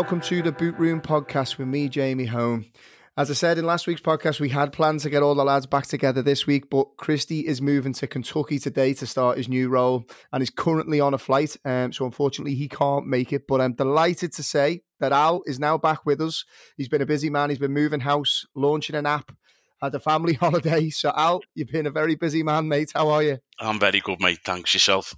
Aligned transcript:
Welcome 0.00 0.22
to 0.22 0.40
the 0.40 0.50
Boot 0.50 0.76
Room 0.78 1.02
podcast 1.02 1.58
with 1.58 1.68
me, 1.68 1.86
Jamie 1.86 2.24
Home. 2.24 2.64
As 3.18 3.30
I 3.30 3.34
said 3.34 3.58
in 3.58 3.66
last 3.66 3.86
week's 3.86 4.00
podcast, 4.00 4.40
we 4.40 4.48
had 4.48 4.72
planned 4.72 5.00
to 5.00 5.10
get 5.10 5.22
all 5.22 5.34
the 5.34 5.44
lads 5.44 5.66
back 5.66 5.86
together 5.86 6.22
this 6.22 6.46
week, 6.46 6.70
but 6.70 6.96
Christy 6.96 7.46
is 7.46 7.60
moving 7.60 7.92
to 7.92 8.06
Kentucky 8.06 8.58
today 8.58 8.94
to 8.94 9.06
start 9.06 9.36
his 9.36 9.46
new 9.46 9.68
role 9.68 10.06
and 10.32 10.42
is 10.42 10.48
currently 10.48 11.00
on 11.00 11.12
a 11.12 11.18
flight. 11.18 11.54
Um, 11.66 11.92
so 11.92 12.06
unfortunately, 12.06 12.54
he 12.54 12.66
can't 12.66 13.06
make 13.08 13.30
it. 13.34 13.46
But 13.46 13.60
I'm 13.60 13.74
delighted 13.74 14.32
to 14.32 14.42
say 14.42 14.80
that 15.00 15.12
Al 15.12 15.42
is 15.44 15.60
now 15.60 15.76
back 15.76 16.06
with 16.06 16.22
us. 16.22 16.46
He's 16.78 16.88
been 16.88 17.02
a 17.02 17.06
busy 17.06 17.28
man. 17.28 17.50
He's 17.50 17.58
been 17.58 17.74
moving 17.74 18.00
house, 18.00 18.46
launching 18.56 18.96
an 18.96 19.04
app, 19.04 19.30
had 19.82 19.94
a 19.94 20.00
family 20.00 20.32
holiday. 20.40 20.88
So 20.88 21.12
Al, 21.14 21.42
you've 21.54 21.68
been 21.68 21.86
a 21.86 21.90
very 21.90 22.14
busy 22.14 22.42
man, 22.42 22.68
mate. 22.68 22.92
How 22.94 23.10
are 23.10 23.22
you? 23.22 23.38
I'm 23.58 23.78
very 23.78 24.00
good, 24.00 24.18
mate. 24.18 24.38
Thanks 24.42 24.72
yourself. 24.72 25.14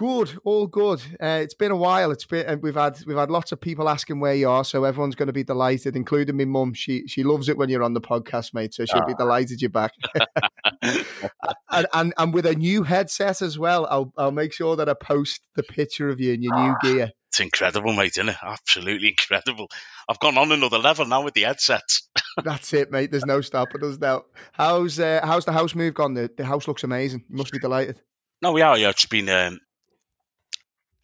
Good, 0.00 0.38
all 0.44 0.66
good. 0.66 1.02
Uh, 1.22 1.40
it's 1.42 1.52
been 1.52 1.70
a 1.70 1.76
while. 1.76 2.10
It's 2.10 2.24
been 2.24 2.62
we've 2.62 2.74
had 2.74 2.98
we've 3.06 3.18
had 3.18 3.30
lots 3.30 3.52
of 3.52 3.60
people 3.60 3.86
asking 3.86 4.18
where 4.18 4.32
you 4.32 4.48
are, 4.48 4.64
so 4.64 4.84
everyone's 4.84 5.14
going 5.14 5.26
to 5.26 5.32
be 5.34 5.44
delighted, 5.44 5.94
including 5.94 6.38
my 6.38 6.46
mum. 6.46 6.72
She 6.72 7.06
she 7.06 7.22
loves 7.22 7.50
it 7.50 7.58
when 7.58 7.68
you're 7.68 7.82
on 7.82 7.92
the 7.92 8.00
podcast, 8.00 8.54
mate. 8.54 8.72
So 8.72 8.86
she'll 8.86 9.02
oh. 9.02 9.06
be 9.06 9.12
ah. 9.12 9.18
delighted 9.18 9.60
you're 9.60 9.68
back. 9.68 9.92
and, 10.82 11.86
and, 11.92 12.14
and 12.16 12.32
with 12.32 12.46
a 12.46 12.54
new 12.54 12.82
headset 12.82 13.42
as 13.42 13.58
well. 13.58 13.86
I'll 13.90 14.10
I'll 14.16 14.30
make 14.30 14.54
sure 14.54 14.74
that 14.74 14.88
I 14.88 14.94
post 14.94 15.42
the 15.54 15.62
picture 15.62 16.08
of 16.08 16.18
you 16.18 16.32
in 16.32 16.42
your 16.42 16.54
new 16.54 16.70
ah, 16.70 16.78
gear. 16.82 17.10
It's 17.28 17.40
incredible, 17.40 17.92
mate. 17.92 18.16
Isn't 18.16 18.30
it? 18.30 18.36
Absolutely 18.42 19.08
incredible. 19.08 19.68
I've 20.08 20.18
gone 20.18 20.38
on 20.38 20.50
another 20.50 20.78
level 20.78 21.04
now 21.04 21.24
with 21.24 21.34
the 21.34 21.42
headset. 21.42 21.82
That's 22.42 22.72
it, 22.72 22.90
mate. 22.90 23.10
There's 23.10 23.26
no 23.26 23.42
stopping 23.42 23.84
us 23.84 23.98
now. 23.98 24.22
How's 24.52 24.98
uh, 24.98 25.20
how's 25.22 25.44
the 25.44 25.52
house 25.52 25.74
move 25.74 25.92
gone? 25.92 26.14
The, 26.14 26.30
the 26.34 26.46
house 26.46 26.66
looks 26.66 26.84
amazing. 26.84 27.24
You 27.28 27.36
must 27.36 27.52
be 27.52 27.58
delighted. 27.58 28.00
No, 28.40 28.52
we 28.52 28.62
are. 28.62 28.78
Yeah, 28.78 28.88
it's 28.88 29.04
been 29.04 29.28
um, 29.28 29.60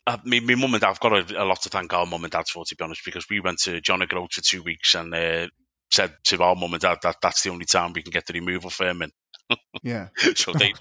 uh, 0.06 0.18
my, 0.24 0.40
my 0.40 0.54
mum 0.54 0.74
and 0.74 0.80
dad, 0.80 0.90
I've 0.90 1.00
got 1.00 1.32
a, 1.32 1.42
a, 1.42 1.44
lot 1.44 1.62
to 1.62 1.68
thank 1.68 1.92
our 1.92 2.06
mum 2.06 2.24
and 2.24 2.30
dad 2.30 2.46
for, 2.48 2.64
to 2.64 2.76
be 2.76 2.84
honest, 2.84 3.04
because 3.04 3.26
we 3.28 3.40
went 3.40 3.58
to 3.60 3.80
John 3.80 4.02
O'Groat 4.02 4.32
for 4.32 4.40
two 4.40 4.62
weeks 4.62 4.94
and 4.94 5.12
uh, 5.14 5.48
said 5.90 6.14
to 6.24 6.42
our 6.42 6.54
mum 6.54 6.74
and 6.74 6.82
dad 6.82 6.98
that 7.02 7.16
that's 7.20 7.42
the 7.42 7.50
only 7.50 7.66
time 7.66 7.92
we 7.92 8.02
can 8.02 8.12
get 8.12 8.27
the 8.27 8.34
removal 8.34 8.70
firm 8.70 9.02
in. 9.02 9.10
Yeah. 9.82 10.08
so 10.34 10.52
they 10.52 10.72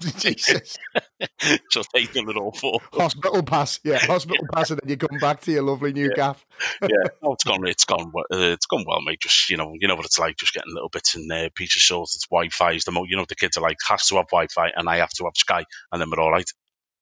so 1.70 1.82
they 1.94 2.04
done 2.06 2.28
it 2.30 2.36
all 2.36 2.52
for 2.52 2.80
hospital 2.92 3.42
pass. 3.42 3.80
Yeah, 3.84 3.98
hospital 3.98 4.46
pass, 4.52 4.70
and 4.70 4.80
then 4.82 4.90
you 4.90 4.96
come 4.96 5.18
back 5.18 5.40
to 5.42 5.52
your 5.52 5.62
lovely 5.62 5.92
new 5.92 6.08
yeah. 6.08 6.16
gaff. 6.16 6.46
yeah, 6.82 7.08
oh, 7.22 7.34
it's 7.34 7.44
gone. 7.44 7.66
It's 7.66 7.84
gone. 7.84 8.12
Uh, 8.16 8.54
it's 8.54 8.66
gone 8.66 8.84
well, 8.86 9.00
mate. 9.02 9.20
Just 9.20 9.50
you 9.50 9.56
know, 9.56 9.74
you 9.78 9.86
know 9.86 9.94
what 9.94 10.06
it's 10.06 10.18
like. 10.18 10.36
Just 10.36 10.54
getting 10.54 10.74
little 10.74 10.88
bits 10.88 11.14
in 11.14 11.28
there, 11.28 11.50
pieces 11.50 11.86
sorted. 11.86 12.16
It's 12.16 12.26
Wi-Fi 12.26 12.72
is 12.72 12.84
the 12.84 12.92
mo. 12.92 13.04
You 13.04 13.16
know, 13.16 13.26
the 13.28 13.36
kids 13.36 13.56
are 13.56 13.62
like 13.62 13.76
has 13.88 14.06
to 14.08 14.16
have 14.16 14.28
Wi-Fi, 14.28 14.72
and 14.74 14.88
I 14.88 14.96
have 14.96 15.10
to 15.10 15.24
have 15.24 15.36
Sky, 15.36 15.64
and 15.92 16.00
then 16.00 16.10
we're 16.10 16.22
all 16.22 16.32
right. 16.32 16.50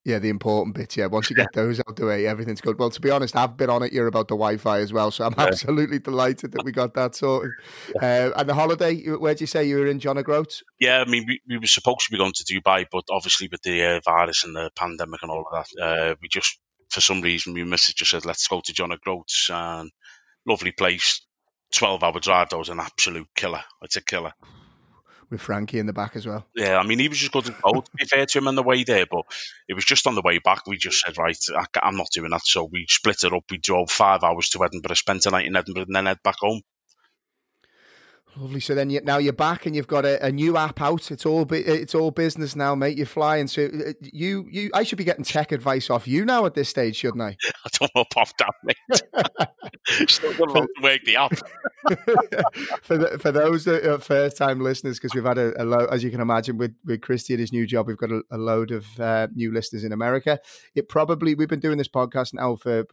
Yeah, 0.04 0.18
the 0.18 0.28
important 0.28 0.76
bits. 0.76 0.98
Yeah, 0.98 1.06
once 1.06 1.30
you 1.30 1.36
get 1.36 1.54
those 1.54 1.80
out 1.80 1.96
the 1.96 2.04
way, 2.04 2.26
everything's 2.26 2.60
good. 2.60 2.78
Well, 2.78 2.90
to 2.90 3.00
be 3.00 3.10
honest, 3.10 3.34
I've 3.34 3.56
been 3.56 3.70
on 3.70 3.82
it 3.82 3.92
here 3.92 4.06
about 4.06 4.28
the 4.28 4.34
Wi-Fi 4.34 4.80
as 4.80 4.92
well, 4.92 5.10
so 5.10 5.24
I'm 5.24 5.34
yeah. 5.38 5.46
absolutely 5.46 5.98
delighted 5.98 6.52
that 6.52 6.64
we 6.64 6.72
got 6.72 6.94
that 6.94 7.14
sorted. 7.14 7.52
Uh, 8.02 8.30
and 8.36 8.48
the 8.48 8.54
holiday, 8.54 9.02
where'd 9.06 9.40
you 9.40 9.46
say 9.46 9.64
you 9.64 9.78
were 9.78 9.86
in 9.86 9.98
John 9.98 10.18
O'Groats? 10.18 10.62
Yeah, 10.78 11.00
I 11.00 11.08
mean, 11.08 11.24
we, 11.26 11.40
we 11.48 11.58
were 11.58 11.66
supposed 11.66 12.00
to 12.00 12.10
be 12.10 12.18
going 12.18 12.32
to 12.34 12.44
Dubai, 12.44 12.86
but 12.90 13.04
obviously 13.10 13.48
with 13.50 13.62
the 13.62 13.82
uh, 13.82 14.00
virus 14.04 14.44
and 14.44 14.54
the 14.54 14.70
pandemic 14.74 15.22
and 15.22 15.30
all 15.30 15.44
of 15.50 15.64
that, 15.76 15.82
uh, 15.82 16.14
we 16.20 16.28
just, 16.28 16.58
for 16.90 17.00
some 17.00 17.20
reason, 17.20 17.54
my 17.54 17.62
missus 17.62 17.94
just 17.94 18.10
said, 18.10 18.24
let's 18.24 18.48
go 18.48 18.60
to 18.60 18.72
John 18.72 18.92
O'Groats. 18.92 19.48
And 19.50 19.90
lovely 20.46 20.72
place, 20.72 21.24
12 21.72 22.02
hour 22.02 22.20
drive. 22.20 22.50
That 22.50 22.58
was 22.58 22.68
an 22.68 22.80
absolute 22.80 23.28
killer. 23.34 23.62
It's 23.82 23.96
a 23.96 24.02
killer 24.02 24.32
with 25.34 25.42
Frankie 25.42 25.80
in 25.80 25.86
the 25.86 25.92
back 25.92 26.14
as 26.14 26.26
well. 26.26 26.46
Yeah, 26.54 26.78
I 26.78 26.86
mean, 26.86 27.00
he 27.00 27.08
was 27.08 27.18
just 27.18 27.32
good 27.32 27.46
to 27.46 27.54
go, 27.62 27.80
to 27.80 27.90
be 27.96 28.04
fair 28.04 28.24
to 28.24 28.38
him 28.38 28.46
on 28.46 28.54
the 28.54 28.62
way 28.62 28.84
there, 28.84 29.04
but 29.10 29.24
it 29.68 29.74
was 29.74 29.84
just 29.84 30.06
on 30.06 30.14
the 30.14 30.22
way 30.22 30.38
back. 30.38 30.66
We 30.66 30.76
just 30.76 31.00
said, 31.00 31.18
right, 31.18 31.36
I, 31.54 31.88
am 31.88 31.96
not 31.96 32.08
doing 32.12 32.30
that. 32.30 32.42
So 32.44 32.68
we 32.70 32.86
split 32.88 33.24
it 33.24 33.32
up. 33.32 33.42
We 33.50 33.58
drove 33.58 33.90
five 33.90 34.22
hours 34.22 34.48
to 34.50 34.64
Edinburgh, 34.64 34.94
spent 34.94 35.26
a 35.26 35.30
night 35.30 35.46
in 35.46 35.56
Edinburgh, 35.56 35.86
and 35.88 35.96
then 35.96 36.06
head 36.06 36.22
back 36.22 36.36
home. 36.38 36.62
Lovely. 38.36 38.58
So 38.58 38.74
then 38.74 38.90
you, 38.90 39.00
now 39.02 39.18
you're 39.18 39.32
back 39.32 39.64
and 39.64 39.76
you've 39.76 39.86
got 39.86 40.04
a, 40.04 40.24
a 40.24 40.32
new 40.32 40.56
app 40.56 40.80
out. 40.80 41.10
It's 41.12 41.24
all 41.24 41.46
it's 41.52 41.94
all 41.94 42.10
business 42.10 42.56
now, 42.56 42.74
mate. 42.74 42.96
You're 42.96 43.06
flying. 43.06 43.46
So 43.46 43.66
uh, 43.66 43.92
you 44.00 44.46
you 44.50 44.70
I 44.74 44.82
should 44.82 44.98
be 44.98 45.04
getting 45.04 45.24
tech 45.24 45.52
advice 45.52 45.88
off 45.88 46.08
you 46.08 46.24
now 46.24 46.44
at 46.44 46.54
this 46.54 46.68
stage, 46.68 46.96
shouldn't 46.96 47.22
I? 47.22 47.36
I 47.64 47.68
don't 47.78 47.90
know 47.94 48.04
off 48.16 48.32
that, 48.38 48.54
mate. 48.64 50.08
Still 50.08 50.34
got 50.34 50.52
to 50.52 50.66
work 50.82 51.00
the 51.04 51.16
app. 51.16 51.32
for 52.82 52.96
the, 52.96 53.18
for 53.20 53.30
those 53.30 53.64
that 53.66 53.84
are 53.84 53.98
first 53.98 54.36
time 54.36 54.60
listeners, 54.60 54.98
because 54.98 55.14
we've 55.14 55.24
had 55.24 55.38
a, 55.38 55.62
a 55.62 55.64
load, 55.64 55.90
as 55.90 56.02
you 56.02 56.10
can 56.10 56.20
imagine, 56.20 56.56
with 56.56 56.74
with 56.84 57.02
Christy 57.02 57.34
at 57.34 57.40
his 57.40 57.52
new 57.52 57.66
job, 57.66 57.86
we've 57.86 57.96
got 57.96 58.10
a, 58.10 58.22
a 58.32 58.38
load 58.38 58.72
of 58.72 58.86
uh, 58.98 59.28
new 59.34 59.52
listeners 59.52 59.84
in 59.84 59.92
America. 59.92 60.40
It 60.74 60.88
probably 60.88 61.36
we've 61.36 61.48
been 61.48 61.60
doing 61.60 61.78
this 61.78 61.88
podcast 61.88 62.34
now 62.34 62.56
for 62.56 62.84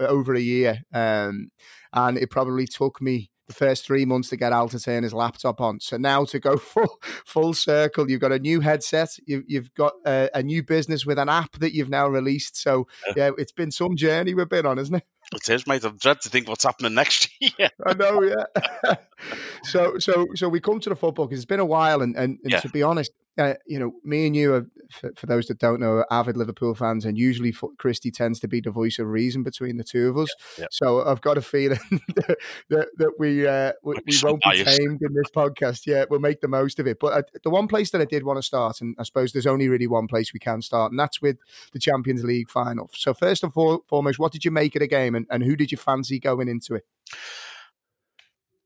over 0.00 0.34
a 0.34 0.40
year, 0.40 0.82
um, 0.92 1.50
and 1.92 2.18
it 2.18 2.30
probably 2.30 2.66
took 2.66 3.00
me 3.00 3.30
the 3.46 3.54
first 3.54 3.84
three 3.84 4.04
months 4.04 4.30
to 4.30 4.36
get 4.36 4.52
Al 4.52 4.68
to 4.68 4.78
turn 4.78 5.02
his 5.02 5.12
laptop 5.12 5.60
on. 5.60 5.80
So 5.80 5.96
now 5.96 6.24
to 6.26 6.38
go 6.38 6.56
full 6.58 7.00
full 7.24 7.54
circle, 7.54 8.10
you've 8.10 8.20
got 8.20 8.32
a 8.32 8.38
new 8.38 8.60
headset, 8.60 9.16
you've, 9.26 9.44
you've 9.46 9.74
got 9.74 9.94
a, 10.06 10.30
a 10.34 10.42
new 10.42 10.62
business 10.62 11.04
with 11.04 11.18
an 11.18 11.28
app 11.28 11.52
that 11.58 11.74
you've 11.74 11.90
now 11.90 12.08
released. 12.08 12.56
So 12.56 12.86
yeah, 13.16 13.30
it's 13.38 13.52
been 13.52 13.70
some 13.70 13.96
journey 13.96 14.34
we've 14.34 14.48
been 14.48 14.66
on, 14.66 14.78
isn't 14.78 14.94
it? 14.94 15.04
It 15.32 15.48
is, 15.48 15.66
mate. 15.66 15.84
I'm 15.84 15.96
dread 15.96 16.20
to 16.22 16.28
think 16.28 16.48
what's 16.48 16.64
happening 16.64 16.94
next 16.94 17.30
year. 17.40 17.70
I 17.84 17.94
know, 17.94 18.22
yeah. 18.22 18.94
so, 19.64 19.98
so, 19.98 20.28
so 20.34 20.48
we 20.48 20.60
come 20.60 20.80
to 20.80 20.90
the 20.90 20.96
football 20.96 21.26
because 21.26 21.38
it's 21.38 21.46
been 21.46 21.60
a 21.60 21.64
while, 21.64 22.02
and, 22.02 22.14
and, 22.14 22.38
and 22.42 22.52
yeah. 22.52 22.60
to 22.60 22.68
be 22.68 22.82
honest, 22.82 23.10
uh, 23.36 23.54
you 23.66 23.78
know, 23.78 23.92
me 24.04 24.26
and 24.26 24.36
you 24.36 24.54
are, 24.54 24.66
for, 24.90 25.12
for, 25.16 25.26
those 25.26 25.46
that 25.46 25.58
don't 25.58 25.80
know, 25.80 26.04
avid 26.10 26.36
Liverpool 26.36 26.74
fans, 26.74 27.04
and 27.04 27.18
usually 27.18 27.52
Christy 27.78 28.10
tends 28.10 28.38
to 28.40 28.48
be 28.48 28.60
the 28.60 28.70
voice 28.70 28.98
of 28.98 29.08
reason 29.08 29.42
between 29.42 29.76
the 29.76 29.84
two 29.84 30.08
of 30.08 30.18
us. 30.18 30.32
Yeah, 30.56 30.62
yeah. 30.62 30.66
So 30.70 31.04
I've 31.04 31.20
got 31.20 31.36
a 31.36 31.42
feeling 31.42 31.80
that, 31.90 32.36
that, 32.70 32.88
that 32.98 33.12
we 33.18 33.46
uh, 33.46 33.72
we, 33.82 33.96
we 34.06 34.16
won't 34.22 34.42
be 34.42 34.62
tamed 34.62 35.00
in 35.02 35.14
this 35.14 35.30
podcast. 35.34 35.86
Yeah, 35.86 36.04
we'll 36.08 36.20
make 36.20 36.40
the 36.40 36.48
most 36.48 36.78
of 36.78 36.86
it. 36.86 36.98
But 37.00 37.12
uh, 37.12 37.22
the 37.42 37.50
one 37.50 37.66
place 37.66 37.90
that 37.90 38.00
I 38.00 38.04
did 38.04 38.22
want 38.22 38.38
to 38.38 38.42
start, 38.42 38.80
and 38.80 38.94
I 38.98 39.02
suppose 39.02 39.32
there's 39.32 39.46
only 39.46 39.68
really 39.68 39.88
one 39.88 40.06
place 40.06 40.32
we 40.32 40.40
can 40.40 40.62
start, 40.62 40.92
and 40.92 40.98
that's 40.98 41.20
with 41.20 41.38
the 41.72 41.80
Champions 41.80 42.22
League 42.22 42.50
final. 42.50 42.88
So 42.94 43.14
first 43.14 43.42
and 43.42 43.52
foremost, 43.52 44.18
what 44.18 44.32
did 44.32 44.44
you 44.44 44.52
make 44.52 44.76
of 44.76 44.80
the 44.80 44.88
game, 44.88 45.14
and, 45.14 45.26
and 45.30 45.42
who 45.42 45.56
did 45.56 45.72
you 45.72 45.78
fancy 45.78 46.20
going 46.20 46.48
into 46.48 46.74
it? 46.74 46.84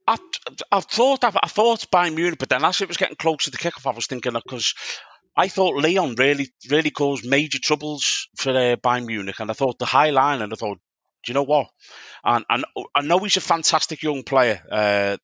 I, 0.09 0.17
I 0.73 0.81
thought 0.81 1.23
I, 1.23 1.33
I 1.43 1.49
thought 1.49 1.91
Bayern 1.91 2.15
Munich, 2.15 2.39
but 2.39 2.49
then 2.49 2.65
as 2.65 2.81
it 2.81 2.89
was 2.89 2.97
getting 2.97 3.17
closer 3.17 3.45
to 3.45 3.51
the 3.51 3.59
kickoff, 3.59 3.91
I 3.91 3.95
was 3.95 4.07
thinking 4.07 4.33
because 4.33 4.75
I 5.37 5.49
thought 5.49 5.83
Lyon 5.83 6.15
really 6.17 6.49
really 6.71 6.91
caused 6.91 7.27
major 7.27 7.59
troubles 7.59 8.29
for 8.37 8.51
uh, 8.51 8.77
Bayern 8.77 9.05
Munich, 9.05 9.39
and 9.39 9.51
I 9.51 9.55
thought 9.55 9.79
the 9.79 9.85
high 9.85 10.11
line, 10.11 10.41
and 10.41 10.51
I 10.53 10.57
thought, 10.57 10.79
do 11.25 11.31
you 11.31 11.35
know 11.35 11.43
what? 11.43 11.69
And, 12.25 12.45
and 12.49 12.65
I 12.95 13.03
know 13.03 13.19
he's 13.19 13.37
a 13.37 13.43
fantastic 13.43 14.03
young 14.03 14.23
player, 14.23 14.63
uh, 14.71 15.19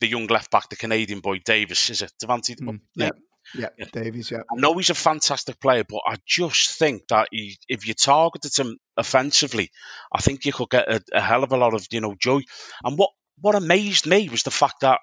the 0.00 0.08
young 0.08 0.26
left 0.26 0.50
back, 0.50 0.70
the 0.70 0.76
Canadian 0.76 1.20
boy 1.20 1.40
Davis, 1.44 1.90
is 1.90 2.00
it 2.00 2.12
Devante? 2.22 2.56
Mm, 2.58 2.80
yeah. 2.96 3.10
Yeah, 3.54 3.68
yeah, 3.76 3.86
Davies. 3.92 4.30
Yeah, 4.30 4.42
I 4.50 4.60
know 4.60 4.76
he's 4.76 4.90
a 4.90 4.94
fantastic 4.94 5.58
player, 5.60 5.82
but 5.82 6.02
I 6.06 6.16
just 6.24 6.78
think 6.78 7.08
that 7.08 7.28
he, 7.32 7.58
if 7.68 7.86
you 7.86 7.94
targeted 7.94 8.56
him 8.56 8.78
offensively, 8.96 9.70
I 10.12 10.20
think 10.20 10.44
you 10.44 10.52
could 10.52 10.70
get 10.70 10.88
a, 10.88 11.02
a, 11.12 11.20
hell 11.20 11.42
of 11.42 11.50
a 11.50 11.56
lot 11.56 11.74
of 11.74 11.84
you 11.90 12.00
know 12.00 12.14
joy. 12.16 12.42
And 12.84 12.96
what 12.96 13.10
what 13.40 13.54
amazed 13.54 14.06
me 14.06 14.28
was 14.28 14.42
the 14.42 14.50
fact 14.50 14.80
that 14.80 15.00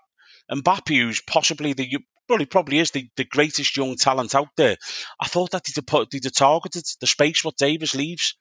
Mbappe, 0.51 0.98
who's 0.98 1.22
possibly 1.22 1.74
the 1.74 1.98
well, 2.30 2.39
he 2.39 2.45
probably 2.45 2.80
is 2.80 2.92
the, 2.92 3.10
the 3.16 3.24
greatest 3.24 3.78
young 3.78 3.95
talent 3.95 4.36
out 4.36 4.50
there. 4.57 4.78
I 5.19 5.28
thought 5.28 5.51
that 5.51 5.68
he'd 5.68 5.88
put 5.88 6.12
he'd 6.12 6.34
targeted 6.34 6.84
the 7.00 7.07
space 7.07 7.44
what 7.44 7.57
Davies 7.57 7.95
leaves. 7.95 8.36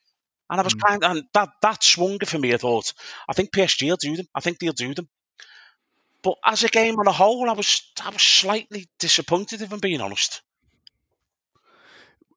And 0.48 0.60
I 0.60 0.64
was 0.64 0.74
mm. 0.74 0.82
kind 0.86 1.04
of, 1.04 1.10
and 1.10 1.24
that 1.34 1.48
that 1.62 1.82
swung 1.82 2.18
it 2.20 2.28
for 2.28 2.38
me. 2.38 2.54
I 2.54 2.56
thought, 2.56 2.92
I 3.28 3.32
think 3.32 3.52
PSG 3.52 3.88
will 3.88 3.96
do 3.96 4.16
them. 4.16 4.26
I 4.34 4.40
think 4.40 4.58
they'll 4.58 4.72
do 4.72 4.94
them. 4.94 5.08
But 6.22 6.36
as 6.44 6.64
a 6.64 6.68
game 6.68 6.98
on 6.98 7.06
a 7.06 7.12
whole, 7.12 7.48
I 7.48 7.52
was 7.52 7.82
I 8.02 8.10
was 8.10 8.22
slightly 8.22 8.86
disappointed, 8.98 9.62
if 9.62 9.72
I'm 9.72 9.80
being 9.80 10.00
honest. 10.00 10.42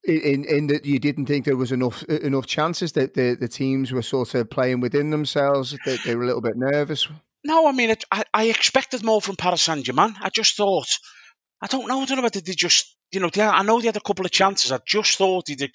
In 0.03 0.45
in 0.45 0.67
that 0.67 0.85
you 0.85 0.97
didn't 0.97 1.27
think 1.27 1.45
there 1.45 1.57
was 1.57 1.71
enough 1.71 2.03
enough 2.03 2.47
chances 2.47 2.93
that 2.93 3.13
the, 3.13 3.35
the 3.39 3.47
teams 3.47 3.91
were 3.91 4.01
sort 4.01 4.33
of 4.33 4.49
playing 4.49 4.79
within 4.79 5.11
themselves. 5.11 5.77
That 5.85 5.99
they 6.03 6.15
were 6.15 6.23
a 6.23 6.27
little 6.27 6.41
bit 6.41 6.57
nervous. 6.57 7.07
No, 7.43 7.67
I 7.67 7.71
mean, 7.71 7.91
it, 7.91 8.03
I, 8.11 8.23
I 8.33 8.43
expected 8.45 9.03
more 9.03 9.21
from 9.21 9.35
Paris 9.35 9.63
Saint 9.63 9.85
Germain. 9.85 10.15
I 10.21 10.29
just 10.29 10.57
thought, 10.57 10.87
I 11.61 11.67
don't 11.67 11.87
know, 11.87 12.01
I 12.01 12.05
don't 12.05 12.17
know 12.17 12.23
whether 12.23 12.41
they 12.41 12.53
just, 12.53 12.95
you 13.11 13.19
know, 13.19 13.29
they, 13.29 13.41
I 13.41 13.63
know 13.63 13.79
they 13.79 13.87
had 13.87 13.97
a 13.97 14.01
couple 14.01 14.25
of 14.25 14.31
chances. 14.31 14.71
I 14.71 14.79
just 14.85 15.17
thought 15.17 15.47
he 15.47 15.55
did. 15.55 15.71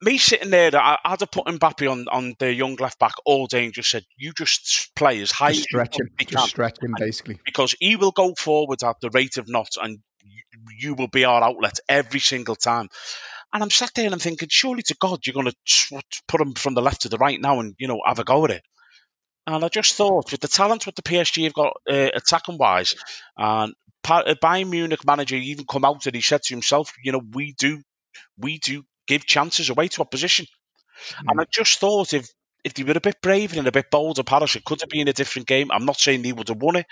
Me 0.00 0.16
sitting 0.18 0.50
there, 0.50 0.70
I, 0.76 0.96
I'd 1.04 1.20
have 1.20 1.30
put 1.32 1.46
Mbappe 1.46 1.90
on, 1.90 2.06
on 2.08 2.34
the 2.38 2.52
young 2.54 2.76
left 2.76 3.00
back 3.00 3.14
all 3.24 3.46
day 3.48 3.64
and 3.64 3.74
just 3.74 3.90
said, 3.90 4.04
you 4.16 4.32
just 4.32 4.90
play 4.94 5.20
as 5.20 5.32
high 5.32 5.52
just 5.52 5.64
stretch 5.64 5.98
him, 5.98 6.08
just 6.24 6.48
stretch 6.48 6.80
him 6.80 6.94
basically. 6.96 7.40
Because 7.44 7.74
he 7.80 7.96
will 7.96 8.12
go 8.12 8.34
forward 8.34 8.82
at 8.84 8.96
the 9.00 9.10
rate 9.10 9.36
of 9.38 9.48
knots 9.48 9.76
and 9.76 9.98
you, 10.22 10.42
you 10.78 10.94
will 10.94 11.08
be 11.08 11.24
our 11.24 11.42
outlet 11.42 11.80
every 11.88 12.20
single 12.20 12.54
time. 12.54 12.88
And 13.52 13.62
I'm 13.62 13.70
sat 13.70 13.90
there 13.94 14.04
and 14.04 14.14
I'm 14.14 14.20
thinking, 14.20 14.48
surely 14.48 14.82
to 14.82 14.96
God, 15.00 15.20
you're 15.26 15.34
going 15.34 15.50
to 15.50 16.02
put 16.28 16.40
him 16.40 16.54
from 16.54 16.74
the 16.74 16.82
left 16.82 17.02
to 17.02 17.08
the 17.08 17.18
right 17.18 17.40
now 17.40 17.58
and, 17.58 17.74
you 17.78 17.88
know, 17.88 18.00
have 18.06 18.20
a 18.20 18.24
go 18.24 18.44
at 18.44 18.52
it. 18.52 18.62
And 19.54 19.64
I 19.64 19.68
just 19.68 19.94
thought, 19.94 20.30
with 20.30 20.40
the 20.40 20.48
talent 20.48 20.84
with 20.84 20.94
the 20.94 21.02
PSG 21.02 21.44
have 21.44 21.54
got 21.54 21.76
uh, 21.90 22.10
attacking 22.14 22.58
wise, 22.58 22.94
and 23.36 23.74
a 24.04 24.34
Bayern 24.34 24.68
Munich 24.68 25.06
manager 25.06 25.36
even 25.36 25.64
come 25.64 25.86
out 25.86 26.04
and 26.04 26.14
he 26.14 26.20
said 26.20 26.42
to 26.42 26.54
himself, 26.54 26.92
you 27.02 27.12
know, 27.12 27.22
we 27.32 27.54
do, 27.58 27.80
we 28.36 28.58
do 28.58 28.84
give 29.06 29.24
chances 29.24 29.70
away 29.70 29.88
to 29.88 30.02
opposition. 30.02 30.44
Mm. 30.44 31.24
And 31.28 31.40
I 31.40 31.44
just 31.50 31.78
thought 31.80 32.12
if 32.12 32.28
if 32.64 32.74
they 32.74 32.82
were 32.82 32.98
a 32.98 33.00
bit 33.00 33.22
braver 33.22 33.58
and 33.58 33.66
a 33.68 33.72
bit 33.72 33.90
bolder, 33.90 34.22
Palace, 34.22 34.56
it 34.56 34.64
could 34.64 34.80
have 34.82 34.90
been 34.90 35.08
a 35.08 35.12
different 35.12 35.48
game. 35.48 35.70
I'm 35.70 35.86
not 35.86 35.98
saying 35.98 36.22
they 36.22 36.32
would 36.32 36.48
have 36.48 36.60
won 36.60 36.76
it, 36.76 36.86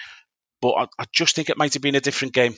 but 0.62 0.70
I, 0.70 0.86
I 0.98 1.04
just 1.12 1.36
think 1.36 1.50
it 1.50 1.58
might 1.58 1.74
have 1.74 1.82
been 1.82 1.96
a 1.96 2.00
different 2.00 2.32
game. 2.32 2.54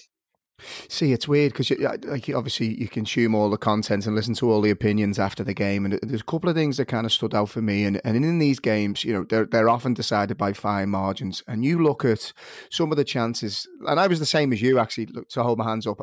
See, 0.88 1.12
it's 1.12 1.28
weird 1.28 1.52
because 1.52 1.70
like 2.04 2.28
obviously 2.30 2.74
you 2.80 2.88
consume 2.88 3.34
all 3.34 3.50
the 3.50 3.56
content 3.56 4.06
and 4.06 4.16
listen 4.16 4.34
to 4.34 4.50
all 4.50 4.60
the 4.60 4.70
opinions 4.70 5.18
after 5.18 5.44
the 5.44 5.54
game, 5.54 5.84
and 5.84 5.98
there's 6.02 6.20
a 6.20 6.24
couple 6.24 6.50
of 6.50 6.56
things 6.56 6.76
that 6.78 6.86
kind 6.86 7.06
of 7.06 7.12
stood 7.12 7.34
out 7.34 7.48
for 7.48 7.62
me. 7.62 7.84
And, 7.84 8.00
and 8.04 8.16
in 8.16 8.38
these 8.38 8.58
games, 8.58 9.04
you 9.04 9.12
know, 9.12 9.24
they're 9.24 9.46
they're 9.46 9.68
often 9.68 9.94
decided 9.94 10.36
by 10.36 10.52
fine 10.52 10.90
margins. 10.90 11.42
And 11.46 11.64
you 11.64 11.82
look 11.82 12.04
at 12.04 12.32
some 12.70 12.90
of 12.90 12.96
the 12.96 13.04
chances, 13.04 13.68
and 13.86 14.00
I 14.00 14.06
was 14.06 14.18
the 14.18 14.26
same 14.26 14.52
as 14.52 14.60
you 14.60 14.78
actually. 14.78 15.06
Look, 15.06 15.28
to 15.30 15.42
hold 15.42 15.58
my 15.58 15.64
hands 15.64 15.86
up 15.86 16.00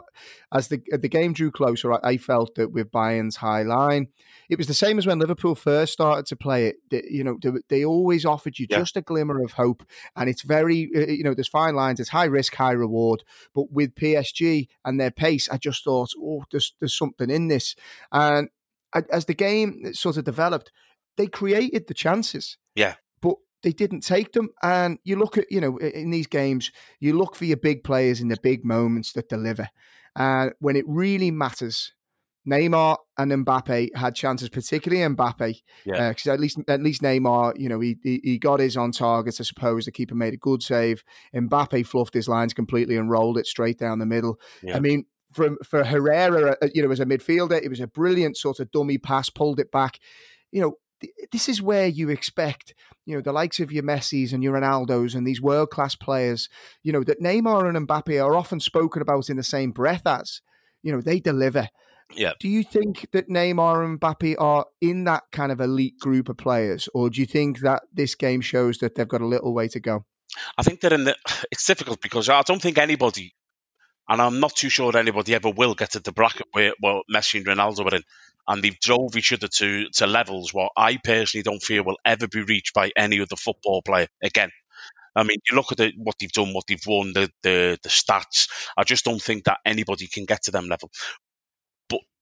as 0.53 0.69
the 0.69 0.81
the 0.91 1.09
game 1.09 1.33
drew 1.33 1.51
closer, 1.51 1.93
I, 1.93 1.99
I 2.03 2.17
felt 2.17 2.55
that 2.55 2.71
with 2.71 2.91
Bayern's 2.91 3.37
high 3.37 3.63
line, 3.63 4.07
it 4.49 4.57
was 4.57 4.67
the 4.67 4.73
same 4.73 4.97
as 4.97 5.05
when 5.05 5.19
Liverpool 5.19 5.55
first 5.55 5.93
started 5.93 6.25
to 6.27 6.35
play 6.35 6.67
it. 6.67 7.05
You 7.09 7.23
know, 7.23 7.37
they, 7.41 7.51
they, 7.69 7.85
always 7.85 8.25
offered 8.25 8.59
you 8.59 8.67
yeah. 8.69 8.79
just 8.79 8.97
a 8.97 9.01
glimmer 9.01 9.43
of 9.43 9.53
hope, 9.53 9.83
and 10.15 10.29
it's 10.29 10.43
very, 10.43 10.89
uh, 10.95 11.11
you 11.11 11.23
know, 11.23 11.33
there's 11.33 11.47
fine 11.47 11.75
lines. 11.75 11.99
It's 11.99 12.09
high 12.09 12.25
risk, 12.25 12.55
high 12.55 12.71
reward. 12.71 13.23
But 13.53 13.71
with 13.71 13.95
PSG 13.95 14.44
and 14.83 14.99
their 14.99 15.11
pace, 15.11 15.49
I 15.49 15.57
just 15.57 15.83
thought, 15.83 16.11
oh, 16.17 16.43
there's 16.51 16.73
there's 16.79 16.97
something 16.97 17.29
in 17.29 17.47
this. 17.47 17.75
And 18.11 18.49
as 19.11 19.25
the 19.25 19.33
game 19.33 19.93
sort 19.93 20.17
of 20.17 20.23
developed, 20.23 20.71
they 21.17 21.27
created 21.27 21.87
the 21.87 21.93
chances. 21.93 22.57
Yeah. 22.75 22.95
But 23.21 23.35
they 23.63 23.71
didn't 23.71 24.01
take 24.01 24.31
them. 24.33 24.49
And 24.61 24.99
you 25.03 25.17
look 25.17 25.37
at, 25.37 25.51
you 25.51 25.61
know, 25.61 25.77
in 25.77 26.11
these 26.11 26.27
games, 26.27 26.71
you 26.99 27.17
look 27.17 27.35
for 27.35 27.45
your 27.45 27.57
big 27.57 27.83
players 27.83 28.21
in 28.21 28.27
the 28.27 28.37
big 28.41 28.63
moments 28.63 29.13
that 29.13 29.29
deliver. 29.29 29.69
And 30.15 30.53
when 30.59 30.75
it 30.75 30.85
really 30.87 31.31
matters, 31.31 31.93
Neymar 32.47 32.97
and 33.17 33.31
Mbappe 33.31 33.95
had 33.95 34.15
chances, 34.15 34.49
particularly 34.49 35.03
Mbappe. 35.15 35.61
Yeah. 35.85 36.09
Because 36.09 36.27
uh, 36.27 36.33
at 36.33 36.39
least 36.39 36.59
at 36.67 36.81
least 36.81 37.01
Neymar, 37.01 37.59
you 37.59 37.69
know, 37.69 37.79
he, 37.79 37.97
he, 38.03 38.21
he 38.23 38.37
got 38.37 38.59
his 38.59 38.77
on 38.77 38.91
target. 38.91 39.37
I 39.39 39.43
suppose 39.43 39.85
the 39.85 39.91
keeper 39.91 40.15
made 40.15 40.33
a 40.33 40.37
good 40.37 40.61
save. 40.61 41.03
Mbappe 41.33 41.85
fluffed 41.87 42.13
his 42.13 42.27
lines 42.27 42.53
completely 42.53 42.97
and 42.97 43.09
rolled 43.09 43.37
it 43.37 43.47
straight 43.47 43.79
down 43.79 43.99
the 43.99 44.05
middle. 44.05 44.39
Yeah. 44.61 44.77
I 44.77 44.79
mean, 44.79 45.05
from 45.31 45.57
for 45.63 45.83
Herrera, 45.83 46.55
uh, 46.61 46.67
you 46.73 46.83
know, 46.83 46.91
as 46.91 46.99
a 46.99 47.05
midfielder, 47.05 47.61
it 47.61 47.69
was 47.69 47.79
a 47.79 47.87
brilliant 47.87 48.37
sort 48.37 48.59
of 48.59 48.71
dummy 48.71 48.97
pass, 48.97 49.29
pulled 49.29 49.59
it 49.59 49.71
back. 49.71 49.99
You 50.51 50.61
know, 50.61 50.77
this 51.31 51.49
is 51.49 51.61
where 51.61 51.87
you 51.87 52.09
expect, 52.09 52.73
you 53.05 53.15
know, 53.15 53.21
the 53.21 53.33
likes 53.33 53.59
of 53.59 53.71
your 53.71 53.83
Messis 53.83 54.31
and 54.31 54.43
your 54.43 54.53
Ronaldos 54.53 55.15
and 55.15 55.27
these 55.27 55.41
world 55.41 55.69
class 55.69 55.95
players, 55.95 56.47
you 56.83 56.93
know, 56.93 57.03
that 57.03 57.21
Neymar 57.21 57.67
and 57.67 57.87
Mbappe 57.87 58.23
are 58.23 58.35
often 58.35 58.59
spoken 58.59 59.01
about 59.01 59.29
in 59.29 59.37
the 59.37 59.43
same 59.43 59.71
breath 59.71 60.05
as, 60.05 60.41
you 60.83 60.91
know, 60.91 61.01
they 61.01 61.19
deliver. 61.19 61.69
Yeah. 62.13 62.33
Do 62.39 62.47
you 62.47 62.63
think 62.63 63.07
that 63.11 63.29
Neymar 63.29 63.83
and 63.83 63.99
Mbappe 63.99 64.35
are 64.39 64.65
in 64.81 65.05
that 65.05 65.23
kind 65.31 65.51
of 65.51 65.59
elite 65.59 65.99
group 65.99 66.29
of 66.29 66.37
players, 66.37 66.87
or 66.93 67.09
do 67.09 67.19
you 67.19 67.25
think 67.25 67.59
that 67.59 67.83
this 67.91 68.15
game 68.15 68.41
shows 68.41 68.77
that 68.77 68.95
they've 68.95 69.07
got 69.07 69.21
a 69.21 69.25
little 69.25 69.53
way 69.53 69.67
to 69.69 69.79
go? 69.79 70.05
I 70.57 70.63
think 70.63 70.81
they're 70.81 70.93
in 70.93 71.05
the. 71.05 71.15
It's 71.51 71.65
difficult 71.65 72.01
because 72.01 72.29
I 72.29 72.41
don't 72.41 72.61
think 72.61 72.77
anybody, 72.77 73.33
and 74.07 74.21
I'm 74.21 74.39
not 74.39 74.55
too 74.55 74.69
sure 74.69 74.95
anybody 74.97 75.33
ever 75.35 75.49
will 75.49 75.75
get 75.75 75.91
to 75.91 75.99
the 75.99 76.11
bracket 76.11 76.47
where 76.51 76.73
well 76.81 77.01
Messi 77.13 77.37
and 77.37 77.45
Ronaldo 77.45 77.91
are 77.91 77.95
in, 77.95 78.03
and 78.47 78.63
they've 78.63 78.79
drove 78.79 79.15
each 79.15 79.33
other 79.33 79.47
to 79.47 79.89
to 79.89 80.07
levels 80.07 80.53
what 80.53 80.71
I 80.77 80.97
personally 80.97 81.43
don't 81.43 81.63
feel 81.63 81.83
will 81.83 81.99
ever 82.05 82.27
be 82.27 82.41
reached 82.41 82.73
by 82.73 82.91
any 82.95 83.19
other 83.19 83.35
football 83.35 83.81
player 83.81 84.07
again. 84.23 84.51
I 85.17 85.23
mean, 85.23 85.37
you 85.49 85.55
look 85.55 85.71
at 85.71 85.77
the, 85.77 85.93
what 85.95 86.15
they've 86.19 86.31
done, 86.31 86.53
what 86.53 86.65
they've 86.67 86.85
won, 86.85 87.13
the, 87.13 87.31
the 87.41 87.79
the 87.81 87.89
stats. 87.89 88.49
I 88.75 88.83
just 88.83 89.05
don't 89.05 89.21
think 89.21 89.45
that 89.45 89.59
anybody 89.65 90.07
can 90.07 90.25
get 90.25 90.43
to 90.43 90.51
them 90.51 90.67
level. 90.67 90.91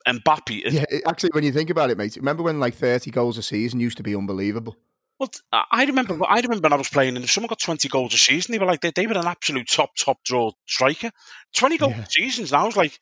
Mbappe. 0.07 0.63
Yeah, 0.71 0.86
actually, 1.07 1.31
when 1.33 1.44
you 1.44 1.51
think 1.51 1.69
about 1.69 1.89
it, 1.89 1.98
mate, 1.98 2.15
remember 2.18 2.44
when 2.44 2.60
like 2.60 2.75
30 2.75 3.12
goals 3.12 3.38
a 3.38 3.44
season 3.44 3.80
used 3.80 3.98
to 3.98 4.04
be 4.04 4.15
unbelievable? 4.15 4.75
Well, 5.19 5.30
I 5.71 5.86
remember. 5.86 6.18
I 6.27 6.42
remember 6.42 6.63
when 6.63 6.74
I 6.74 6.77
was 6.77 6.89
playing, 6.89 7.15
and 7.15 7.24
if 7.24 7.31
someone 7.31 7.48
got 7.48 7.60
twenty 7.60 7.88
goals 7.88 8.13
a 8.13 8.18
season, 8.18 8.51
they 8.51 8.60
were 8.60 8.65
like 8.65 8.81
they, 8.81 8.92
they 8.92 9.07
were 9.07 9.13
an 9.13 9.27
absolute 9.27 9.69
top 9.69 9.95
top 9.95 10.18
draw 10.25 10.51
striker. 10.65 11.12
Twenty 11.56 11.77
goals 11.77 11.94
yeah. 11.95 12.06
seasons 12.10 12.51
now. 12.51 12.63
I 12.63 12.65
was 12.65 12.75
like, 12.75 12.98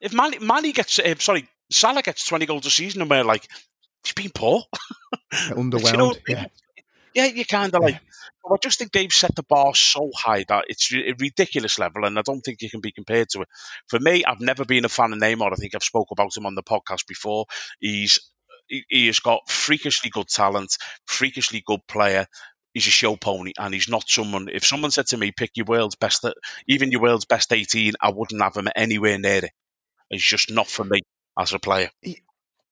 if 0.00 0.14
Manny, 0.14 0.38
Manny 0.38 0.72
gets, 0.72 0.98
uh, 1.00 1.14
sorry, 1.18 1.48
Salah 1.70 2.02
gets 2.02 2.24
twenty 2.24 2.46
goals 2.46 2.64
a 2.66 2.70
season, 2.70 3.02
and 3.02 3.10
we're 3.10 3.24
like, 3.24 3.46
he's 4.04 4.14
been 4.14 4.30
poor, 4.30 4.62
underwhelmed. 5.32 5.90
you 5.92 5.98
know, 5.98 6.14
yeah 6.28 6.46
yeah, 7.14 7.26
you 7.26 7.44
kind 7.44 7.74
of 7.74 7.82
like. 7.82 8.00
I 8.46 8.56
just 8.62 8.78
think 8.78 8.92
they've 8.92 9.12
set 9.12 9.34
the 9.34 9.42
bar 9.42 9.74
so 9.74 10.10
high 10.14 10.44
that 10.48 10.66
it's 10.68 10.92
a 10.92 11.14
ridiculous 11.18 11.78
level, 11.78 12.04
and 12.04 12.18
I 12.18 12.22
don't 12.22 12.42
think 12.42 12.60
you 12.60 12.68
can 12.68 12.80
be 12.80 12.92
compared 12.92 13.30
to 13.30 13.42
it. 13.42 13.48
For 13.88 13.98
me, 13.98 14.24
I've 14.24 14.40
never 14.40 14.66
been 14.66 14.84
a 14.84 14.90
fan 14.90 15.12
of 15.14 15.18
Neymar. 15.18 15.52
I 15.52 15.56
think 15.56 15.74
I've 15.74 15.82
spoke 15.82 16.08
about 16.10 16.36
him 16.36 16.44
on 16.44 16.54
the 16.54 16.62
podcast 16.62 17.06
before. 17.06 17.46
He's 17.80 18.18
he 18.68 19.06
has 19.06 19.20
got 19.20 19.48
freakishly 19.48 20.10
good 20.10 20.28
talent, 20.28 20.76
freakishly 21.06 21.62
good 21.64 21.80
player. 21.86 22.26
He's 22.74 22.86
a 22.86 22.90
show 22.90 23.16
pony, 23.16 23.52
and 23.58 23.72
he's 23.72 23.88
not 23.88 24.08
someone. 24.08 24.48
If 24.52 24.66
someone 24.66 24.90
said 24.90 25.06
to 25.08 25.16
me, 25.16 25.32
"Pick 25.32 25.52
your 25.54 25.66
world's 25.66 25.96
best," 25.96 26.26
even 26.68 26.90
your 26.90 27.00
world's 27.00 27.26
best 27.26 27.52
eighteen, 27.52 27.92
I 28.00 28.10
wouldn't 28.10 28.42
have 28.42 28.56
him 28.56 28.68
anywhere 28.74 29.18
near 29.18 29.44
it. 29.44 29.52
He's 30.10 30.22
just 30.24 30.50
not 30.50 30.66
for 30.66 30.84
me 30.84 31.02
as 31.38 31.52
a 31.54 31.58
player. 31.58 31.90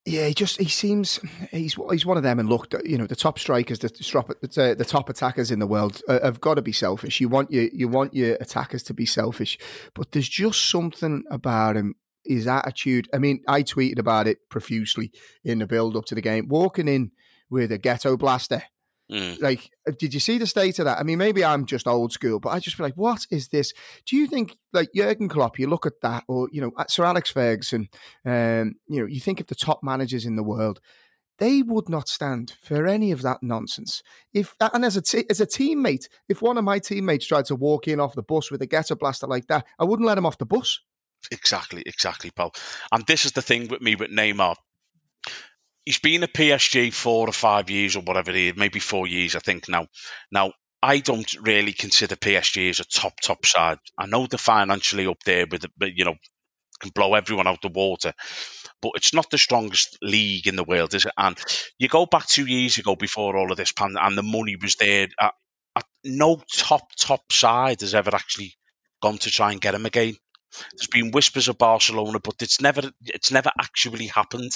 Yeah, 0.04 0.26
he 0.26 0.34
just 0.34 0.60
he 0.60 0.68
seems 0.68 1.20
he's 1.52 1.76
he's 1.90 2.04
one 2.04 2.16
of 2.16 2.24
them. 2.24 2.40
And 2.40 2.48
look, 2.48 2.74
you 2.84 2.98
know, 2.98 3.06
the 3.06 3.14
top 3.14 3.38
strikers, 3.38 3.78
the 3.78 3.88
top 3.88 4.28
the, 4.40 4.84
top 4.84 5.08
attackers 5.08 5.52
in 5.52 5.60
the 5.60 5.66
world 5.66 6.00
uh, 6.08 6.18
have 6.24 6.40
got 6.40 6.54
to 6.54 6.62
be 6.62 6.72
selfish. 6.72 7.20
You 7.20 7.28
want 7.28 7.52
your 7.52 7.68
you 7.72 7.86
want 7.86 8.12
your 8.12 8.34
attackers 8.40 8.82
to 8.84 8.94
be 8.94 9.06
selfish, 9.06 9.58
but 9.94 10.10
there's 10.10 10.28
just 10.28 10.68
something 10.68 11.24
about 11.30 11.76
him. 11.76 11.94
His 12.24 12.46
attitude. 12.46 13.08
I 13.12 13.18
mean, 13.18 13.42
I 13.48 13.64
tweeted 13.64 13.98
about 13.98 14.28
it 14.28 14.48
profusely 14.48 15.10
in 15.42 15.58
the 15.58 15.66
build 15.66 15.96
up 15.96 16.04
to 16.06 16.14
the 16.14 16.20
game. 16.20 16.46
Walking 16.46 16.86
in 16.86 17.10
with 17.50 17.72
a 17.72 17.78
ghetto 17.78 18.16
blaster 18.16 18.62
Mm. 19.10 19.42
Like, 19.42 19.70
uh, 19.86 19.92
did 19.98 20.14
you 20.14 20.20
see 20.20 20.38
the 20.38 20.46
state 20.46 20.78
of 20.78 20.86
that? 20.86 20.98
I 20.98 21.02
mean, 21.02 21.18
maybe 21.18 21.44
I'm 21.44 21.66
just 21.66 21.86
old 21.86 22.12
school, 22.12 22.40
but 22.40 22.50
I 22.50 22.60
just 22.60 22.76
feel 22.76 22.86
like, 22.86 22.96
what 22.96 23.26
is 23.30 23.48
this? 23.48 23.72
Do 24.06 24.16
you 24.16 24.26
think, 24.26 24.56
like 24.72 24.88
Jurgen 24.94 25.28
Klopp, 25.28 25.58
you 25.58 25.68
look 25.68 25.86
at 25.86 26.00
that, 26.02 26.24
or 26.28 26.48
you 26.52 26.60
know, 26.60 26.72
Sir 26.88 27.04
Alex 27.04 27.30
Ferguson, 27.30 27.88
um, 28.24 28.74
you 28.88 29.00
know, 29.00 29.06
you 29.06 29.20
think 29.20 29.40
of 29.40 29.48
the 29.48 29.54
top 29.54 29.80
managers 29.82 30.24
in 30.24 30.36
the 30.36 30.42
world, 30.42 30.80
they 31.38 31.62
would 31.62 31.88
not 31.88 32.08
stand 32.08 32.54
for 32.62 32.86
any 32.86 33.10
of 33.10 33.22
that 33.22 33.42
nonsense. 33.42 34.02
If 34.32 34.54
and 34.60 34.84
as 34.84 34.96
a 34.96 35.02
t- 35.02 35.26
as 35.28 35.40
a 35.40 35.46
teammate, 35.46 36.08
if 36.28 36.40
one 36.40 36.56
of 36.56 36.64
my 36.64 36.78
teammates 36.78 37.26
tried 37.26 37.46
to 37.46 37.56
walk 37.56 37.88
in 37.88 38.00
off 38.00 38.14
the 38.14 38.22
bus 38.22 38.50
with 38.50 38.62
a 38.62 38.66
ghetto 38.66 38.94
blaster 38.94 39.26
like 39.26 39.48
that, 39.48 39.66
I 39.78 39.84
wouldn't 39.84 40.06
let 40.06 40.18
him 40.18 40.26
off 40.26 40.38
the 40.38 40.46
bus. 40.46 40.80
Exactly, 41.30 41.82
exactly, 41.84 42.30
Paul. 42.30 42.52
And 42.92 43.04
this 43.06 43.24
is 43.24 43.32
the 43.32 43.42
thing 43.42 43.68
with 43.68 43.80
me 43.80 43.94
with 43.94 44.10
Neymar 44.10 44.56
he's 45.84 45.98
been 45.98 46.22
at 46.22 46.34
PSG 46.34 46.92
four 46.92 47.28
or 47.28 47.32
five 47.32 47.70
years 47.70 47.96
or 47.96 48.02
whatever 48.02 48.30
it 48.30 48.36
is, 48.36 48.56
maybe 48.56 48.80
four 48.80 49.06
years, 49.06 49.36
I 49.36 49.40
think 49.40 49.68
now. 49.68 49.86
Now, 50.30 50.52
I 50.82 50.98
don't 50.98 51.32
really 51.40 51.72
consider 51.72 52.16
PSG 52.16 52.70
as 52.70 52.80
a 52.80 52.84
top 52.84 53.20
top 53.20 53.46
side. 53.46 53.78
I 53.96 54.06
know 54.06 54.26
they're 54.26 54.38
financially 54.38 55.06
up 55.06 55.22
there, 55.24 55.46
but 55.46 55.62
you 55.96 56.04
know 56.04 56.16
can 56.82 56.90
blow 56.94 57.14
everyone 57.14 57.46
out 57.46 57.62
the 57.62 57.68
water, 57.68 58.12
but 58.82 58.92
it's 58.96 59.14
not 59.14 59.30
the 59.30 59.38
strongest 59.38 59.96
league 60.02 60.46
in 60.46 60.56
the 60.56 60.64
world, 60.64 60.92
is 60.94 61.06
it? 61.06 61.12
And 61.16 61.38
you 61.78 61.88
go 61.88 62.06
back 62.06 62.26
two 62.26 62.46
years 62.46 62.76
ago 62.78 62.96
before 62.96 63.36
all 63.36 63.50
of 63.50 63.56
this 63.56 63.72
pan, 63.72 63.94
and 63.98 64.18
the 64.18 64.22
money 64.22 64.56
was 64.60 64.74
there. 64.76 65.08
At, 65.18 65.34
at 65.76 65.84
no 66.04 66.42
top 66.52 66.82
top 66.98 67.32
side 67.32 67.80
has 67.80 67.94
ever 67.94 68.14
actually 68.14 68.54
gone 69.00 69.18
to 69.18 69.30
try 69.30 69.52
and 69.52 69.60
get 69.60 69.74
him 69.74 69.86
again. 69.86 70.16
There's 70.76 70.88
been 70.88 71.12
whispers 71.12 71.48
of 71.48 71.56
Barcelona, 71.56 72.18
but 72.18 72.34
it's 72.42 72.60
never 72.60 72.82
it's 73.04 73.32
never 73.32 73.50
actually 73.58 74.08
happened. 74.08 74.50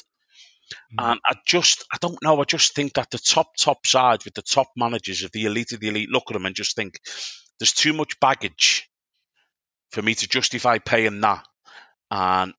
And 0.98 1.20
I 1.24 1.34
just, 1.46 1.84
I 1.92 1.98
don't 2.00 2.22
know. 2.22 2.40
I 2.40 2.44
just 2.44 2.74
think 2.74 2.94
that 2.94 3.10
the 3.10 3.18
top, 3.18 3.56
top 3.56 3.86
side 3.86 4.24
with 4.24 4.34
the 4.34 4.42
top 4.42 4.68
managers 4.76 5.22
of 5.22 5.32
the 5.32 5.44
elite 5.44 5.72
of 5.72 5.80
the 5.80 5.88
elite 5.88 6.10
look 6.10 6.24
at 6.28 6.34
them 6.34 6.46
and 6.46 6.54
just 6.54 6.76
think 6.76 6.98
there's 7.58 7.72
too 7.72 7.92
much 7.92 8.18
baggage 8.20 8.88
for 9.90 10.02
me 10.02 10.14
to 10.14 10.28
justify 10.28 10.78
paying 10.78 11.20
that. 11.20 11.44
And 12.10 12.54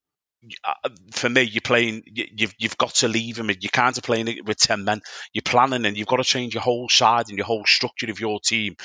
uh, 0.63 0.89
for 1.11 1.29
me, 1.29 1.41
you're 1.41 1.61
playing. 1.61 2.03
You've 2.05 2.53
you've 2.57 2.77
got 2.77 2.95
to 2.95 3.07
leave 3.07 3.37
him. 3.37 3.49
You 3.49 3.69
can't 3.69 4.01
play 4.03 4.23
with 4.45 4.57
ten 4.57 4.83
men. 4.83 5.01
You're 5.33 5.41
planning, 5.41 5.85
and 5.85 5.97
you've 5.97 6.07
got 6.07 6.17
to 6.17 6.23
change 6.23 6.53
your 6.53 6.63
whole 6.63 6.89
side 6.89 7.25
and 7.29 7.37
your 7.37 7.45
whole 7.45 7.65
structure 7.65 8.09
of 8.09 8.19
your 8.19 8.39
team 8.39 8.75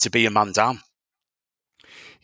to 0.00 0.10
be 0.10 0.26
a 0.26 0.30
man 0.30 0.52
down. 0.52 0.80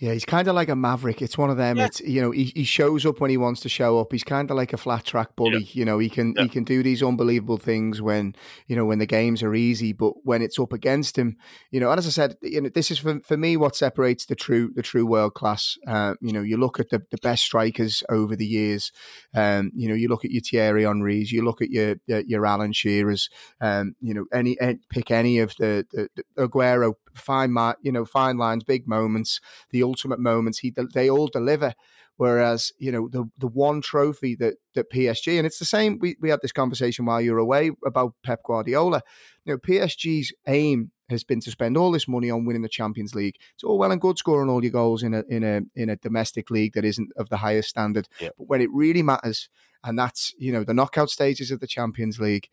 Yeah, 0.02 0.14
he's 0.14 0.24
kind 0.24 0.48
of 0.48 0.56
like 0.56 0.68
a 0.68 0.74
maverick. 0.74 1.22
It's 1.22 1.38
one 1.38 1.48
of 1.48 1.56
them. 1.56 1.76
Yeah. 1.76 1.86
It's 1.86 2.00
you 2.00 2.20
know 2.20 2.32
he, 2.32 2.52
he 2.56 2.64
shows 2.64 3.06
up 3.06 3.20
when 3.20 3.30
he 3.30 3.36
wants 3.36 3.60
to 3.60 3.68
show 3.68 4.00
up. 4.00 4.10
He's 4.10 4.24
kind 4.24 4.50
of 4.50 4.56
like 4.56 4.72
a 4.72 4.76
flat 4.76 5.04
track 5.04 5.36
bully. 5.36 5.62
Yeah. 5.62 5.70
You 5.74 5.84
know 5.84 6.00
he 6.00 6.08
can 6.08 6.34
yeah. 6.36 6.42
he 6.42 6.48
can 6.48 6.64
do 6.64 6.82
these 6.82 7.04
unbelievable 7.04 7.56
things 7.56 8.02
when 8.02 8.34
you 8.66 8.74
know 8.74 8.84
when 8.84 8.98
the 8.98 9.06
games 9.06 9.44
are 9.44 9.54
easy, 9.54 9.92
but 9.92 10.14
when 10.24 10.42
it's 10.42 10.58
up 10.58 10.72
against 10.72 11.16
him, 11.16 11.36
you 11.70 11.78
know. 11.78 11.88
And 11.88 12.00
as 12.00 12.08
I 12.08 12.10
said, 12.10 12.36
you 12.42 12.62
know 12.62 12.68
this 12.68 12.90
is 12.90 12.98
for, 12.98 13.20
for 13.20 13.36
me 13.36 13.56
what 13.56 13.76
separates 13.76 14.26
the 14.26 14.34
true 14.34 14.72
the 14.74 14.82
true 14.82 15.06
world 15.06 15.34
class. 15.34 15.78
Uh, 15.86 16.14
you 16.20 16.32
know, 16.32 16.42
you 16.42 16.56
look 16.56 16.80
at 16.80 16.90
the, 16.90 17.02
the 17.12 17.18
best 17.18 17.44
strikers 17.44 18.02
over 18.08 18.34
the 18.34 18.44
years. 18.44 18.90
Um, 19.36 19.70
you 19.72 19.86
know, 19.86 19.94
you 19.94 20.08
look 20.08 20.24
at 20.24 20.32
your 20.32 20.42
Thierry 20.42 20.82
Henrys, 20.82 21.30
you 21.30 21.44
look 21.44 21.62
at 21.62 21.70
your 21.70 21.94
your 22.08 22.44
Alan 22.44 22.72
Shearers. 22.72 23.30
Um, 23.60 23.94
you 24.00 24.14
know, 24.14 24.24
any, 24.32 24.60
any 24.60 24.80
pick 24.90 25.12
any 25.12 25.38
of 25.38 25.54
the, 25.60 25.86
the, 25.92 26.08
the 26.16 26.48
Aguero 26.48 26.94
fine, 27.14 27.54
you 27.82 27.92
know, 27.92 28.04
fine 28.04 28.38
lines, 28.38 28.64
big 28.64 28.86
moments, 28.86 29.40
the 29.70 29.82
ultimate 29.82 30.20
moments. 30.20 30.58
He 30.58 30.72
they 30.94 31.10
all 31.10 31.28
deliver. 31.28 31.74
Whereas, 32.16 32.72
you 32.78 32.92
know, 32.92 33.08
the 33.08 33.24
the 33.38 33.46
one 33.46 33.80
trophy 33.80 34.36
that 34.36 34.54
that 34.74 34.90
PSG, 34.90 35.38
and 35.38 35.46
it's 35.46 35.58
the 35.58 35.64
same. 35.64 35.98
We 35.98 36.16
we 36.20 36.28
had 36.28 36.40
this 36.42 36.52
conversation 36.52 37.04
while 37.04 37.20
you 37.20 37.32
were 37.32 37.38
away 37.38 37.70
about 37.84 38.14
Pep 38.22 38.40
Guardiola. 38.44 39.02
You 39.44 39.54
know, 39.54 39.58
PSG's 39.58 40.32
aim 40.46 40.92
has 41.08 41.24
been 41.24 41.40
to 41.40 41.50
spend 41.50 41.76
all 41.76 41.92
this 41.92 42.08
money 42.08 42.30
on 42.30 42.44
winning 42.44 42.62
the 42.62 42.68
Champions 42.68 43.14
League. 43.14 43.36
It's 43.54 43.64
all 43.64 43.78
well 43.78 43.92
and 43.92 44.00
good 44.00 44.18
scoring 44.18 44.50
all 44.50 44.62
your 44.62 44.72
goals 44.72 45.02
in 45.02 45.14
a 45.14 45.22
in 45.28 45.42
a 45.42 45.62
in 45.74 45.88
a 45.88 45.96
domestic 45.96 46.50
league 46.50 46.74
that 46.74 46.84
isn't 46.84 47.12
of 47.16 47.28
the 47.28 47.38
highest 47.38 47.70
standard. 47.70 48.08
Yep. 48.20 48.34
But 48.38 48.48
when 48.48 48.60
it 48.60 48.70
really 48.72 49.02
matters, 49.02 49.48
and 49.84 49.98
that's 49.98 50.34
you 50.38 50.52
know 50.52 50.64
the 50.64 50.74
knockout 50.74 51.10
stages 51.10 51.50
of 51.50 51.60
the 51.60 51.66
Champions 51.66 52.20
League, 52.20 52.48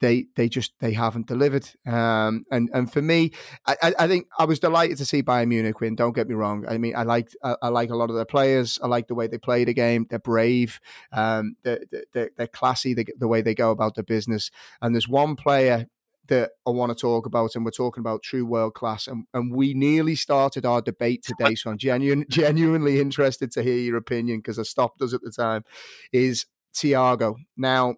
they 0.00 0.26
they 0.36 0.48
just 0.48 0.72
they 0.80 0.92
haven't 0.92 1.26
delivered. 1.26 1.68
Um, 1.86 2.44
and 2.50 2.70
and 2.72 2.92
for 2.92 3.02
me, 3.02 3.32
I, 3.66 3.94
I 3.98 4.08
think 4.08 4.26
I 4.38 4.44
was 4.44 4.58
delighted 4.58 4.98
to 4.98 5.04
see 5.04 5.22
Bayern 5.22 5.48
Munich 5.48 5.80
win. 5.80 5.96
Don't 5.96 6.14
get 6.14 6.28
me 6.28 6.34
wrong. 6.34 6.64
I 6.68 6.78
mean, 6.78 6.94
I 6.96 7.02
liked 7.02 7.36
I, 7.42 7.56
I 7.62 7.68
like 7.68 7.90
a 7.90 7.96
lot 7.96 8.10
of 8.10 8.16
their 8.16 8.24
players. 8.24 8.78
I 8.82 8.86
like 8.86 9.08
the 9.08 9.14
way 9.14 9.26
they 9.26 9.38
play 9.38 9.64
the 9.64 9.74
game. 9.74 10.06
They're 10.08 10.18
brave. 10.18 10.80
Um, 11.12 11.56
they're, 11.62 11.80
they're, 12.12 12.30
they're 12.36 12.46
classy. 12.46 12.94
The, 12.94 13.06
the 13.18 13.28
way 13.28 13.42
they 13.42 13.54
go 13.54 13.70
about 13.70 13.94
their 13.94 14.04
business. 14.04 14.50
And 14.80 14.94
there's 14.94 15.08
one 15.08 15.36
player 15.36 15.86
that 16.28 16.52
I 16.66 16.70
want 16.70 16.90
to 16.90 17.00
talk 17.00 17.26
about, 17.26 17.54
and 17.54 17.64
we're 17.64 17.70
talking 17.70 18.00
about 18.00 18.22
true 18.22 18.46
world 18.46 18.74
class. 18.74 19.06
And, 19.06 19.24
and 19.34 19.52
we 19.52 19.74
nearly 19.74 20.14
started 20.14 20.64
our 20.64 20.80
debate 20.80 21.24
today, 21.24 21.54
so 21.54 21.70
I'm 21.70 21.78
genuine, 21.78 22.24
genuinely 22.30 23.00
interested 23.00 23.50
to 23.52 23.62
hear 23.62 23.78
your 23.78 23.96
opinion 23.96 24.38
because 24.38 24.58
I 24.58 24.62
stopped 24.62 25.02
us 25.02 25.14
at 25.14 25.22
the 25.22 25.30
time. 25.30 25.64
Is 26.12 26.46
Thiago 26.74 27.36
now? 27.56 27.96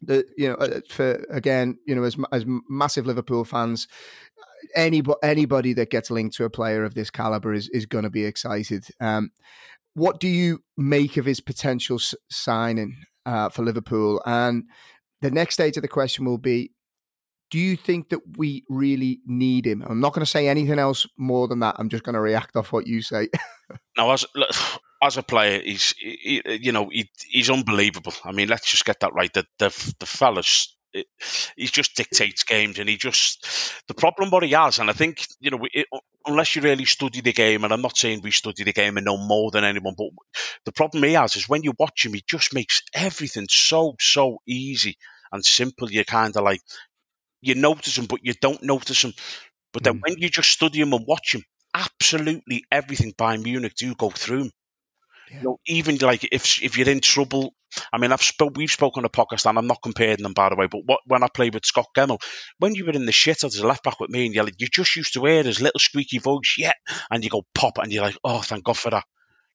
The 0.00 0.24
you 0.36 0.48
know 0.48 0.54
uh, 0.54 0.80
for 0.88 1.24
again 1.30 1.78
you 1.86 1.94
know 1.94 2.04
as 2.04 2.16
as 2.32 2.44
massive 2.68 3.06
Liverpool 3.06 3.44
fans, 3.44 3.88
anybody 4.74 5.18
anybody 5.22 5.72
that 5.74 5.90
gets 5.90 6.10
linked 6.10 6.36
to 6.36 6.44
a 6.44 6.50
player 6.50 6.84
of 6.84 6.94
this 6.94 7.10
caliber 7.10 7.52
is 7.52 7.68
is 7.70 7.86
going 7.86 8.04
to 8.04 8.10
be 8.10 8.24
excited. 8.24 8.86
Um, 9.00 9.30
what 9.94 10.20
do 10.20 10.28
you 10.28 10.62
make 10.76 11.16
of 11.16 11.24
his 11.24 11.40
potential 11.40 11.96
s- 11.96 12.14
signing 12.30 12.96
uh, 13.26 13.48
for 13.48 13.62
Liverpool? 13.62 14.22
And 14.24 14.64
the 15.20 15.30
next 15.30 15.54
stage 15.54 15.76
of 15.76 15.82
the 15.82 15.88
question 15.88 16.24
will 16.24 16.38
be 16.38 16.70
do 17.50 17.58
you 17.58 17.76
think 17.76 18.10
that 18.10 18.20
we 18.36 18.64
really 18.68 19.20
need 19.26 19.66
him? 19.66 19.82
I'm 19.86 20.00
not 20.00 20.12
going 20.12 20.24
to 20.24 20.30
say 20.30 20.48
anything 20.48 20.78
else 20.78 21.06
more 21.16 21.48
than 21.48 21.60
that. 21.60 21.76
I'm 21.78 21.88
just 21.88 22.04
going 22.04 22.14
to 22.14 22.20
react 22.20 22.56
off 22.56 22.72
what 22.72 22.86
you 22.86 23.00
say. 23.00 23.28
now, 23.96 24.10
as 24.12 24.26
as 25.02 25.16
a 25.16 25.22
player, 25.22 25.60
he's 25.60 25.94
he, 25.98 26.42
you 26.60 26.72
know 26.72 26.88
he, 26.88 27.10
he's 27.28 27.50
unbelievable. 27.50 28.12
I 28.24 28.32
mean, 28.32 28.48
let's 28.48 28.70
just 28.70 28.84
get 28.84 29.00
that 29.00 29.14
right. 29.14 29.32
The 29.32 29.44
the, 29.58 29.94
the 30.00 30.06
fella's 30.06 30.74
he 31.56 31.66
just 31.66 31.96
dictates 31.96 32.44
games, 32.44 32.78
and 32.78 32.88
he 32.88 32.96
just 32.96 33.46
the 33.88 33.94
problem 33.94 34.30
what 34.30 34.42
he 34.42 34.52
has, 34.52 34.78
and 34.78 34.88
I 34.88 34.92
think 34.92 35.26
you 35.40 35.50
know 35.50 35.60
it, 35.72 35.86
unless 36.26 36.56
you 36.56 36.62
really 36.62 36.84
study 36.84 37.20
the 37.20 37.32
game, 37.32 37.64
and 37.64 37.72
I'm 37.72 37.82
not 37.82 37.96
saying 37.96 38.20
we 38.22 38.30
study 38.30 38.64
the 38.64 38.72
game 38.72 38.96
and 38.96 39.04
know 39.06 39.18
more 39.18 39.50
than 39.50 39.64
anyone, 39.64 39.94
but 39.96 40.08
the 40.64 40.72
problem 40.72 41.04
he 41.04 41.12
has 41.12 41.36
is 41.36 41.48
when 41.48 41.62
you 41.62 41.74
watch 41.78 42.04
him, 42.04 42.14
he 42.14 42.24
just 42.26 42.54
makes 42.54 42.82
everything 42.94 43.46
so 43.50 43.96
so 44.00 44.38
easy 44.46 44.96
and 45.30 45.44
simple. 45.44 45.90
You 45.90 46.04
kind 46.04 46.34
of 46.36 46.42
like 46.42 46.60
you 47.40 47.54
notice 47.54 47.98
him, 47.98 48.06
but 48.06 48.20
you 48.24 48.34
don't 48.40 48.62
notice 48.62 49.04
him. 49.04 49.12
But 49.72 49.84
then 49.84 49.98
mm. 49.98 50.00
when 50.02 50.18
you 50.18 50.28
just 50.30 50.50
study 50.50 50.80
him 50.80 50.92
and 50.92 51.06
watch 51.06 51.34
him, 51.34 51.44
absolutely 51.74 52.64
everything 52.72 53.12
Bayern 53.12 53.44
Munich 53.44 53.74
do 53.76 53.94
go 53.94 54.10
through 54.10 54.44
him. 54.44 54.52
Yeah. 55.30 55.36
You 55.38 55.44
know, 55.44 55.60
even 55.66 55.96
like 55.98 56.28
if 56.32 56.62
if 56.62 56.78
you're 56.78 56.88
in 56.88 57.00
trouble, 57.00 57.54
I 57.92 57.98
mean, 57.98 58.12
I've 58.12 58.22
spoke, 58.22 58.56
we've 58.56 58.70
spoken 58.70 59.02
to 59.02 59.08
Pakistan. 59.08 59.58
I'm 59.58 59.66
not 59.66 59.82
comparing 59.82 60.22
them 60.22 60.32
by 60.32 60.48
the 60.48 60.56
way. 60.56 60.66
But 60.70 60.82
what, 60.84 61.00
when 61.06 61.22
I 61.22 61.28
played 61.28 61.54
with 61.54 61.66
Scot 61.66 61.86
Gemmill, 61.96 62.20
when 62.58 62.74
you 62.74 62.84
were 62.84 62.92
in 62.92 63.06
the 63.06 63.12
shit 63.12 63.44
as 63.44 63.56
a 63.56 63.66
left 63.66 63.84
back 63.84 64.00
with 64.00 64.10
me, 64.10 64.26
and 64.26 64.34
you're 64.34 64.44
like, 64.44 64.60
you 64.60 64.68
just 64.68 64.96
used 64.96 65.14
to 65.14 65.24
hear 65.24 65.42
his 65.42 65.60
little 65.60 65.80
squeaky 65.80 66.18
voice, 66.18 66.56
yeah, 66.58 66.72
and 67.10 67.22
you 67.22 67.30
go 67.30 67.44
pop, 67.54 67.78
and 67.78 67.92
you're 67.92 68.04
like, 68.04 68.16
oh, 68.24 68.40
thank 68.40 68.64
God 68.64 68.76
for 68.76 68.90
that. 68.90 69.04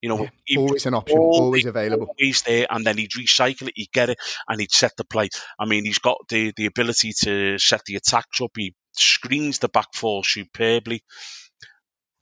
You 0.02 0.10
know, 0.10 0.28
yeah, 0.46 0.60
always 0.60 0.86
an 0.86 0.96
option, 0.96 1.18
always, 1.18 1.40
always 1.40 1.66
available. 1.66 2.08
Always 2.20 2.42
there, 2.42 2.68
and 2.70 2.86
then 2.86 2.98
he'd 2.98 3.12
recycle 3.12 3.70
it, 3.70 3.74
he'd 3.76 3.92
get 3.94 4.10
it, 4.10 4.18
and 4.50 4.60
he'd 4.60 4.72
set 4.72 4.92
the 4.98 5.06
play. 5.06 5.30
I 5.58 5.66
mean, 5.66 5.86
he's 5.86 6.00
got 6.00 6.18
the 6.28 6.52
the 6.58 6.66
ability 6.66 7.14
to 7.22 7.58
set 7.58 7.84
the 7.86 7.96
attacks 7.96 8.42
up. 8.42 8.52
He 8.58 8.76
screens 8.92 9.60
the 9.60 9.70
back 9.70 9.88
four 9.94 10.26
superbly. 10.26 11.04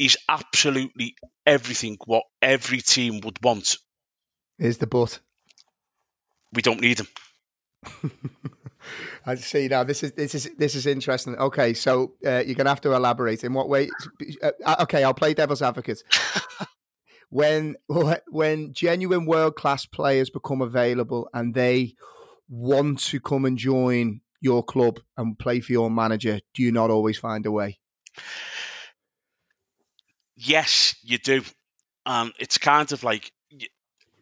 He's 0.01 0.17
absolutely 0.27 1.13
everything 1.45 1.95
what 2.07 2.23
every 2.41 2.79
team 2.79 3.19
would 3.23 3.37
want. 3.43 3.77
Is 4.57 4.79
the 4.79 4.87
but. 4.87 5.19
We 6.51 6.63
don't 6.63 6.81
need 6.81 7.01
him. 7.01 7.07
I 9.27 9.35
see. 9.35 9.67
Now 9.67 9.83
this 9.83 10.01
is 10.01 10.13
this 10.13 10.33
is 10.33 10.49
this 10.57 10.73
is 10.73 10.87
interesting. 10.87 11.35
Okay, 11.35 11.75
so 11.75 12.15
uh, 12.25 12.41
you're 12.43 12.55
gonna 12.55 12.71
have 12.71 12.81
to 12.81 12.93
elaborate. 12.93 13.43
In 13.43 13.53
what 13.53 13.69
way? 13.69 13.91
Uh, 14.41 14.75
okay, 14.79 15.03
I'll 15.03 15.13
play 15.13 15.35
devil's 15.35 15.61
advocate. 15.61 16.01
when 17.29 17.75
when 18.27 18.73
genuine 18.73 19.27
world 19.27 19.55
class 19.55 19.85
players 19.85 20.31
become 20.31 20.63
available 20.63 21.29
and 21.31 21.53
they 21.53 21.93
want 22.49 23.01
to 23.01 23.19
come 23.19 23.45
and 23.45 23.55
join 23.55 24.21
your 24.39 24.63
club 24.63 24.99
and 25.15 25.37
play 25.37 25.59
for 25.59 25.73
your 25.73 25.91
manager, 25.91 26.39
do 26.55 26.63
you 26.63 26.71
not 26.71 26.89
always 26.89 27.19
find 27.19 27.45
a 27.45 27.51
way? 27.51 27.77
Yes, 30.43 30.95
you 31.03 31.17
do. 31.17 31.43
Um, 32.05 32.33
it's 32.39 32.57
kind 32.57 32.91
of 32.91 33.03
like 33.03 33.31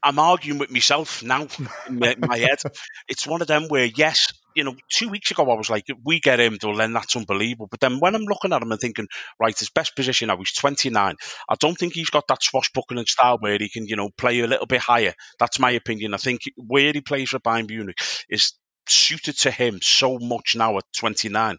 I'm 0.03 0.19
arguing 0.19 0.59
with 0.59 0.71
myself 0.71 1.23
now 1.23 1.47
in 1.87 1.99
my 1.99 2.37
head. 2.37 2.59
It's 3.07 3.27
one 3.27 3.41
of 3.41 3.47
them 3.47 3.67
where, 3.67 3.85
yes, 3.85 4.27
you 4.55 4.63
know, 4.63 4.75
two 4.91 5.09
weeks 5.09 5.31
ago 5.31 5.49
I 5.49 5.55
was 5.55 5.69
like, 5.69 5.85
we 6.03 6.19
get 6.19 6.39
him, 6.39 6.57
then 6.61 6.93
that's 6.93 7.15
unbelievable. 7.15 7.67
But 7.69 7.79
then 7.79 7.99
when 7.99 8.15
I'm 8.15 8.23
looking 8.23 8.51
at 8.53 8.61
him 8.61 8.71
and 8.71 8.79
thinking, 8.81 9.07
right, 9.39 9.57
his 9.57 9.69
best 9.69 9.95
position 9.95 10.27
now, 10.27 10.37
he's 10.37 10.53
29. 10.53 11.15
I 11.47 11.55
don't 11.59 11.77
think 11.77 11.93
he's 11.93 12.09
got 12.09 12.27
that 12.27 12.43
swashbuckling 12.43 13.05
style 13.05 13.37
where 13.39 13.57
he 13.57 13.69
can, 13.69 13.85
you 13.87 13.95
know, 13.95 14.09
play 14.17 14.39
a 14.39 14.47
little 14.47 14.65
bit 14.65 14.81
higher. 14.81 15.13
That's 15.39 15.59
my 15.59 15.71
opinion. 15.71 16.13
I 16.13 16.17
think 16.17 16.41
where 16.57 16.91
he 16.91 17.01
plays 17.01 17.29
for 17.29 17.39
Bayern 17.39 17.69
Munich 17.69 17.99
is 18.29 18.53
suited 18.87 19.37
to 19.39 19.51
him 19.51 19.79
so 19.81 20.17
much 20.19 20.55
now 20.55 20.77
at 20.77 20.83
29. 20.97 21.57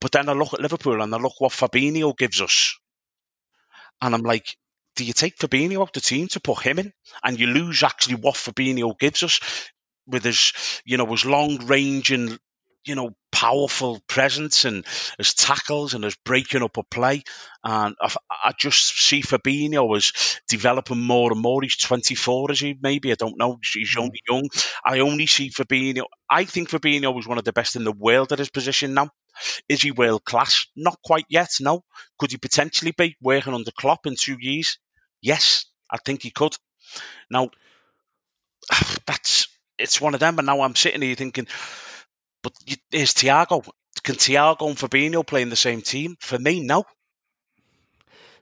But 0.00 0.12
then 0.12 0.28
I 0.28 0.32
look 0.32 0.54
at 0.54 0.60
Liverpool 0.60 1.02
and 1.02 1.14
I 1.14 1.18
look 1.18 1.40
what 1.40 1.52
Fabinho 1.52 2.16
gives 2.16 2.40
us. 2.40 2.76
And 4.00 4.14
I'm 4.14 4.22
like, 4.22 4.56
do 4.96 5.04
you 5.04 5.12
take 5.12 5.36
Fabinho 5.36 5.82
out 5.82 5.92
the 5.92 6.00
team 6.00 6.28
to 6.28 6.40
put 6.40 6.62
him 6.64 6.78
in, 6.78 6.92
and 7.22 7.38
you 7.38 7.46
lose 7.46 7.82
actually 7.82 8.16
what 8.16 8.34
Fabinho 8.34 8.98
gives 8.98 9.22
us 9.22 9.40
with 10.06 10.24
his, 10.24 10.52
you 10.84 10.96
know, 10.96 11.06
his 11.06 11.24
long 11.24 11.66
range 11.66 12.10
and 12.12 12.38
you 12.86 12.94
know 12.94 13.10
powerful 13.36 14.00
presence 14.08 14.64
and 14.64 14.86
his 15.18 15.34
tackles 15.34 15.92
and 15.92 16.04
his 16.04 16.16
breaking 16.24 16.62
up 16.62 16.78
a 16.78 16.82
play. 16.82 17.22
And 17.62 17.94
I, 18.00 18.14
I, 18.30 18.52
just 18.58 18.98
see 18.98 19.20
Fabinho 19.20 19.94
as 19.94 20.40
developing 20.48 21.02
more 21.02 21.30
and 21.32 21.42
more. 21.42 21.60
He's 21.60 21.76
24, 21.76 22.52
is 22.52 22.60
he? 22.60 22.78
Maybe 22.80 23.12
I 23.12 23.14
don't 23.14 23.36
know. 23.36 23.58
He's 23.74 23.94
mm. 23.94 24.00
only 24.00 24.20
young. 24.26 24.48
I 24.82 25.00
only 25.00 25.26
see 25.26 25.50
Fabinho. 25.50 26.04
I 26.30 26.44
think 26.44 26.70
Fabinho 26.70 27.18
is 27.18 27.26
one 27.26 27.36
of 27.36 27.44
the 27.44 27.52
best 27.52 27.76
in 27.76 27.84
the 27.84 27.92
world 27.92 28.32
at 28.32 28.38
his 28.38 28.48
position 28.48 28.94
now. 28.94 29.10
Is 29.68 29.82
he 29.82 29.90
world 29.90 30.24
class? 30.24 30.66
Not 30.74 30.98
quite 31.04 31.26
yet. 31.28 31.50
No. 31.60 31.84
Could 32.18 32.30
he 32.30 32.38
potentially 32.38 32.94
be 32.96 33.18
working 33.20 33.52
under 33.52 33.70
Klopp 33.70 34.06
in 34.06 34.16
two 34.16 34.38
years? 34.40 34.78
Yes, 35.20 35.66
I 35.90 35.98
think 35.98 36.22
he 36.22 36.30
could. 36.30 36.56
Now, 37.30 37.50
that's 39.06 39.48
it's 39.78 40.00
one 40.00 40.14
of 40.14 40.20
them, 40.20 40.38
and 40.38 40.46
now 40.46 40.62
I'm 40.62 40.74
sitting 40.74 41.02
here 41.02 41.14
thinking, 41.14 41.46
but 42.46 42.54
is 42.92 43.12
Thiago? 43.12 43.68
Can 44.04 44.14
Thiago 44.14 44.68
and 44.68 44.76
Fabinho 44.76 45.26
play 45.26 45.42
in 45.42 45.50
the 45.50 45.56
same 45.56 45.82
team? 45.82 46.16
For 46.20 46.38
me, 46.38 46.60
no. 46.60 46.84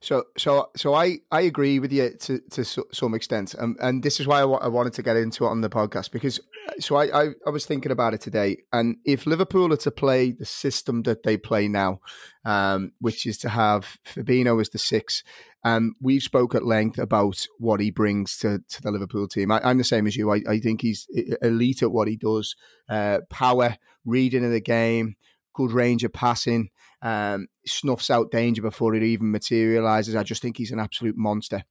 So, 0.04 0.24
so, 0.36 0.68
so 0.76 0.92
I, 0.92 1.20
I 1.30 1.40
agree 1.40 1.78
with 1.78 1.90
you 1.90 2.10
to, 2.10 2.38
to 2.50 2.64
some 2.92 3.14
extent, 3.14 3.54
um, 3.58 3.74
and 3.80 4.02
this 4.02 4.20
is 4.20 4.26
why 4.26 4.36
I, 4.36 4.40
w- 4.40 4.60
I 4.60 4.68
wanted 4.68 4.92
to 4.94 5.02
get 5.02 5.16
into 5.16 5.46
it 5.46 5.48
on 5.48 5.62
the 5.62 5.70
podcast 5.70 6.10
because, 6.10 6.38
so 6.78 6.96
I, 6.96 7.22
I, 7.22 7.28
I 7.46 7.50
was 7.50 7.64
thinking 7.64 7.90
about 7.90 8.12
it 8.12 8.20
today, 8.20 8.58
and 8.70 8.96
if 9.06 9.24
Liverpool 9.24 9.72
are 9.72 9.78
to 9.78 9.90
play 9.90 10.32
the 10.32 10.44
system 10.44 11.04
that 11.04 11.22
they 11.22 11.38
play 11.38 11.68
now, 11.68 12.00
um, 12.44 12.92
which 13.00 13.24
is 13.24 13.38
to 13.38 13.48
have 13.48 13.96
Fabinho 14.04 14.60
as 14.60 14.68
the 14.68 14.78
six, 14.78 15.24
um, 15.64 15.94
we've 16.02 16.22
spoke 16.22 16.54
at 16.54 16.66
length 16.66 16.98
about 16.98 17.46
what 17.58 17.80
he 17.80 17.90
brings 17.90 18.36
to, 18.40 18.58
to 18.68 18.82
the 18.82 18.90
Liverpool 18.90 19.26
team. 19.26 19.50
I, 19.50 19.70
am 19.70 19.78
the 19.78 19.84
same 19.84 20.06
as 20.06 20.16
you. 20.16 20.30
I, 20.30 20.42
I, 20.46 20.58
think 20.58 20.82
he's 20.82 21.08
elite 21.40 21.82
at 21.82 21.92
what 21.92 22.08
he 22.08 22.16
does. 22.16 22.56
Uh, 22.90 23.20
power, 23.30 23.78
reading 24.04 24.44
of 24.44 24.50
the 24.50 24.60
game, 24.60 25.16
good 25.54 25.72
range 25.72 26.04
of 26.04 26.12
passing, 26.12 26.70
um, 27.02 27.46
snuffs 27.66 28.10
out 28.10 28.30
danger 28.30 28.62
before 28.62 28.94
it 28.94 29.02
even 29.02 29.30
materializes. 29.30 30.14
I 30.14 30.22
just 30.22 30.42
think 30.42 30.56
he's 30.56 30.72
an 30.72 30.80
absolute 30.80 31.16
monster. 31.16 31.64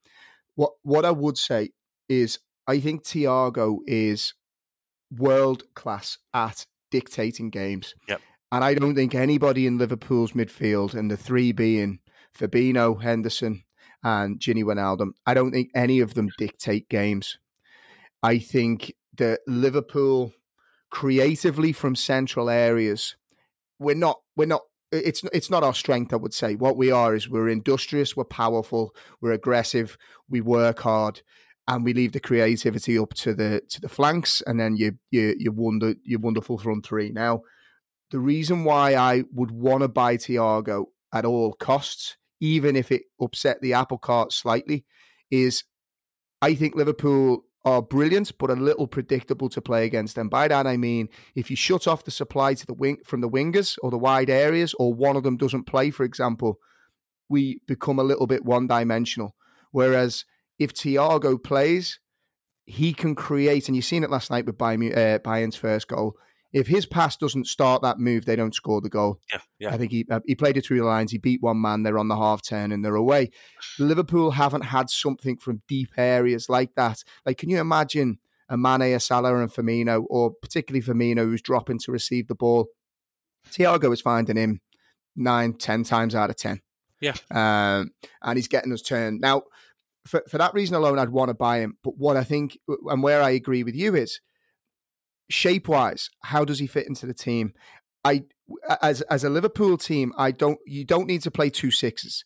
What 0.55 0.71
what 0.83 1.05
I 1.05 1.11
would 1.11 1.37
say 1.37 1.71
is 2.09 2.39
I 2.67 2.79
think 2.79 3.03
Thiago 3.03 3.79
is 3.85 4.33
world 5.11 5.63
class 5.75 6.17
at 6.33 6.65
dictating 6.91 7.49
games. 7.49 7.95
Yep. 8.07 8.21
And 8.51 8.63
I 8.63 8.75
don't 8.75 8.95
think 8.95 9.15
anybody 9.15 9.65
in 9.65 9.79
Liverpool's 9.79 10.33
midfield, 10.33 10.93
and 10.93 11.09
the 11.09 11.17
three 11.17 11.51
being 11.51 11.99
Fabinho, 12.37 13.01
Henderson, 13.01 13.63
and 14.03 14.39
Gini 14.39 14.63
Wijnaldum. 14.63 15.11
I 15.25 15.33
don't 15.33 15.51
think 15.51 15.71
any 15.73 15.99
of 15.99 16.13
them 16.13 16.29
dictate 16.37 16.87
games. 16.89 17.39
I 18.21 18.37
think 18.37 18.93
that 19.17 19.39
Liverpool 19.47 20.33
creatively 20.89 21.71
from 21.71 21.95
central 21.95 22.49
areas, 22.49 23.15
we're 23.83 23.95
not 23.95 24.19
we're 24.35 24.45
not 24.45 24.61
it's 24.91 25.23
it's 25.33 25.49
not 25.49 25.63
our 25.63 25.73
strength. 25.73 26.13
I 26.13 26.17
would 26.17 26.33
say 26.33 26.55
what 26.55 26.77
we 26.77 26.91
are 26.91 27.15
is 27.15 27.29
we're 27.29 27.49
industrious, 27.49 28.15
we're 28.15 28.25
powerful, 28.25 28.95
we're 29.21 29.31
aggressive, 29.31 29.97
we 30.29 30.41
work 30.41 30.79
hard, 30.79 31.21
and 31.67 31.83
we 31.83 31.93
leave 31.93 32.11
the 32.11 32.19
creativity 32.19 32.97
up 32.97 33.13
to 33.15 33.33
the 33.33 33.61
to 33.69 33.81
the 33.81 33.89
flanks, 33.89 34.41
and 34.45 34.59
then 34.59 34.75
you 34.75 34.93
you 35.11 35.35
you 35.37 35.51
wonder 35.51 35.95
your 36.03 36.19
wonderful 36.19 36.57
front 36.57 36.85
three. 36.85 37.11
Now, 37.11 37.41
the 38.11 38.19
reason 38.19 38.63
why 38.63 38.95
I 38.95 39.23
would 39.33 39.51
want 39.51 39.81
to 39.81 39.87
buy 39.87 40.17
Thiago 40.17 40.85
at 41.13 41.25
all 41.25 41.53
costs, 41.53 42.17
even 42.39 42.75
if 42.75 42.91
it 42.91 43.03
upset 43.19 43.61
the 43.61 43.73
apple 43.73 43.97
cart 43.97 44.31
slightly, 44.31 44.85
is 45.31 45.63
I 46.41 46.55
think 46.55 46.75
Liverpool 46.75 47.45
are 47.65 47.81
brilliant, 47.81 48.37
but 48.37 48.49
a 48.49 48.53
little 48.55 48.87
predictable 48.87 49.49
to 49.49 49.61
play 49.61 49.85
against. 49.85 50.17
And 50.17 50.29
by 50.29 50.47
that 50.47 50.67
I 50.67 50.77
mean, 50.77 51.09
if 51.35 51.49
you 51.49 51.55
shut 51.55 51.87
off 51.87 52.03
the 52.03 52.11
supply 52.11 52.53
to 52.55 52.65
the 52.65 52.73
wing 52.73 52.97
from 53.05 53.21
the 53.21 53.29
wingers 53.29 53.77
or 53.81 53.89
the 53.89 53.97
wide 53.97 54.29
areas, 54.29 54.73
or 54.77 54.93
one 54.93 55.15
of 55.15 55.23
them 55.23 55.37
doesn't 55.37 55.63
play, 55.63 55.89
for 55.89 56.03
example, 56.03 56.59
we 57.29 57.61
become 57.67 57.99
a 57.99 58.03
little 58.03 58.27
bit 58.27 58.43
one 58.43 58.67
dimensional. 58.67 59.35
Whereas 59.71 60.25
if 60.59 60.73
Thiago 60.73 61.41
plays, 61.41 61.99
he 62.65 62.93
can 62.93 63.15
create, 63.15 63.67
and 63.67 63.75
you've 63.75 63.85
seen 63.85 64.03
it 64.03 64.11
last 64.11 64.29
night 64.29 64.45
with 64.45 64.61
uh, 64.61 65.19
Bayern's 65.19 65.55
first 65.55 65.87
goal 65.87 66.15
if 66.53 66.67
his 66.67 66.85
pass 66.85 67.17
doesn't 67.17 67.47
start 67.47 67.81
that 67.81 67.99
move, 67.99 68.25
they 68.25 68.35
don't 68.35 68.53
score 68.53 68.79
the 68.79 68.89
goal. 68.89 69.19
Yeah, 69.31 69.39
yeah. 69.59 69.73
I 69.73 69.77
think 69.77 69.91
he 69.91 70.05
uh, 70.09 70.19
he 70.25 70.35
played 70.35 70.55
it 70.55 70.65
through 70.65 70.79
the 70.79 70.85
lines. 70.85 71.11
He 71.11 71.17
beat 71.17 71.41
one 71.41 71.59
man. 71.59 71.81
They're 71.81 71.97
on 71.97 72.07
the 72.07 72.15
half 72.15 72.43
turn 72.43 72.71
and 72.71 72.85
they're 72.85 72.95
away. 72.95 73.31
Liverpool 73.79 74.31
haven't 74.31 74.65
had 74.65 74.89
something 74.89 75.37
from 75.37 75.63
deep 75.67 75.89
areas 75.97 76.49
like 76.49 76.75
that. 76.75 77.03
Like, 77.25 77.39
can 77.39 77.49
you 77.49 77.59
imagine 77.59 78.19
a 78.47 78.55
Mane, 78.55 78.93
a 78.93 78.99
Salah, 78.99 79.35
and 79.35 79.51
Firmino, 79.51 80.05
or 80.09 80.31
particularly 80.31 80.85
Firmino, 80.85 81.23
who's 81.23 81.41
dropping 81.41 81.79
to 81.79 81.91
receive 81.91 82.27
the 82.27 82.35
ball? 82.35 82.67
Thiago 83.49 83.91
is 83.91 84.01
finding 84.01 84.37
him 84.37 84.61
nine, 85.15 85.53
ten 85.53 85.83
times 85.83 86.13
out 86.13 86.29
of 86.29 86.35
ten. 86.35 86.61
Yeah, 87.01 87.15
um, 87.31 87.91
and 88.21 88.37
he's 88.37 88.47
getting 88.47 88.71
us 88.71 88.81
turned 88.81 89.21
now. 89.21 89.43
For, 90.05 90.21
for 90.29 90.37
that 90.37 90.53
reason 90.53 90.75
alone, 90.75 90.99
I'd 90.99 91.09
want 91.09 91.29
to 91.29 91.33
buy 91.33 91.59
him. 91.59 91.77
But 91.81 91.97
what 91.97 92.17
I 92.17 92.25
think, 92.25 92.59
and 92.67 93.01
where 93.01 93.21
I 93.21 93.31
agree 93.31 93.63
with 93.63 93.73
you, 93.73 93.95
is 93.95 94.19
shape 95.33 95.67
wise, 95.67 96.09
how 96.21 96.45
does 96.45 96.59
he 96.59 96.67
fit 96.67 96.87
into 96.87 97.05
the 97.05 97.13
team? 97.13 97.53
I 98.05 98.23
as 98.81 99.01
as 99.03 99.23
a 99.23 99.29
Liverpool 99.29 99.77
team, 99.77 100.13
I 100.17 100.31
don't 100.31 100.59
you 100.65 100.85
don't 100.85 101.07
need 101.07 101.21
to 101.23 101.31
play 101.31 101.49
two 101.49 101.71
sixes. 101.71 102.23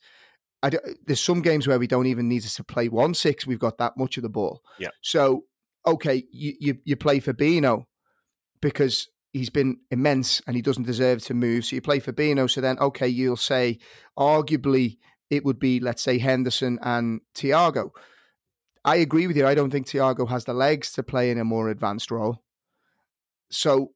I 0.63 0.71
don't, 0.71 0.83
there's 1.05 1.23
some 1.23 1.41
games 1.41 1.67
where 1.67 1.79
we 1.79 1.87
don't 1.87 2.07
even 2.07 2.27
need 2.27 2.41
to 2.41 2.63
play 2.63 2.89
one 2.89 3.13
six. 3.13 3.45
We've 3.45 3.59
got 3.59 3.77
that 3.77 3.97
much 3.97 4.17
of 4.17 4.23
the 4.23 4.29
ball. 4.29 4.61
Yeah. 4.79 4.89
So 5.01 5.45
okay, 5.85 6.23
you 6.31 6.53
you, 6.59 6.77
you 6.83 6.95
play 6.95 7.19
Fabinho 7.19 7.85
because 8.61 9.07
he's 9.33 9.51
been 9.51 9.77
immense 9.91 10.41
and 10.47 10.55
he 10.55 10.61
doesn't 10.61 10.87
deserve 10.87 11.23
to 11.25 11.33
move. 11.33 11.65
So 11.65 11.75
you 11.75 11.81
play 11.81 11.99
Fabinho. 11.99 12.49
So 12.49 12.61
then 12.61 12.79
okay, 12.79 13.07
you'll 13.07 13.37
say 13.37 13.77
arguably 14.17 14.97
it 15.29 15.45
would 15.45 15.59
be 15.59 15.79
let's 15.79 16.01
say 16.01 16.17
Henderson 16.17 16.79
and 16.81 17.21
Thiago. 17.35 17.91
I 18.83 18.95
agree 18.97 19.27
with 19.27 19.37
you. 19.37 19.45
I 19.45 19.53
don't 19.53 19.69
think 19.69 19.85
Thiago 19.87 20.29
has 20.29 20.45
the 20.45 20.53
legs 20.53 20.93
to 20.93 21.03
play 21.03 21.29
in 21.29 21.37
a 21.37 21.43
more 21.43 21.69
advanced 21.69 22.09
role. 22.09 22.41
So 23.49 23.91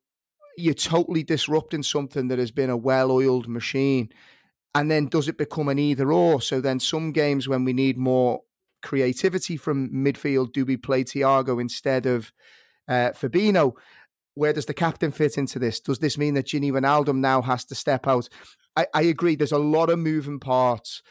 you're 0.58 0.74
totally 0.74 1.24
disrupting 1.24 1.84
something 1.84 2.27
that 2.27 2.39
has 2.39 2.51
been 2.51 2.70
a 2.70 2.77
well 2.77 3.12
oiled 3.12 3.48
machine. 3.48 4.10
And 4.73 4.89
then 4.89 5.08
does 5.08 5.28
it 5.28 5.38
become 5.38 5.67
an 5.67 5.80
either 5.80 6.12
or? 6.12 6.41
So 6.41 6.62
then 6.62 6.80
some 6.80 7.12
games 7.12 7.47
when 7.47 7.65
we 7.65 7.73
need 7.73 7.97
more 7.97 8.41
creativity 8.82 9.58
from 9.58 9.89
midfield, 9.89 10.54
do 10.54 10.65
we 10.65 10.78
play 10.78 11.04
Thiago 11.04 11.60
instead 11.60 12.06
of 12.06 12.32
uh, 12.88 13.12
Fabinho? 13.12 13.73
Where 14.34 14.54
does 14.54 14.65
the 14.65 14.73
captain 14.73 15.12
fit 15.12 15.38
into 15.38 15.60
this? 15.60 15.82
Does 15.82 15.99
this 15.99 16.17
mean 16.17 16.36
that 16.36 16.47
Gini 16.47 16.71
Wijnaldum 16.71 17.17
now 17.17 17.41
has 17.41 17.65
to 17.65 17.75
step 17.75 18.08
out? 18.08 18.30
I, 18.78 18.88
I 18.93 19.02
agree. 19.04 19.36
There's 19.36 19.52
a 19.52 19.58
lot 19.58 19.89
of 19.89 19.99
moving 19.99 20.39
parts. 20.39 21.04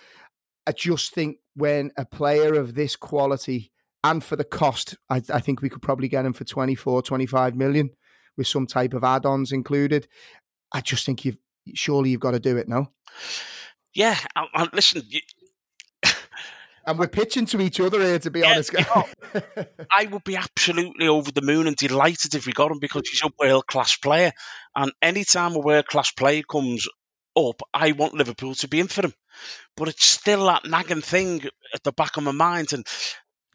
I 0.67 0.73
just 0.73 1.13
think 1.13 1.37
when 1.55 1.91
a 1.99 2.07
player 2.07 2.55
of 2.55 2.75
this 2.75 2.97
quality 2.97 3.73
and 4.03 4.25
for 4.25 4.37
the 4.37 4.45
cost, 4.45 4.97
I, 5.11 5.21
I 5.33 5.41
think 5.41 5.61
we 5.61 5.69
could 5.69 5.83
probably 5.83 6.09
get 6.09 6.25
him 6.25 6.33
for 6.33 6.45
24, 6.45 7.03
25 7.03 7.57
million 7.57 7.91
with 8.41 8.49
some 8.49 8.67
type 8.67 8.95
of 8.95 9.05
add-ons 9.05 9.53
included. 9.53 10.09
I 10.73 10.81
just 10.81 11.05
think 11.05 11.27
you've 11.27 11.37
surely 11.75 12.09
you've 12.09 12.21
got 12.21 12.31
to 12.31 12.41
do 12.41 12.57
it 12.57 12.71
now. 12.71 12.91
Yeah, 13.93 14.17
I, 14.35 14.47
I, 14.55 14.69
listen. 14.73 15.03
You... 15.07 15.21
and 16.87 16.99
we're 16.99 17.07
pitching 17.07 17.45
to 17.45 17.61
each 17.61 17.79
other 17.81 18.01
here, 18.01 18.19
to 18.19 18.31
be 18.31 18.41
yeah, 18.41 18.53
honest. 18.53 18.73
You 18.73 18.79
know, 18.95 19.45
I 19.91 20.07
would 20.07 20.25
be 20.25 20.37
absolutely 20.37 21.09
over 21.09 21.31
the 21.31 21.43
moon 21.43 21.67
and 21.67 21.77
delighted 21.77 22.35
if 22.35 22.47
we 22.47 22.55
got 22.55 22.71
him 22.71 22.79
because 22.81 23.03
he's 23.11 23.23
a 23.23 23.31
world 23.39 23.67
class 23.67 23.99
player. 23.99 24.33
And 24.75 24.91
anytime 25.03 25.55
a 25.55 25.61
world 25.61 25.87
class 25.87 26.11
player 26.13 26.43
comes 26.43 26.89
up, 27.37 27.61
I 27.75 27.93
want 27.93 28.15
Liverpool 28.15 28.55
to 28.55 28.69
be 28.69 28.81
in 28.81 28.89
for 28.89 29.03
him. 29.03 29.13
But 29.77 29.89
it's 29.89 30.07
still 30.07 30.47
that 30.47 30.65
nagging 30.65 31.03
thing 31.03 31.43
at 31.75 31.83
the 31.83 31.93
back 31.93 32.17
of 32.17 32.25
my 32.25 32.33
mind. 32.33 32.73
And 32.73 32.87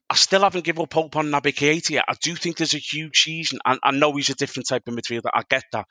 I 0.09 0.15
still 0.15 0.41
haven't 0.41 0.65
given 0.65 0.83
up 0.83 0.93
hope 0.93 1.15
on 1.15 1.31
Naby 1.31 1.53
Keita 1.53 1.89
yet. 1.91 2.05
I 2.07 2.13
do 2.21 2.35
think 2.35 2.57
there's 2.57 2.75
a 2.75 2.79
huge 2.79 3.23
season. 3.23 3.59
and 3.65 3.79
I 3.83 3.91
know 3.91 4.15
he's 4.15 4.29
a 4.29 4.35
different 4.35 4.67
type 4.67 4.87
of 4.87 4.93
midfielder. 4.93 5.29
I 5.33 5.43
get 5.49 5.63
that. 5.71 5.87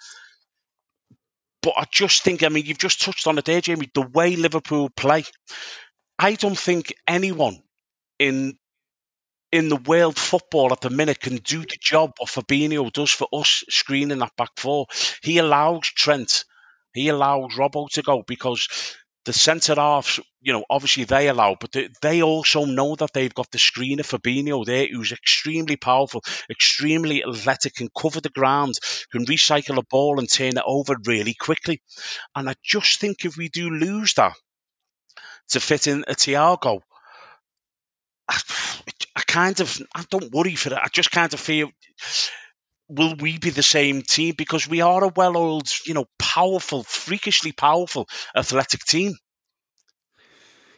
But 1.62 1.74
I 1.76 1.84
just 1.90 2.22
think, 2.22 2.42
I 2.42 2.48
mean, 2.48 2.66
you've 2.66 2.78
just 2.78 3.02
touched 3.02 3.26
on 3.26 3.38
it 3.38 3.44
there, 3.46 3.60
Jamie, 3.60 3.90
the 3.92 4.02
way 4.02 4.36
Liverpool 4.36 4.90
play. 4.90 5.24
I 6.18 6.34
don't 6.34 6.58
think 6.58 6.94
anyone 7.08 7.62
in 8.18 8.56
in 9.50 9.68
the 9.68 9.76
world 9.76 10.18
football 10.18 10.72
at 10.72 10.80
the 10.80 10.90
minute 10.90 11.20
can 11.20 11.36
do 11.36 11.60
the 11.60 11.76
job 11.80 12.10
what 12.18 12.28
Fabinho 12.28 12.92
does 12.92 13.10
for 13.10 13.28
us 13.32 13.62
screening 13.70 14.18
that 14.18 14.36
back 14.36 14.50
four. 14.56 14.86
He 15.22 15.38
allows 15.38 15.86
Trent, 15.86 16.44
he 16.92 17.08
allows 17.08 17.54
Robbo 17.54 17.88
to 17.90 18.02
go 18.02 18.24
because 18.26 18.68
the 19.24 19.32
centre 19.32 19.74
halves, 19.74 20.20
you 20.40 20.52
know, 20.52 20.64
obviously 20.68 21.04
they 21.04 21.28
allow, 21.28 21.56
but 21.58 21.72
they, 21.72 21.88
they, 22.02 22.22
also 22.22 22.64
know 22.64 22.94
that 22.96 23.12
they've 23.12 23.34
got 23.34 23.50
the 23.50 23.58
screener 23.58 24.00
Fabinho 24.00 24.64
there, 24.64 24.86
who's 24.86 25.12
extremely 25.12 25.76
powerful, 25.76 26.22
extremely 26.50 27.24
athletic, 27.24 27.74
can 27.74 27.88
cover 27.96 28.20
the 28.20 28.28
ground, 28.28 28.74
can 29.10 29.24
recycle 29.26 29.78
a 29.78 29.82
ball 29.82 30.18
and 30.18 30.30
turn 30.30 30.56
it 30.56 30.62
over 30.66 30.96
really 31.06 31.34
quickly. 31.34 31.80
And 32.36 32.48
I 32.48 32.54
just 32.62 33.00
think 33.00 33.24
if 33.24 33.36
we 33.36 33.48
do 33.48 33.70
lose 33.70 34.14
that 34.14 34.34
to 35.50 35.60
fit 35.60 35.86
in 35.86 36.04
a 36.06 36.14
Thiago, 36.14 36.80
I, 38.28 38.40
I 39.16 39.22
kind 39.26 39.60
of 39.60 39.78
I 39.94 40.04
don't 40.10 40.32
worry 40.32 40.54
for 40.54 40.70
that. 40.70 40.82
I 40.82 40.88
just 40.88 41.10
kind 41.10 41.32
of 41.32 41.40
feel 41.40 41.70
will 42.94 43.14
we 43.16 43.38
be 43.38 43.50
the 43.50 43.62
same 43.62 44.02
team? 44.02 44.34
Because 44.36 44.68
we 44.68 44.80
are 44.80 45.04
a 45.04 45.12
well 45.14 45.36
oiled, 45.36 45.68
you 45.86 45.94
know, 45.94 46.06
powerful, 46.18 46.82
freakishly 46.82 47.52
powerful 47.52 48.08
athletic 48.34 48.84
team. 48.84 49.14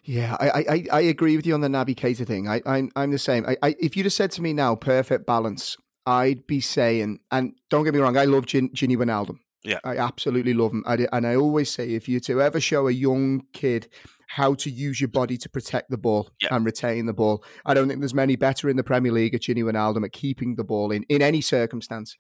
Yeah, 0.05 0.37
I, 0.38 0.48
I, 0.48 0.87
I 0.92 1.00
agree 1.00 1.37
with 1.37 1.46
you 1.46 1.55
on 1.55 1.62
the 1.62 1.68
Naby 1.68 1.96
Keita 1.96 2.24
thing. 2.24 2.48
I, 2.48 2.62
I'm, 2.64 2.92
I'm 2.94 3.11
the 3.11 3.18
same. 3.18 3.44
I, 3.44 3.57
I, 3.61 3.74
if 3.81 3.96
you'd 3.96 4.07
have 4.07 4.12
said 4.12 4.31
to 4.33 4.42
me 4.42 4.52
now, 4.52 4.76
perfect 4.76 5.26
balance, 5.26 5.76
I'd 6.07 6.46
be 6.46 6.61
saying, 6.61 7.18
and 7.33 7.55
don't 7.70 7.85
get 7.85 7.92
me 7.92 7.98
wrong, 7.98 8.16
I 8.16 8.24
love 8.24 8.46
Gin, 8.46 8.68
Gini 8.68 8.96
Wijnaldum. 8.96 9.38
Yeah. 9.64 9.81
I 9.83 9.96
absolutely 9.96 10.55
love 10.55 10.72
him. 10.72 10.85
I, 10.87 11.09
and 11.12 11.26
I 11.26 11.35
always 11.35 11.72
say, 11.72 11.90
if 11.90 12.09
you 12.09 12.20
to 12.20 12.40
ever 12.40 12.61
show 12.61 12.87
a 12.87 12.92
young 12.92 13.46
kid 13.52 13.88
how 14.27 14.55
to 14.55 14.71
use 14.71 15.01
your 15.01 15.09
body 15.09 15.37
to 15.39 15.49
protect 15.49 15.91
the 15.91 15.99
ball 15.99 16.31
yeah. 16.43 16.55
and 16.55 16.65
retain 16.65 17.07
the 17.07 17.12
ball. 17.12 17.45
I 17.65 17.75
don't 17.75 17.89
think 17.89 18.01
there's 18.01 18.15
many 18.15 18.37
better 18.37 18.69
in 18.69 18.77
the 18.77 18.85
Premier 18.85 19.12
League 19.12 19.35
at 19.35 19.43
Gini 19.43 19.62
Wijnaldum 19.62 20.05
at 20.05 20.12
keeping 20.12 20.57
the 20.57 20.65
ball 20.65 20.91
in 20.91 21.05
in 21.05 21.23
any 21.23 21.41
circumstance. 21.41 22.17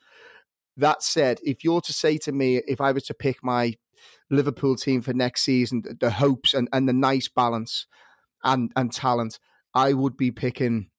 That 0.76 1.02
said, 1.02 1.40
if 1.42 1.64
you're 1.64 1.80
to 1.80 1.92
say 1.92 2.18
to 2.18 2.32
me, 2.32 2.58
if 2.66 2.80
I 2.80 2.92
was 2.92 3.04
to 3.04 3.14
pick 3.14 3.42
my 3.42 3.74
Liverpool 4.30 4.76
team 4.76 5.00
for 5.00 5.14
next 5.14 5.42
season, 5.42 5.82
the 6.00 6.10
hopes 6.10 6.52
and, 6.54 6.68
and 6.72 6.88
the 6.88 6.92
nice 6.92 7.28
balance 7.28 7.86
and, 8.44 8.72
and 8.76 8.92
talent, 8.92 9.38
I 9.74 9.94
would 9.94 10.16
be 10.16 10.30
picking 10.30 10.90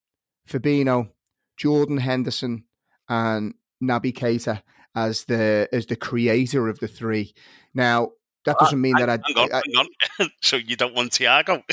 Fabinho, 0.49 1.09
Jordan 1.57 1.97
Henderson, 1.97 2.65
and 3.07 3.53
Naby 3.81 4.13
Keita 4.13 4.61
as 4.95 5.25
the 5.25 5.69
as 5.71 5.85
the 5.85 5.95
creator 5.95 6.67
of 6.67 6.79
the 6.79 6.87
three. 6.87 7.33
Now, 7.73 8.11
that 8.47 8.57
doesn't 8.59 8.79
mean 8.79 8.95
that 8.97 9.09
I. 9.09 9.19
Hang 9.25 9.37
on, 9.37 9.53
I, 9.53 9.61
hang 9.65 9.87
on. 10.19 10.29
so 10.41 10.55
you 10.55 10.75
don't 10.75 10.95
want 10.95 11.11
Thiago? 11.11 11.63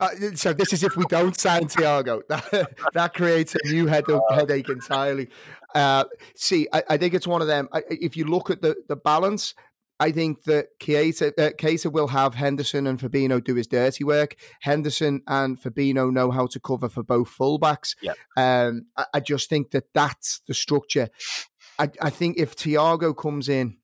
uh, 0.00 0.08
so 0.34 0.52
this 0.54 0.72
is 0.72 0.82
if 0.82 0.96
we 0.96 1.04
don't 1.04 1.38
sign 1.38 1.68
Thiago. 1.68 2.22
That, 2.30 2.70
that 2.94 3.14
creates 3.14 3.54
a 3.54 3.68
new 3.68 3.86
head, 3.86 4.04
headache 4.30 4.68
entirely. 4.68 5.28
Uh, 5.74 6.04
see, 6.34 6.68
I, 6.72 6.82
I, 6.90 6.96
think 6.96 7.14
it's 7.14 7.26
one 7.26 7.42
of 7.42 7.48
them. 7.48 7.68
I, 7.72 7.82
if 7.88 8.16
you 8.16 8.24
look 8.24 8.50
at 8.50 8.62
the, 8.62 8.76
the 8.88 8.96
balance, 8.96 9.54
I 9.98 10.10
think 10.12 10.44
that 10.44 10.68
Keita, 10.80 11.32
uh, 11.38 11.50
Keita 11.50 11.92
will 11.92 12.08
have 12.08 12.34
Henderson 12.34 12.86
and 12.86 12.98
Fabinho 12.98 13.44
do 13.44 13.54
his 13.54 13.66
dirty 13.66 14.04
work. 14.04 14.36
Henderson 14.62 15.20
and 15.26 15.60
Fabinho 15.60 16.10
know 16.10 16.30
how 16.30 16.46
to 16.46 16.60
cover 16.60 16.88
for 16.88 17.02
both 17.02 17.30
fullbacks. 17.36 17.94
Yeah. 18.00 18.14
Um, 18.36 18.86
I, 18.96 19.04
I 19.14 19.20
just 19.20 19.50
think 19.50 19.72
that 19.72 19.84
that's 19.92 20.40
the 20.46 20.54
structure. 20.54 21.10
I, 21.78 21.90
I 22.00 22.10
think 22.10 22.38
if 22.38 22.56
Thiago 22.56 23.16
comes 23.16 23.48
in 23.48 23.76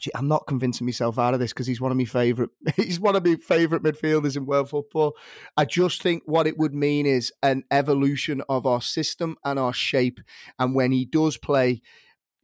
Gee, 0.00 0.10
I'm 0.14 0.28
not 0.28 0.46
convincing 0.46 0.86
myself 0.86 1.18
out 1.18 1.34
of 1.34 1.40
this 1.40 1.52
because 1.52 1.66
he's 1.66 1.80
one 1.80 1.92
of 1.92 1.98
my 1.98 2.04
favorite. 2.04 2.50
He's 2.76 2.98
one 2.98 3.14
of 3.14 3.24
my 3.24 3.36
favorite 3.36 3.82
midfielders 3.82 4.36
in 4.36 4.46
world 4.46 4.70
football. 4.70 5.16
I 5.56 5.64
just 5.64 6.02
think 6.02 6.22
what 6.26 6.46
it 6.46 6.58
would 6.58 6.74
mean 6.74 7.06
is 7.06 7.32
an 7.42 7.62
evolution 7.70 8.42
of 8.48 8.66
our 8.66 8.80
system 8.80 9.36
and 9.44 9.58
our 9.58 9.72
shape. 9.72 10.18
And 10.58 10.74
when 10.74 10.92
he 10.92 11.04
does 11.04 11.36
play, 11.36 11.82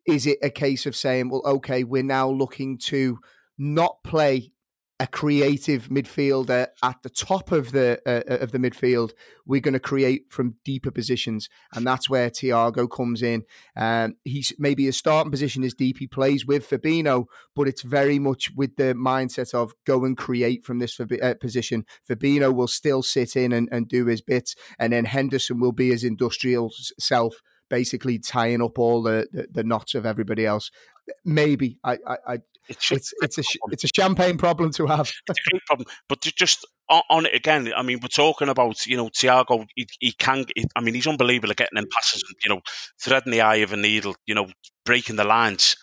is 0.07 0.27
it 0.27 0.38
a 0.42 0.51
case 0.51 0.87
of 0.87 0.95
saying, 0.95 1.31
"Well, 1.31 1.42
okay, 1.45 1.85
we're 1.85 2.03
now 2.03 2.29
looking 2.29 2.79
to 2.79 3.18
not 3.59 4.03
play 4.05 4.53
a 5.03 5.07
creative 5.09 5.88
midfielder 5.88 6.69
at 6.81 7.03
the 7.03 7.11
top 7.11 7.51
of 7.51 7.73
the 7.73 8.01
uh, 8.07 8.37
of 8.37 8.53
the 8.53 8.59
midfield. 8.59 9.11
We're 9.45 9.61
going 9.61 9.75
to 9.75 9.81
create 9.81 10.31
from 10.31 10.55
deeper 10.65 10.93
positions, 10.93 11.49
and 11.75 11.85
that's 11.85 12.09
where 12.09 12.31
Thiago 12.31 12.88
comes 12.88 13.21
in. 13.21 13.43
Um, 13.77 14.15
he's 14.23 14.53
maybe 14.61 14.85
his 14.85 14.97
starting 14.97 15.33
position 15.33 15.65
is 15.65 15.75
deep. 15.75 15.99
He 15.99 16.07
plays 16.07 16.47
with 16.47 16.71
Fabinho, 16.71 17.25
but 17.57 17.67
it's 17.67 17.83
very 17.83 18.21
much 18.21 18.53
with 18.55 18.77
the 18.77 18.95
mindset 18.95 19.53
of 19.55 19.75
go 19.85 20.05
and 20.05 20.17
create 20.17 20.65
from 20.65 20.79
this 20.79 21.01
uh, 21.01 21.35
position. 21.41 21.85
Fabinho 22.09 22.55
will 22.55 22.69
still 22.69 23.03
sit 23.03 23.35
in 23.35 23.53
and, 23.53 23.69
and 23.73 23.88
do 23.88 24.07
his 24.07 24.21
bits, 24.21 24.55
and 24.79 24.93
then 24.93 25.07
Henderson 25.07 25.59
will 25.59 25.73
be 25.73 25.91
his 25.91 26.05
industrial 26.05 26.71
self 27.01 27.43
basically 27.69 28.21
tying 28.21 28.62
up 28.62 28.79
all 28.79 29.03
the, 29.03 29.27
the, 29.33 29.49
the, 29.51 29.65
knots 29.65 29.95
of 29.95 30.05
everybody 30.05 30.45
else. 30.45 30.71
Maybe 31.25 31.79
I, 31.83 31.97
I, 32.07 32.38
it's 32.68 32.90
it's, 32.92 33.14
it's 33.20 33.38
a 33.38 33.42
it's 33.70 33.85
a 33.85 33.88
champagne 33.88 34.38
problem 34.38 34.70
to 34.72 34.87
have. 34.87 35.12
it's 35.29 35.38
a 35.46 35.51
great 35.51 35.62
problem, 35.66 35.87
but 36.09 36.20
just 36.20 36.66
on, 36.88 37.03
on, 37.11 37.27
it 37.27 37.35
again. 37.35 37.72
I 37.77 37.83
mean, 37.83 37.98
we're 38.01 38.09
talking 38.09 38.48
about 38.48 38.87
you 38.87 38.96
know 38.96 39.09
Thiago. 39.09 39.66
He, 39.75 39.87
he 39.98 40.12
can. 40.12 40.44
He, 40.55 40.64
I 40.77 40.81
mean, 40.81 40.94
he's 40.94 41.07
unbelievable 41.07 41.51
at 41.51 41.57
getting 41.57 41.79
in 41.79 41.87
passes. 41.90 42.22
You 42.44 42.55
know, 42.55 42.61
threading 43.01 43.33
the 43.33 43.40
eye 43.42 43.57
of 43.57 43.72
a 43.72 43.77
needle. 43.77 44.14
You 44.27 44.35
know, 44.35 44.48
breaking 44.85 45.16
the 45.16 45.25
lines. 45.25 45.77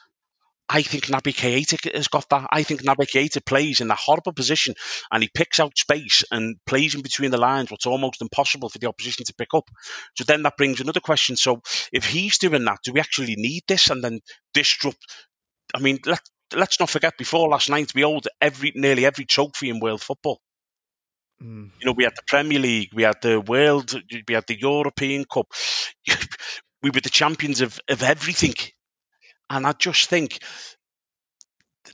I 0.71 0.83
think 0.83 1.05
Naby 1.05 1.33
Keita 1.33 1.95
has 1.95 2.09
got 2.09 2.29
that. 2.29 2.47
I 2.51 2.61
think 2.61 2.83
Naby 2.83 3.09
Keita 3.09 3.43
plays 3.43 3.81
in 3.81 3.87
that 3.87 3.97
horrible 3.97 4.33
position 4.33 4.75
and 5.11 5.23
he 5.23 5.29
picks 5.33 5.59
out 5.59 5.75
space 5.75 6.23
and 6.29 6.57
plays 6.67 6.93
in 6.93 7.01
between 7.01 7.31
the 7.31 7.39
lines, 7.39 7.71
what's 7.71 7.87
almost 7.87 8.21
impossible 8.21 8.69
for 8.69 8.77
the 8.77 8.87
opposition 8.87 9.25
to 9.25 9.33
pick 9.33 9.55
up. 9.55 9.67
So 10.15 10.25
then 10.25 10.43
that 10.43 10.57
brings 10.57 10.79
another 10.79 10.99
question. 10.99 11.37
So 11.37 11.63
if 11.91 12.05
he's 12.05 12.37
doing 12.37 12.65
that, 12.65 12.77
do 12.83 12.93
we 12.93 12.99
actually 12.99 13.33
need 13.35 13.63
this 13.67 13.89
and 13.89 14.03
then 14.03 14.19
disrupt? 14.53 15.03
I 15.73 15.79
mean, 15.79 15.97
let, 16.05 16.21
let's 16.55 16.79
not 16.79 16.89
forget 16.89 17.17
before 17.17 17.49
last 17.49 17.69
night 17.69 17.93
we 17.93 18.03
owed 18.03 18.27
every 18.41 18.71
nearly 18.75 19.05
every 19.05 19.25
trophy 19.25 19.69
in 19.69 19.79
world 19.79 20.01
football. 20.01 20.39
Mm. 21.41 21.69
You 21.79 21.85
know, 21.85 21.93
we 21.93 22.03
had 22.03 22.15
the 22.15 22.23
Premier 22.27 22.59
League, 22.59 22.89
we 22.93 23.03
had 23.03 23.21
the 23.21 23.39
World, 23.39 23.93
we 24.27 24.33
had 24.33 24.45
the 24.47 24.59
European 24.59 25.25
Cup. 25.25 25.47
we 26.83 26.89
were 26.89 27.01
the 27.01 27.09
champions 27.09 27.62
of, 27.62 27.79
of 27.89 28.03
everything. 28.03 28.55
And 29.49 29.65
I 29.65 29.73
just 29.73 30.09
think 30.09 30.39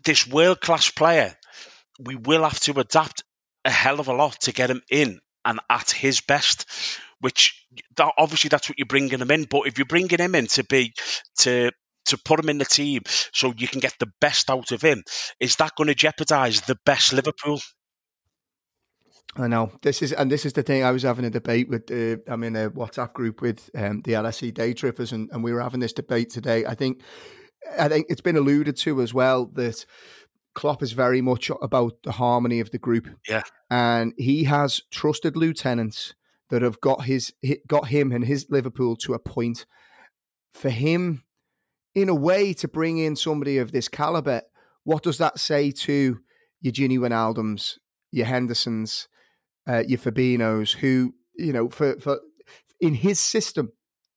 this 0.03 0.27
world 0.27 0.61
class 0.61 0.89
player, 0.89 1.35
we 1.99 2.15
will 2.15 2.43
have 2.43 2.59
to 2.61 2.79
adapt 2.79 3.23
a 3.63 3.69
hell 3.69 3.99
of 3.99 4.07
a 4.07 4.13
lot 4.13 4.41
to 4.41 4.51
get 4.51 4.69
him 4.69 4.81
in 4.89 5.19
and 5.43 5.59
at 5.69 5.91
his 5.91 6.21
best. 6.21 6.65
Which 7.21 7.65
that, 7.95 8.11
obviously 8.17 8.49
that's 8.49 8.69
what 8.69 8.77
you're 8.77 8.85
bringing 8.85 9.19
him 9.19 9.31
in. 9.31 9.45
But 9.45 9.67
if 9.67 9.77
you're 9.77 9.85
bringing 9.85 10.19
him 10.19 10.35
in 10.35 10.47
to 10.47 10.63
be 10.63 10.93
to 11.39 11.71
to 12.05 12.17
put 12.17 12.39
him 12.39 12.49
in 12.49 12.57
the 12.57 12.65
team 12.65 13.01
so 13.33 13.53
you 13.57 13.67
can 13.67 13.79
get 13.79 13.95
the 13.99 14.11
best 14.21 14.49
out 14.49 14.71
of 14.71 14.81
him, 14.81 15.03
is 15.39 15.55
that 15.57 15.75
going 15.77 15.87
to 15.87 15.95
jeopardise 15.95 16.61
the 16.61 16.77
best 16.85 17.13
Liverpool? 17.13 17.59
I 19.37 19.47
know 19.47 19.71
this 19.81 20.01
is, 20.01 20.13
and 20.13 20.31
this 20.31 20.45
is 20.45 20.53
the 20.53 20.63
thing. 20.63 20.83
I 20.83 20.91
was 20.91 21.03
having 21.03 21.25
a 21.25 21.29
debate 21.29 21.67
with. 21.67 21.91
Uh, 21.91 22.21
I'm 22.31 22.43
in 22.43 22.55
a 22.55 22.69
WhatsApp 22.69 23.13
group 23.13 23.41
with 23.41 23.69
um, 23.75 24.01
the 24.01 24.13
LSE 24.13 24.53
day 24.53 24.73
trippers, 24.73 25.11
and, 25.11 25.29
and 25.31 25.43
we 25.43 25.51
were 25.51 25.61
having 25.61 25.81
this 25.81 25.93
debate 25.93 26.29
today. 26.29 26.65
I 26.65 26.73
think, 26.73 27.01
I 27.77 27.89
think 27.89 28.07
it's 28.09 28.21
been 28.21 28.37
alluded 28.37 28.77
to 28.77 29.01
as 29.01 29.13
well 29.13 29.47
that 29.55 29.85
Klopp 30.53 30.81
is 30.81 30.93
very 30.93 31.21
much 31.21 31.51
about 31.61 32.01
the 32.03 32.13
harmony 32.13 32.61
of 32.61 32.71
the 32.71 32.77
group. 32.77 33.09
Yeah, 33.27 33.41
and 33.69 34.13
he 34.17 34.45
has 34.45 34.81
trusted 34.89 35.35
lieutenants 35.35 36.13
that 36.49 36.61
have 36.61 36.79
got 36.79 37.03
his 37.03 37.33
got 37.67 37.89
him 37.89 38.13
and 38.13 38.23
his 38.25 38.47
Liverpool 38.49 38.95
to 38.97 39.13
a 39.13 39.19
point. 39.19 39.65
For 40.53 40.69
him 40.69 41.24
in 41.95 42.09
a 42.09 42.15
way, 42.15 42.53
to 42.53 42.67
bring 42.67 42.97
in 42.97 43.15
somebody 43.15 43.57
of 43.57 43.71
this 43.71 43.87
caliber, 43.87 44.41
what 44.83 45.01
does 45.01 45.17
that 45.17 45.39
say 45.39 45.71
to 45.71 46.19
your 46.61 46.73
Gini 46.73 46.99
Wijnaldums, 46.99 47.77
your 48.11 48.25
Hendersons, 48.25 49.07
uh, 49.67 49.83
your 49.87 49.97
Fabinhos, 49.97 50.75
who 50.75 51.15
you 51.37 51.53
know 51.53 51.69
for 51.69 51.97
for 51.99 52.19
in 52.79 52.93
his 52.93 53.19
system? 53.19 53.71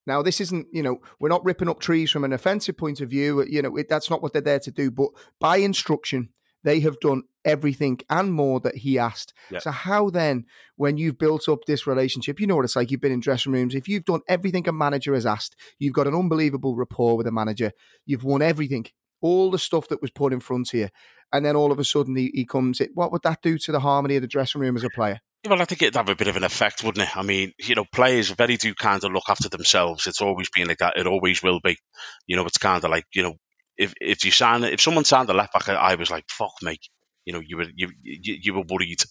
Now, 0.06 0.22
this 0.22 0.40
isn't 0.40 0.66
you 0.72 0.82
know 0.82 0.98
we're 1.20 1.28
not 1.28 1.44
ripping 1.44 1.68
up 1.68 1.80
trees 1.80 2.10
from 2.10 2.24
an 2.24 2.32
offensive 2.32 2.76
point 2.76 3.00
of 3.00 3.08
view. 3.08 3.44
You 3.48 3.62
know 3.62 3.76
it, 3.76 3.88
that's 3.88 4.10
not 4.10 4.22
what 4.22 4.32
they're 4.32 4.42
there 4.42 4.60
to 4.60 4.70
do. 4.70 4.90
But 4.90 5.10
by 5.38 5.58
instruction, 5.58 6.30
they 6.64 6.80
have 6.80 6.98
done 7.00 7.22
everything 7.44 7.98
and 8.10 8.32
more 8.32 8.60
that 8.60 8.76
he 8.76 8.98
asked. 8.98 9.32
So 9.60 9.70
how 9.70 10.10
then, 10.10 10.44
when 10.76 10.96
you've 10.98 11.18
built 11.18 11.48
up 11.48 11.60
this 11.66 11.86
relationship, 11.86 12.40
you 12.40 12.46
know 12.46 12.56
what 12.56 12.64
it's 12.64 12.76
like. 12.76 12.90
You've 12.90 13.00
been 13.00 13.12
in 13.12 13.20
dressing 13.20 13.52
rooms. 13.52 13.74
If 13.74 13.88
you've 13.88 14.04
done 14.04 14.20
everything 14.28 14.68
a 14.68 14.72
manager 14.72 15.14
has 15.14 15.26
asked, 15.26 15.56
you've 15.78 15.94
got 15.94 16.06
an 16.06 16.14
unbelievable 16.14 16.76
rapport 16.76 17.16
with 17.16 17.26
a 17.26 17.32
manager. 17.32 17.72
You've 18.04 18.24
won 18.24 18.42
everything, 18.42 18.86
all 19.20 19.50
the 19.50 19.58
stuff 19.58 19.88
that 19.88 20.02
was 20.02 20.10
put 20.10 20.32
in 20.32 20.40
front 20.40 20.74
of 20.74 20.78
you, 20.78 20.88
and 21.32 21.44
then 21.44 21.56
all 21.56 21.72
of 21.72 21.78
a 21.78 21.84
sudden 21.84 22.16
he, 22.16 22.30
he 22.34 22.44
comes. 22.44 22.80
In. 22.80 22.90
What 22.94 23.12
would 23.12 23.22
that 23.22 23.42
do 23.42 23.56
to 23.58 23.72
the 23.72 23.80
harmony 23.80 24.16
of 24.16 24.22
the 24.22 24.28
dressing 24.28 24.60
room 24.60 24.76
as 24.76 24.84
a 24.84 24.90
player? 24.90 25.20
Well, 25.48 25.62
I 25.62 25.66
think 25.66 25.82
it'd 25.82 25.94
have 25.94 26.08
a 26.08 26.16
bit 26.16 26.28
of 26.28 26.36
an 26.36 26.44
effect, 26.44 26.82
wouldn't 26.82 27.08
it? 27.08 27.16
I 27.16 27.22
mean, 27.22 27.52
you 27.58 27.76
know, 27.76 27.84
players 27.92 28.28
very 28.30 28.56
do 28.56 28.74
kind 28.74 29.02
of 29.04 29.12
look 29.12 29.28
after 29.28 29.48
themselves. 29.48 30.06
It's 30.06 30.20
always 30.20 30.50
been 30.50 30.66
like 30.66 30.78
that. 30.78 30.96
It 30.96 31.06
always 31.06 31.42
will 31.42 31.60
be. 31.62 31.78
You 32.26 32.36
know, 32.36 32.44
it's 32.44 32.58
kind 32.58 32.82
of 32.82 32.90
like, 32.90 33.04
you 33.14 33.22
know, 33.22 33.36
if 33.78 33.94
if 34.00 34.24
you 34.24 34.30
sign 34.30 34.64
if 34.64 34.80
someone 34.80 35.04
signed 35.04 35.30
a 35.30 35.34
left 35.34 35.52
back, 35.52 35.68
I 35.68 35.94
was 35.94 36.10
like, 36.10 36.24
fuck 36.28 36.54
me. 36.62 36.78
You 37.24 37.34
know, 37.34 37.40
you 37.40 37.58
were 37.58 37.66
you 37.74 37.90
you, 38.02 38.38
you 38.40 38.54
were 38.54 38.64
worried, 38.68 39.02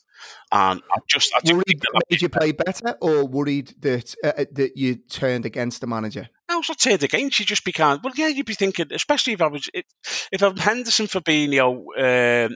and 0.52 0.82
I 0.92 0.98
just 1.08 1.32
I 1.36 1.54
worried 1.54 1.80
that 1.82 2.02
made 2.10 2.22
you 2.22 2.30
play 2.30 2.52
better, 2.52 2.98
or 3.00 3.26
worried 3.26 3.76
that 3.82 4.16
uh, 4.24 4.34
uh, 4.40 4.46
that 4.54 4.76
you 4.76 4.96
turned 4.96 5.46
against 5.46 5.82
the 5.82 5.88
manager. 5.88 6.28
I 6.50 6.56
was 6.56 6.68
not 6.68 6.80
turned 6.80 7.04
against. 7.04 7.40
You 7.40 7.46
just 7.46 7.64
became 7.64 8.00
well, 8.04 8.14
yeah. 8.16 8.28
You'd 8.28 8.48
be 8.48 8.56
thinking, 8.56 8.88
especially 8.92 9.34
if 9.34 9.42
I 9.42 9.48
was 9.48 9.70
if 9.74 10.42
I'm 10.42 10.58
Henderson, 10.58 11.06
Fabinho, 11.06 11.86
uh, 11.96 12.50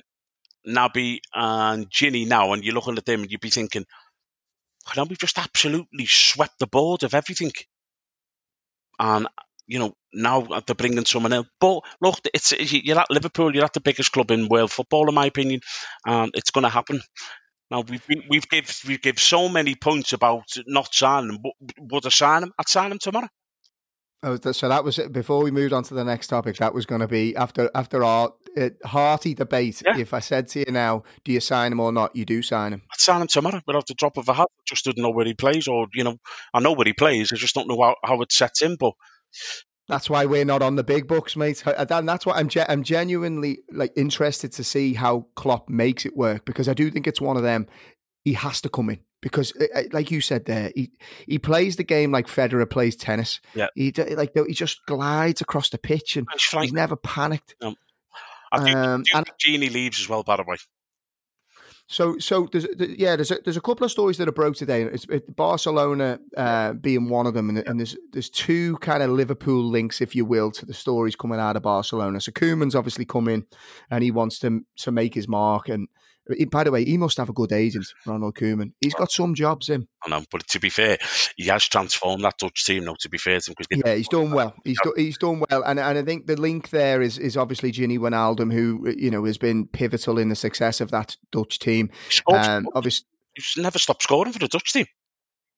Naby, 0.68 1.20
and 1.34 1.90
Gini 1.92 2.28
now, 2.28 2.54
and 2.54 2.64
you're 2.64 2.74
looking 2.74 2.98
at 2.98 3.06
them, 3.06 3.22
and 3.22 3.32
you'd 3.32 3.40
be 3.40 3.52
thinking, 3.52 3.86
"Can 4.92 5.08
we've 5.08 5.20
just 5.20 5.38
absolutely 5.38 6.08
swept 6.08 6.58
the 6.58 6.66
board 6.66 7.04
of 7.04 7.14
everything?" 7.14 7.54
And 8.98 9.28
you 9.72 9.80
know, 9.80 9.94
now 10.14 10.42
they're 10.42 10.76
bringing 10.76 11.06
someone 11.06 11.32
else. 11.32 11.48
But 11.62 11.84
look, 12.02 12.20
it's 12.34 12.52
you're 12.52 13.00
at 13.00 13.10
Liverpool. 13.10 13.56
You're 13.56 13.64
at 13.64 13.74
the 13.74 13.80
biggest 13.80 14.12
club 14.12 14.30
in 14.30 14.50
world 14.50 14.70
football, 14.70 15.08
in 15.08 15.16
my 15.16 15.28
opinion, 15.28 15.62
and 16.06 16.32
it's 16.34 16.52
going 16.52 16.64
to 16.64 16.70
happen. 16.70 17.00
Now 17.70 17.80
we've 17.80 18.06
been, 18.06 18.24
we've 18.30 18.50
give 18.50 18.82
we've 18.86 19.02
give 19.02 19.18
so 19.18 19.48
many 19.48 19.76
points 19.76 20.12
about 20.12 20.44
not 20.68 20.94
signing 20.94 21.32
him. 21.32 21.52
Would 21.90 22.06
I 22.06 22.10
sign 22.10 22.44
him? 22.44 22.52
I'd 22.60 22.68
sign 22.68 22.92
him 22.92 23.00
tomorrow. 23.00 23.30
Oh, 24.24 24.38
so 24.52 24.68
that 24.68 24.84
was 24.84 25.00
it. 25.00 25.12
before 25.12 25.42
we 25.42 25.52
moved 25.52 25.74
on 25.74 25.84
to 25.84 25.94
the 25.94 26.04
next 26.04 26.28
topic. 26.28 26.58
That 26.58 26.74
was 26.74 26.86
going 26.86 27.02
to 27.02 27.08
be 27.08 27.36
after 27.38 27.72
after 27.74 28.04
our 28.04 28.34
uh, 28.58 28.70
hearty 28.84 29.34
debate. 29.34 29.82
Yeah. 29.86 29.98
If 29.98 30.14
I 30.14 30.20
said 30.20 30.50
to 30.50 30.60
you 30.60 30.66
now, 30.70 31.04
do 31.24 31.32
you 31.32 31.40
sign 31.40 31.72
him 31.72 31.80
or 31.80 31.94
not? 31.94 32.14
You 32.14 32.26
do 32.26 32.42
sign 32.42 32.74
him. 32.74 32.82
I'd 32.92 33.00
sign 33.00 33.22
him 33.22 33.28
tomorrow 33.28 33.62
without 33.66 33.88
the 33.88 33.94
drop 33.94 34.18
of 34.18 34.28
a 34.28 34.34
hat. 34.34 34.50
I 34.52 34.64
just 34.68 34.84
didn't 34.84 35.02
know 35.02 35.12
where 35.12 35.26
he 35.26 35.34
plays, 35.34 35.70
or 35.70 35.88
you 35.94 36.04
know, 36.04 36.18
I 36.54 36.60
know 36.60 36.74
where 36.74 36.86
he 36.86 36.94
plays. 36.94 37.32
I 37.32 37.38
just 37.38 37.56
don't 37.56 37.70
know 37.70 37.82
how, 37.82 37.96
how 38.04 38.22
it 38.22 38.34
sets 38.34 38.62
in. 38.62 38.76
But 38.76 38.96
that's 39.88 40.10
why 40.10 40.26
we're 40.26 40.46
not 40.46 40.62
on 40.62 40.76
the 40.76 40.84
big 40.84 41.08
books, 41.08 41.36
mate. 41.36 41.64
And 41.66 42.08
that's 42.08 42.26
why 42.26 42.36
I'm 42.36 42.48
ge- 42.48 42.70
I'm 42.70 42.84
genuinely 42.84 43.60
like 43.72 43.92
interested 43.96 44.52
to 44.54 44.64
see 44.64 44.94
how 44.94 45.28
Klopp 45.36 45.70
makes 45.70 46.06
it 46.06 46.16
work 46.16 46.46
because 46.46 46.70
I 46.70 46.74
do 46.74 46.90
think 46.90 47.08
it's 47.08 47.22
one 47.22 47.38
of 47.38 47.44
them. 47.44 47.68
He 48.24 48.34
has 48.34 48.62
to 48.62 48.70
come 48.70 48.90
in 48.90 49.00
because, 49.22 49.54
eh, 49.60 49.68
eh, 49.74 49.84
like 49.92 50.12
you 50.12 50.22
said 50.22 50.46
there, 50.46 50.72
he 50.76 50.92
he 51.28 51.40
plays 51.40 51.76
the 51.76 51.84
game 51.84 52.12
like 52.12 52.28
Federer 52.28 52.70
plays 52.70 52.96
tennis. 52.96 53.42
Yeah, 53.54 53.68
he 53.76 53.92
like 53.92 54.32
he 54.34 54.54
just 54.54 54.86
glides 54.86 55.42
across 55.42 55.70
the 55.70 55.78
pitch 55.78 56.16
and 56.16 56.28
he's 56.62 56.72
never 56.74 56.96
panicked. 56.96 57.56
Um, 57.62 57.76
I 58.52 58.64
think, 58.64 58.76
um, 58.76 59.04
and, 59.14 59.26
Gini 59.46 59.72
leaves 59.72 60.00
as 60.00 60.10
well, 60.10 60.24
by 60.24 60.36
the 60.36 60.44
way. 60.44 60.58
So, 61.92 62.18
so 62.20 62.48
there's 62.50 62.66
yeah, 62.80 63.18
there's 63.18 63.32
a, 63.32 63.40
there's 63.44 63.58
a 63.58 63.62
couple 63.62 63.84
of 63.84 63.92
stories 63.92 64.18
that 64.18 64.30
are 64.30 64.32
broke 64.32 64.56
today. 64.56 64.84
It's 64.84 65.06
it, 65.10 65.36
Barcelona 65.36 66.22
uh, 66.38 66.72
being 66.72 67.10
one 67.10 67.28
of 67.28 67.34
them, 67.34 67.50
and, 67.50 67.58
and, 67.68 67.78
there's 67.78 67.98
there's 68.14 68.30
two 68.30 68.78
kind 68.78 69.04
of 69.04 69.10
Liverpool 69.10 69.62
links, 69.62 70.00
if 70.00 70.16
you 70.16 70.24
will, 70.24 70.52
to 70.52 70.66
the 70.66 70.74
stories 70.74 71.18
coming 71.18 71.38
out 71.38 71.58
of 71.58 71.64
Barcelona. 71.64 72.22
So 72.22 72.32
Koeman's 72.32 72.76
obviously 72.76 73.04
come 73.04 73.28
in, 73.28 73.46
and 73.90 74.06
he 74.06 74.10
wants 74.10 74.40
to 74.40 74.62
to 74.78 74.92
make 74.92 75.14
his 75.14 75.28
mark, 75.28 75.68
and 75.68 75.90
by 76.50 76.64
the 76.64 76.72
way, 76.72 76.86
he 76.86 76.98
must 76.98 77.18
have 77.18 77.30
a 77.30 77.34
good 77.34 77.52
agent, 77.52 77.88
Ronald 78.06 78.36
Koeman. 78.36 78.74
He's 78.80 78.94
got 78.94 79.12
some 79.12 79.34
jobs 79.36 79.70
in. 79.70 79.88
I 80.06 80.10
know, 80.10 80.24
but 80.32 80.48
to 80.50 80.60
be 80.60 80.70
fair, 80.70 80.98
he 81.36 81.48
has 81.48 81.66
transformed 81.66 82.24
that 82.24 82.38
Dutch 82.38 82.66
team. 82.66 82.86
Now, 82.86 82.96
to 83.00 83.10
be 83.10 83.18
fair 83.18 83.40
to 83.40 83.52
him, 83.52 83.82
yeah, 83.86 83.96
he's 83.96 84.08
done 84.08 84.32
well. 84.34 84.54
He's 84.64 84.80
do, 84.84 84.94
he's 84.96 85.18
done 85.18 85.44
well, 85.50 85.64
and 85.64 85.80
and 85.80 85.98
I 85.98 86.04
think 86.04 86.28
the 86.28 86.40
link 86.40 86.70
there 86.70 87.02
is 87.02 87.18
is 87.18 87.38
obviously 87.38 87.72
Gini 87.72 87.98
Wijnaldum, 87.98 88.54
who 88.54 88.94
you 88.98 89.12
know 89.12 89.26
has 89.26 89.38
been 89.38 89.68
pivotal 89.68 90.18
in 90.18 90.30
the 90.30 90.36
success 90.36 90.82
of 90.82 90.92
that 90.92 91.18
Dutch 91.32 91.60
team. 91.60 91.90
Um, 92.32 92.68
obviously, 92.76 93.08
he's 93.36 93.54
never 93.58 93.80
stopped 93.80 94.04
scoring 94.04 94.34
for 94.34 94.40
the 94.40 94.48
Dutch 94.48 94.74
team. 94.74 94.86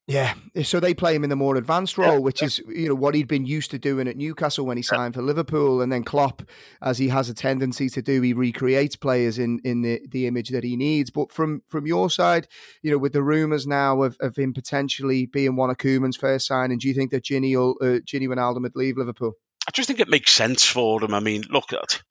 Yeah, 0.05 0.33
so 0.63 0.81
they 0.81 0.93
play 0.93 1.15
him 1.15 1.23
in 1.23 1.29
the 1.29 1.37
more 1.37 1.55
advanced 1.55 1.97
role, 1.97 2.15
yeah, 2.15 2.19
which 2.19 2.43
is 2.43 2.59
you 2.67 2.89
know 2.89 2.95
what 2.95 3.15
he'd 3.15 3.29
been 3.29 3.45
used 3.45 3.71
to 3.71 3.79
doing 3.79 4.09
at 4.09 4.17
Newcastle 4.17 4.65
when 4.65 4.75
he 4.75 4.83
signed 4.83 5.13
for 5.13 5.21
Liverpool, 5.21 5.81
and 5.81 5.93
then 5.93 6.03
Klopp, 6.03 6.41
as 6.81 6.97
he 6.97 7.07
has 7.07 7.29
a 7.29 7.33
tendency 7.33 7.87
to 7.87 8.01
do, 8.01 8.21
he 8.21 8.33
recreates 8.33 8.97
players 8.97 9.39
in 9.39 9.61
in 9.63 9.81
the, 9.81 10.01
the 10.09 10.27
image 10.27 10.49
that 10.49 10.65
he 10.65 10.75
needs. 10.75 11.09
But 11.09 11.31
from 11.31 11.61
from 11.69 11.87
your 11.87 12.09
side, 12.09 12.49
you 12.81 12.91
know, 12.91 12.97
with 12.97 13.13
the 13.13 13.23
rumours 13.23 13.65
now 13.65 14.03
of, 14.03 14.17
of 14.19 14.35
him 14.35 14.53
potentially 14.53 15.25
being 15.25 15.55
one 15.55 15.69
of 15.69 15.77
Koeman's 15.77 16.17
first 16.17 16.47
signing, 16.47 16.79
do 16.79 16.89
you 16.89 16.93
think 16.93 17.11
that 17.11 17.23
Gini 17.23 17.55
will 17.55 17.77
uh, 17.79 17.99
Gini 18.01 18.27
Wijnaldum 18.27 18.63
would 18.63 18.75
leave 18.75 18.97
Liverpool? 18.97 19.35
I 19.65 19.71
just 19.71 19.87
think 19.87 20.01
it 20.01 20.09
makes 20.09 20.33
sense 20.33 20.65
for 20.65 21.01
him. 21.01 21.13
I 21.13 21.21
mean, 21.21 21.43
look 21.49 21.71
at 21.71 22.03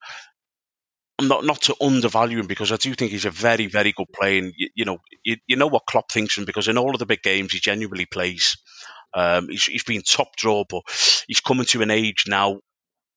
I'm 1.19 1.27
not 1.27 1.45
not 1.45 1.61
to 1.63 1.75
undervalue 1.79 2.39
him 2.39 2.47
because 2.47 2.71
I 2.71 2.77
do 2.77 2.93
think 2.93 3.11
he's 3.11 3.25
a 3.25 3.31
very 3.31 3.67
very 3.67 3.91
good 3.91 4.11
player. 4.13 4.39
And 4.39 4.53
you, 4.57 4.69
you 4.75 4.85
know, 4.85 4.97
you, 5.23 5.37
you, 5.47 5.55
know 5.55 5.67
what 5.67 5.85
Klopp 5.85 6.11
thinks 6.11 6.37
him 6.37 6.45
because 6.45 6.67
in 6.67 6.77
all 6.77 6.91
of 6.91 6.99
the 6.99 7.05
big 7.05 7.21
games 7.21 7.51
he 7.51 7.59
genuinely 7.59 8.05
plays. 8.05 8.57
Um, 9.13 9.47
he's, 9.47 9.65
he's 9.65 9.83
been 9.83 10.01
top 10.01 10.35
draw, 10.35 10.63
but 10.67 10.81
he's 11.27 11.39
coming 11.39 11.65
to 11.67 11.83
an 11.83 11.91
age 11.91 12.23
now, 12.27 12.61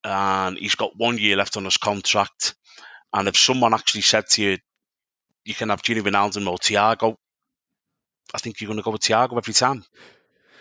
and 0.05 0.59
he's 0.59 0.75
got 0.75 0.93
one 0.95 1.17
year 1.17 1.37
left 1.37 1.57
on 1.57 1.65
his 1.65 1.79
contract. 1.79 2.55
And 3.15 3.29
if 3.29 3.37
someone 3.37 3.73
actually 3.73 4.03
said 4.03 4.27
to 4.33 4.43
you, 4.43 4.59
you 5.47 5.55
can 5.55 5.71
have 5.71 5.81
Gini 5.81 6.03
Wijnaldum 6.03 6.47
or 6.49 6.59
Thiago, 6.59 7.17
I 8.35 8.39
think 8.39 8.61
you're 8.61 8.69
going 8.69 8.79
to 8.79 8.83
go 8.83 8.91
with 8.91 9.03
Thiago 9.03 9.37
every 9.39 9.55
time. 9.55 9.85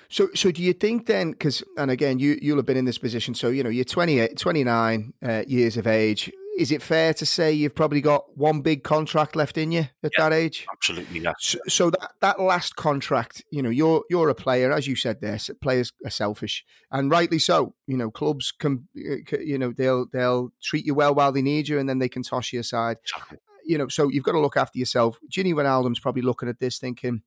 So, 0.10 0.30
so 0.36 0.52
do 0.52 0.62
you 0.62 0.74
think 0.74 1.08
then? 1.08 1.32
Because, 1.32 1.64
and 1.78 1.90
again, 1.90 2.20
you 2.20 2.38
you'll 2.42 2.58
have 2.58 2.66
been 2.66 2.78
in 2.78 2.86
this 2.86 3.00
position. 3.00 3.34
So, 3.34 3.50
you 3.50 3.64
know, 3.64 3.70
you're 3.70 3.86
28, 3.86 4.38
29 4.38 5.14
uh, 5.24 5.44
years 5.48 5.78
of 5.78 5.88
age. 5.88 6.32
Is 6.58 6.72
it 6.72 6.82
fair 6.82 7.14
to 7.16 7.26
say 7.26 7.52
you've 7.52 7.76
probably 7.76 8.02
got 8.02 8.38
one 8.38 8.62
big 8.62 8.84
contract 8.84 9.36
left 9.36 9.58
in 9.58 9.72
you 9.72 9.88
at 10.04 10.12
yeah, 10.18 10.30
that 10.30 10.34
age? 10.34 10.66
Absolutely, 10.72 11.20
yeah. 11.20 11.34
So, 11.40 11.60
so, 11.68 11.90
that, 11.90 12.14
that 12.22 12.40
last 12.40 12.76
contract, 12.78 13.44
you 13.52 13.62
know, 13.62 13.70
you're 13.70 14.04
you're 14.10 14.30
a 14.30 14.36
player, 14.36 14.72
as 14.72 14.88
you 14.88 14.96
said 14.96 15.20
there. 15.20 15.38
Players 15.62 15.92
are 16.06 16.10
selfish, 16.10 16.64
and 16.92 17.12
rightly 17.12 17.40
so. 17.40 17.76
You 17.88 17.98
know, 17.98 18.10
clubs 18.10 18.52
can, 18.52 18.88
uh, 18.98 19.38
you 19.40 19.58
know, 19.58 19.74
they'll 19.74 20.06
they'll 20.14 20.52
treat 20.64 20.86
you 20.86 20.96
well 20.96 21.14
while 21.14 21.32
they 21.32 21.42
need 21.42 21.68
you, 21.68 21.78
and 21.78 21.90
then 21.90 22.00
they 22.00 22.10
can 22.10 22.24
toss 22.24 22.54
you 22.54 22.62
aside. 22.62 22.98
Exactly. 23.04 23.40
You 23.66 23.78
know, 23.78 23.88
so 23.88 24.10
you've 24.10 24.24
got 24.24 24.34
to 24.34 24.40
look 24.40 24.58
after 24.58 24.80
yourself. 24.80 25.20
Gini 25.30 25.54
Wijnaldum's 25.54 26.00
probably 26.00 26.22
looking 26.22 26.48
at 26.48 26.60
this, 26.60 26.78
thinking, 26.78 27.24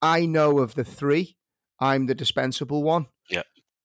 "I 0.00 0.26
know 0.26 0.58
of 0.58 0.74
the 0.74 0.84
three 0.84 1.36
I'm 1.80 2.06
the 2.06 2.14
dispensable 2.14 2.82
one. 2.82 3.06
Yeah. 3.30 3.42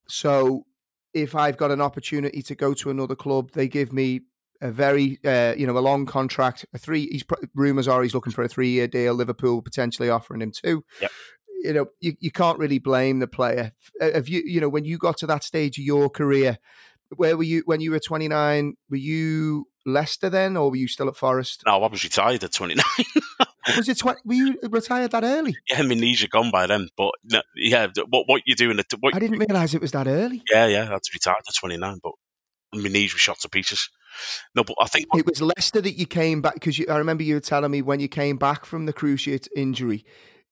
So 0.08 0.66
if 1.14 1.34
I've 1.34 1.58
got 1.58 1.72
an 1.72 1.82
opportunity 1.82 2.42
to 2.44 2.56
go 2.56 2.74
to 2.76 2.90
another 2.90 3.16
club, 3.16 3.52
they 3.54 3.68
give 3.68 3.94
me 3.94 4.22
a 4.66 4.72
very, 4.72 5.20
uh, 5.24 5.54
you 5.58 5.68
know, 5.68 5.78
a 5.78 5.80
long 5.80 6.06
contract. 6.06 6.66
A 6.74 6.78
three. 6.78 7.08
He's 7.12 7.24
rumors 7.54 7.88
are 7.88 8.02
he's 8.04 8.14
looking 8.14 8.34
for 8.34 8.44
a 8.44 8.48
three-year 8.48 8.88
deal. 8.88 9.14
Liverpool 9.14 9.62
potentially 9.62 10.10
offering 10.10 10.42
him 10.42 10.52
two. 10.52 10.84
Yeah. 11.02 11.08
You 11.64 11.74
know, 11.74 11.86
you, 12.00 12.14
you 12.20 12.32
can't 12.32 12.60
really 12.60 12.80
blame 12.80 13.20
the 13.20 13.28
player. 13.28 13.72
Have 14.00 14.28
you, 14.28 14.44
you 14.46 14.62
know, 14.62 14.70
when 14.70 14.86
you 14.86 14.98
got 14.98 15.18
to 15.18 15.28
that 15.28 15.44
stage 15.44 15.80
of 15.80 15.84
your 15.84 16.10
career, 16.10 16.60
where 17.16 17.38
were 17.38 17.44
you 17.44 17.64
when 17.66 17.82
you 17.82 17.92
were 17.92 18.00
29? 18.00 18.76
Were 18.90 18.98
you 18.98 19.68
Leicester 19.86 20.30
then, 20.30 20.58
or 20.58 20.70
were 20.70 20.76
you 20.76 20.88
still 20.88 21.08
at 21.08 21.16
Forest? 21.16 21.64
No, 21.66 21.84
I 21.84 21.88
was 21.88 22.04
retired 22.04 22.44
at 22.44 22.52
29. 22.52 22.84
was 23.78 23.90
it? 23.90 23.98
Tw- 24.00 24.26
were 24.26 24.34
you 24.34 24.60
retired 24.64 25.12
that 25.12 25.24
early? 25.24 25.56
Yeah, 25.70 25.82
my 25.84 25.96
knees 25.96 26.24
are 26.24 26.28
gone 26.28 26.52
by 26.52 26.68
then. 26.68 26.90
But 26.98 27.12
no, 27.24 27.42
yeah, 27.56 27.88
what 28.10 28.28
what 28.28 28.42
you 28.46 28.56
doing? 28.56 28.80
What, 29.00 29.16
I 29.16 29.20
didn't 29.20 29.40
realise 29.40 29.74
it 29.74 29.82
was 29.82 29.92
that 29.92 30.08
early. 30.08 30.44
Yeah, 30.52 30.68
yeah, 30.68 30.88
I 30.90 30.94
had 30.94 31.04
to 31.04 31.12
retire 31.14 31.36
at 31.38 31.56
29, 31.56 32.00
but 32.04 32.14
my 32.84 32.90
knees 32.90 33.14
were 33.14 33.20
shot 33.20 33.40
to 33.42 33.50
pieces. 33.50 33.90
No, 34.56 34.64
but 34.64 34.76
I 34.80 34.88
think 34.88 35.08
it 35.16 35.26
was 35.26 35.42
Leicester 35.42 35.82
that 35.82 35.98
you 35.98 36.06
came 36.06 36.42
back 36.42 36.56
because 36.56 36.80
I 36.90 36.98
remember 36.98 37.24
you 37.24 37.36
were 37.36 37.42
telling 37.42 37.72
me 37.72 37.82
when 37.82 38.00
you 38.00 38.08
came 38.08 38.38
back 38.38 38.66
from 38.66 38.86
the 38.86 38.94
cruciate 38.94 39.48
injury, 39.56 40.06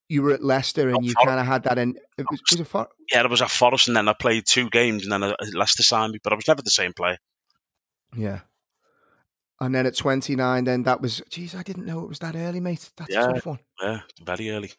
you 0.09 0.21
were 0.21 0.31
at 0.31 0.43
Leicester 0.43 0.89
and 0.89 0.97
oh, 0.97 1.01
you 1.01 1.13
kind 1.15 1.39
of 1.39 1.45
had 1.45 1.63
that. 1.63 1.77
And 1.77 1.97
it 2.17 2.25
was, 2.29 2.41
was 2.51 2.59
it 2.59 2.67
for- 2.67 2.89
yeah, 3.11 3.23
it 3.23 3.29
was 3.29 3.41
at 3.41 3.49
Forest, 3.49 3.87
and 3.87 3.97
then 3.97 4.09
I 4.09 4.13
played 4.13 4.45
two 4.45 4.69
games, 4.69 5.05
and 5.05 5.11
then 5.11 5.33
Leicester 5.53 5.83
signed 5.83 6.13
me, 6.13 6.19
but 6.23 6.33
I 6.33 6.35
was 6.35 6.47
never 6.47 6.61
the 6.61 6.71
same 6.71 6.93
player. 6.93 7.17
Yeah. 8.15 8.39
And 9.59 9.73
then 9.73 9.85
at 9.85 9.95
29, 9.95 10.65
then 10.65 10.83
that 10.83 11.01
was, 11.01 11.21
geez, 11.29 11.55
I 11.55 11.63
didn't 11.63 11.85
know 11.85 12.03
it 12.03 12.09
was 12.09 12.19
that 12.19 12.35
early, 12.35 12.59
mate. 12.59 12.89
That's 12.97 13.13
yeah, 13.13 13.29
a 13.29 13.33
tough 13.33 13.45
one. 13.45 13.59
Yeah, 13.81 14.01
very 14.21 14.49
early. 14.49 14.71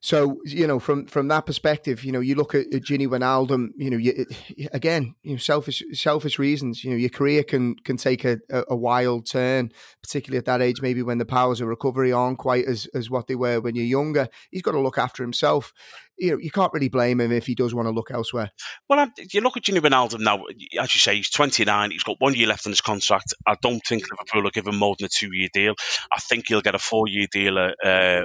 So 0.00 0.40
you 0.44 0.66
know, 0.66 0.78
from 0.78 1.06
from 1.06 1.28
that 1.28 1.46
perspective, 1.46 2.04
you 2.04 2.12
know, 2.12 2.20
you 2.20 2.34
look 2.34 2.54
at, 2.54 2.66
Gini 2.70 3.06
Wijnaldum. 3.06 3.68
You 3.76 3.90
know, 3.90 3.96
you, 3.96 4.26
again, 4.72 5.14
you 5.22 5.32
know, 5.32 5.36
selfish 5.38 5.82
selfish 5.92 6.38
reasons. 6.38 6.84
You 6.84 6.90
know, 6.90 6.96
your 6.96 7.10
career 7.10 7.42
can 7.42 7.76
can 7.76 7.96
take 7.96 8.24
a, 8.24 8.38
a, 8.50 8.76
wild 8.76 9.26
turn, 9.26 9.72
particularly 10.02 10.38
at 10.38 10.44
that 10.44 10.62
age. 10.62 10.82
Maybe 10.82 11.02
when 11.02 11.18
the 11.18 11.24
powers 11.24 11.60
of 11.60 11.68
recovery 11.68 12.12
aren't 12.12 12.38
quite 12.38 12.66
as 12.66 12.86
as 12.94 13.10
what 13.10 13.26
they 13.26 13.34
were 13.34 13.60
when 13.60 13.74
you're 13.74 13.84
younger. 13.84 14.28
He's 14.50 14.62
got 14.62 14.72
to 14.72 14.80
look 14.80 14.98
after 14.98 15.22
himself. 15.22 15.72
You 16.18 16.32
know, 16.32 16.38
you 16.38 16.50
can't 16.50 16.72
really 16.72 16.88
blame 16.88 17.20
him 17.20 17.32
if 17.32 17.46
he 17.46 17.54
does 17.54 17.74
want 17.74 17.86
to 17.86 17.92
look 17.92 18.10
elsewhere. 18.10 18.50
Well, 18.88 19.10
you 19.32 19.40
look 19.40 19.56
at 19.56 19.64
Gini 19.64 19.80
Wijnaldum 19.80 20.20
now. 20.20 20.44
As 20.80 20.94
you 20.94 21.00
say, 21.00 21.16
he's 21.16 21.30
29. 21.30 21.90
He's 21.90 22.04
got 22.04 22.16
one 22.20 22.34
year 22.34 22.46
left 22.46 22.66
on 22.66 22.72
his 22.72 22.80
contract. 22.80 23.34
I 23.46 23.56
don't 23.60 23.80
think 23.84 24.04
Liverpool 24.10 24.42
will 24.42 24.50
give 24.50 24.66
him 24.66 24.76
more 24.76 24.94
than 24.98 25.06
a 25.06 25.08
two 25.08 25.30
year 25.32 25.48
deal. 25.52 25.74
I 26.12 26.20
think 26.20 26.48
he'll 26.48 26.62
get 26.62 26.74
a 26.74 26.78
four 26.78 27.08
year 27.08 27.26
deal. 27.30 27.58
Uh, 27.58 28.22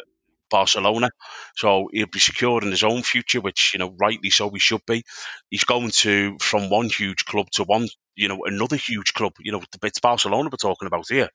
Barcelona. 0.52 1.10
So 1.56 1.90
he'll 1.92 2.06
be 2.06 2.20
secure 2.20 2.62
in 2.62 2.70
his 2.70 2.84
own 2.84 3.02
future, 3.02 3.42
which, 3.42 3.72
you 3.74 3.80
know, 3.80 3.96
rightly 4.00 4.30
so 4.30 4.50
he 4.52 4.60
should 4.60 4.86
be. 4.86 5.04
He's 5.50 5.64
going 5.64 5.90
to 5.90 6.38
from 6.40 6.70
one 6.70 6.90
huge 6.90 7.26
club 7.26 7.50
to 7.52 7.64
one, 7.64 7.88
you 8.16 8.28
know, 8.28 8.42
another 8.46 8.76
huge 8.76 9.14
club. 9.14 9.34
You 9.40 9.54
know, 9.54 9.64
it's 9.84 10.00
Barcelona 10.00 10.50
we're 10.52 10.58
talking 10.58 10.88
about 10.88 11.06
here. 11.10 11.30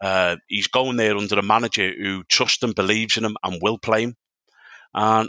Uh, 0.00 0.36
he's 0.48 0.68
going 0.68 0.96
there 0.96 1.16
under 1.16 1.38
a 1.38 1.42
manager 1.42 1.92
who 1.96 2.24
trusts 2.24 2.62
and 2.62 2.74
believes 2.74 3.16
in 3.16 3.24
him, 3.24 3.36
and 3.42 3.60
will 3.62 3.78
play 3.78 4.02
him. 4.02 4.16
And, 4.94 5.28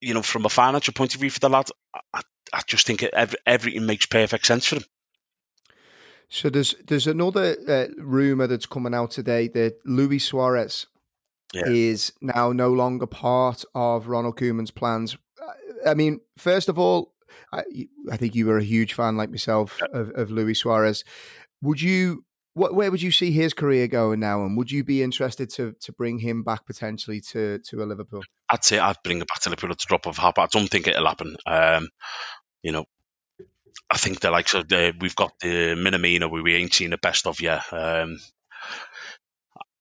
you 0.00 0.14
know, 0.14 0.22
from 0.22 0.44
a 0.46 0.50
financial 0.50 0.94
point 0.94 1.14
of 1.14 1.20
view 1.20 1.30
for 1.30 1.40
the 1.40 1.48
lad, 1.50 1.68
I, 2.14 2.22
I 2.52 2.62
just 2.66 2.86
think 2.86 3.02
every, 3.02 3.38
everything 3.46 3.86
makes 3.86 4.06
perfect 4.06 4.46
sense 4.46 4.66
for 4.66 4.76
him. 4.76 4.84
So 6.28 6.48
there's 6.48 6.76
there's 6.86 7.08
another 7.08 7.56
uh, 7.66 7.86
rumor 7.98 8.46
that's 8.46 8.66
coming 8.66 8.94
out 8.94 9.10
today 9.10 9.48
that 9.48 9.78
Luis 9.84 10.26
Suarez 10.26 10.86
yeah. 11.54 11.66
is 11.66 12.12
now 12.20 12.52
no 12.52 12.72
longer 12.72 13.06
part 13.06 13.64
of 13.74 14.08
Ronald 14.08 14.36
Koeman's 14.36 14.70
plans. 14.70 15.16
I 15.86 15.94
mean, 15.94 16.20
first 16.36 16.68
of 16.68 16.78
all, 16.78 17.14
I, 17.52 17.62
I 18.10 18.16
think 18.16 18.34
you 18.34 18.46
were 18.46 18.58
a 18.58 18.64
huge 18.64 18.94
fan, 18.94 19.16
like 19.16 19.30
myself, 19.30 19.80
of, 19.92 20.10
of 20.10 20.30
Luis 20.30 20.60
Suarez. 20.60 21.04
Would 21.62 21.80
you? 21.80 22.24
What, 22.54 22.74
where 22.74 22.90
would 22.90 23.00
you 23.00 23.12
see 23.12 23.30
his 23.30 23.54
career 23.54 23.86
going 23.86 24.18
now, 24.18 24.44
and 24.44 24.56
would 24.56 24.72
you 24.72 24.82
be 24.82 25.02
interested 25.02 25.50
to 25.50 25.74
to 25.80 25.92
bring 25.92 26.18
him 26.18 26.42
back 26.42 26.66
potentially 26.66 27.20
to 27.32 27.60
to 27.60 27.82
a 27.82 27.86
Liverpool? 27.86 28.22
I'd 28.50 28.64
say 28.64 28.78
I'd 28.78 28.96
bring 29.04 29.18
him 29.18 29.26
back 29.26 29.40
to 29.42 29.50
Liverpool 29.50 29.70
at 29.70 29.78
the 29.78 29.86
drop 29.86 30.06
of 30.06 30.18
a 30.18 30.20
hat, 30.20 30.34
but 30.34 30.42
I 30.42 30.58
don't 30.58 30.68
think 30.68 30.88
it'll 30.88 31.06
happen. 31.06 31.36
Um, 31.46 31.88
you 32.62 32.72
know, 32.72 32.86
I 33.90 33.98
think 33.98 34.20
they're 34.20 34.32
like 34.32 34.48
so. 34.48 34.62
we've 35.00 35.16
got 35.16 35.32
the 35.40 35.76
Minamino, 35.76 36.30
where 36.30 36.42
we 36.42 36.56
ain't 36.56 36.74
seen 36.74 36.90
the 36.90 36.98
best 36.98 37.26
of 37.26 37.40
yet. 37.40 37.62
Um, 37.72 38.18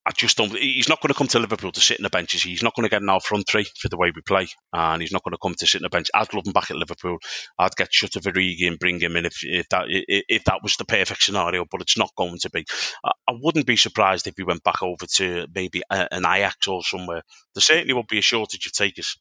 I 0.10 0.12
just 0.12 0.38
don't. 0.38 0.52
He's 0.58 0.90
not 0.90 1.02
going 1.02 1.10
to 1.10 1.18
come 1.18 1.28
to 1.28 1.40
Liverpool 1.40 1.72
to 1.72 1.80
sit 1.80 2.00
in 2.00 2.04
the 2.04 2.10
benches. 2.10 2.42
He's 2.42 2.64
not 2.64 2.74
going 2.74 2.84
to 2.84 2.90
get 2.90 3.04
in 3.04 3.10
our 3.10 3.20
front 3.20 3.48
three 3.48 3.68
for 3.80 3.90
the 3.90 3.98
way 3.98 4.12
we 4.14 4.24
play, 4.24 4.48
and 4.74 5.04
he's 5.04 5.12
not 5.12 5.24
going 5.24 5.34
to 5.34 5.38
come 5.40 5.54
to 5.54 5.68
sit 5.68 5.82
in 5.82 5.84
the 5.84 5.90
bench. 5.90 6.08
I'd 6.16 6.34
love 6.34 6.48
him 6.48 6.52
back 6.52 6.72
at 6.72 6.78
Liverpool. 6.78 7.20
I'd 7.60 7.76
get 7.76 7.94
shot 7.94 8.16
of 8.16 8.24
Origi 8.24 8.68
and 8.68 8.80
bring 8.80 9.00
him 9.00 9.16
in 9.18 9.28
if, 9.28 9.44
if 9.44 9.70
that 9.70 9.84
if 9.88 10.46
that 10.46 10.64
was 10.64 10.78
the 10.78 10.86
perfect 10.86 11.22
scenario, 11.22 11.64
but 11.70 11.82
it's 11.82 11.96
not 11.96 12.10
going 12.18 12.40
to 12.40 12.50
be. 12.50 12.66
I, 13.04 13.12
I 13.28 13.34
wouldn't 13.40 13.68
be 13.68 13.76
surprised 13.76 14.26
if 14.26 14.34
he 14.36 14.42
went 14.42 14.64
back 14.64 14.82
over 14.82 15.06
to 15.18 15.46
maybe 15.54 15.84
a, 15.92 16.12
an 16.12 16.26
Ajax 16.26 16.68
or 16.68 16.82
somewhere. 16.84 17.22
There 17.54 17.62
certainly 17.62 17.94
would 17.94 18.08
be 18.08 18.18
a 18.18 18.24
shortage 18.24 18.66
of 18.66 18.74
takers. 18.74 19.16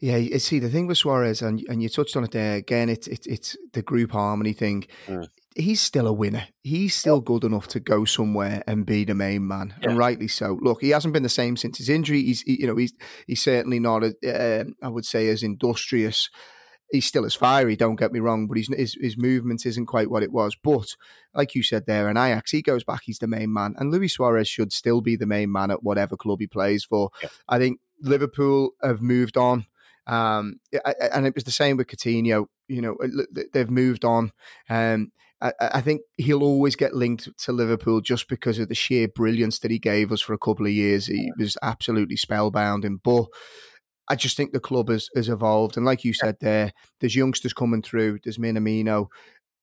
Yeah, 0.00 0.16
you 0.16 0.40
see 0.40 0.58
the 0.58 0.70
thing 0.70 0.88
with 0.88 0.98
Suarez, 0.98 1.40
and 1.40 1.64
and 1.68 1.80
you 1.80 1.88
touched 1.88 2.16
on 2.16 2.24
it 2.24 2.32
there 2.32 2.56
again. 2.56 2.88
It's 2.88 3.06
it's 3.06 3.28
it's 3.28 3.56
the 3.74 3.82
group 3.82 4.10
harmony 4.10 4.54
thing. 4.54 4.86
Mm 5.06 5.28
he's 5.56 5.80
still 5.80 6.06
a 6.06 6.12
winner. 6.12 6.48
He's 6.62 6.94
still 6.94 7.20
good 7.20 7.44
enough 7.44 7.68
to 7.68 7.80
go 7.80 8.04
somewhere 8.04 8.62
and 8.66 8.86
be 8.86 9.04
the 9.04 9.14
main 9.14 9.46
man, 9.46 9.74
yeah. 9.80 9.90
and 9.90 9.98
rightly 9.98 10.28
so. 10.28 10.58
Look, 10.60 10.80
he 10.80 10.90
hasn't 10.90 11.14
been 11.14 11.22
the 11.22 11.28
same 11.28 11.56
since 11.56 11.78
his 11.78 11.88
injury. 11.88 12.22
He's, 12.22 12.42
he, 12.42 12.60
you 12.60 12.66
know, 12.66 12.76
he's 12.76 12.94
he's 13.26 13.42
certainly 13.42 13.80
not, 13.80 14.04
a, 14.04 14.14
uh, 14.26 14.64
I 14.82 14.88
would 14.88 15.04
say, 15.04 15.28
as 15.28 15.42
industrious. 15.42 16.30
He's 16.90 17.06
still 17.06 17.24
as 17.24 17.34
fiery. 17.34 17.74
Don't 17.74 17.96
get 17.96 18.12
me 18.12 18.20
wrong, 18.20 18.46
but 18.46 18.58
his 18.58 18.96
his 19.00 19.16
movement 19.16 19.64
isn't 19.64 19.86
quite 19.86 20.10
what 20.10 20.22
it 20.22 20.32
was. 20.32 20.54
But 20.62 20.88
like 21.34 21.54
you 21.54 21.62
said 21.62 21.86
there, 21.86 22.10
in 22.10 22.18
Ajax, 22.18 22.50
he 22.50 22.60
goes 22.60 22.84
back. 22.84 23.02
He's 23.04 23.18
the 23.18 23.26
main 23.26 23.52
man, 23.52 23.74
and 23.78 23.90
Luis 23.90 24.14
Suarez 24.14 24.48
should 24.48 24.72
still 24.72 25.00
be 25.00 25.16
the 25.16 25.26
main 25.26 25.50
man 25.50 25.70
at 25.70 25.82
whatever 25.82 26.16
club 26.16 26.40
he 26.40 26.46
plays 26.46 26.84
for. 26.84 27.10
Yeah. 27.22 27.30
I 27.48 27.58
think 27.58 27.80
Liverpool 28.00 28.72
have 28.82 29.00
moved 29.00 29.36
on. 29.36 29.66
Um, 30.06 30.58
and 31.14 31.26
it 31.26 31.34
was 31.34 31.44
the 31.44 31.52
same 31.52 31.76
with 31.76 31.86
Coutinho. 31.86 32.46
You 32.68 32.82
know, 32.82 32.96
they've 33.52 33.70
moved 33.70 34.04
on. 34.04 34.32
Um, 34.68 35.12
I, 35.42 35.52
I, 35.60 35.80
think 35.80 36.02
he'll 36.16 36.44
always 36.44 36.76
get 36.76 36.94
linked 36.94 37.28
to 37.36 37.52
Liverpool 37.52 38.00
just 38.00 38.28
because 38.28 38.60
of 38.60 38.68
the 38.68 38.76
sheer 38.76 39.08
brilliance 39.08 39.58
that 39.58 39.72
he 39.72 39.78
gave 39.80 40.12
us 40.12 40.20
for 40.20 40.32
a 40.32 40.38
couple 40.38 40.66
of 40.66 40.72
years. 40.72 41.06
He 41.06 41.32
was 41.36 41.56
absolutely 41.62 42.16
spellbounding. 42.16 42.98
But 43.02 43.26
I 44.08 44.14
just 44.14 44.36
think 44.36 44.52
the 44.52 44.60
club 44.60 44.88
has, 44.88 45.08
has 45.16 45.28
evolved. 45.28 45.76
And 45.76 45.84
like 45.84 46.04
you 46.04 46.14
said 46.14 46.36
there, 46.40 46.72
there's 47.00 47.16
youngsters 47.16 47.52
coming 47.52 47.82
through, 47.82 48.20
there's 48.22 48.38
Minamino. 48.38 49.06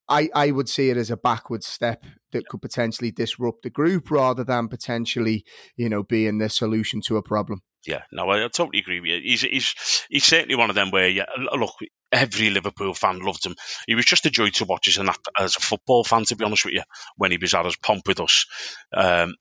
I, 0.10 0.30
I 0.36 0.52
would 0.52 0.68
see 0.68 0.90
it 0.90 0.98
as 0.98 1.12
a 1.12 1.18
backward 1.18 1.64
step 1.64 2.04
that 2.32 2.48
could 2.48 2.62
potentially 2.62 3.12
disrupt 3.12 3.62
the 3.62 3.70
group 3.70 4.12
rather 4.12 4.44
than 4.44 4.68
potentially, 4.68 5.46
you 5.78 5.88
know, 5.88 6.04
being 6.04 6.40
the 6.40 6.50
solution 6.50 7.00
to 7.02 7.18
a 7.18 7.24
problem. 7.24 7.62
Yeah, 7.86 8.04
no, 8.12 8.30
I, 8.30 8.48
totally 8.50 8.80
agree 8.80 9.00
with 9.00 9.10
you. 9.10 9.22
He's, 9.24 9.42
he's 9.42 10.06
he's 10.10 10.26
certainly 10.26 10.56
one 10.56 10.70
of 10.70 10.76
them 10.76 10.92
where, 10.92 11.08
yeah, 11.08 11.26
look, 11.38 11.76
every 12.12 12.50
Liverpool 12.50 12.94
fan 12.94 13.20
loved 13.20 13.46
him. 13.46 13.56
He 13.88 13.96
was 13.96 14.06
just 14.06 14.26
a 14.26 14.30
joy 14.30 14.50
to 14.50 14.66
watch 14.66 14.88
as, 14.90 14.98
an, 14.98 15.10
as 15.38 15.56
a 15.56 15.62
football 15.62 16.04
fan, 16.04 16.26
to 16.26 16.36
be 16.36 16.44
honest 16.44 16.66
with 16.66 16.74
you, 16.74 16.84
when 17.16 17.32
he 17.32 17.38
was 17.38 17.54
at 17.54 17.66
his 17.66 17.78
pomp 17.78 18.08
with 18.08 18.20
us. 18.20 18.46
Um, 18.94 19.36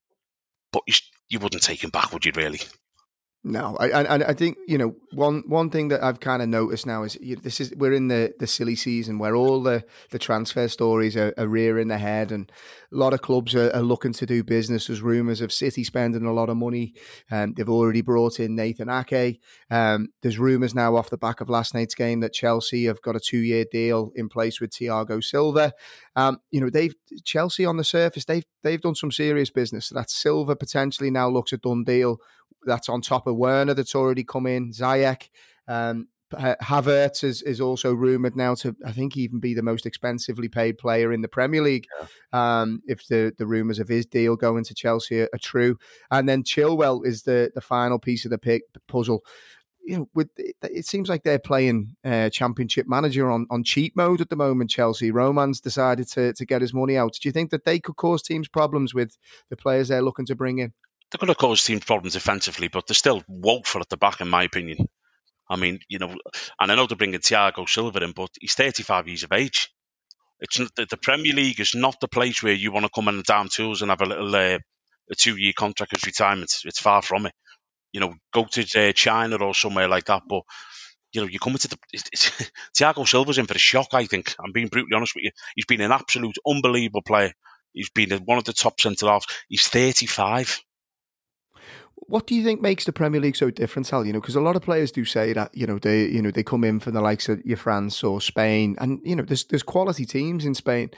but 0.73 0.83
you 1.29 1.41
wouldn't 1.41 1.63
take 1.63 1.83
him 1.83 1.91
back, 1.91 2.13
would 2.13 2.25
you, 2.25 2.33
really? 2.35 2.61
No, 3.45 3.77
I, 3.79 3.91
I, 3.91 4.15
I 4.31 4.35
think 4.35 4.59
you 4.67 4.77
know 4.77 4.97
one 5.13 5.45
one 5.47 5.71
thing 5.71 5.89
that 5.89 6.03
I've 6.03 6.19
kind 6.19 6.43
of 6.43 6.49
noticed 6.49 6.87
now 6.87 7.05
is 7.05 7.17
you 7.21 7.37
this 7.37 7.61
is 7.61 7.73
we're 7.77 7.93
in 7.93 8.09
the, 8.09 8.35
the 8.41 8.49
silly 8.49 8.75
season 8.75 9.21
where 9.21 9.37
all 9.37 9.63
the, 9.63 9.85
the 10.11 10.19
transfer 10.19 10.67
stories 10.67 11.17
are, 11.17 11.33
are 11.39 11.47
rearing 11.47 11.87
their 11.87 11.99
head, 11.99 12.33
and 12.33 12.51
a 12.93 12.97
lot 12.97 13.15
of 13.15 13.23
clubs 13.23 13.55
are, 13.55 13.71
are 13.71 13.83
looking 13.83 14.13
to 14.15 14.27
do 14.27 14.43
business. 14.43 14.89
There's 14.89 15.03
rumours 15.03 15.41
of 15.41 15.53
City 15.53 15.85
spending 15.85 16.27
a 16.27 16.33
lot 16.33 16.49
of 16.49 16.57
money. 16.57 16.95
Um, 17.31 17.55
they've 17.57 17.69
already 17.69 18.01
brought 18.01 18.41
in 18.41 18.57
Nathan 18.57 18.91
Ake. 18.91 19.41
Um, 19.71 20.09
there's 20.21 20.41
rumours 20.41 20.75
now 20.75 20.97
off 20.97 21.09
the 21.09 21.17
back 21.17 21.41
of 21.41 21.49
last 21.49 21.75
night's 21.75 21.95
game 21.95 22.19
that 22.21 22.33
Chelsea 22.33 22.87
have 22.87 23.01
got 23.03 23.15
a 23.15 23.21
two 23.21 23.39
year 23.39 23.65
deal 23.71 24.11
in 24.17 24.29
place 24.29 24.61
with 24.61 24.71
Thiago 24.71 25.23
Silva. 25.23 25.73
Um, 26.17 26.41
you 26.51 26.61
know 26.61 26.71
they've 26.71 26.95
Chelsea 27.25 27.65
on 27.65 27.77
the 27.77 27.85
surface 27.85 28.25
they've 28.25 28.45
they've 28.65 28.81
done 28.81 28.97
some 28.97 29.13
serious 29.13 29.51
business. 29.51 29.91
That 29.91 30.11
Silva 30.11 30.57
potentially 30.57 31.13
now 31.13 31.29
looks 31.29 31.53
a 31.53 31.57
done 31.57 31.85
deal 31.85 32.19
that's 32.65 32.89
on 32.89 33.01
top 33.01 33.27
of 33.27 33.37
Werner 33.37 33.75
that's 33.75 33.95
already 33.95 34.25
come 34.25 34.47
in, 34.47 34.73
Ziyech. 34.73 35.29
Um, 35.67 36.09
Havertz 36.33 37.25
is, 37.25 37.43
is 37.43 37.61
also 37.61 37.95
rumoured 37.95 38.37
now 38.37 38.55
to, 38.57 38.77
I 38.85 38.93
think, 38.93 39.17
even 39.17 39.41
be 39.41 39.55
the 39.55 39.63
most 39.63 39.87
expensively 39.87 40.49
paid 40.49 40.79
player 40.79 41.13
in 41.13 41.23
the 41.23 41.29
Premier 41.29 41.63
League. 41.63 41.87
Yeah. 42.01 42.61
Um, 42.61 42.83
if 42.87 43.07
the, 43.07 43.33
the 43.39 43.47
rumours 43.47 43.79
of 43.79 43.89
his 43.89 44.05
deal 44.07 44.37
going 44.37 44.65
to 44.65 44.75
Chelsea 44.75 45.23
are, 45.23 45.29
are, 45.33 45.39
true, 45.39 45.79
and 46.11 46.29
then 46.29 46.43
Chilwell 46.43 47.07
is 47.07 47.23
the 47.23 47.51
the 47.55 47.61
final 47.61 47.99
piece 47.99 48.25
of 48.25 48.31
the 48.31 48.39
pick, 48.39 48.63
puzzle. 48.87 49.25
You 49.85 49.97
know, 49.97 50.09
with 50.15 50.29
it 50.37 50.85
seems 50.85 51.09
like 51.09 51.23
they're 51.23 51.39
playing 51.39 51.97
uh, 52.05 52.29
Championship 52.29 52.87
Manager 52.87 53.31
on, 53.31 53.47
on 53.49 53.65
cheat 53.65 53.97
mode 53.97 54.21
at 54.21 54.29
the 54.29 54.37
moment. 54.37 54.69
Chelsea 54.69 55.11
Roman's 55.11 55.63
decided 55.63 56.09
to 56.09 56.35
to 56.35 56.45
get 56.45 56.61
his 56.61 56.75
money 56.75 56.99
out. 56.99 57.17
Do 57.19 57.29
you 57.29 57.33
think 57.33 57.51
that 57.51 57.65
they 57.65 57.81
could 57.81 57.97
cause 57.97 58.23
teams 58.23 58.49
problems 58.49 58.93
with 58.93 59.17
the 59.49 59.57
players 59.57 59.89
they're 59.89 60.03
looking 60.03 60.27
to 60.27 60.35
bring 60.35 60.59
in? 60.59 60.75
They're 61.11 61.19
going 61.19 61.29
to 61.29 61.35
cause 61.35 61.65
teams 61.65 61.85
problems 61.85 62.15
defensively, 62.15 62.69
but 62.69 62.87
they're 62.87 62.95
still 62.95 63.23
woeful 63.29 63.81
at 63.81 63.89
the 63.89 63.97
back, 63.97 64.21
in 64.21 64.29
my 64.29 64.43
opinion. 64.45 64.89
I 65.49 65.57
mean, 65.57 65.81
you 65.89 65.99
know, 65.99 66.15
and 66.61 66.73
I 66.73 66.75
know 66.75 66.87
they're 66.87 66.97
bringing 66.97 67.21
Thiago 67.21 67.69
Silva 67.69 68.03
in, 68.05 68.13
but 68.13 68.31
he's 68.41 68.55
35 68.55 69.09
years 69.09 69.23
of 69.23 69.33
age. 69.33 69.71
It's 70.41 70.59
not, 70.59 70.71
the 70.77 70.99
Premier 70.99 71.33
League 71.33 71.59
is 71.61 71.75
not 71.75 72.01
the 72.01 72.09
place 72.09 72.43
where 72.43 72.53
you 72.53 72.71
want 72.71 72.85
to 72.85 72.93
come 72.95 73.09
in 73.09 73.17
and 73.17 73.25
down 73.25 73.49
tools 73.49 73.83
and 73.83 73.91
have 73.91 74.03
a 74.03 74.07
little 74.07 74.35
uh, 74.35 74.59
a 75.11 75.15
two 75.17 75.37
year 75.37 75.53
contract 75.57 75.95
as 75.95 76.05
retirement. 76.05 76.53
It's 76.65 76.81
far 76.81 77.03
from 77.03 77.27
it. 77.27 77.33
You 77.93 78.01
know, 78.01 78.15
go 78.33 78.45
to 78.45 78.89
uh, 78.89 78.93
China 78.93 79.37
or 79.37 79.55
somewhere 79.55 79.89
like 79.89 80.05
that. 80.05 80.23
But 80.29 80.43
you 81.13 81.23
know, 81.23 81.27
you 81.27 81.39
come 81.39 81.55
into 81.55 81.69
the 81.69 81.79
it's, 81.93 82.11
Thiago 82.79 83.09
Silva's 83.09 83.39
in 83.39 83.47
for 83.47 83.55
a 83.55 83.59
shock. 83.59 83.89
I 83.95 84.05
think 84.05 84.35
I'm 84.43 84.53
being 84.53 84.69
brutally 84.69 84.95
honest 84.95 85.15
with 85.15 85.25
you. 85.25 85.31
He's 85.57 85.65
been 85.65 85.81
an 85.81 85.93
absolute 85.93 86.37
unbelievable 86.47 87.03
player. 87.03 87.33
He's 87.73 87.91
been 87.91 88.11
one 88.25 88.39
of 88.39 88.45
the 88.45 88.53
top 88.53 88.81
centre 88.81 89.07
halves. 89.07 89.27
He's 89.49 89.67
35. 89.67 90.61
What 92.09 92.27
do 92.27 92.35
you 92.35 92.43
think 92.43 92.63
makes 92.63 92.87
the 92.87 92.93
Premier 92.93 93.21
League 93.21 93.37
so 93.37 93.51
different, 93.51 93.87
Sal? 93.87 94.07
You 94.07 94.15
know, 94.15 94.21
because 94.21 94.35
a 94.35 94.41
lot 94.41 94.57
of 94.57 94.63
players 94.63 94.91
do 94.91 95.05
say 95.05 95.35
that 95.35 95.55
you 95.55 95.67
know 95.67 95.79
they 95.79 96.07
you 96.07 96.23
know 96.23 96.31
they 96.31 96.43
come 96.43 96.65
in 96.65 96.81
from 96.81 96.95
the 96.95 97.03
likes 97.03 97.29
of 97.29 97.45
your 97.45 97.59
France 97.59 98.03
or 98.03 98.21
Spain, 98.23 98.77
and 98.81 98.99
you 99.05 99.15
know 99.15 99.23
there's 99.23 99.45
there's 99.45 99.63
quality 99.63 100.07
teams 100.07 100.47
in 100.47 100.55
Spain, 100.55 100.89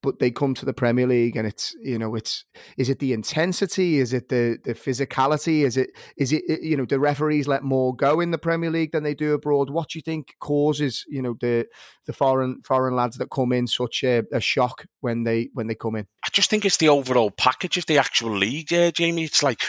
but 0.00 0.20
they 0.20 0.30
come 0.30 0.54
to 0.54 0.64
the 0.64 0.72
Premier 0.72 1.08
League 1.08 1.36
and 1.36 1.44
it's 1.44 1.74
you 1.82 1.98
know 1.98 2.14
it's 2.14 2.44
is 2.76 2.88
it 2.88 3.00
the 3.00 3.12
intensity, 3.12 3.98
is 3.98 4.12
it 4.12 4.28
the 4.28 4.58
the 4.64 4.74
physicality, 4.74 5.64
is 5.64 5.76
it 5.76 5.90
is 6.16 6.32
it 6.32 6.44
you 6.62 6.76
know 6.76 6.84
the 6.84 7.00
referees 7.00 7.48
let 7.48 7.64
more 7.64 7.94
go 7.94 8.20
in 8.20 8.30
the 8.30 8.38
Premier 8.38 8.70
League 8.70 8.92
than 8.92 9.02
they 9.02 9.14
do 9.14 9.34
abroad? 9.34 9.70
What 9.70 9.88
do 9.88 9.98
you 9.98 10.02
think 10.02 10.34
causes 10.38 11.04
you 11.08 11.20
know 11.20 11.34
the 11.40 11.66
the 12.06 12.12
foreign 12.12 12.62
foreign 12.62 12.94
lads 12.94 13.18
that 13.18 13.30
come 13.30 13.52
in 13.52 13.66
such 13.66 14.04
a, 14.04 14.22
a 14.32 14.40
shock 14.40 14.86
when 15.00 15.24
they 15.24 15.50
when 15.52 15.66
they 15.66 15.74
come 15.74 15.96
in? 15.96 16.06
I 16.24 16.28
just 16.32 16.48
think 16.48 16.64
it's 16.64 16.76
the 16.76 16.90
overall 16.90 17.32
package 17.32 17.76
of 17.76 17.86
the 17.86 17.98
actual 17.98 18.36
league, 18.36 18.70
yeah, 18.70 18.90
Jamie. 18.90 19.24
It's 19.24 19.42
like 19.42 19.60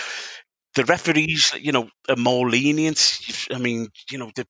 the 0.76 0.86
referees, 0.86 1.54
you 1.60 1.72
know, 1.72 1.90
are 2.08 2.16
more 2.16 2.50
lenient. 2.50 3.20
I 3.52 3.58
mean, 3.58 3.90
you 4.10 4.18
know, 4.18 4.32
the, 4.36 4.46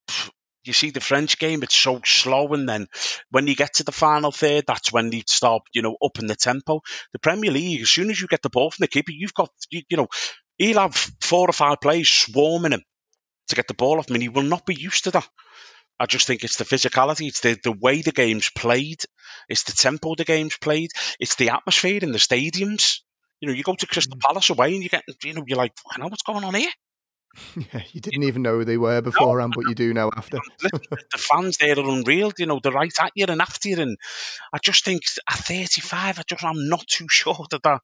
you 0.63 0.73
see 0.73 0.91
the 0.91 0.99
French 0.99 1.39
game, 1.39 1.63
it's 1.63 1.75
so 1.75 2.01
slow, 2.05 2.47
and 2.53 2.69
then 2.69 2.87
when 3.31 3.47
you 3.47 3.55
get 3.55 3.75
to 3.75 3.83
the 3.83 3.91
final 3.91 4.31
third, 4.31 4.65
that's 4.67 4.93
when 4.93 5.09
they 5.09 5.23
start, 5.25 5.63
you 5.73 5.81
know, 5.81 5.97
upping 6.03 6.27
the 6.27 6.35
tempo. 6.35 6.81
The 7.13 7.19
Premier 7.19 7.51
League, 7.51 7.81
as 7.81 7.89
soon 7.89 8.11
as 8.11 8.21
you 8.21 8.27
get 8.27 8.43
the 8.43 8.49
ball 8.49 8.69
from 8.69 8.83
the 8.83 8.87
keeper, 8.87 9.11
you've 9.11 9.33
got, 9.33 9.49
you, 9.71 9.81
you 9.89 9.97
know, 9.97 10.07
he'll 10.57 10.79
have 10.79 10.95
four 11.21 11.49
or 11.49 11.53
five 11.53 11.81
players 11.81 12.09
swarming 12.09 12.73
him 12.73 12.83
to 13.47 13.55
get 13.55 13.67
the 13.67 13.73
ball 13.73 13.97
off 13.97 14.09
him, 14.09 14.15
and 14.15 14.23
he 14.23 14.29
will 14.29 14.43
not 14.43 14.65
be 14.65 14.75
used 14.75 15.05
to 15.05 15.11
that. 15.11 15.27
I 15.99 16.05
just 16.05 16.27
think 16.27 16.43
it's 16.43 16.57
the 16.57 16.63
physicality, 16.63 17.27
it's 17.27 17.41
the, 17.41 17.59
the 17.63 17.71
way 17.71 18.01
the 18.01 18.11
game's 18.11 18.49
played, 18.49 19.01
it's 19.49 19.63
the 19.63 19.73
tempo 19.73 20.15
the 20.15 20.25
game's 20.25 20.57
played, 20.57 20.91
it's 21.19 21.35
the 21.35 21.49
atmosphere 21.49 21.99
in 22.01 22.11
the 22.11 22.17
stadiums. 22.17 22.99
You 23.41 23.49
know, 23.49 23.53
you 23.53 23.63
go 23.63 23.75
to 23.75 23.87
Crystal 23.87 24.15
mm. 24.15 24.21
Palace 24.21 24.49
away 24.49 24.73
and 24.73 24.83
you 24.83 24.89
get, 24.89 25.03
you 25.23 25.33
know, 25.33 25.43
you're 25.45 25.57
like, 25.57 25.73
I 25.91 25.99
know 25.99 26.07
what's 26.07 26.23
going 26.23 26.43
on 26.43 26.55
here. 26.55 26.69
Yeah, 27.55 27.81
you 27.91 28.01
didn't 28.01 28.23
even 28.23 28.41
know 28.41 28.57
who 28.57 28.65
they 28.65 28.77
were 28.77 29.01
beforehand, 29.01 29.53
no, 29.55 29.61
but 29.61 29.69
you 29.69 29.75
do 29.75 29.93
now 29.93 30.09
after. 30.15 30.37
the 30.59 31.17
fans 31.17 31.57
there 31.57 31.77
are 31.77 31.89
unreal. 31.89 32.31
You 32.37 32.45
know, 32.45 32.59
they're 32.61 32.71
right 32.71 32.91
at 33.01 33.11
you 33.15 33.25
and 33.27 33.41
after 33.41 33.69
you. 33.69 33.79
And 33.79 33.97
I 34.51 34.57
just 34.61 34.83
think 34.83 35.03
at 35.29 35.37
35, 35.37 36.19
I 36.19 36.23
just, 36.27 36.43
I'm 36.43 36.67
not 36.67 36.85
too 36.87 37.07
sure 37.09 37.45
that 37.51 37.63
that. 37.63 37.81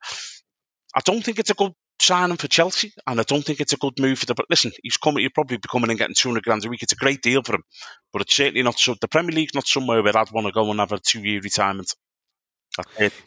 I 0.96 1.02
don't 1.06 1.24
think 1.24 1.40
it's 1.40 1.50
a 1.50 1.54
good 1.54 1.74
signing 2.00 2.38
for 2.38 2.48
Chelsea, 2.48 2.94
and 3.06 3.20
I 3.20 3.24
don't 3.24 3.44
think 3.44 3.60
it's 3.60 3.74
a 3.74 3.78
good 3.78 4.00
move 4.00 4.20
for 4.20 4.26
the. 4.26 4.36
But 4.36 4.48
listen, 4.50 4.72
he's 4.82 4.98
coming. 4.98 5.22
He'll 5.22 5.32
probably 5.34 5.58
be 5.58 5.68
coming 5.70 5.90
and 5.90 6.00
getting 6.00 6.16
200 6.16 6.44
grand 6.44 6.66
a 6.66 6.70
week. 6.70 6.84
It's 6.84 6.94
a 6.94 6.98
great 6.98 7.22
deal 7.22 7.44
for 7.44 7.56
him, 7.56 7.64
but 8.14 8.22
it's 8.22 8.36
certainly 8.36 8.64
not 8.64 8.80
so. 8.80 8.96
The 9.00 9.08
Premier 9.08 9.36
League's 9.36 9.54
not 9.54 9.68
somewhere 9.68 10.02
where 10.02 10.18
I'd 10.18 10.32
want 10.32 10.48
to 10.48 10.54
go 10.54 10.70
and 10.70 10.80
have 10.80 10.92
a 10.92 11.00
two 11.00 11.22
year 11.22 11.42
retirement. 11.42 11.94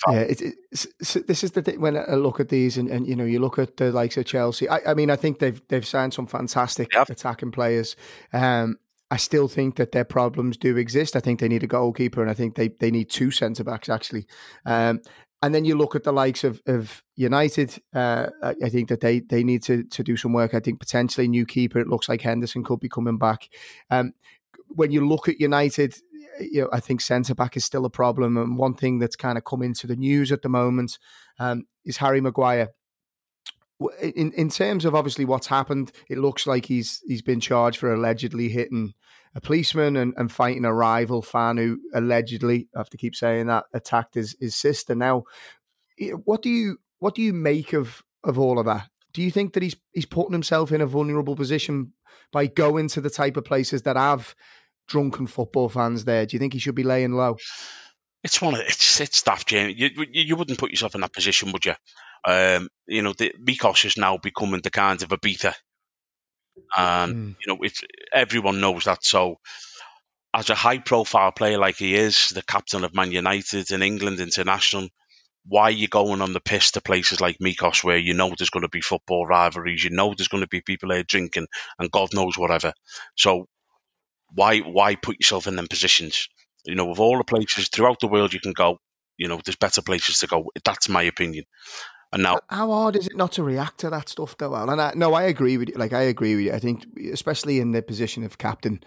Yeah, 0.08 0.20
it's, 0.20 0.86
this 1.26 1.44
is 1.44 1.52
the 1.52 1.62
thing 1.62 1.80
when 1.80 1.96
I 1.96 2.14
look 2.14 2.40
at 2.40 2.48
these, 2.48 2.76
and, 2.78 2.88
and 2.88 3.06
you 3.06 3.16
know, 3.16 3.24
you 3.24 3.40
look 3.40 3.58
at 3.58 3.76
the 3.76 3.90
likes 3.90 4.16
of 4.16 4.26
Chelsea. 4.26 4.68
I, 4.68 4.80
I 4.86 4.94
mean, 4.94 5.10
I 5.10 5.16
think 5.16 5.38
they've 5.38 5.60
they've 5.68 5.86
signed 5.86 6.14
some 6.14 6.26
fantastic 6.26 6.88
attacking 6.94 7.52
players. 7.52 7.96
Um, 8.32 8.78
I 9.10 9.16
still 9.16 9.48
think 9.48 9.76
that 9.76 9.92
their 9.92 10.04
problems 10.04 10.56
do 10.56 10.76
exist. 10.76 11.16
I 11.16 11.20
think 11.20 11.40
they 11.40 11.48
need 11.48 11.64
a 11.64 11.66
goalkeeper, 11.68 12.22
and 12.22 12.30
I 12.30 12.34
think 12.34 12.54
they 12.54 12.68
they 12.68 12.90
need 12.90 13.10
two 13.10 13.30
centre 13.30 13.64
backs 13.64 13.88
actually. 13.88 14.26
Um, 14.64 15.00
and 15.42 15.54
then 15.54 15.64
you 15.64 15.74
look 15.76 15.94
at 15.96 16.04
the 16.04 16.12
likes 16.12 16.44
of, 16.44 16.60
of 16.66 17.02
United. 17.16 17.82
Uh, 17.94 18.28
I 18.42 18.68
think 18.68 18.88
that 18.90 19.00
they 19.00 19.20
they 19.20 19.42
need 19.42 19.62
to 19.64 19.84
to 19.84 20.04
do 20.04 20.16
some 20.16 20.32
work. 20.32 20.54
I 20.54 20.60
think 20.60 20.80
potentially 20.80 21.28
new 21.28 21.46
keeper. 21.46 21.78
It 21.78 21.88
looks 21.88 22.08
like 22.08 22.20
Henderson 22.20 22.62
could 22.62 22.80
be 22.80 22.88
coming 22.88 23.18
back. 23.18 23.48
Um, 23.90 24.12
when 24.68 24.92
you 24.92 25.06
look 25.06 25.28
at 25.28 25.40
United, 25.40 25.94
you 26.40 26.62
know, 26.62 26.68
I 26.72 26.81
think 26.81 27.00
centre 27.00 27.35
back 27.35 27.57
is 27.57 27.64
still 27.64 27.85
a 27.85 27.90
problem. 27.90 28.37
And 28.37 28.57
one 28.57 28.74
thing 28.74 28.98
that's 28.98 29.16
kind 29.16 29.38
of 29.38 29.44
come 29.44 29.62
into 29.62 29.87
the 29.87 29.96
news 29.96 30.33
at 30.33 30.42
the 30.42 30.48
moment 30.48 30.98
um, 31.38 31.64
is 31.85 31.98
Harry 31.98 32.20
Maguire. 32.20 32.68
In 34.03 34.33
in 34.33 34.50
terms 34.50 34.85
of 34.85 34.94
obviously 34.94 35.24
what's 35.24 35.46
happened, 35.46 35.90
it 36.09 36.18
looks 36.18 36.46
like 36.46 36.66
he's 36.66 37.00
he's 37.07 37.22
been 37.22 37.40
charged 37.40 37.79
for 37.79 37.92
allegedly 37.92 38.48
hitting 38.48 38.92
a 39.35 39.40
policeman 39.40 39.96
and, 39.96 40.12
and 40.16 40.31
fighting 40.31 40.64
a 40.64 40.74
rival 40.74 41.22
fan 41.22 41.57
who 41.57 41.79
allegedly, 41.94 42.68
I 42.74 42.81
have 42.81 42.90
to 42.90 42.96
keep 42.96 43.14
saying 43.14 43.46
that, 43.46 43.64
attacked 43.72 44.14
his, 44.14 44.37
his 44.40 44.57
sister. 44.57 44.94
Now, 44.94 45.24
what 46.24 46.42
do 46.42 46.50
you 46.50 46.79
what 46.98 47.14
do 47.14 47.22
you 47.22 47.33
make 47.33 47.72
of 47.72 48.03
of 48.24 48.38
all 48.38 48.59
of 48.59 48.66
that? 48.66 48.88
Do 49.12 49.22
you 49.22 49.31
think 49.31 49.55
that 49.55 49.62
he's 49.62 49.76
he's 49.92 50.07
putting 50.07 50.33
himself 50.33 50.72
in 50.72 50.81
a 50.81 50.87
vulnerable 50.87 51.37
position 51.37 51.92
by 52.33 52.46
going 52.46 52.88
to 52.88 53.00
the 53.00 53.11
type 53.11 53.37
of 53.37 53.44
places 53.44 53.83
that 53.83 53.96
have 53.96 54.35
drunken 54.90 55.26
football 55.26 55.68
fans 55.68 56.05
there. 56.05 56.26
Do 56.26 56.35
you 56.35 56.38
think 56.38 56.53
he 56.53 56.59
should 56.59 56.74
be 56.74 56.83
laying 56.83 57.12
low? 57.12 57.37
It's 58.22 58.42
one 58.42 58.55
of 58.55 58.61
it's 58.61 59.00
it's 59.00 59.16
stuff, 59.16 59.46
Jamie. 59.46 59.74
You, 59.74 59.90
you 60.12 60.37
wouldn't 60.37 60.59
put 60.59 60.70
yourself 60.70 60.94
in 60.94 61.00
that 61.00 61.12
position, 61.12 61.53
would 61.53 61.64
you? 61.64 61.74
Um, 62.24 62.68
you 62.87 63.00
know, 63.00 63.14
the, 63.16 63.33
Mykonos 63.42 63.87
is 63.87 63.96
now 63.96 64.18
becoming 64.18 64.61
the 64.62 64.70
kind 64.70 65.03
of 65.03 65.11
a 65.12 65.16
beater, 65.16 65.55
and 66.76 67.14
mm. 67.14 67.37
you 67.40 67.55
know, 67.55 67.59
it's 67.62 67.81
everyone 68.12 68.61
knows 68.61 68.85
that. 68.85 69.02
So, 69.02 69.37
as 70.35 70.50
a 70.50 70.54
high-profile 70.54 71.33
player 71.33 71.56
like 71.56 71.77
he 71.77 71.94
is, 71.94 72.29
the 72.29 72.42
captain 72.42 72.85
of 72.85 72.94
Man 72.94 73.10
United 73.10 73.71
in 73.71 73.83
England 73.83 74.21
international, 74.21 74.88
why 75.46 75.62
are 75.62 75.71
you 75.71 75.88
going 75.88 76.21
on 76.21 76.35
the 76.35 76.40
piss 76.40 76.73
to 76.73 76.83
places 76.83 77.23
like 77.23 77.38
Mykonos 77.38 77.83
where 77.83 77.96
you 77.96 78.12
know 78.12 78.35
there's 78.37 78.50
going 78.50 78.64
to 78.64 78.69
be 78.69 78.83
football 78.83 79.25
rivalries, 79.25 79.83
you 79.83 79.90
know 79.90 80.12
there's 80.14 80.29
going 80.29 80.42
to 80.42 80.48
be 80.48 80.60
people 80.60 80.90
there 80.90 81.04
drinking, 81.04 81.46
and 81.79 81.90
God 81.90 82.10
knows 82.12 82.37
whatever. 82.37 82.75
So 83.17 83.46
why 84.35 84.58
why 84.58 84.94
put 84.94 85.16
yourself 85.20 85.46
in 85.46 85.56
them 85.56 85.66
positions? 85.68 86.28
You 86.64 86.74
know, 86.74 86.90
of 86.90 87.00
all 87.00 87.18
the 87.18 87.24
places 87.24 87.68
throughout 87.68 88.00
the 88.00 88.08
world 88.08 88.33
you 88.33 88.40
can 88.40 88.52
go, 88.52 88.78
you 89.16 89.28
know, 89.28 89.40
there's 89.44 89.56
better 89.56 89.83
places 89.83 90.18
to 90.20 90.26
go. 90.26 90.50
That's 90.64 90.88
my 90.88 91.02
opinion. 91.02 91.44
And 92.12 92.24
now, 92.24 92.40
how 92.48 92.70
hard 92.70 92.96
is 92.96 93.06
it 93.06 93.16
not 93.16 93.33
to 93.33 93.44
react 93.44 93.78
to 93.81 93.90
that 93.90 94.08
stuff, 94.08 94.37
though? 94.37 94.54
Al? 94.56 94.70
And 94.70 94.81
I, 94.81 94.92
no, 94.96 95.14
I 95.14 95.24
agree 95.24 95.56
with 95.56 95.68
you. 95.68 95.76
Like, 95.76 95.92
I 95.92 96.02
agree 96.02 96.35
with 96.35 96.44
you. 96.46 96.52
I 96.52 96.58
think, 96.58 96.85
especially 97.12 97.60
in 97.60 97.70
the 97.70 97.83
position 97.83 98.24
of 98.24 98.38
captain, 98.38 98.83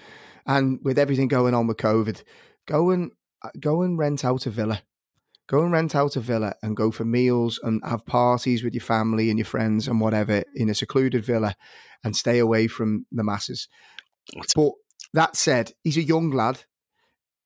and 0.46 0.80
with 0.84 1.00
everything 1.00 1.30
going 1.30 1.54
on 1.54 1.68
with 1.68 1.78
COVID, 1.78 2.22
go 2.68 2.90
and 2.90 3.12
go 3.60 3.82
and 3.82 3.98
rent 3.98 4.26
out 4.26 4.46
a 4.46 4.50
villa. 4.50 4.82
Go 5.48 5.64
and 5.64 5.72
rent 5.72 5.96
out 5.96 6.16
a 6.16 6.22
villa 6.22 6.56
and 6.62 6.76
go 6.76 6.90
for 6.90 7.06
meals 7.06 7.60
and 7.64 7.82
have 7.86 8.06
parties 8.06 8.64
with 8.64 8.74
your 8.74 8.84
family 8.84 9.30
and 9.30 9.38
your 9.38 9.46
friends 9.46 9.88
and 9.88 10.00
whatever 10.00 10.44
in 10.56 10.70
a 10.70 10.74
secluded 10.74 11.24
villa, 11.24 11.56
and 12.04 12.16
stay 12.16 12.40
away 12.40 12.68
from 12.68 13.06
the 13.12 13.24
masses. 13.24 13.70
But 14.56 14.74
that 15.14 15.36
said, 15.36 15.74
he's 15.84 15.98
a 15.98 16.04
young 16.04 16.32
lad. 16.32 16.64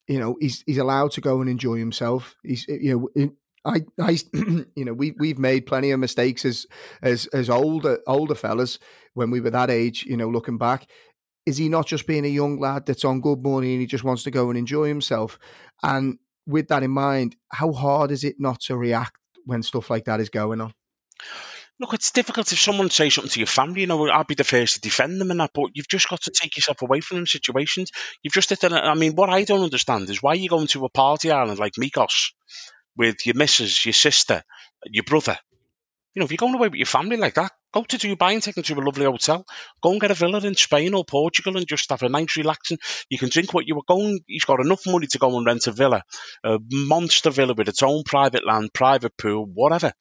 You 0.08 0.20
know, 0.20 0.38
he's 0.40 0.64
he's 0.66 0.78
allowed 0.78 1.12
to 1.12 1.22
go 1.22 1.42
and 1.42 1.50
enjoy 1.50 1.78
himself. 1.78 2.36
He's 2.44 2.66
eh, 2.70 2.78
you 2.80 3.12
know, 3.16 3.32
I, 3.66 3.84
I, 4.00 4.18
you 4.76 4.86
know, 4.86 4.94
we 4.94 5.12
we've 5.18 5.40
made 5.40 5.66
plenty 5.66 5.92
of 5.92 6.00
mistakes 6.00 6.46
as 6.46 6.66
as 7.02 7.28
as 7.28 7.50
older 7.50 8.00
older 8.08 8.36
fellas 8.36 8.80
when 9.14 9.32
we 9.32 9.42
were 9.42 9.50
that 9.50 9.70
age. 9.70 10.06
You 10.06 10.16
know, 10.16 10.30
looking 10.30 10.58
back, 10.58 10.90
is 11.46 11.58
he 11.58 11.68
not 11.68 11.88
just 11.88 12.08
being 12.08 12.26
a 12.26 12.30
young 12.30 12.60
lad 12.60 12.86
that's 12.86 13.04
on 13.04 13.20
good 13.20 13.44
money 13.44 13.74
and 13.74 13.82
he 13.82 13.88
just 13.88 14.06
wants 14.06 14.24
to 14.24 14.32
go 14.32 14.50
and 14.50 14.58
enjoy 14.58 14.88
himself? 14.88 15.38
And 15.84 16.20
with 16.46 16.70
that 16.70 16.84
in 16.84 16.92
mind, 16.92 17.36
how 17.52 17.74
hard 17.74 18.12
is 18.12 18.24
it 18.24 18.36
not 18.40 18.62
to 18.62 18.78
react 18.78 19.18
when 19.46 19.62
stuff 19.62 19.90
like 19.90 20.06
that 20.06 20.22
is 20.22 20.30
going 20.30 20.62
on? 20.62 20.74
Look, 21.80 21.94
it's 21.94 22.12
difficult 22.12 22.52
if 22.52 22.60
someone 22.60 22.90
says 22.90 23.14
something 23.14 23.30
to 23.30 23.40
your 23.40 23.48
family. 23.48 23.82
You 23.82 23.88
know, 23.88 24.10
I'd 24.10 24.26
be 24.26 24.34
the 24.34 24.44
first 24.44 24.76
to 24.76 24.82
defend 24.82 25.22
them 25.22 25.30
and 25.30 25.40
that, 25.40 25.52
but 25.54 25.72
you've 25.76 25.88
just 25.88 26.10
got 26.10 26.22
to 26.22 26.32
take 26.32 26.58
yourself 26.58 26.82
away 26.82 27.02
from 27.02 27.18
them 27.18 27.28
situations. 27.28 27.92
You've 28.24 28.34
just, 28.34 28.52
I 28.64 28.96
mean, 28.96 29.14
what 29.14 29.30
I 29.30 29.44
don't 29.44 29.64
understand 29.64 30.10
is 30.10 30.24
why 30.24 30.34
you're 30.34 30.50
going 30.50 30.68
to 30.68 30.86
a 30.86 30.90
party 30.90 31.30
island 31.32 31.60
like 31.60 31.74
Mykonos 31.74 32.32
with 32.96 33.28
your 33.28 33.36
missus, 33.36 33.86
your 33.86 33.94
sister, 33.94 34.44
your 34.86 35.04
brother. 35.04 35.38
You 36.16 36.22
know, 36.22 36.26
if 36.26 36.32
you're 36.32 36.38
going 36.38 36.56
away 36.56 36.70
with 36.70 36.80
your 36.80 36.88
family 36.88 37.16
like 37.16 37.36
that, 37.36 37.52
go 37.72 37.84
to 37.84 37.98
Dubai 37.98 38.34
and 38.34 38.42
take 38.42 38.56
them 38.56 38.64
to 38.64 38.74
a 38.74 38.82
lovely 38.82 39.06
hotel. 39.06 39.46
Go 39.84 39.92
and 39.92 40.02
get 40.02 40.10
a 40.10 40.16
villa 40.16 40.40
in 40.40 40.56
Spain 40.56 40.96
or 40.96 41.06
Portugal 41.06 41.58
and 41.58 41.68
just 41.68 41.92
have 41.92 42.02
a 42.02 42.10
nice 42.10 42.36
relaxing. 42.38 42.80
You 43.08 43.20
can 43.20 43.30
drink 43.30 43.54
what 43.54 43.68
you 43.68 43.76
were 43.76 43.84
going. 43.88 44.22
He's 44.26 44.46
got 44.46 44.62
enough 44.62 44.82
money 44.88 45.06
to 45.06 45.20
go 45.20 45.38
and 45.38 45.46
rent 45.46 45.68
a 45.68 45.72
villa, 45.72 46.02
a 46.44 46.58
monster 46.72 47.30
villa 47.30 47.54
with 47.54 47.70
its 47.70 47.84
own 47.84 48.02
private 48.04 48.48
land, 48.48 48.74
private 48.74 49.16
pool, 49.16 49.46
whatever. 49.46 49.94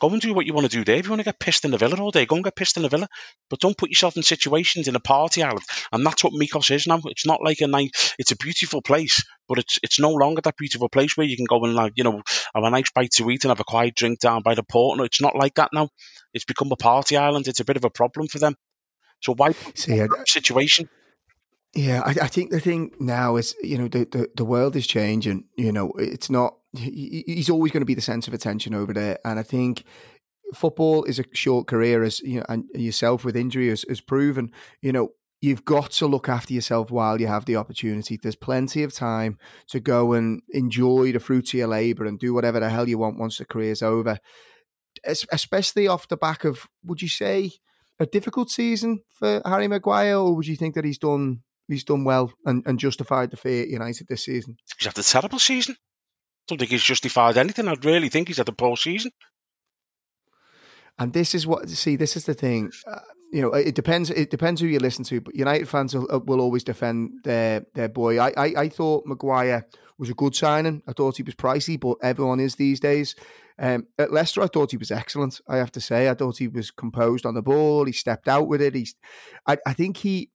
Go 0.00 0.08
and 0.08 0.20
do 0.20 0.34
what 0.34 0.44
you 0.44 0.52
want 0.52 0.68
to 0.68 0.76
do 0.76 0.84
there. 0.84 0.96
If 0.96 1.04
you 1.04 1.10
want 1.10 1.20
to 1.20 1.24
get 1.24 1.38
pissed 1.38 1.64
in 1.64 1.70
the 1.70 1.78
villa 1.78 1.96
all 2.00 2.10
day, 2.10 2.26
go 2.26 2.34
and 2.34 2.44
get 2.44 2.56
pissed 2.56 2.76
in 2.76 2.82
the 2.82 2.88
villa. 2.88 3.08
But 3.48 3.60
don't 3.60 3.76
put 3.76 3.90
yourself 3.90 4.16
in 4.16 4.24
situations 4.24 4.88
in 4.88 4.96
a 4.96 5.00
party 5.00 5.42
island. 5.42 5.62
And 5.92 6.04
that's 6.04 6.24
what 6.24 6.32
Mykonos 6.32 6.74
is 6.74 6.86
now. 6.86 7.00
It's 7.04 7.26
not 7.26 7.42
like 7.42 7.60
a 7.60 7.68
night. 7.68 7.92
It's 8.18 8.32
a 8.32 8.36
beautiful 8.36 8.82
place, 8.82 9.22
but 9.48 9.58
it's 9.58 9.78
it's 9.82 10.00
no 10.00 10.10
longer 10.10 10.40
that 10.42 10.56
beautiful 10.56 10.88
place 10.88 11.16
where 11.16 11.26
you 11.26 11.36
can 11.36 11.46
go 11.46 11.64
and 11.64 11.74
like 11.74 11.92
you 11.96 12.04
know 12.04 12.22
have 12.54 12.64
a 12.64 12.70
nice 12.70 12.90
bite 12.92 13.12
to 13.12 13.30
eat 13.30 13.44
and 13.44 13.50
have 13.50 13.60
a 13.60 13.64
quiet 13.64 13.94
drink 13.94 14.18
down 14.18 14.42
by 14.42 14.54
the 14.54 14.64
port. 14.64 14.98
No, 14.98 15.04
it's 15.04 15.20
not 15.20 15.36
like 15.36 15.54
that 15.54 15.70
now. 15.72 15.88
It's 16.32 16.44
become 16.44 16.72
a 16.72 16.76
party 16.76 17.16
island. 17.16 17.46
It's 17.46 17.60
a 17.60 17.64
bit 17.64 17.76
of 17.76 17.84
a 17.84 17.90
problem 17.90 18.26
for 18.26 18.38
them. 18.38 18.56
So 19.20 19.34
why 19.34 19.52
see 19.74 20.00
a 20.00 20.08
situation? 20.26 20.88
Yeah, 21.74 22.02
I, 22.04 22.10
I, 22.10 22.28
think 22.28 22.52
the 22.52 22.60
thing 22.60 22.92
now 23.00 23.34
is, 23.34 23.56
you 23.60 23.76
know, 23.78 23.88
the, 23.88 24.04
the, 24.04 24.28
the 24.36 24.44
world 24.44 24.76
is 24.76 24.86
changing. 24.86 25.44
You 25.56 25.72
know, 25.72 25.92
it's 25.98 26.30
not, 26.30 26.54
he's 26.76 27.50
always 27.50 27.72
going 27.72 27.82
to 27.82 27.86
be 27.86 27.94
the 27.94 28.00
centre 28.00 28.30
of 28.30 28.34
attention 28.34 28.74
over 28.74 28.92
there. 28.92 29.18
And 29.24 29.38
I 29.38 29.42
think 29.42 29.84
football 30.54 31.04
is 31.04 31.18
a 31.18 31.24
short 31.32 31.66
career, 31.66 32.02
as 32.02 32.20
you 32.20 32.40
know, 32.40 32.46
and 32.48 32.64
yourself 32.74 33.24
with 33.24 33.36
injury 33.36 33.68
has, 33.68 33.84
has 33.88 34.00
proven, 34.00 34.52
you 34.82 34.92
know, 34.92 35.10
you've 35.40 35.64
got 35.64 35.90
to 35.92 36.06
look 36.06 36.28
after 36.28 36.54
yourself 36.54 36.90
while 36.90 37.20
you 37.20 37.26
have 37.26 37.44
the 37.44 37.56
opportunity. 37.56 38.16
There's 38.16 38.36
plenty 38.36 38.82
of 38.82 38.92
time 38.92 39.38
to 39.68 39.80
go 39.80 40.12
and 40.12 40.42
enjoy 40.50 41.12
the 41.12 41.20
fruits 41.20 41.50
of 41.50 41.58
your 41.58 41.68
labour 41.68 42.06
and 42.06 42.18
do 42.18 42.32
whatever 42.32 42.60
the 42.60 42.70
hell 42.70 42.88
you 42.88 42.98
want 42.98 43.18
once 43.18 43.38
the 43.38 43.44
career's 43.44 43.82
over. 43.82 44.18
Especially 45.04 45.86
off 45.86 46.08
the 46.08 46.16
back 46.16 46.44
of, 46.44 46.66
would 46.84 47.02
you 47.02 47.08
say, 47.08 47.52
a 47.98 48.06
difficult 48.06 48.50
season 48.50 49.00
for 49.10 49.42
Harry 49.44 49.68
Maguire, 49.68 50.16
or 50.16 50.34
would 50.34 50.46
you 50.46 50.56
think 50.56 50.74
that 50.74 50.84
he's 50.84 50.98
done 50.98 51.42
he's 51.68 51.84
done 51.84 52.04
well 52.04 52.32
and, 52.44 52.62
and 52.66 52.78
justified 52.78 53.30
the 53.30 53.36
fate 53.36 53.62
at 53.62 53.68
United 53.68 54.06
this 54.08 54.24
season. 54.24 54.56
He's 54.78 54.86
had 54.86 54.98
a 54.98 55.02
terrible 55.02 55.38
season. 55.38 55.76
Don't 56.48 56.58
think 56.58 56.70
he's 56.70 56.82
justified 56.82 57.38
anything. 57.38 57.68
I'd 57.68 57.84
really 57.84 58.08
think 58.08 58.28
he's 58.28 58.36
had 58.36 58.48
a 58.48 58.52
poor 58.52 58.76
season. 58.76 59.12
And 60.98 61.12
this 61.12 61.34
is 61.34 61.46
what 61.46 61.68
see. 61.70 61.96
This 61.96 62.16
is 62.16 62.24
the 62.26 62.34
thing. 62.34 62.70
Uh, 62.86 63.00
you 63.32 63.42
know, 63.42 63.52
it 63.52 63.74
depends. 63.74 64.10
It 64.10 64.30
depends 64.30 64.60
who 64.60 64.68
you 64.68 64.78
listen 64.78 65.04
to. 65.06 65.20
But 65.20 65.34
United 65.34 65.68
fans 65.68 65.94
will, 65.94 66.06
uh, 66.10 66.20
will 66.20 66.40
always 66.40 66.62
defend 66.62 67.24
their 67.24 67.66
their 67.74 67.88
boy. 67.88 68.18
I, 68.20 68.32
I, 68.36 68.54
I 68.56 68.68
thought 68.68 69.06
Maguire 69.06 69.66
was 69.98 70.10
a 70.10 70.14
good 70.14 70.36
signing. 70.36 70.82
I 70.86 70.92
thought 70.92 71.16
he 71.16 71.22
was 71.22 71.34
pricey, 71.34 71.80
but 71.80 71.96
everyone 72.02 72.40
is 72.40 72.56
these 72.56 72.78
days. 72.78 73.16
Um, 73.58 73.86
at 73.98 74.12
Leicester, 74.12 74.42
I 74.42 74.48
thought 74.48 74.72
he 74.72 74.76
was 74.76 74.90
excellent. 74.90 75.40
I 75.48 75.56
have 75.56 75.72
to 75.72 75.80
say, 75.80 76.08
I 76.08 76.14
thought 76.14 76.38
he 76.38 76.48
was 76.48 76.70
composed 76.70 77.24
on 77.24 77.34
the 77.34 77.42
ball. 77.42 77.84
He 77.84 77.92
stepped 77.92 78.28
out 78.28 78.48
with 78.48 78.60
it. 78.60 78.74
He's, 78.74 78.94
I, 79.46 79.58
I 79.66 79.72
think 79.72 79.98
he 79.98 80.30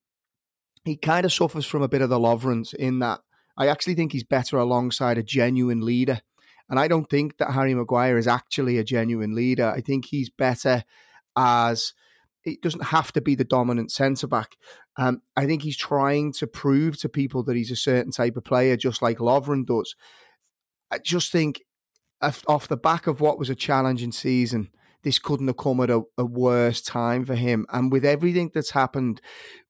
he 0.85 0.95
kind 0.95 1.25
of 1.25 1.33
suffers 1.33 1.65
from 1.65 1.81
a 1.81 1.89
bit 1.89 2.01
of 2.01 2.09
the 2.09 2.19
Lovren's 2.19 2.73
in 2.73 2.99
that 2.99 3.19
I 3.59 3.67
actually 3.67 3.95
think 3.95 4.13
he's 4.13 4.23
better 4.23 4.57
alongside 4.57 5.17
a 5.17 5.23
genuine 5.23 5.81
leader. 5.81 6.21
And 6.69 6.79
I 6.79 6.87
don't 6.87 7.09
think 7.09 7.37
that 7.37 7.51
Harry 7.51 7.73
Maguire 7.73 8.17
is 8.17 8.27
actually 8.27 8.77
a 8.77 8.83
genuine 8.83 9.35
leader. 9.35 9.65
I 9.69 9.81
think 9.81 10.05
he's 10.05 10.29
better 10.29 10.83
as 11.35 11.93
it 12.45 12.61
doesn't 12.61 12.85
have 12.85 13.11
to 13.11 13.21
be 13.21 13.35
the 13.35 13.43
dominant 13.43 13.91
centre 13.91 14.27
back. 14.27 14.55
Um, 14.97 15.21
I 15.35 15.45
think 15.45 15.63
he's 15.63 15.77
trying 15.77 16.31
to 16.33 16.47
prove 16.47 16.97
to 16.99 17.09
people 17.09 17.43
that 17.43 17.55
he's 17.55 17.71
a 17.71 17.75
certain 17.75 18.11
type 18.11 18.37
of 18.37 18.45
player, 18.45 18.77
just 18.77 19.01
like 19.01 19.17
Lovren 19.17 19.65
does. 19.65 19.95
I 20.89 20.99
just 20.99 21.31
think 21.31 21.61
off 22.21 22.67
the 22.67 22.77
back 22.77 23.07
of 23.07 23.21
what 23.21 23.39
was 23.39 23.49
a 23.49 23.55
challenging 23.55 24.11
season, 24.11 24.69
this 25.03 25.19
couldn't 25.19 25.47
have 25.47 25.57
come 25.57 25.79
at 25.81 25.89
a, 25.89 26.01
a 26.17 26.25
worse 26.25 26.81
time 26.81 27.25
for 27.25 27.35
him. 27.35 27.65
And 27.69 27.91
with 27.91 28.05
everything 28.05 28.51
that's 28.53 28.71
happened, 28.71 29.21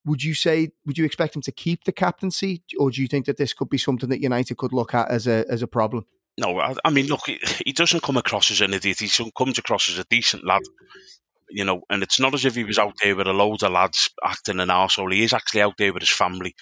would 0.05 0.23
you 0.23 0.33
say 0.33 0.71
would 0.85 0.97
you 0.97 1.05
expect 1.05 1.35
him 1.35 1.41
to 1.43 1.51
keep 1.51 1.83
the 1.83 1.91
captaincy, 1.91 2.63
or 2.77 2.91
do 2.91 3.01
you 3.01 3.07
think 3.07 3.25
that 3.25 3.37
this 3.37 3.53
could 3.53 3.69
be 3.69 3.77
something 3.77 4.09
that 4.09 4.21
United 4.21 4.57
could 4.57 4.73
look 4.73 4.93
at 4.93 5.09
as 5.09 5.27
a 5.27 5.45
as 5.49 5.61
a 5.61 5.67
problem? 5.67 6.05
No, 6.37 6.57
I, 6.59 6.73
I 6.85 6.89
mean, 6.89 7.07
look, 7.07 7.25
he, 7.25 7.73
doesn't 7.73 8.01
come 8.01 8.15
across 8.15 8.49
as 8.49 8.61
an 8.61 8.73
idiot. 8.73 8.99
He 9.01 9.09
comes 9.37 9.57
across 9.57 9.89
as 9.89 9.99
a 9.99 10.05
decent 10.05 10.45
lad 10.45 10.61
you 11.49 11.65
know, 11.65 11.81
and 11.89 12.03
it's 12.03 12.19
not 12.19 12.33
as 12.33 12.45
if 12.45 12.55
he 12.55 12.63
was 12.63 12.77
out 12.77 12.93
there 13.01 13.15
with 13.15 13.27
a 13.27 13.33
load 13.33 13.63
of 13.63 13.71
lads 13.71 14.09
acting 14.23 14.59
an 14.59 14.69
arsehole. 14.69 15.13
He 15.13 15.23
is 15.23 15.33
actually 15.33 15.61
out 15.61 15.77
there 15.77 15.93
with 15.93 16.03
his 16.03 16.11
family. 16.11 16.55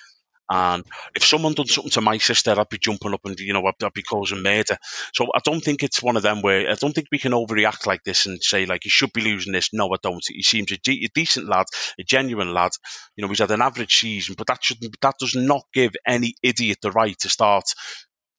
And 0.50 0.86
if 1.14 1.26
someone 1.26 1.54
done 1.54 1.68
something 1.68 1.92
to 1.92 2.02
my 2.02 2.18
sister, 2.20 2.58
I'd 2.58 2.70
be 2.70 2.78
jumping 2.78 3.14
up 3.14 3.26
and 3.26 3.38
you 3.40 3.54
know 3.54 3.66
I'd, 3.66 3.84
I'd, 3.84 3.94
be 3.94 4.04
causing 4.04 4.44
murder. 4.44 4.78
So 5.14 5.28
I 5.36 5.40
don't 5.44 5.62
think 5.62 5.84
it's 5.84 6.02
one 6.02 6.16
of 6.16 6.24
them 6.24 6.42
where 6.42 6.70
I 6.70 6.76
don't 6.76 6.94
think 6.94 7.08
we 7.12 7.20
can 7.20 7.34
overreact 7.34 7.86
like 7.86 8.04
this 8.04 8.26
and 8.26 8.42
say 8.42 8.66
like 8.66 8.82
he 8.84 8.90
should 8.90 9.12
be 9.12 9.22
losing 9.22 9.54
this. 9.54 9.74
No, 9.74 9.88
I 9.88 9.98
don't. 10.02 10.24
He 10.26 10.44
seems 10.44 10.72
a, 10.72 10.78
a 10.88 11.08
decent 11.14 11.50
lad, 11.50 11.66
a 12.00 12.04
genuine 12.04 12.54
lad. 12.54 12.72
You 13.16 13.24
know, 13.24 13.28
he's 13.28 13.40
had 13.40 13.52
an 13.52 13.62
average 13.62 13.98
season, 13.98 14.36
but 14.38 14.48
that 14.48 14.64
should 14.64 14.78
that 15.02 15.16
does 15.20 15.36
not 15.36 15.64
give 15.74 15.96
any 16.06 16.36
idiot 16.42 16.78
the 16.82 16.92
right 16.92 17.18
to 17.20 17.30
start, 17.30 17.66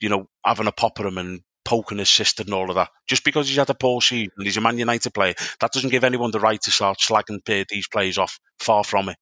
you 0.00 0.08
know, 0.08 0.28
having 0.44 0.66
a 0.66 0.72
pop 0.72 0.98
at 1.00 1.06
him 1.06 1.18
and 1.18 1.42
poking 1.68 1.98
his 1.98 2.08
sister 2.08 2.42
and 2.42 2.54
all 2.54 2.70
of 2.70 2.76
that. 2.76 2.88
Just 3.06 3.24
because 3.24 3.48
he's 3.48 3.58
had 3.58 3.68
a 3.68 3.74
poor 3.74 4.00
season 4.00 4.32
he's 4.40 4.56
a 4.56 4.62
Man 4.62 4.78
United 4.78 5.12
player, 5.12 5.34
that 5.60 5.72
doesn't 5.72 5.90
give 5.90 6.04
anyone 6.04 6.30
the 6.30 6.40
right 6.40 6.60
to 6.62 6.70
start 6.70 6.98
slagging 6.98 7.40
uh, 7.46 7.64
these 7.68 7.88
players 7.88 8.16
off. 8.16 8.40
Far 8.58 8.82
from 8.82 9.10
it. 9.10 9.18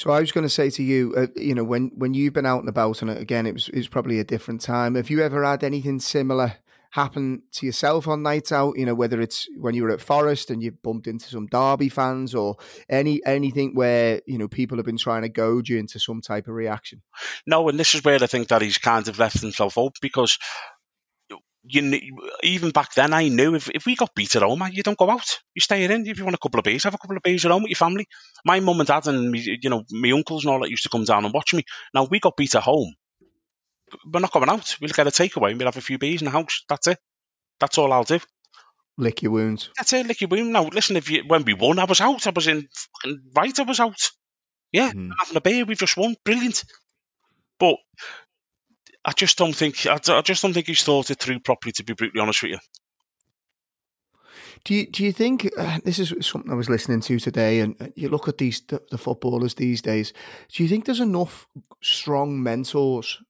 So 0.00 0.10
I 0.10 0.20
was 0.20 0.32
going 0.32 0.46
to 0.46 0.48
say 0.48 0.70
to 0.70 0.82
you, 0.82 1.12
uh, 1.14 1.26
you 1.36 1.54
know, 1.54 1.62
when 1.62 1.90
when 1.94 2.14
you've 2.14 2.32
been 2.32 2.46
out 2.46 2.60
and 2.60 2.70
about, 2.70 3.02
and 3.02 3.10
again, 3.10 3.44
it 3.44 3.52
was 3.52 3.68
it 3.68 3.76
was 3.76 3.86
probably 3.86 4.18
a 4.18 4.24
different 4.24 4.62
time. 4.62 4.94
Have 4.94 5.10
you 5.10 5.20
ever 5.20 5.44
had 5.44 5.62
anything 5.62 6.00
similar 6.00 6.54
happen 6.92 7.42
to 7.52 7.66
yourself 7.66 8.08
on 8.08 8.22
nights 8.22 8.50
out? 8.50 8.78
You 8.78 8.86
know, 8.86 8.94
whether 8.94 9.20
it's 9.20 9.46
when 9.58 9.74
you 9.74 9.82
were 9.82 9.90
at 9.90 10.00
Forest 10.00 10.50
and 10.50 10.62
you 10.62 10.70
bumped 10.70 11.06
into 11.06 11.26
some 11.26 11.48
Derby 11.48 11.90
fans, 11.90 12.34
or 12.34 12.56
any 12.88 13.20
anything 13.26 13.74
where 13.74 14.22
you 14.26 14.38
know 14.38 14.48
people 14.48 14.78
have 14.78 14.86
been 14.86 14.96
trying 14.96 15.20
to 15.20 15.28
goad 15.28 15.68
you 15.68 15.76
into 15.76 16.00
some 16.00 16.22
type 16.22 16.48
of 16.48 16.54
reaction. 16.54 17.02
No, 17.46 17.68
and 17.68 17.78
this 17.78 17.94
is 17.94 18.02
where 18.02 18.22
I 18.22 18.26
think 18.26 18.48
that 18.48 18.62
he's 18.62 18.78
kind 18.78 19.06
of 19.06 19.18
left 19.18 19.42
himself 19.42 19.76
open 19.76 19.98
because 20.00 20.38
you 21.62 22.18
even 22.42 22.70
back 22.70 22.94
then, 22.94 23.12
I 23.12 23.28
knew 23.28 23.54
if, 23.54 23.68
if 23.70 23.86
we 23.86 23.94
got 23.94 24.14
beat 24.14 24.34
at 24.36 24.42
home, 24.42 24.62
you 24.72 24.82
don't 24.82 24.98
go 24.98 25.10
out. 25.10 25.38
You 25.54 25.60
stay 25.60 25.84
in. 25.84 26.06
If 26.06 26.18
you 26.18 26.24
want 26.24 26.36
a 26.36 26.38
couple 26.38 26.58
of 26.58 26.64
beers, 26.64 26.84
have 26.84 26.94
a 26.94 26.98
couple 26.98 27.16
of 27.16 27.22
beers 27.22 27.44
at 27.44 27.50
home 27.50 27.62
with 27.62 27.70
your 27.70 27.76
family. 27.76 28.06
My 28.44 28.60
mum 28.60 28.80
and 28.80 28.86
dad 28.86 29.06
and 29.06 29.30
me, 29.30 29.58
you 29.60 29.70
know 29.70 29.84
my 29.90 30.10
uncles 30.12 30.44
and 30.44 30.52
all 30.52 30.60
that 30.60 30.70
used 30.70 30.84
to 30.84 30.88
come 30.88 31.04
down 31.04 31.24
and 31.24 31.34
watch 31.34 31.52
me. 31.52 31.64
Now 31.94 32.06
we 32.10 32.20
got 32.20 32.36
beat 32.36 32.54
at 32.54 32.62
home. 32.62 32.94
We're 34.10 34.20
not 34.20 34.32
going 34.32 34.48
out. 34.48 34.76
We'll 34.80 34.90
get 34.90 35.06
a 35.06 35.10
takeaway. 35.10 35.50
And 35.50 35.58
we'll 35.58 35.68
have 35.68 35.76
a 35.76 35.82
few 35.82 35.98
beers 35.98 36.22
in 36.22 36.26
the 36.26 36.30
house. 36.30 36.64
That's 36.68 36.86
it. 36.86 36.98
That's 37.58 37.76
all 37.76 37.92
I'll 37.92 38.04
do. 38.04 38.20
Lick 38.96 39.22
your 39.22 39.32
wounds. 39.32 39.70
That's 39.76 39.92
it. 39.92 40.06
Lick 40.06 40.20
your 40.20 40.28
wounds. 40.28 40.50
Now 40.50 40.64
listen, 40.64 40.96
if 40.96 41.10
you 41.10 41.24
when 41.26 41.44
we 41.44 41.54
won, 41.54 41.78
I 41.78 41.84
was 41.84 42.00
out. 42.00 42.26
I 42.26 42.30
was 42.30 42.46
in 42.46 42.68
right. 43.34 43.58
I 43.58 43.62
was 43.62 43.80
out. 43.80 44.10
Yeah, 44.72 44.92
mm. 44.92 45.10
having 45.18 45.36
a 45.36 45.40
beer. 45.40 45.64
We've 45.64 45.78
just 45.78 45.96
won. 45.96 46.16
Brilliant. 46.24 46.64
But 47.58 47.76
I 49.04 49.12
just 49.12 49.38
don't 49.38 49.54
think 49.54 49.86
I, 49.86 49.98
I 50.08 50.20
just 50.22 50.42
don't 50.42 50.52
think 50.52 50.66
he's 50.66 50.82
thought 50.82 51.10
it 51.10 51.18
through 51.18 51.40
properly. 51.40 51.72
To 51.72 51.84
be 51.84 51.94
brutally 51.94 52.20
honest 52.20 52.42
with 52.42 52.52
you. 52.52 52.58
Do 54.64 54.74
you 54.74 54.86
do 54.90 55.04
you 55.04 55.12
think 55.12 55.50
uh, 55.58 55.78
this 55.84 55.98
is 55.98 56.12
something 56.26 56.52
I 56.52 56.54
was 56.54 56.68
listening 56.68 57.00
to 57.02 57.18
today? 57.18 57.60
And 57.60 57.80
uh, 57.80 57.88
you 57.96 58.08
look 58.08 58.28
at 58.28 58.38
these 58.38 58.60
the, 58.60 58.82
the, 58.90 58.98
footballers 58.98 59.54
these 59.54 59.80
days. 59.80 60.12
Do 60.52 60.62
you 60.62 60.68
think 60.68 60.84
there's 60.84 61.00
enough 61.00 61.48
strong 61.82 62.42
mentors 62.42 63.22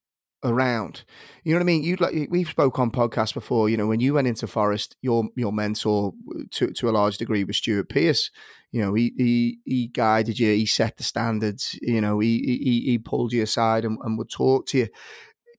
around? 0.43 1.05
You 1.45 1.53
know 1.53 1.59
what 1.59 1.64
I 1.64 1.66
mean? 1.66 1.85
You 1.85 1.97
like 1.97 2.29
we've 2.31 2.49
spoke 2.49 2.81
on 2.81 2.91
podcasts 2.91 3.35
before. 3.35 3.68
You 3.68 3.77
know 3.77 3.87
when 3.87 4.01
you 4.01 4.14
went 4.14 4.27
into 4.27 4.49
Forest, 4.49 4.97
your 5.03 5.29
your 5.37 5.53
mentor 5.53 6.14
to 6.51 6.73
to 6.73 6.89
a 6.89 6.93
large 6.93 7.18
degree 7.18 7.45
was 7.45 7.59
Stuart 7.59 7.89
Pearce. 7.89 8.33
You 8.73 8.83
know 8.83 8.95
he 8.95 9.12
he 9.16 9.59
he 9.64 9.87
guided 9.87 10.41
you. 10.41 10.53
He 10.53 10.66
set 10.66 10.97
the 10.97 11.05
standards. 11.05 11.79
You 11.81 12.01
know 12.01 12.18
he 12.18 12.39
he 12.41 12.81
he 12.87 12.99
pulled 12.99 13.33
you 13.33 13.45
aside 13.45 13.85
and, 13.85 13.99
and 14.03 14.18
would 14.18 14.31
talk 14.31 14.66
to 14.68 14.79
you 14.79 14.89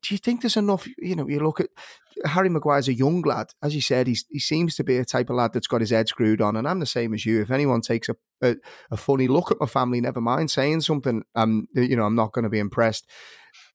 do 0.02 0.14
you 0.14 0.18
think 0.18 0.42
there's 0.42 0.58
enough? 0.58 0.88
You 0.98 1.16
know, 1.16 1.28
you 1.28 1.40
look 1.40 1.60
at 1.60 1.70
Harry 2.26 2.50
Maguire's 2.50 2.88
a 2.88 2.94
young 2.94 3.22
lad, 3.22 3.52
as 3.62 3.76
you 3.76 3.82
said. 3.82 4.08
He's, 4.08 4.26
he 4.30 4.40
seems 4.40 4.76
to 4.76 4.84
be 4.84 4.98
a 4.98 5.06
type 5.06 5.30
of 5.30 5.36
lad 5.36 5.54
that's 5.54 5.68
got 5.68 5.82
his 5.82 5.92
head 5.92 6.08
screwed 6.08 6.42
on, 6.42 6.56
and 6.56 6.68
I'm 6.68 6.80
the 6.80 6.86
same 6.86 7.14
as 7.14 7.26
you. 7.26 7.42
If 7.42 7.52
anyone 7.52 7.82
takes 7.82 8.10
a 8.10 8.16
a, 8.42 8.56
a 8.90 8.98
funny 8.98 9.28
look 9.28 9.52
at 9.52 9.60
my 9.60 9.68
family, 9.68 10.02
never 10.02 10.22
mind 10.22 10.52
saying 10.52 10.82
something, 10.82 11.24
um, 11.36 11.68
you 11.74 11.96
know, 11.96 12.06
I'm 12.06 12.16
not 12.16 12.34
going 12.34 12.44
to 12.44 12.50
be 12.50 12.60
impressed. 12.60 13.08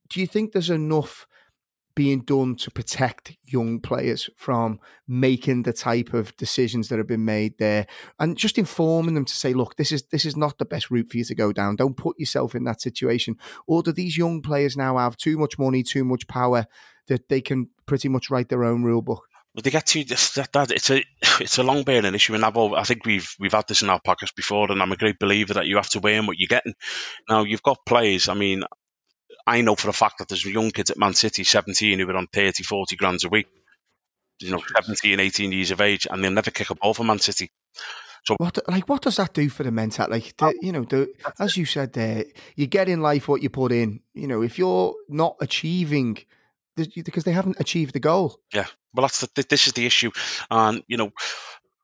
Do 0.09 0.21
you 0.21 0.27
think 0.27 0.53
there's 0.53 0.71
enough 0.71 1.27
being 1.97 2.21
done 2.21 2.55
to 2.55 2.71
protect 2.71 3.33
young 3.43 3.81
players 3.81 4.31
from 4.37 4.79
making 5.09 5.63
the 5.63 5.73
type 5.73 6.13
of 6.13 6.37
decisions 6.37 6.89
that 6.89 6.99
have 6.99 7.09
been 7.09 7.25
made 7.25 7.59
there 7.59 7.87
and 8.21 8.37
just 8.37 8.59
informing 8.59 9.15
them 9.15 9.25
to 9.25 9.35
say 9.35 9.53
look 9.53 9.77
this 9.77 9.91
is 9.91 10.05
this 10.13 10.25
is 10.25 10.37
not 10.37 10.59
the 10.59 10.65
best 10.65 10.91
route 10.91 11.11
for 11.11 11.17
you 11.17 11.25
to 11.25 11.35
go 11.35 11.53
down 11.53 11.75
don't 11.75 11.97
put 11.97 12.19
yourself 12.21 12.55
in 12.55 12.65
that 12.65 12.81
situation 12.81 13.35
or 13.67 13.83
do 13.83 13.91
these 13.91 14.17
young 14.17 14.43
players 14.43 14.77
now 14.77 14.99
have 14.99 15.17
too 15.17 15.39
much 15.39 15.59
money 15.59 15.83
too 15.83 16.05
much 16.05 16.29
power 16.29 16.67
that 17.09 17.29
they 17.29 17.41
can 17.41 17.69
pretty 17.87 18.09
much 18.09 18.31
write 18.31 18.51
their 18.51 18.65
own 18.65 18.85
rule 18.85 19.03
book 19.03 19.25
but 19.55 19.65
they 19.65 19.71
get 19.71 19.87
to 19.87 20.05
that, 20.05 20.51
that 20.53 20.71
it's 20.71 20.91
a 20.91 21.03
it's 21.41 21.57
a 21.57 21.63
long 21.63 21.83
burning 21.83 22.15
issue, 22.15 22.35
and 22.35 22.45
I've 22.45 22.59
I 22.59 22.83
think 22.83 23.07
we've 23.07 23.35
we've 23.41 23.55
had 23.55 23.67
this 23.67 23.81
in 23.81 23.89
our 23.89 24.03
podcast 24.07 24.35
before, 24.35 24.71
and 24.71 24.83
I'm 24.83 24.93
a 24.93 24.99
great 24.99 25.19
believer 25.19 25.55
that 25.55 25.65
you 25.67 25.77
have 25.77 25.89
to 25.91 26.01
weigh 26.01 26.17
in 26.17 26.27
what 26.27 26.39
you're 26.39 26.47
getting. 26.47 26.75
Now 27.27 27.45
you've 27.45 27.63
got 27.63 27.87
players. 27.87 28.29
I 28.29 28.35
mean, 28.35 28.65
I 29.47 29.61
know 29.61 29.77
for 29.77 29.89
a 29.89 29.93
fact 29.93 30.19
that 30.19 30.29
there's 30.29 30.45
young 30.45 30.71
kids 30.71 30.91
at 30.91 30.99
Man 30.99 31.15
City, 31.15 31.45
17, 31.45 31.99
who 31.99 32.11
are 32.11 32.17
on 32.17 32.27
30, 32.27 32.63
40 32.63 32.97
grand 32.97 33.21
a 33.25 33.29
week. 33.29 33.47
You 34.41 34.51
know, 34.51 34.63
17, 34.75 35.19
18 35.19 35.53
years 35.53 35.71
of 35.71 35.81
age, 35.81 36.07
and 36.11 36.23
they'll 36.23 36.31
never 36.31 36.51
kick 36.51 36.69
a 36.69 36.75
ball 36.75 36.93
for 36.93 37.05
Man 37.05 37.19
City. 37.19 37.51
So, 38.27 38.35
what 38.39 38.59
like 38.69 38.89
what 38.89 39.03
does 39.03 39.17
that 39.17 39.33
do 39.33 39.49
for 39.49 39.63
the 39.63 39.71
mental? 39.71 40.11
Like 40.11 40.37
the, 40.37 40.53
you 40.61 40.73
know, 40.73 40.85
the, 40.85 41.13
as 41.39 41.57
you 41.57 41.65
said 41.65 41.93
there, 41.93 42.25
you 42.57 42.67
get 42.67 42.89
in 42.89 43.01
life 43.01 43.29
what 43.29 43.41
you 43.41 43.49
put 43.49 43.73
in. 43.73 44.01
You 44.15 44.27
know, 44.27 44.43
if 44.43 44.59
you're 44.59 44.95
not 45.09 45.37
achieving 45.41 46.19
because 46.77 47.25
they 47.25 47.33
haven't 47.33 47.61
achieved 47.61 47.95
the 47.95 48.01
goal. 48.01 48.39
Yeah, 48.53 48.67
well, 48.93 49.03
that's 49.03 49.21
the, 49.21 49.47
this 49.49 49.69
is 49.69 49.73
the 49.75 49.87
issue, 49.87 50.11
and 50.51 50.83
you 50.89 50.97
know, 50.97 51.13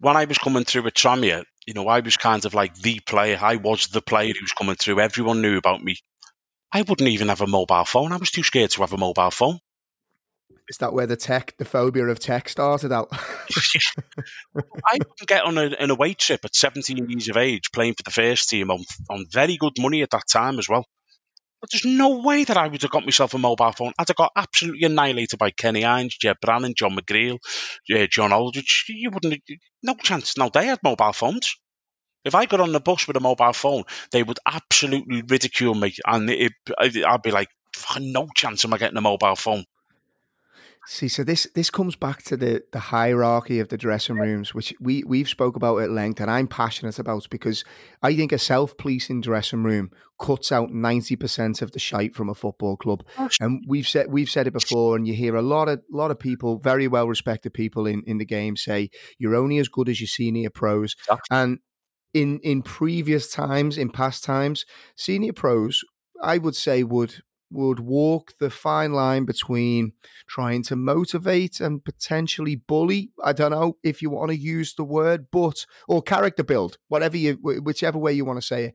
when 0.00 0.16
I 0.16 0.24
was 0.24 0.36
coming 0.36 0.64
through 0.64 0.82
with 0.82 0.94
Tranmere, 0.94 1.44
you 1.66 1.74
know, 1.74 1.86
I 1.86 2.00
was 2.00 2.16
kind 2.16 2.44
of 2.44 2.54
like 2.54 2.74
the 2.74 2.98
player. 3.00 3.38
I 3.40 3.56
was 3.56 3.86
the 3.86 4.02
player 4.02 4.32
who 4.34 4.42
was 4.42 4.52
coming 4.52 4.74
through. 4.74 4.98
Everyone 5.00 5.42
knew 5.42 5.56
about 5.56 5.82
me. 5.82 5.96
I 6.72 6.82
wouldn't 6.82 7.08
even 7.08 7.28
have 7.28 7.42
a 7.42 7.46
mobile 7.46 7.84
phone. 7.84 8.12
I 8.12 8.16
was 8.16 8.30
too 8.30 8.42
scared 8.42 8.70
to 8.70 8.80
have 8.80 8.92
a 8.92 8.98
mobile 8.98 9.30
phone. 9.30 9.58
Is 10.68 10.78
that 10.78 10.94
where 10.94 11.06
the 11.06 11.16
tech, 11.16 11.54
the 11.58 11.64
phobia 11.64 12.06
of 12.06 12.18
tech 12.18 12.48
started 12.48 12.92
out? 12.92 13.08
I 13.12 14.98
couldn't 14.98 15.28
get 15.28 15.44
on 15.44 15.58
a, 15.58 15.66
an 15.66 15.90
away 15.90 16.14
trip 16.14 16.40
at 16.44 16.54
17 16.54 17.10
years 17.10 17.28
of 17.28 17.36
age 17.36 17.72
playing 17.74 17.94
for 17.94 18.04
the 18.04 18.10
first 18.10 18.48
team 18.48 18.70
on, 18.70 18.82
on 19.10 19.26
very 19.30 19.56
good 19.56 19.74
money 19.78 20.02
at 20.02 20.10
that 20.10 20.22
time 20.32 20.58
as 20.58 20.68
well. 20.68 20.86
But 21.60 21.70
there's 21.70 21.84
no 21.84 22.20
way 22.22 22.44
that 22.44 22.56
I 22.56 22.68
would 22.68 22.82
have 22.82 22.90
got 22.90 23.04
myself 23.04 23.34
a 23.34 23.38
mobile 23.38 23.72
phone. 23.72 23.92
I'd 23.98 24.08
have 24.08 24.16
got 24.16 24.32
absolutely 24.34 24.84
annihilated 24.84 25.38
by 25.38 25.50
Kenny 25.50 25.84
Irons, 25.84 26.16
Ged 26.16 26.36
Brannan, 26.40 26.74
John 26.76 26.96
McGreal, 26.96 27.38
uh, 27.94 28.06
John 28.10 28.32
Aldridge. 28.32 28.86
You 28.88 29.10
wouldn't, 29.10 29.42
no 29.82 29.94
chance. 29.94 30.36
Now 30.36 30.48
they 30.48 30.66
had 30.66 30.80
mobile 30.82 31.12
phones. 31.12 31.54
If 32.24 32.34
I 32.34 32.46
got 32.46 32.60
on 32.60 32.72
the 32.72 32.80
bus 32.80 33.06
with 33.06 33.16
a 33.16 33.20
mobile 33.20 33.52
phone, 33.52 33.84
they 34.10 34.22
would 34.22 34.38
absolutely 34.46 35.22
ridicule 35.22 35.74
me, 35.74 35.94
and 36.06 36.30
it, 36.30 36.52
I'd 36.78 37.22
be 37.22 37.30
like, 37.30 37.48
"No 37.98 38.28
chance 38.34 38.64
am 38.64 38.74
I 38.74 38.78
getting 38.78 38.98
a 38.98 39.02
mobile 39.02 39.36
phone." 39.36 39.64
See, 40.84 41.06
so 41.06 41.22
this 41.22 41.46
this 41.54 41.70
comes 41.70 41.94
back 41.94 42.24
to 42.24 42.36
the 42.36 42.64
the 42.72 42.80
hierarchy 42.80 43.60
of 43.60 43.68
the 43.68 43.76
dressing 43.76 44.16
rooms, 44.16 44.52
which 44.52 44.74
we 44.80 45.04
we've 45.04 45.28
spoke 45.28 45.54
about 45.54 45.78
at 45.78 45.90
length, 45.90 46.20
and 46.20 46.28
I'm 46.28 46.48
passionate 46.48 46.98
about 46.98 47.28
because 47.30 47.64
I 48.02 48.16
think 48.16 48.32
a 48.32 48.38
self 48.38 48.76
policing 48.76 49.20
dressing 49.20 49.62
room 49.62 49.92
cuts 50.20 50.50
out 50.50 50.72
ninety 50.72 51.14
percent 51.14 51.62
of 51.62 51.70
the 51.70 51.78
shite 51.78 52.16
from 52.16 52.28
a 52.28 52.34
football 52.34 52.76
club, 52.76 53.04
and 53.40 53.62
we've 53.68 53.86
said 53.86 54.10
we've 54.10 54.28
said 54.30 54.48
it 54.48 54.52
before, 54.52 54.96
and 54.96 55.06
you 55.06 55.14
hear 55.14 55.36
a 55.36 55.42
lot 55.42 55.68
of 55.68 55.82
lot 55.88 56.10
of 56.10 56.18
people, 56.18 56.58
very 56.58 56.88
well 56.88 57.06
respected 57.06 57.54
people 57.54 57.86
in 57.86 58.02
in 58.08 58.18
the 58.18 58.26
game, 58.26 58.56
say 58.56 58.90
you're 59.18 59.36
only 59.36 59.58
as 59.58 59.68
good 59.68 59.88
as 59.88 60.00
your 60.00 60.08
senior 60.08 60.50
pros, 60.50 60.96
and 61.30 61.60
in 62.14 62.40
in 62.40 62.62
previous 62.62 63.30
times, 63.30 63.78
in 63.78 63.90
past 63.90 64.24
times, 64.24 64.64
senior 64.96 65.32
pros, 65.32 65.84
I 66.22 66.38
would 66.38 66.56
say 66.56 66.82
would 66.82 67.22
would 67.50 67.80
walk 67.80 68.32
the 68.40 68.50
fine 68.50 68.92
line 68.92 69.24
between 69.24 69.92
trying 70.26 70.62
to 70.62 70.74
motivate 70.74 71.60
and 71.60 71.84
potentially 71.84 72.56
bully. 72.56 73.10
I 73.22 73.32
don't 73.32 73.50
know 73.50 73.76
if 73.82 74.00
you 74.00 74.10
want 74.10 74.30
to 74.30 74.36
use 74.36 74.74
the 74.74 74.84
word, 74.84 75.26
but 75.30 75.66
or 75.86 76.02
character 76.02 76.42
build, 76.42 76.78
whatever 76.88 77.16
you, 77.16 77.34
whichever 77.42 77.98
way 77.98 78.12
you 78.12 78.24
want 78.24 78.40
to 78.40 78.46
say 78.46 78.64
it. 78.66 78.74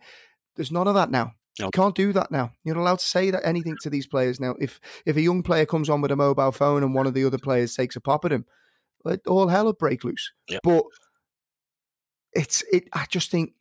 There's 0.56 0.72
none 0.72 0.88
of 0.88 0.94
that 0.94 1.10
now. 1.12 1.34
You 1.60 1.72
can't 1.72 1.96
do 1.96 2.14
that 2.14 2.30
now. 2.30 2.52
You're 2.64 2.76
not 2.76 2.82
allowed 2.82 3.00
to 3.00 3.08
say 3.08 3.32
that 3.32 3.44
anything 3.44 3.78
to 3.82 3.90
these 3.90 4.06
players 4.06 4.40
now. 4.40 4.54
If 4.60 4.80
if 5.08 5.18
a 5.18 5.22
young 5.22 5.42
player 5.42 5.66
comes 5.66 5.90
on 5.90 6.02
with 6.02 6.12
a 6.12 6.16
mobile 6.16 6.52
phone 6.52 6.84
and 6.84 6.94
one 6.94 7.08
of 7.08 7.16
the 7.16 7.26
other 7.26 7.40
players 7.40 7.74
takes 7.74 7.96
a 7.96 8.02
pop 8.02 8.26
at 8.26 8.32
him, 8.32 8.46
all 9.26 9.48
hell 9.48 9.66
will 9.66 9.74
break 9.74 10.04
loose. 10.04 10.32
But 10.64 10.84
it's 12.34 12.64
it. 12.72 12.88
I 12.94 13.06
just 13.10 13.32
think 13.32 13.54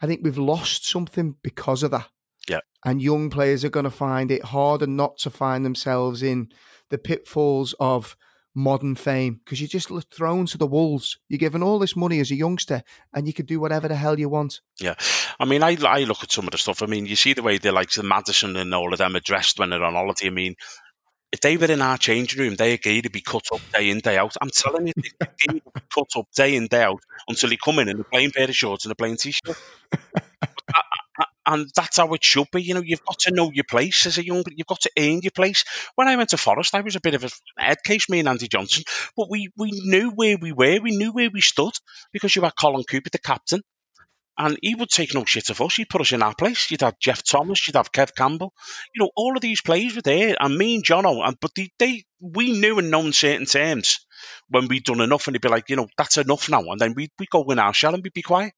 I 0.00 0.06
think 0.06 0.20
we've 0.22 0.38
lost 0.38 0.86
something 0.86 1.36
because 1.42 1.82
of 1.82 1.90
that. 1.92 2.08
Yeah. 2.48 2.60
And 2.84 3.02
young 3.02 3.30
players 3.30 3.64
are 3.64 3.70
going 3.70 3.84
to 3.84 3.90
find 3.90 4.30
it 4.30 4.44
harder 4.44 4.86
not 4.86 5.18
to 5.18 5.30
find 5.30 5.64
themselves 5.64 6.22
in 6.22 6.50
the 6.90 6.98
pitfalls 6.98 7.74
of 7.80 8.16
modern 8.54 8.94
fame 8.94 9.38
because 9.44 9.60
you're 9.60 9.68
just 9.68 9.90
thrown 10.10 10.46
to 10.46 10.58
the 10.58 10.66
wolves. 10.66 11.18
You're 11.28 11.38
given 11.38 11.62
all 11.62 11.78
this 11.78 11.94
money 11.94 12.20
as 12.20 12.30
a 12.30 12.36
youngster, 12.36 12.82
and 13.12 13.26
you 13.26 13.34
can 13.34 13.46
do 13.46 13.60
whatever 13.60 13.86
the 13.86 13.94
hell 13.94 14.18
you 14.18 14.28
want. 14.28 14.60
Yeah, 14.80 14.94
I 15.38 15.44
mean, 15.44 15.62
I 15.62 15.76
I 15.84 16.04
look 16.04 16.22
at 16.22 16.32
some 16.32 16.46
of 16.46 16.52
the 16.52 16.58
stuff. 16.58 16.82
I 16.82 16.86
mean, 16.86 17.06
you 17.06 17.16
see 17.16 17.34
the 17.34 17.42
way 17.42 17.58
they 17.58 17.70
like 17.70 17.90
the 17.90 18.02
Maddison 18.02 18.56
and 18.56 18.74
all 18.74 18.92
of 18.92 18.98
them 18.98 19.14
are 19.14 19.20
dressed 19.20 19.58
when 19.58 19.70
they're 19.70 19.84
on 19.84 19.94
holiday. 19.94 20.28
I 20.28 20.30
mean, 20.30 20.56
if 21.32 21.40
they 21.40 21.56
were 21.56 21.70
in 21.70 21.82
our 21.82 21.98
changing 21.98 22.40
room, 22.40 22.56
they 22.56 22.72
agree 22.72 23.02
to 23.02 23.10
be 23.10 23.20
cut 23.20 23.46
up 23.52 23.60
day 23.72 23.90
in, 23.90 23.98
day 23.98 24.16
out. 24.16 24.36
I'm 24.40 24.50
telling 24.50 24.86
you, 24.86 24.92
they 24.96 25.10
agree 25.20 25.60
to 25.60 25.70
be 25.74 25.80
cut 25.92 26.08
up 26.16 26.26
day 26.34 26.56
in, 26.56 26.66
day 26.66 26.82
out 26.82 27.00
until 27.28 27.50
they 27.50 27.56
come 27.62 27.78
in 27.80 27.88
in 27.88 28.00
a 28.00 28.04
plain 28.04 28.30
pair 28.30 28.44
of 28.44 28.54
shorts 28.54 28.84
and 28.84 28.92
a 28.92 28.94
plain 28.94 29.16
t-shirt. 29.16 29.56
and 31.46 31.70
that's 31.74 31.96
how 31.96 32.12
it 32.12 32.24
should 32.24 32.50
be. 32.52 32.62
You 32.62 32.74
know, 32.74 32.82
you've 32.84 33.04
got 33.04 33.18
to 33.20 33.34
know 33.34 33.50
your 33.52 33.64
place 33.68 34.06
as 34.06 34.18
a 34.18 34.24
young. 34.24 34.42
You've 34.54 34.66
got 34.66 34.80
to 34.80 34.90
earn 34.98 35.20
your 35.22 35.30
place. 35.30 35.64
When 35.94 36.08
I 36.08 36.16
went 36.16 36.30
to 36.30 36.36
Forest, 36.36 36.74
I 36.74 36.80
was 36.80 36.96
a 36.96 37.00
bit 37.00 37.14
of 37.14 37.24
a 37.24 37.30
head 37.56 37.78
case, 37.84 38.08
me 38.08 38.18
and 38.20 38.28
Andy 38.28 38.48
Johnson, 38.48 38.84
but 39.16 39.30
we 39.30 39.50
we 39.56 39.70
knew 39.72 40.10
where 40.10 40.36
we 40.40 40.52
were. 40.52 40.80
We 40.80 40.96
knew 40.96 41.12
where 41.12 41.30
we 41.30 41.40
stood 41.40 41.74
because 42.12 42.34
you 42.34 42.42
had 42.42 42.56
Colin 42.58 42.84
Cooper, 42.84 43.10
the 43.10 43.18
captain, 43.18 43.62
and 44.38 44.58
he 44.62 44.74
would 44.74 44.88
take 44.88 45.14
no 45.14 45.24
shit 45.24 45.50
of 45.50 45.60
us. 45.60 45.76
He'd 45.76 45.88
put 45.88 46.00
us 46.00 46.12
in 46.12 46.22
our 46.22 46.34
place. 46.34 46.70
You'd 46.70 46.82
have 46.82 46.98
Geoff 46.98 47.22
Thomas. 47.22 47.66
You'd 47.66 47.76
have 47.76 47.92
Kev 47.92 48.14
Campbell. 48.14 48.52
You 48.94 49.04
know, 49.04 49.10
all 49.16 49.36
of 49.36 49.42
these 49.42 49.62
players 49.62 49.96
were 49.96 50.02
there, 50.02 50.36
and 50.38 50.56
me 50.56 50.76
and 50.76 50.84
Jono, 50.84 51.26
and 51.26 51.36
but 51.40 51.52
they, 51.54 51.70
they 51.78 52.04
we 52.20 52.52
knew 52.52 52.78
in 52.78 52.90
known 52.90 53.12
certain 53.12 53.46
terms 53.46 54.06
when 54.48 54.68
we'd 54.68 54.84
done 54.84 55.00
enough, 55.00 55.26
and 55.26 55.34
they'd 55.34 55.42
be 55.42 55.48
like, 55.48 55.68
you 55.70 55.76
know, 55.76 55.88
that's 55.96 56.18
enough 56.18 56.48
now, 56.48 56.62
and 56.62 56.80
then 56.80 56.94
we'd, 56.94 57.10
we 57.18 57.26
go 57.30 57.42
in 57.44 57.58
our 57.58 57.74
shell 57.74 57.94
and 57.94 58.02
we'd 58.02 58.12
be 58.12 58.22
quiet. 58.22 58.52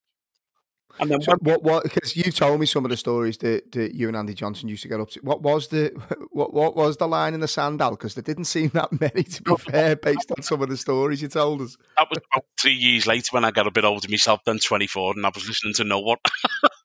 And 0.99 1.09
then 1.09 1.21
so 1.21 1.35
what? 1.39 1.63
What? 1.63 1.83
Because 1.83 2.15
you 2.15 2.31
told 2.31 2.59
me 2.59 2.65
some 2.65 2.85
of 2.85 2.91
the 2.91 2.97
stories 2.97 3.37
that, 3.37 3.71
that 3.71 3.95
you 3.95 4.07
and 4.07 4.17
Andy 4.17 4.33
Johnson 4.33 4.67
used 4.67 4.81
to 4.83 4.89
get 4.89 4.99
up 4.99 5.09
to. 5.11 5.19
What 5.21 5.41
was 5.41 5.67
the 5.67 5.91
what? 6.31 6.53
What 6.53 6.75
was 6.75 6.97
the 6.97 7.07
line 7.07 7.33
in 7.33 7.39
the 7.39 7.47
sandal? 7.47 7.91
Because 7.91 8.15
there 8.15 8.23
didn't 8.23 8.45
seem 8.45 8.69
that 8.69 8.91
many, 8.99 9.23
to 9.23 9.43
be 9.43 9.55
fair, 9.55 9.95
based 9.95 10.31
on 10.35 10.41
some 10.43 10.61
of 10.61 10.69
the 10.69 10.77
stories 10.77 11.21
you 11.21 11.27
told 11.27 11.61
us. 11.61 11.77
That 11.97 12.07
was 12.09 12.19
about 12.33 12.45
three 12.59 12.73
years 12.73 13.07
later 13.07 13.29
when 13.31 13.45
I 13.45 13.51
got 13.51 13.67
a 13.67 13.71
bit 13.71 13.85
older 13.85 14.07
myself, 14.09 14.41
then 14.45 14.59
twenty 14.59 14.87
four, 14.87 15.13
and 15.15 15.25
I 15.25 15.31
was 15.33 15.47
listening 15.47 15.73
to 15.75 15.83
No 15.83 15.99
One. 15.99 16.17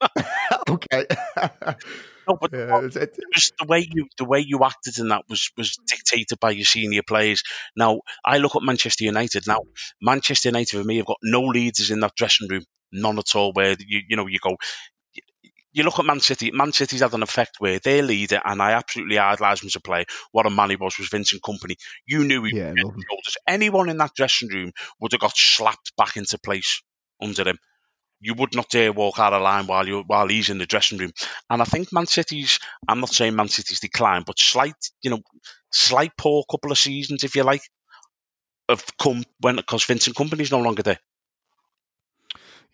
okay. 0.71 1.07
no, 2.29 2.37
but 2.41 2.53
yeah, 2.53 2.85
it, 2.85 2.97
it, 2.97 3.19
just 3.35 3.55
the 3.59 3.67
way 3.67 3.87
you 3.91 4.07
the 4.19 4.25
way 4.25 4.45
you 4.47 4.63
acted 4.65 4.99
in 4.99 5.09
that 5.09 5.25
was 5.29 5.51
was 5.57 5.79
dictated 5.87 6.39
by 6.41 6.51
your 6.51 6.65
senior 6.65 7.03
players. 7.03 7.43
Now 7.77 8.01
I 8.25 8.39
look 8.39 8.55
at 8.55 8.63
Manchester 8.63 9.05
United. 9.05 9.47
Now 9.47 9.61
Manchester 10.01 10.51
United 10.51 10.79
for 10.79 10.85
me 10.85 10.99
have 10.99 11.07
got 11.07 11.19
no 11.23 11.41
leaders 11.43 11.91
in 11.91 12.01
that 12.01 12.15
dressing 12.17 12.49
room 12.49 12.65
none 12.95 13.19
at 13.19 13.35
all. 13.35 13.53
Where 13.53 13.77
you 13.79 14.01
you 14.09 14.17
know 14.17 14.27
you 14.27 14.39
go, 14.39 14.57
you 15.75 15.83
look 15.83 15.99
at 15.99 16.07
Man 16.07 16.21
City. 16.21 16.53
Man 16.53 16.73
City's 16.73 17.01
had 17.01 17.13
an 17.15 17.23
effect 17.23 17.57
where 17.59 17.81
their 17.81 18.03
leader, 18.03 18.41
and 18.43 18.63
I 18.63 18.73
absolutely 18.73 19.19
idolise 19.19 19.61
him 19.61 19.67
as 19.67 19.77
a 19.77 19.81
player. 19.81 20.05
What 20.31 20.47
a 20.47 20.51
man 20.51 20.71
he 20.71 20.77
was 20.77 20.97
was 20.97 21.09
Vincent 21.09 21.43
Kompany. 21.43 21.77
You 22.07 22.25
knew 22.25 22.45
he 22.45 22.55
yeah, 22.55 22.73
shoulders. 22.77 23.37
Anyone 23.47 23.89
in 23.89 23.99
that 23.99 24.15
dressing 24.15 24.49
room 24.49 24.73
would 25.01 25.13
have 25.13 25.21
got 25.21 25.37
slapped 25.37 25.93
back 25.97 26.17
into 26.17 26.39
place 26.39 26.81
under 27.21 27.47
him. 27.47 27.59
You 28.21 28.35
would 28.35 28.55
not 28.55 28.71
dare 28.71 28.93
walk 28.93 29.19
out 29.19 29.35
of 29.35 29.43
line 29.43 29.67
while 29.67 29.87
you 29.87 30.05
while 30.07 30.29
he's 30.29 30.49
in 30.49 30.59
the 30.59 30.67
dressing 30.67 30.99
room. 30.99 31.13
And 31.51 31.61
I 31.61 31.65
think 31.65 31.93
Man 31.93 32.07
City's. 32.07 32.61
I'm 32.89 33.01
not 33.01 33.13
saying 33.13 33.35
Man 33.35 33.49
City's 33.49 33.81
decline, 33.81 34.23
but 34.25 34.39
slight, 34.39 34.91
you 35.03 35.11
know, 35.11 35.21
slight 35.73 36.13
poor 36.17 36.45
couple 36.49 36.71
of 36.71 36.79
seasons, 36.79 37.25
if 37.25 37.35
you 37.35 37.43
like, 37.43 37.63
have 38.69 38.85
come 38.97 39.25
when 39.41 39.57
because 39.57 39.85
Vincent 39.85 40.17
Kompany's 40.17 40.53
no 40.53 40.61
longer 40.61 40.85
there. 40.85 41.01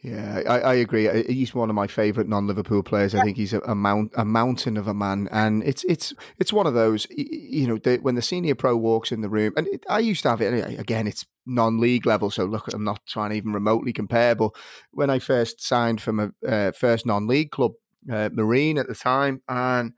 Yeah, 0.03 0.43
I, 0.49 0.61
I, 0.61 0.75
agree. 0.75 1.25
He's 1.27 1.55
one 1.55 1.69
of 1.69 1.77
my 1.77 1.87
favourite 1.87 2.27
non-Liverpool 2.27 2.83
players. 2.83 3.15
I 3.15 3.23
think 3.23 3.37
he's 3.37 3.53
a, 3.53 3.61
a, 3.61 3.75
mount, 3.75 4.13
a 4.17 4.25
mountain 4.25 4.79
of 4.79 4.89
a 4.89 4.95
man, 4.95 5.29
and 5.31 5.63
it's 5.63 5.85
it's 5.85 6.15
it's 6.39 6.55
one 6.55 6.67
of 6.67 6.73
those. 6.73 7.07
You 7.11 7.67
know, 7.67 7.77
the, 7.77 7.99
when 7.99 8.15
the 8.15 8.23
senior 8.23 8.55
pro 8.55 8.75
walks 8.79 9.13
in 9.13 9.21
the 9.21 9.29
room, 9.29 9.53
and 9.59 9.67
it, 9.67 9.85
I 9.91 9.99
used 9.99 10.23
to 10.23 10.31
have 10.31 10.41
it 10.41 10.79
again. 10.79 11.07
It's 11.07 11.27
non-league 11.45 12.07
level, 12.07 12.31
so 12.31 12.47
look, 12.47 12.73
I'm 12.73 12.83
not 12.83 13.05
trying 13.07 13.31
to 13.31 13.37
even 13.37 13.53
remotely 13.53 13.93
compare. 13.93 14.35
But 14.35 14.53
when 14.91 15.11
I 15.11 15.19
first 15.19 15.63
signed 15.63 16.01
from 16.01 16.19
a 16.19 16.49
uh, 16.49 16.73
first 16.73 17.05
non-league 17.05 17.51
club, 17.51 17.73
uh, 18.11 18.31
Marine 18.33 18.79
at 18.79 18.89
the 18.89 18.95
time, 18.95 19.43
and 19.51 19.93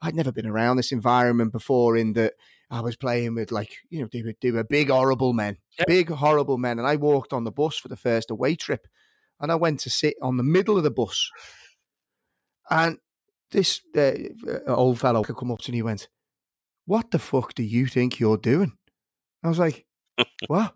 I'd 0.00 0.14
never 0.14 0.30
been 0.30 0.46
around 0.46 0.76
this 0.76 0.92
environment 0.92 1.50
before. 1.50 1.96
In 1.96 2.12
that 2.12 2.34
I 2.70 2.80
was 2.80 2.94
playing 2.94 3.34
with 3.34 3.50
like 3.50 3.78
you 3.90 4.02
know 4.02 4.08
they 4.12 4.22
were 4.22 4.34
they 4.40 4.52
were 4.52 4.62
big 4.62 4.88
horrible 4.88 5.32
men, 5.32 5.56
yep. 5.80 5.88
big 5.88 6.10
horrible 6.10 6.58
men, 6.58 6.78
and 6.78 6.86
I 6.86 6.94
walked 6.94 7.32
on 7.32 7.42
the 7.42 7.50
bus 7.50 7.76
for 7.76 7.88
the 7.88 7.96
first 7.96 8.30
away 8.30 8.54
trip 8.54 8.86
and 9.40 9.52
I 9.52 9.54
went 9.54 9.80
to 9.80 9.90
sit 9.90 10.14
on 10.22 10.36
the 10.36 10.42
middle 10.42 10.76
of 10.76 10.84
the 10.84 10.90
bus. 10.90 11.30
And 12.70 12.98
this 13.50 13.80
uh, 13.96 14.12
old 14.66 15.00
fellow 15.00 15.22
could 15.22 15.36
come 15.36 15.50
up 15.50 15.60
to 15.60 15.72
me 15.72 15.78
and 15.78 15.78
he 15.78 15.82
went, 15.82 16.08
what 16.84 17.10
the 17.10 17.18
fuck 17.18 17.54
do 17.54 17.62
you 17.62 17.86
think 17.86 18.18
you're 18.18 18.36
doing? 18.36 18.72
I 19.42 19.48
was 19.48 19.58
like, 19.58 19.86
what? 20.46 20.74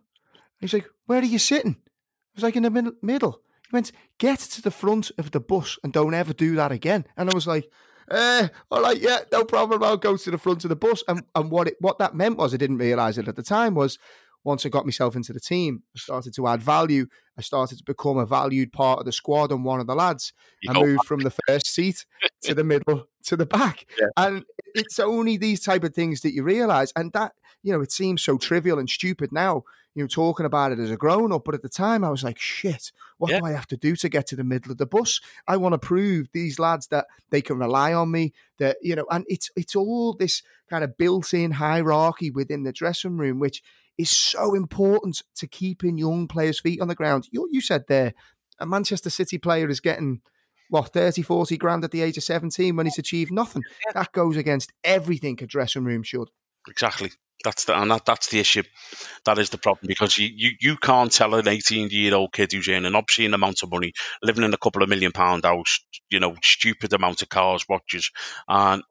He's 0.60 0.72
like, 0.72 0.88
where 1.06 1.20
are 1.20 1.24
you 1.24 1.38
sitting? 1.38 1.76
I 1.80 2.36
was 2.36 2.44
like, 2.44 2.56
in 2.56 2.62
the 2.62 2.70
middle. 2.70 2.92
middle. 3.02 3.42
He 3.68 3.74
went, 3.74 3.92
get 4.18 4.38
to 4.38 4.62
the 4.62 4.70
front 4.70 5.10
of 5.18 5.32
the 5.32 5.40
bus 5.40 5.78
and 5.82 5.92
don't 5.92 6.14
ever 6.14 6.32
do 6.32 6.54
that 6.56 6.72
again. 6.72 7.06
And 7.16 7.30
I 7.30 7.34
was 7.34 7.46
like, 7.46 7.68
eh, 8.10 8.48
all 8.70 8.82
right, 8.82 9.00
yeah, 9.00 9.20
no 9.32 9.44
problem. 9.44 9.82
I'll 9.82 9.96
go 9.96 10.16
to 10.16 10.30
the 10.30 10.38
front 10.38 10.64
of 10.64 10.68
the 10.68 10.76
bus. 10.76 11.02
And 11.08 11.24
and 11.34 11.50
what 11.50 11.68
it 11.68 11.76
what 11.80 11.98
that 11.98 12.14
meant 12.14 12.36
was 12.36 12.54
I 12.54 12.58
didn't 12.58 12.78
realise 12.78 13.18
it 13.18 13.28
at 13.28 13.36
the 13.36 13.42
time 13.42 13.74
was 13.74 13.98
once 14.44 14.66
I 14.66 14.68
got 14.68 14.84
myself 14.84 15.14
into 15.14 15.32
the 15.32 15.40
team, 15.40 15.82
I 15.94 15.98
started 15.98 16.34
to 16.34 16.46
add 16.48 16.62
value. 16.62 17.06
I 17.38 17.42
started 17.42 17.78
to 17.78 17.84
become 17.84 18.18
a 18.18 18.26
valued 18.26 18.72
part 18.72 18.98
of 18.98 19.04
the 19.04 19.12
squad 19.12 19.52
and 19.52 19.64
one 19.64 19.80
of 19.80 19.86
the 19.86 19.94
lads. 19.94 20.32
I 20.68 20.72
moved 20.72 21.06
from 21.06 21.20
the 21.20 21.32
first 21.46 21.66
seat 21.66 22.04
to 22.42 22.54
the 22.54 22.64
middle 22.64 23.06
to 23.24 23.36
the 23.36 23.46
back. 23.46 23.86
Yeah. 23.98 24.08
And 24.16 24.44
it's 24.74 24.98
only 24.98 25.36
these 25.36 25.60
type 25.60 25.84
of 25.84 25.94
things 25.94 26.20
that 26.22 26.34
you 26.34 26.42
realize. 26.42 26.92
And 26.96 27.12
that, 27.12 27.32
you 27.62 27.72
know, 27.72 27.80
it 27.80 27.92
seems 27.92 28.22
so 28.22 28.36
trivial 28.36 28.78
and 28.78 28.90
stupid 28.90 29.32
now, 29.32 29.62
you 29.94 30.02
know, 30.02 30.08
talking 30.08 30.46
about 30.46 30.72
it 30.72 30.78
as 30.78 30.90
a 30.90 30.96
grown 30.96 31.32
up. 31.32 31.44
But 31.44 31.54
at 31.54 31.62
the 31.62 31.68
time, 31.68 32.04
I 32.04 32.10
was 32.10 32.24
like, 32.24 32.38
shit, 32.38 32.92
what 33.18 33.30
yeah. 33.30 33.38
do 33.38 33.46
I 33.46 33.52
have 33.52 33.66
to 33.68 33.76
do 33.76 33.94
to 33.96 34.08
get 34.08 34.26
to 34.28 34.36
the 34.36 34.44
middle 34.44 34.72
of 34.72 34.78
the 34.78 34.86
bus? 34.86 35.20
I 35.46 35.56
want 35.56 35.74
to 35.74 35.78
prove 35.78 36.28
these 36.32 36.58
lads 36.58 36.88
that 36.88 37.06
they 37.30 37.40
can 37.40 37.58
rely 37.58 37.92
on 37.92 38.10
me, 38.10 38.32
that, 38.58 38.76
you 38.82 38.96
know, 38.96 39.06
and 39.10 39.24
it's, 39.28 39.50
it's 39.56 39.76
all 39.76 40.14
this 40.14 40.42
kind 40.68 40.84
of 40.84 40.98
built 40.98 41.32
in 41.32 41.52
hierarchy 41.52 42.30
within 42.30 42.64
the 42.64 42.72
dressing 42.72 43.16
room, 43.16 43.38
which 43.38 43.62
is 43.98 44.10
so 44.10 44.54
important 44.54 45.22
to 45.36 45.46
keeping 45.46 45.98
young 45.98 46.28
players' 46.28 46.60
feet 46.60 46.80
on 46.80 46.88
the 46.88 46.94
ground. 46.94 47.28
You, 47.30 47.48
you 47.50 47.60
said 47.60 47.84
there, 47.88 48.14
a 48.58 48.66
Manchester 48.66 49.10
City 49.10 49.38
player 49.38 49.68
is 49.68 49.80
getting 49.80 50.22
what 50.70 50.92
30 50.92 51.22
40 51.22 51.56
grand 51.58 51.84
at 51.84 51.90
the 51.90 52.00
age 52.00 52.16
of 52.16 52.24
17 52.24 52.74
when 52.74 52.86
he's 52.86 52.98
achieved 52.98 53.30
nothing. 53.30 53.62
That 53.92 54.12
goes 54.12 54.36
against 54.36 54.72
everything 54.82 55.38
a 55.42 55.46
dressing 55.46 55.84
room 55.84 56.02
should. 56.02 56.28
Exactly. 56.68 57.10
That's 57.44 57.64
the 57.64 57.78
and 57.78 57.90
that, 57.90 58.04
that's 58.04 58.28
the 58.28 58.38
issue. 58.38 58.62
That 59.24 59.38
is 59.38 59.50
the 59.50 59.58
problem 59.58 59.88
because 59.88 60.16
you, 60.16 60.28
you, 60.34 60.50
you 60.60 60.76
can't 60.76 61.12
tell 61.12 61.34
an 61.34 61.48
18 61.48 61.90
year 61.90 62.14
old 62.14 62.32
kid 62.32 62.52
who's 62.52 62.68
earning 62.68 62.86
an 62.86 62.94
obscene 62.94 63.34
amount 63.34 63.62
of 63.62 63.70
money 63.70 63.92
living 64.22 64.44
in 64.44 64.54
a 64.54 64.58
couple 64.58 64.82
of 64.82 64.88
million 64.88 65.12
pound 65.12 65.44
house 65.44 65.80
you 66.08 66.20
know 66.20 66.36
stupid 66.42 66.92
amount 66.92 67.22
of 67.22 67.28
cars 67.28 67.66
watches 67.68 68.10
and 68.46 68.82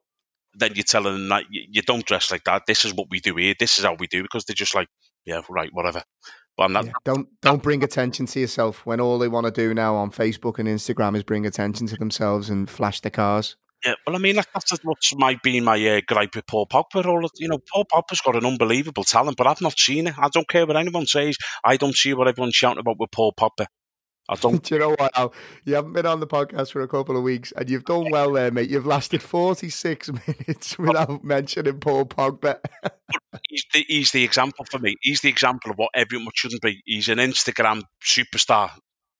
then 0.54 0.72
you're 0.74 0.84
telling 0.84 1.14
them 1.14 1.28
that 1.28 1.44
you, 1.50 1.82
don't 1.82 2.04
dress 2.04 2.30
like 2.30 2.44
that. 2.44 2.62
This 2.66 2.84
is 2.84 2.94
what 2.94 3.08
we 3.10 3.20
do 3.20 3.36
here. 3.36 3.54
This 3.58 3.78
is 3.78 3.84
how 3.84 3.94
we 3.94 4.06
do 4.06 4.22
because 4.22 4.44
they're 4.44 4.54
just 4.54 4.74
like, 4.74 4.88
yeah, 5.24 5.40
right, 5.48 5.70
whatever. 5.72 6.02
But 6.56 6.64
I'm 6.64 6.72
not, 6.72 6.86
yeah, 6.86 6.92
don't 7.04 7.28
don't 7.40 7.62
bring 7.62 7.82
attention 7.82 8.26
to 8.26 8.40
yourself 8.40 8.84
when 8.84 9.00
all 9.00 9.18
they 9.18 9.28
want 9.28 9.46
to 9.46 9.52
do 9.52 9.72
now 9.72 9.94
on 9.96 10.10
Facebook 10.10 10.58
and 10.58 10.68
Instagram 10.68 11.16
is 11.16 11.22
bring 11.22 11.46
attention 11.46 11.86
to 11.86 11.96
themselves 11.96 12.50
and 12.50 12.68
flash 12.68 13.00
their 13.00 13.10
cars. 13.10 13.56
Yeah, 13.84 13.94
well, 14.06 14.14
I 14.14 14.20
mean, 14.20 14.36
like, 14.36 14.46
that's 14.52 14.72
as 14.72 14.84
much 14.84 15.12
my 15.16 15.38
being 15.42 15.64
my 15.64 15.84
uh, 15.88 16.00
gripe 16.06 16.36
with 16.36 16.46
Paul 16.46 16.68
Pogba. 16.68 17.04
All 17.04 17.28
you 17.36 17.48
know, 17.48 17.58
Paul 17.72 17.84
Pogba's 17.84 18.20
got 18.20 18.36
an 18.36 18.46
unbelievable 18.46 19.02
talent, 19.02 19.36
but 19.36 19.48
I've 19.48 19.60
not 19.60 19.76
seen 19.76 20.06
it. 20.06 20.14
I 20.16 20.28
don't 20.28 20.46
care 20.46 20.66
what 20.66 20.76
anyone 20.76 21.06
says. 21.06 21.36
I 21.64 21.78
don't 21.78 21.96
see 21.96 22.14
what 22.14 22.28
everyone's 22.28 22.54
shouting 22.54 22.78
about 22.78 23.00
with 23.00 23.10
Paul 23.10 23.32
Pogba. 23.32 23.66
I 24.28 24.36
don't. 24.36 24.62
Do 24.68 24.74
you 24.74 24.80
know 24.80 24.90
what? 24.90 25.16
Al? 25.16 25.34
You 25.64 25.74
haven't 25.74 25.92
been 25.92 26.06
on 26.06 26.20
the 26.20 26.26
podcast 26.26 26.72
for 26.72 26.80
a 26.80 26.88
couple 26.88 27.16
of 27.16 27.22
weeks, 27.22 27.52
and 27.52 27.68
you've 27.68 27.84
done 27.84 28.10
well 28.10 28.32
there, 28.32 28.50
mate. 28.50 28.70
You've 28.70 28.86
lasted 28.86 29.22
forty-six 29.22 30.10
minutes 30.26 30.78
without 30.78 31.24
mentioning 31.24 31.78
Paul 31.80 32.06
Pogba. 32.06 32.58
he's, 33.48 33.64
the, 33.72 33.84
he's 33.88 34.12
the 34.12 34.24
example 34.24 34.64
for 34.70 34.78
me. 34.78 34.96
He's 35.00 35.20
the 35.20 35.28
example 35.28 35.70
of 35.70 35.78
what 35.78 35.90
everyone 35.94 36.32
shouldn't 36.34 36.62
be. 36.62 36.82
He's 36.84 37.08
an 37.08 37.18
Instagram 37.18 37.82
superstar. 38.02 38.70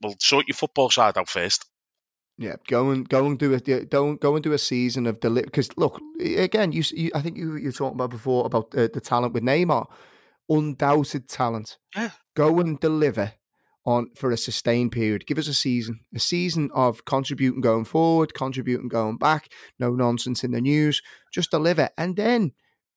Well, 0.01 0.15
sort 0.19 0.49
your 0.49 0.55
football 0.55 0.91
side 0.91 1.19
out 1.19 1.29
first. 1.29 1.67
Yeah, 2.39 2.57
go 2.67 2.91
and 2.91 3.09
go 3.09 3.27
and 3.27 3.39
do 3.39 3.53
it. 3.53 3.91
Don't 3.91 4.21
go 4.21 4.35
and 4.35 4.43
do 4.43 4.53
a 4.53 4.59
season 4.59 5.07
of 5.07 5.21
deliver. 5.21 5.47
Because 5.47 5.77
look, 5.77 6.01
again, 6.19 6.73
you, 6.73 6.83
you, 6.93 7.11
I 7.15 7.21
think 7.21 7.37
you 7.37 7.57
you 7.57 7.73
talked 7.73 7.95
about 7.95 8.11
before 8.11 8.47
about 8.47 8.75
uh, 8.75 8.89
the 8.93 9.01
talent 9.01 9.35
with 9.35 9.43
Neymar, 9.43 9.87
undoubted 10.49 11.29
talent. 11.29 11.77
Yeah. 11.95 12.11
Go 12.35 12.59
and 12.59 12.81
deliver 12.81 13.35
on 13.85 14.11
for 14.15 14.31
a 14.31 14.37
sustained 14.37 14.93
period. 14.93 15.27
Give 15.27 15.39
us 15.39 15.49
a 15.49 15.55
season, 15.55 16.01
a 16.15 16.19
season 16.19 16.71
of 16.75 17.05
contributing 17.05 17.61
going 17.61 17.85
forward, 17.85 18.35
contributing 18.35 18.89
going 18.89 19.19
back. 19.19 19.49
No 19.79 19.91
nonsense 19.91 20.45
in 20.45 20.53
the 20.53 20.61
news. 20.61 21.03
Just 21.33 21.51
deliver, 21.51 21.91
and 21.99 22.17
then 22.17 22.53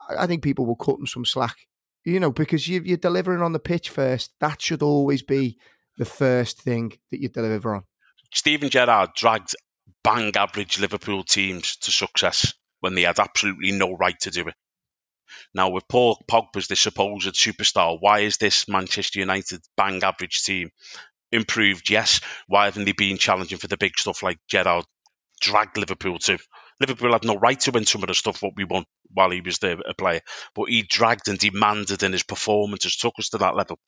I 0.09 0.27
think 0.27 0.43
people 0.43 0.65
will 0.65 0.75
cut 0.75 0.97
them 0.97 1.07
some 1.07 1.25
slack. 1.25 1.55
You 2.03 2.19
know, 2.19 2.31
because 2.31 2.67
you, 2.67 2.81
you're 2.86 2.97
delivering 2.97 3.41
on 3.41 3.53
the 3.53 3.59
pitch 3.59 3.89
first. 3.89 4.33
That 4.39 4.61
should 4.61 4.83
always 4.83 5.23
be 5.23 5.57
the 5.97 6.05
first 6.05 6.61
thing 6.61 6.93
that 7.09 7.19
you 7.19 7.29
deliver 7.29 7.75
on. 7.75 7.83
Steven 8.31 8.69
Gerrard 8.69 9.11
dragged 9.15 9.55
bang 10.03 10.31
average 10.36 10.79
Liverpool 10.79 11.23
teams 11.23 11.77
to 11.77 11.91
success 11.91 12.53
when 12.79 12.93
they 12.93 13.01
had 13.01 13.19
absolutely 13.19 13.71
no 13.71 13.95
right 13.95 14.19
to 14.19 14.29
do 14.29 14.47
it. 14.47 14.53
Now, 15.53 15.69
with 15.69 15.88
Paul 15.88 16.21
Pogba's 16.29 16.67
the 16.67 16.75
supposed 16.75 17.36
superstar, 17.36 17.97
why 17.99 18.19
is 18.19 18.38
this 18.38 18.67
Manchester 18.67 19.19
United 19.19 19.61
bang 19.77 20.03
average 20.03 20.43
team 20.43 20.71
improved? 21.31 21.89
Yes. 21.89 22.21
Why 22.47 22.65
haven't 22.65 22.86
they 22.86 22.93
been 22.93 23.17
challenging 23.17 23.57
for 23.57 23.67
the 23.67 23.77
big 23.77 23.97
stuff 23.97 24.23
like 24.23 24.39
Gerrard 24.47 24.86
dragged 25.41 25.77
Liverpool 25.77 26.19
to? 26.19 26.38
Liverpool 26.79 27.13
had 27.13 27.23
no 27.23 27.38
right 27.38 27.59
to 27.61 27.71
win 27.71 27.86
some 27.86 28.03
of 28.03 28.07
the 28.07 28.13
stuff 28.13 28.41
what 28.41 28.55
we 28.55 28.65
won 28.65 28.86
while 29.13 29.29
he 29.29 29.41
was 29.41 29.59
there, 29.59 29.77
a 29.88 29.93
player, 29.93 30.21
but 30.53 30.65
he 30.65 30.81
dragged 30.81 31.29
and 31.29 31.39
demanded, 31.39 32.03
and 32.03 32.13
his 32.13 32.23
performances 32.23 32.97
took 32.97 33.13
us 33.17 33.29
to 33.29 33.38
that 33.38 33.55
level. 33.55 33.79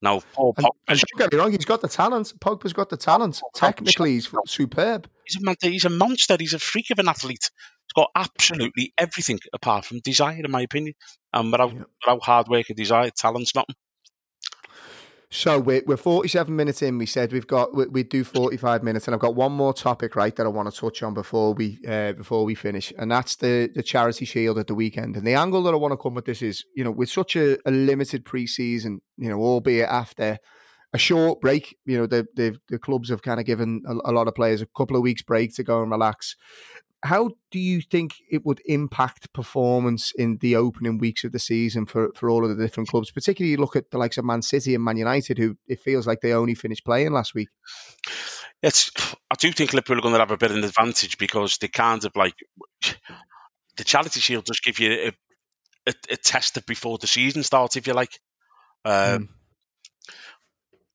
Now, 0.00 0.20
Paul 0.34 0.54
Pogba. 0.54 0.68
And, 0.86 1.00
don't 1.00 1.18
get 1.18 1.32
me 1.32 1.38
wrong, 1.38 1.52
he's 1.52 1.64
got 1.64 1.80
the 1.80 1.88
talent. 1.88 2.32
Pogba's 2.38 2.72
got 2.72 2.88
the 2.88 2.96
talent. 2.96 3.40
Technically, 3.54 4.12
he's 4.12 4.30
superb. 4.46 5.08
He's 5.24 5.42
a, 5.42 5.56
he's 5.68 5.84
a 5.84 5.90
monster. 5.90 6.36
He's 6.38 6.54
a 6.54 6.58
freak 6.58 6.90
of 6.90 6.98
an 6.98 7.08
athlete. 7.08 7.50
He's 7.88 8.02
got 8.02 8.10
absolutely 8.14 8.92
everything 8.98 9.40
apart 9.52 9.84
from 9.84 10.00
desire, 10.00 10.42
in 10.44 10.50
my 10.50 10.62
opinion. 10.62 10.94
And 11.32 11.50
without, 11.50 11.72
yeah. 11.72 11.82
without 12.04 12.22
hard 12.22 12.48
work 12.48 12.66
and 12.68 12.76
desire, 12.76 13.10
talent's 13.10 13.54
nothing. 13.54 13.76
So 15.30 15.58
we're, 15.58 15.82
we're 15.84 15.98
47 15.98 16.54
minutes 16.54 16.80
in. 16.80 16.96
We 16.96 17.04
said 17.04 17.32
we've 17.32 17.46
got 17.46 17.74
we, 17.74 17.86
we 17.86 18.02
do 18.02 18.24
45 18.24 18.82
minutes, 18.82 19.06
and 19.06 19.14
I've 19.14 19.20
got 19.20 19.34
one 19.34 19.52
more 19.52 19.74
topic 19.74 20.16
right 20.16 20.34
that 20.34 20.46
I 20.46 20.48
want 20.48 20.72
to 20.72 20.80
touch 20.80 21.02
on 21.02 21.12
before 21.12 21.52
we 21.52 21.78
uh, 21.86 22.12
before 22.14 22.44
we 22.44 22.54
finish, 22.54 22.94
and 22.98 23.10
that's 23.10 23.36
the 23.36 23.70
the 23.74 23.82
charity 23.82 24.24
shield 24.24 24.58
at 24.58 24.68
the 24.68 24.74
weekend. 24.74 25.16
And 25.16 25.26
the 25.26 25.34
angle 25.34 25.62
that 25.64 25.74
I 25.74 25.76
want 25.76 25.92
to 25.92 25.98
come 25.98 26.14
with 26.14 26.24
this 26.24 26.40
is, 26.40 26.64
you 26.74 26.82
know, 26.82 26.90
with 26.90 27.10
such 27.10 27.36
a, 27.36 27.58
a 27.68 27.70
limited 27.70 28.24
preseason, 28.24 29.00
you 29.18 29.28
know, 29.28 29.38
albeit 29.38 29.90
after 29.90 30.38
a 30.94 30.98
short 30.98 31.42
break, 31.42 31.76
you 31.84 31.98
know, 31.98 32.06
the 32.06 32.26
the, 32.34 32.56
the 32.68 32.78
clubs 32.78 33.10
have 33.10 33.20
kind 33.20 33.38
of 33.38 33.44
given 33.44 33.82
a, 33.86 34.10
a 34.10 34.12
lot 34.12 34.28
of 34.28 34.34
players 34.34 34.62
a 34.62 34.66
couple 34.74 34.96
of 34.96 35.02
weeks 35.02 35.20
break 35.20 35.54
to 35.56 35.62
go 35.62 35.82
and 35.82 35.90
relax 35.90 36.36
how 37.02 37.30
do 37.50 37.58
you 37.58 37.80
think 37.80 38.14
it 38.30 38.44
would 38.44 38.60
impact 38.66 39.32
performance 39.32 40.12
in 40.16 40.38
the 40.40 40.56
opening 40.56 40.98
weeks 40.98 41.22
of 41.22 41.32
the 41.32 41.38
season 41.38 41.86
for, 41.86 42.10
for 42.14 42.28
all 42.28 42.44
of 42.44 42.56
the 42.56 42.62
different 42.62 42.88
clubs? 42.88 43.10
Particularly, 43.10 43.56
look 43.56 43.76
at 43.76 43.90
the 43.90 43.98
likes 43.98 44.18
of 44.18 44.24
Man 44.24 44.42
City 44.42 44.74
and 44.74 44.82
Man 44.82 44.96
United, 44.96 45.38
who 45.38 45.56
it 45.68 45.80
feels 45.80 46.06
like 46.06 46.20
they 46.20 46.32
only 46.32 46.54
finished 46.54 46.84
playing 46.84 47.12
last 47.12 47.34
week. 47.34 47.48
It's, 48.62 48.90
I 49.30 49.36
do 49.38 49.52
think 49.52 49.72
Liverpool 49.72 49.98
are 49.98 50.02
going 50.02 50.14
to 50.14 50.20
have 50.20 50.32
a 50.32 50.36
bit 50.36 50.50
of 50.50 50.56
an 50.56 50.64
advantage 50.64 51.18
because 51.18 51.58
they 51.58 51.68
kind 51.68 52.04
of 52.04 52.16
like 52.16 52.34
the 53.76 53.84
Charity 53.84 54.18
Shield 54.18 54.44
does 54.44 54.60
give 54.60 54.80
you 54.80 54.90
a, 54.90 55.90
a, 55.90 55.94
a 56.10 56.16
test 56.16 56.56
of 56.56 56.66
before 56.66 56.98
the 56.98 57.06
season 57.06 57.44
starts, 57.44 57.76
if 57.76 57.86
you 57.86 57.94
like. 57.94 58.18
Um, 58.84 58.92
mm. 58.92 59.28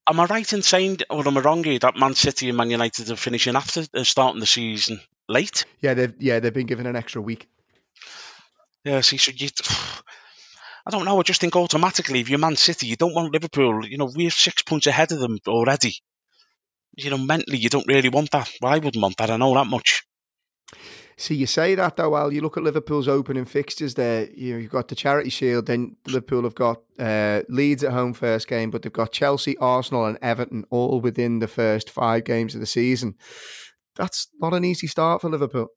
Am 0.06 0.20
I 0.20 0.26
right 0.26 0.52
in 0.52 0.60
saying, 0.60 0.98
or 1.08 1.26
am 1.26 1.38
I 1.38 1.40
wrong 1.40 1.64
here, 1.64 1.78
that 1.78 1.96
Man 1.96 2.14
City 2.14 2.50
and 2.50 2.58
Man 2.58 2.68
United 2.68 3.10
are 3.10 3.16
finishing 3.16 3.56
after 3.56 3.84
uh, 3.94 4.04
starting 4.04 4.40
the 4.40 4.46
season 4.46 5.00
late? 5.28 5.64
Yeah, 5.80 5.94
they've 5.94 6.14
yeah 6.18 6.40
they've 6.40 6.54
been 6.54 6.66
given 6.66 6.86
an 6.86 6.96
extra 6.96 7.20
week. 7.20 7.48
Yeah, 8.84 9.00
see, 9.00 9.16
so 9.16 9.32
you, 9.34 9.48
I 10.86 10.90
don't 10.90 11.06
know. 11.06 11.18
I 11.18 11.22
just 11.22 11.40
think 11.40 11.56
automatically, 11.56 12.20
if 12.20 12.28
you're 12.28 12.38
Man 12.38 12.56
City, 12.56 12.86
you 12.86 12.96
don't 12.96 13.14
want 13.14 13.32
Liverpool. 13.32 13.86
You 13.86 13.96
know, 13.96 14.10
we're 14.14 14.30
six 14.30 14.62
points 14.62 14.86
ahead 14.86 15.12
of 15.12 15.18
them 15.18 15.38
already. 15.46 15.94
You 16.96 17.10
know, 17.10 17.18
mentally, 17.18 17.58
you 17.58 17.70
don't 17.70 17.88
really 17.88 18.10
want 18.10 18.30
that. 18.32 18.50
Well, 18.60 18.72
I 18.72 18.78
wouldn't 18.78 19.02
want 19.02 19.16
that. 19.16 19.30
I 19.30 19.36
know 19.36 19.54
that 19.54 19.66
much. 19.66 20.04
See, 21.16 21.36
you 21.36 21.46
say 21.46 21.74
that 21.76 21.96
though. 21.96 22.10
Well, 22.10 22.32
you 22.32 22.40
look 22.40 22.56
at 22.56 22.64
Liverpool's 22.64 23.06
opening 23.06 23.44
fixtures. 23.44 23.94
There, 23.94 24.28
you 24.34 24.54
know, 24.54 24.58
you've 24.58 24.72
got 24.72 24.88
the 24.88 24.94
Charity 24.94 25.30
Shield. 25.30 25.66
Then 25.66 25.96
Liverpool 26.06 26.42
have 26.42 26.56
got 26.56 26.82
uh, 26.98 27.42
Leeds 27.48 27.84
at 27.84 27.92
home 27.92 28.12
first 28.12 28.48
game, 28.48 28.70
but 28.70 28.82
they've 28.82 28.92
got 28.92 29.12
Chelsea, 29.12 29.56
Arsenal, 29.58 30.06
and 30.06 30.18
Everton 30.20 30.64
all 30.70 31.00
within 31.00 31.38
the 31.38 31.46
first 31.46 31.88
five 31.88 32.24
games 32.24 32.54
of 32.54 32.60
the 32.60 32.66
season. 32.66 33.14
That's 33.96 34.28
not 34.40 34.54
an 34.54 34.64
easy 34.64 34.86
start 34.86 35.20
for 35.20 35.30
Liverpool. 35.30 35.68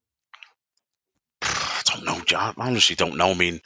I 1.41 1.81
don't 1.85 2.05
know, 2.05 2.19
John. 2.25 2.55
I 2.57 2.67
honestly 2.67 2.95
don't 2.95 3.17
know. 3.17 3.31
I 3.31 3.35
mean, 3.35 3.61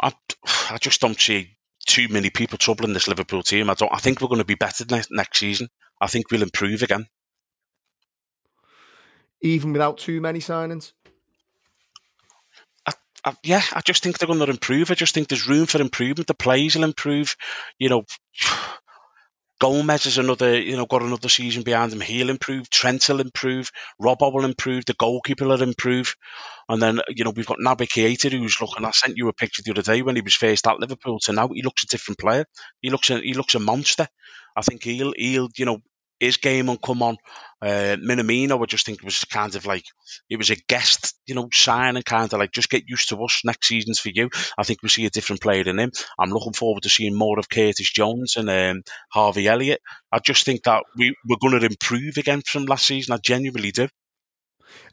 I, 0.00 0.12
I 0.70 0.78
just 0.78 1.00
don't 1.00 1.20
see 1.20 1.56
too 1.86 2.08
many 2.08 2.30
people 2.30 2.58
troubling 2.58 2.92
this 2.92 3.08
Liverpool 3.08 3.42
team. 3.42 3.70
I 3.70 3.74
don't. 3.74 3.92
I 3.92 3.98
think 3.98 4.20
we're 4.20 4.28
going 4.28 4.38
to 4.38 4.44
be 4.44 4.54
better 4.54 4.84
next, 4.88 5.10
next 5.10 5.38
season. 5.38 5.68
I 6.00 6.06
think 6.06 6.30
we'll 6.30 6.42
improve 6.42 6.82
again 6.82 7.06
even 9.42 9.72
without 9.72 9.98
too 9.98 10.20
many 10.20 10.38
signings? 10.38 10.92
I, 12.86 12.92
I, 13.24 13.34
yeah, 13.42 13.62
I 13.72 13.80
just 13.80 14.02
think 14.02 14.18
they're 14.18 14.28
going 14.28 14.38
to 14.38 14.50
improve. 14.50 14.90
I 14.90 14.94
just 14.94 15.14
think 15.14 15.28
there's 15.28 15.48
room 15.48 15.66
for 15.66 15.80
improvement. 15.80 16.28
The 16.28 16.34
players 16.34 16.76
will 16.76 16.84
improve. 16.84 17.36
You 17.78 17.88
know, 17.88 18.04
Gomez 19.62 20.06
is 20.06 20.18
another, 20.18 20.58
you 20.60 20.76
know, 20.76 20.86
got 20.86 21.02
another 21.02 21.28
season 21.28 21.62
behind 21.62 21.92
him. 21.92 22.00
He'll 22.00 22.30
improve. 22.30 22.68
Trent 22.68 23.08
will 23.08 23.20
improve. 23.20 23.70
Robbo 24.02 24.32
will 24.32 24.44
improve. 24.44 24.84
The 24.86 24.94
goalkeeper 24.94 25.46
will 25.46 25.62
improve. 25.62 26.16
And 26.68 26.82
then, 26.82 26.98
you 27.08 27.22
know, 27.22 27.30
we've 27.30 27.46
got 27.46 27.58
Naby 27.58 27.86
Keita 27.86 28.32
who's 28.32 28.60
looking. 28.60 28.84
I 28.84 28.90
sent 28.90 29.16
you 29.16 29.28
a 29.28 29.32
picture 29.32 29.62
the 29.64 29.70
other 29.70 29.82
day 29.82 30.02
when 30.02 30.16
he 30.16 30.22
was 30.22 30.34
first 30.34 30.66
at 30.66 30.80
Liverpool 30.80 31.20
to 31.20 31.32
now 31.32 31.46
he 31.46 31.62
looks 31.62 31.84
a 31.84 31.86
different 31.86 32.18
player. 32.18 32.44
He 32.80 32.90
looks 32.90 33.10
a, 33.10 33.20
he 33.20 33.34
looks 33.34 33.54
a 33.54 33.60
monster. 33.60 34.08
I 34.56 34.62
think 34.62 34.82
he'll 34.82 35.14
he'll 35.16 35.48
you 35.56 35.64
know 35.64 35.78
his 36.22 36.36
game 36.36 36.68
will 36.68 36.78
come 36.78 37.02
on. 37.02 37.16
Uh, 37.60 37.96
Minamino, 37.96 38.62
I 38.62 38.66
just 38.66 38.86
think 38.86 38.98
it 38.98 39.04
was 39.04 39.24
kind 39.24 39.54
of 39.56 39.66
like 39.66 39.84
it 40.30 40.36
was 40.36 40.50
a 40.50 40.56
guest, 40.68 41.16
you 41.26 41.34
know, 41.34 41.48
sign 41.52 41.96
and 41.96 42.04
kind 42.04 42.32
of 42.32 42.38
like 42.38 42.52
just 42.52 42.70
get 42.70 42.84
used 42.86 43.08
to 43.08 43.22
us. 43.24 43.42
Next 43.44 43.66
season's 43.66 43.98
for 43.98 44.10
you. 44.10 44.30
I 44.56 44.62
think 44.62 44.82
we 44.82 44.88
see 44.88 45.04
a 45.04 45.10
different 45.10 45.42
player 45.42 45.64
in 45.66 45.80
him. 45.80 45.90
I'm 46.18 46.30
looking 46.30 46.52
forward 46.52 46.84
to 46.84 46.88
seeing 46.88 47.16
more 47.16 47.40
of 47.40 47.48
Curtis 47.48 47.90
Jones 47.92 48.36
and 48.36 48.48
um, 48.48 48.82
Harvey 49.10 49.48
Elliott. 49.48 49.80
I 50.12 50.20
just 50.20 50.44
think 50.44 50.62
that 50.62 50.84
we, 50.96 51.14
we're 51.28 51.36
going 51.40 51.58
to 51.58 51.66
improve 51.66 52.16
again 52.18 52.42
from 52.46 52.66
last 52.66 52.86
season. 52.86 53.14
I 53.14 53.18
genuinely 53.18 53.72
do. 53.72 53.88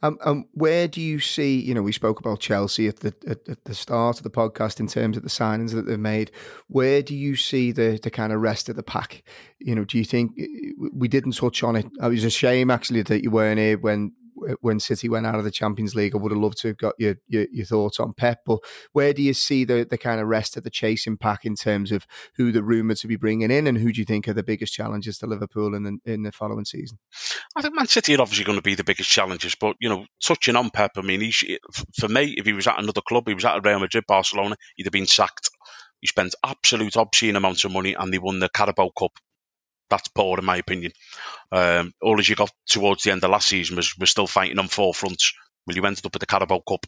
Um, 0.01 0.17
um, 0.23 0.45
where 0.53 0.87
do 0.87 1.01
you 1.01 1.19
see? 1.19 1.59
You 1.59 1.73
know, 1.73 1.81
we 1.81 1.91
spoke 1.91 2.19
about 2.19 2.39
Chelsea 2.39 2.87
at 2.87 2.97
the 2.97 3.13
at, 3.27 3.47
at, 3.47 3.65
the 3.65 3.73
start 3.73 4.17
of 4.17 4.23
the 4.23 4.29
podcast 4.29 4.79
in 4.79 4.87
terms 4.87 5.17
of 5.17 5.23
the 5.23 5.29
signings 5.29 5.73
that 5.73 5.85
they've 5.85 5.99
made. 5.99 6.31
Where 6.67 7.01
do 7.01 7.15
you 7.15 7.35
see 7.35 7.71
the 7.71 7.99
the 8.01 8.11
kind 8.11 8.33
of 8.33 8.41
rest 8.41 8.69
of 8.69 8.75
the 8.75 8.83
pack? 8.83 9.23
You 9.59 9.75
know, 9.75 9.85
do 9.85 9.97
you 9.97 10.05
think 10.05 10.39
we 10.93 11.07
didn't 11.07 11.33
touch 11.33 11.63
on 11.63 11.75
it? 11.75 11.87
It 12.01 12.07
was 12.07 12.23
a 12.23 12.29
shame 12.29 12.71
actually 12.71 13.01
that 13.03 13.23
you 13.23 13.31
weren't 13.31 13.59
here 13.59 13.77
when 13.77 14.13
when 14.61 14.79
City 14.79 15.09
went 15.09 15.25
out 15.25 15.35
of 15.35 15.43
the 15.43 15.51
Champions 15.51 15.95
League. 15.95 16.15
I 16.15 16.17
would 16.17 16.31
have 16.31 16.41
loved 16.41 16.59
to 16.59 16.69
have 16.69 16.77
got 16.77 16.95
your, 16.97 17.15
your, 17.27 17.45
your 17.51 17.65
thoughts 17.65 17.99
on 17.99 18.13
Pep, 18.13 18.39
but 18.45 18.59
where 18.93 19.13
do 19.13 19.21
you 19.21 19.33
see 19.33 19.63
the 19.63 19.85
the 19.89 19.97
kind 19.97 20.19
of 20.19 20.27
rest 20.27 20.57
of 20.57 20.63
the 20.63 20.69
chasing 20.69 21.17
pack 21.17 21.45
in 21.45 21.55
terms 21.55 21.91
of 21.91 22.05
who 22.35 22.51
the 22.51 22.63
rumour 22.63 22.95
to 22.95 23.07
be 23.07 23.15
bringing 23.15 23.51
in, 23.51 23.67
and 23.67 23.77
who 23.77 23.91
do 23.91 23.99
you 23.99 24.05
think 24.05 24.27
are 24.27 24.33
the 24.33 24.43
biggest 24.43 24.73
challenges 24.73 25.17
to 25.19 25.27
Liverpool 25.27 25.75
in 25.75 25.83
the, 25.83 25.97
in 26.05 26.23
the 26.23 26.31
following 26.31 26.65
season? 26.65 26.97
I 27.55 27.61
think 27.61 27.75
Man 27.75 27.87
City 27.87 28.15
are 28.15 28.21
obviously 28.21 28.45
going 28.45 28.57
to 28.57 28.63
be 28.63 28.75
the 28.75 28.83
biggest 28.83 29.09
challenges, 29.09 29.55
but 29.59 29.75
you 29.79 29.89
know, 29.89 30.05
touching 30.23 30.55
on 30.55 30.69
Pep, 30.69 30.91
I 30.97 31.01
mean, 31.01 31.31
for 31.97 32.07
me, 32.07 32.35
if 32.37 32.45
he 32.45 32.53
was 32.53 32.67
at 32.67 32.79
another 32.79 33.01
club, 33.01 33.27
he 33.27 33.33
was 33.33 33.45
at 33.45 33.65
Real 33.65 33.79
Madrid, 33.79 34.05
Barcelona, 34.07 34.55
he'd 34.75 34.85
have 34.85 34.93
been 34.93 35.07
sacked. 35.07 35.49
He 36.01 36.07
spent 36.07 36.35
absolute 36.43 36.95
obscene 36.95 37.35
amounts 37.35 37.65
of 37.65 37.71
money, 37.71 37.93
and 37.93 38.13
they 38.13 38.19
won 38.19 38.39
the 38.39 38.49
Carabao 38.49 38.91
Cup 38.97 39.11
that's 39.89 40.07
poor 40.09 40.39
in 40.39 40.45
my 40.45 40.57
opinion. 40.57 40.91
Um, 41.51 41.93
all 42.01 42.19
as 42.19 42.29
you 42.29 42.35
got 42.35 42.51
towards 42.67 43.03
the 43.03 43.11
end 43.11 43.23
of 43.23 43.31
last 43.31 43.47
season 43.47 43.75
was 43.75 43.97
we're 43.97 44.05
still 44.05 44.27
fighting 44.27 44.59
on 44.59 44.67
four 44.67 44.93
fronts. 44.93 45.33
Well, 45.65 45.75
you 45.75 45.85
ended 45.85 46.05
up 46.05 46.13
with 46.13 46.21
the 46.21 46.25
Carabao 46.25 46.63
Cup, 46.67 46.85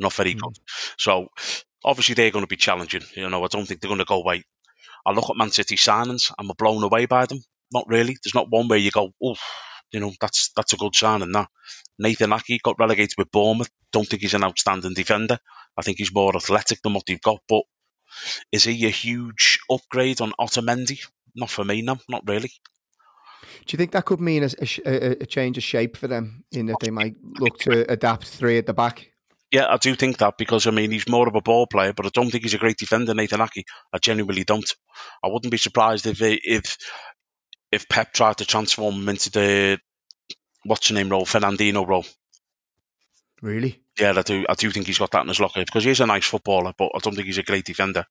not 0.00 0.12
very 0.12 0.34
mm. 0.34 0.40
good. 0.40 0.58
So 0.98 1.28
obviously 1.84 2.14
they're 2.14 2.30
going 2.30 2.44
to 2.44 2.48
be 2.48 2.56
challenging. 2.56 3.02
You 3.14 3.28
know, 3.28 3.44
I 3.44 3.48
don't 3.48 3.66
think 3.66 3.80
they're 3.80 3.88
going 3.88 3.98
to 3.98 4.04
go 4.04 4.20
away. 4.20 4.44
I 5.04 5.12
look 5.12 5.30
at 5.30 5.36
Man 5.36 5.50
City 5.50 5.76
signings 5.76 6.32
and 6.38 6.48
we're 6.48 6.54
blown 6.56 6.82
away 6.82 7.06
by 7.06 7.26
them. 7.26 7.42
Not 7.72 7.88
really. 7.88 8.16
There's 8.22 8.34
not 8.34 8.50
one 8.50 8.68
where 8.68 8.78
you 8.78 8.90
go, 8.90 9.12
oh, 9.22 9.36
you 9.90 10.00
know, 10.00 10.12
that's 10.20 10.50
that's 10.56 10.72
a 10.72 10.76
good 10.76 10.94
signing. 10.94 11.32
That 11.32 11.48
Nathan 11.98 12.32
Ake 12.32 12.62
got 12.62 12.78
relegated 12.78 13.14
with 13.18 13.30
Bournemouth. 13.30 13.70
Don't 13.92 14.08
think 14.08 14.22
he's 14.22 14.34
an 14.34 14.44
outstanding 14.44 14.94
defender. 14.94 15.38
I 15.76 15.82
think 15.82 15.98
he's 15.98 16.14
more 16.14 16.34
athletic 16.36 16.80
than 16.82 16.94
what 16.94 17.04
they've 17.06 17.20
got. 17.20 17.40
But 17.48 17.62
is 18.50 18.64
he 18.64 18.86
a 18.86 18.90
huge 18.90 19.60
upgrade 19.70 20.20
on 20.20 20.32
Otamendi? 20.38 21.04
Not 21.34 21.50
for 21.50 21.64
me, 21.64 21.82
no, 21.82 21.98
not 22.08 22.22
really. 22.26 22.50
Do 23.66 23.74
you 23.74 23.76
think 23.76 23.92
that 23.92 24.04
could 24.04 24.20
mean 24.20 24.44
a, 24.44 24.50
a, 24.84 25.22
a, 25.22 25.26
change 25.26 25.56
of 25.56 25.64
shape 25.64 25.96
for 25.96 26.08
them 26.08 26.44
in 26.52 26.66
that 26.66 26.78
they 26.80 26.90
might 26.90 27.14
look 27.22 27.58
to 27.60 27.90
adapt 27.90 28.26
three 28.26 28.58
at 28.58 28.66
the 28.66 28.74
back? 28.74 29.10
Yeah, 29.50 29.66
I 29.68 29.76
do 29.76 29.94
think 29.94 30.18
that 30.18 30.38
because 30.38 30.66
I 30.66 30.70
mean 30.70 30.90
he's 30.90 31.08
more 31.08 31.28
of 31.28 31.34
a 31.34 31.42
ball 31.42 31.66
player, 31.66 31.92
but 31.92 32.06
I 32.06 32.08
don't 32.08 32.30
think 32.30 32.44
he's 32.44 32.54
a 32.54 32.58
great 32.58 32.78
defender, 32.78 33.14
Nathan 33.14 33.42
Ake. 33.42 33.66
I 33.92 33.98
genuinely 33.98 34.44
don't. 34.44 34.68
I 35.22 35.28
wouldn't 35.28 35.50
be 35.50 35.58
surprised 35.58 36.06
if 36.06 36.18
if 36.22 36.78
if 37.70 37.88
Pep 37.88 38.12
tried 38.12 38.38
to 38.38 38.46
transform 38.46 38.94
him 38.94 39.08
into 39.10 39.30
the 39.30 39.78
what's 40.64 40.88
your 40.88 40.98
name 40.98 41.10
role, 41.10 41.26
Fernandinho 41.26 41.86
role. 41.86 42.06
Really? 43.42 43.82
Yeah, 43.98 44.14
I 44.16 44.22
do. 44.22 44.46
I 44.48 44.54
do 44.54 44.70
think 44.70 44.86
he's 44.86 44.98
got 44.98 45.10
that 45.10 45.22
in 45.22 45.28
his 45.28 45.40
locker 45.40 45.64
because 45.64 45.84
he's 45.84 46.00
a 46.00 46.06
nice 46.06 46.26
footballer, 46.26 46.72
but 46.78 46.92
I 46.94 46.98
don't 47.00 47.14
think 47.14 47.26
he's 47.26 47.38
a 47.38 47.42
great 47.42 47.64
defender. 47.64 48.06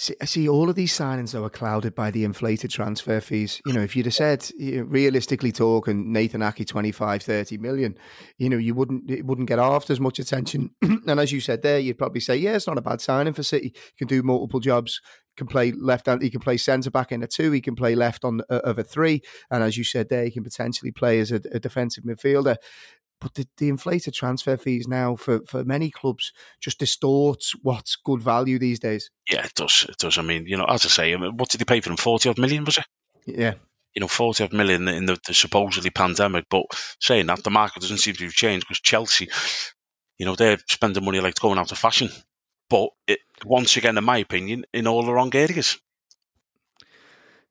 See, 0.00 0.14
see, 0.24 0.48
all 0.48 0.70
of 0.70 0.76
these 0.76 0.96
signings 0.96 1.32
though 1.32 1.44
are 1.44 1.50
clouded 1.50 1.92
by 1.92 2.12
the 2.12 2.22
inflated 2.22 2.70
transfer 2.70 3.20
fees. 3.20 3.60
You 3.66 3.72
know, 3.72 3.80
if 3.80 3.96
you'd 3.96 4.06
have 4.06 4.14
said 4.14 4.48
you 4.56 4.76
know, 4.76 4.82
realistically 4.84 5.50
talking 5.50 6.12
Nathan 6.12 6.40
Ake 6.40 6.64
25, 6.64 7.20
30 7.20 7.58
million, 7.58 7.98
you 8.38 8.48
know, 8.48 8.58
you 8.58 8.74
wouldn't 8.74 9.10
it 9.10 9.26
wouldn't 9.26 9.48
get 9.48 9.58
half 9.58 9.90
as 9.90 9.98
much 9.98 10.20
attention. 10.20 10.70
and 10.82 11.18
as 11.18 11.32
you 11.32 11.40
said 11.40 11.62
there, 11.62 11.80
you'd 11.80 11.98
probably 11.98 12.20
say, 12.20 12.36
yeah, 12.36 12.54
it's 12.54 12.68
not 12.68 12.78
a 12.78 12.82
bad 12.82 13.00
signing 13.00 13.32
for 13.32 13.42
City. 13.42 13.72
You 13.74 14.06
can 14.06 14.06
do 14.06 14.22
multiple 14.22 14.60
jobs. 14.60 15.00
Can 15.36 15.48
play 15.48 15.70
left 15.70 16.08
and 16.08 16.20
he 16.20 16.30
can 16.30 16.40
play 16.40 16.56
centre 16.56 16.90
back 16.90 17.12
in 17.12 17.22
a 17.22 17.28
two. 17.28 17.52
He 17.52 17.60
can 17.60 17.76
play 17.76 17.94
left 17.94 18.24
on 18.24 18.40
uh, 18.50 18.60
of 18.64 18.76
a 18.78 18.82
three, 18.82 19.22
and 19.50 19.62
as 19.62 19.76
you 19.76 19.84
said 19.84 20.08
there, 20.08 20.24
he 20.24 20.32
can 20.32 20.42
potentially 20.42 20.90
play 20.90 21.20
as 21.20 21.30
a, 21.30 21.40
a 21.52 21.60
defensive 21.60 22.02
midfielder 22.02 22.56
but 23.20 23.34
the, 23.34 23.46
the 23.56 23.68
inflated 23.68 24.14
transfer 24.14 24.56
fees 24.56 24.86
now 24.86 25.16
for, 25.16 25.40
for 25.46 25.64
many 25.64 25.90
clubs 25.90 26.32
just 26.60 26.78
distorts 26.78 27.52
what's 27.62 27.96
good 27.96 28.22
value 28.22 28.58
these 28.58 28.78
days. 28.78 29.10
Yeah, 29.28 29.44
it 29.44 29.54
does. 29.54 29.86
It 29.88 29.98
does. 29.98 30.18
I 30.18 30.22
mean, 30.22 30.46
you 30.46 30.56
know, 30.56 30.64
as 30.64 30.84
I 30.84 30.88
say, 30.88 31.14
what 31.14 31.48
did 31.48 31.60
they 31.60 31.64
pay 31.64 31.80
for 31.80 31.88
them? 31.88 31.96
Forty 31.96 32.28
odd 32.28 32.38
million 32.38 32.64
was 32.64 32.78
it? 32.78 32.86
Yeah. 33.26 33.54
You 33.94 34.00
know, 34.00 34.08
forty 34.08 34.44
odd 34.44 34.52
million 34.52 34.86
in 34.88 35.06
the, 35.06 35.18
the 35.26 35.34
supposedly 35.34 35.90
pandemic. 35.90 36.46
But 36.48 36.66
saying 37.00 37.26
that, 37.26 37.42
the 37.42 37.50
market 37.50 37.80
doesn't 37.80 37.98
seem 37.98 38.14
to 38.14 38.24
have 38.24 38.32
changed 38.32 38.66
because 38.66 38.80
Chelsea, 38.80 39.28
you 40.16 40.26
know, 40.26 40.36
they're 40.36 40.58
spending 40.68 41.04
money 41.04 41.20
like 41.20 41.38
going 41.40 41.58
out 41.58 41.72
of 41.72 41.78
fashion. 41.78 42.08
But 42.70 42.90
it, 43.06 43.20
once 43.44 43.76
again, 43.76 43.98
in 43.98 44.04
my 44.04 44.18
opinion, 44.18 44.64
in 44.72 44.86
all 44.86 45.02
the 45.02 45.12
wrong 45.12 45.34
areas. 45.34 45.78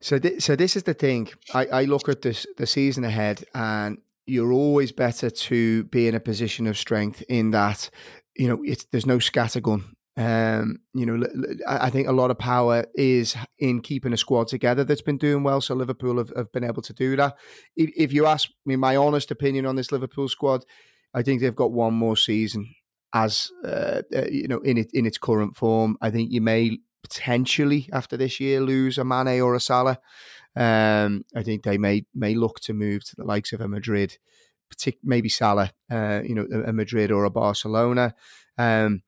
So, 0.00 0.18
th- 0.18 0.40
so 0.40 0.54
this 0.54 0.76
is 0.76 0.84
the 0.84 0.94
thing. 0.94 1.28
I, 1.52 1.66
I 1.66 1.84
look 1.84 2.08
at 2.08 2.22
this 2.22 2.46
the 2.56 2.66
season 2.66 3.04
ahead, 3.04 3.44
and 3.52 3.98
you're 4.28 4.52
always 4.52 4.92
better 4.92 5.30
to 5.30 5.84
be 5.84 6.08
in 6.08 6.14
a 6.14 6.20
position 6.20 6.66
of 6.66 6.76
strength 6.76 7.22
in 7.28 7.50
that 7.50 7.90
you 8.36 8.48
know 8.48 8.62
it's 8.64 8.84
there's 8.92 9.06
no 9.06 9.18
scattergun 9.18 9.84
um, 10.18 10.80
you 10.94 11.06
know, 11.06 11.24
I 11.68 11.90
think 11.90 12.08
a 12.08 12.12
lot 12.12 12.32
of 12.32 12.40
power 12.40 12.84
is 12.96 13.36
in 13.60 13.80
keeping 13.80 14.12
a 14.12 14.16
squad 14.16 14.48
together 14.48 14.82
that's 14.82 15.00
been 15.00 15.16
doing 15.16 15.44
well. 15.44 15.60
So 15.60 15.76
Liverpool 15.76 16.18
have, 16.18 16.32
have 16.34 16.50
been 16.50 16.64
able 16.64 16.82
to 16.82 16.92
do 16.92 17.14
that. 17.14 17.36
If, 17.76 17.90
if, 17.96 18.12
you 18.12 18.26
ask 18.26 18.48
me 18.66 18.74
my 18.74 18.96
honest 18.96 19.30
opinion 19.30 19.64
on 19.64 19.76
this 19.76 19.92
Liverpool 19.92 20.28
squad, 20.28 20.64
I 21.14 21.22
think 21.22 21.40
they've 21.40 21.54
got 21.54 21.70
one 21.70 21.94
more 21.94 22.16
season 22.16 22.74
as 23.14 23.52
uh, 23.64 24.02
uh, 24.12 24.26
you 24.28 24.48
know 24.48 24.58
in 24.58 24.76
it 24.76 24.90
in 24.92 25.06
its 25.06 25.18
current 25.18 25.56
form. 25.56 25.96
I 26.00 26.10
think 26.10 26.32
you 26.32 26.40
may 26.40 26.78
potentially 27.04 27.88
after 27.92 28.16
this 28.16 28.40
year 28.40 28.60
lose 28.60 28.98
a 28.98 29.04
Mane 29.04 29.40
or 29.40 29.54
a 29.54 29.60
Salah. 29.60 30.00
Um, 30.58 31.24
I 31.36 31.44
think 31.44 31.62
they 31.62 31.78
may 31.78 32.04
may 32.14 32.34
look 32.34 32.58
to 32.60 32.74
move 32.74 33.04
to 33.04 33.16
the 33.16 33.24
likes 33.24 33.52
of 33.52 33.60
a 33.60 33.68
Madrid, 33.68 34.18
maybe 35.04 35.28
Salah, 35.28 35.70
uh, 35.90 36.20
you 36.24 36.34
know, 36.34 36.46
a, 36.66 36.72
Madrid 36.72 37.12
or 37.12 37.24
a 37.24 37.30
Barcelona. 37.30 38.14
Um, 38.58 39.02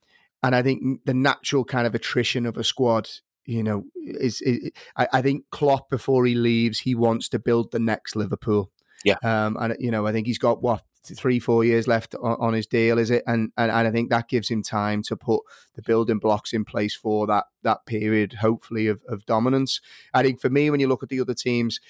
and 0.45 0.55
I 0.55 0.63
think 0.63 1.05
the 1.05 1.15
natural 1.15 1.65
kind 1.65 1.89
of 1.89 1.95
attrition 1.95 2.47
of 2.47 2.57
a 2.57 2.63
squad, 2.63 3.11
you 3.45 3.65
know, 3.65 3.85
is, 3.97 4.41
is 4.43 4.71
I, 4.97 5.09
I, 5.13 5.23
think 5.23 5.45
Klopp 5.51 5.91
before 5.91 6.25
he 6.25 6.35
leaves, 6.35 6.79
he 6.79 6.95
wants 6.95 7.29
to 7.31 7.41
build 7.41 7.73
the 7.73 7.81
next 7.81 8.15
Liverpool. 8.15 8.71
Yeah. 9.05 9.17
Um, 9.25 9.57
and 9.61 9.77
you 9.81 9.91
know, 9.91 10.07
I 10.07 10.13
think 10.13 10.29
he's 10.29 10.39
got 10.39 10.63
what 10.63 10.83
three, 11.03 11.39
four 11.39 11.65
years 11.65 11.87
left 11.87 12.15
on, 12.17 12.37
on, 12.41 12.53
his 12.53 12.67
deal, 12.67 12.99
is 12.99 13.11
it? 13.11 13.23
And, 13.27 13.53
and 13.57 13.71
and 13.71 13.89
I 13.89 13.91
think 13.91 14.11
that 14.11 14.29
gives 14.29 14.49
him 14.51 14.63
time 14.63 15.03
to 15.05 15.17
put 15.17 15.43
the 15.75 15.83
building 15.83 16.19
blocks 16.19 16.53
in 16.53 16.65
place 16.65 16.95
for 16.95 17.27
that 17.27 17.45
that 17.63 17.87
period, 17.87 18.35
hopefully 18.35 18.87
of, 18.87 19.03
of 19.09 19.27
dominance. 19.27 19.81
I 20.13 20.23
think 20.23 20.41
for 20.41 20.51
me, 20.51 20.71
when 20.71 20.81
you 20.81 20.89
look 20.89 21.03
at 21.03 21.09
the 21.09 21.21
other 21.21 21.35
teams, 21.35 21.81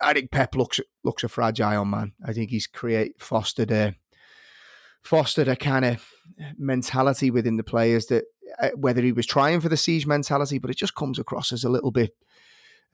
I 0.00 0.12
think 0.12 0.30
Pep 0.30 0.54
looks 0.54 0.80
looks 1.02 1.24
a 1.24 1.28
fragile 1.28 1.84
man. 1.84 2.12
I 2.24 2.32
think 2.32 2.50
he's 2.50 2.66
create 2.66 3.20
fostered 3.20 3.70
a 3.70 3.94
fostered 5.02 5.48
a 5.48 5.56
kind 5.56 5.84
of 5.84 6.04
mentality 6.56 7.30
within 7.30 7.56
the 7.56 7.64
players 7.64 8.06
that 8.06 8.24
uh, 8.60 8.70
whether 8.76 9.02
he 9.02 9.12
was 9.12 9.26
trying 9.26 9.60
for 9.60 9.68
the 9.68 9.76
siege 9.76 10.06
mentality, 10.06 10.58
but 10.58 10.70
it 10.70 10.76
just 10.76 10.94
comes 10.94 11.18
across 11.18 11.52
as 11.52 11.64
a 11.64 11.68
little 11.68 11.90
bit 11.90 12.14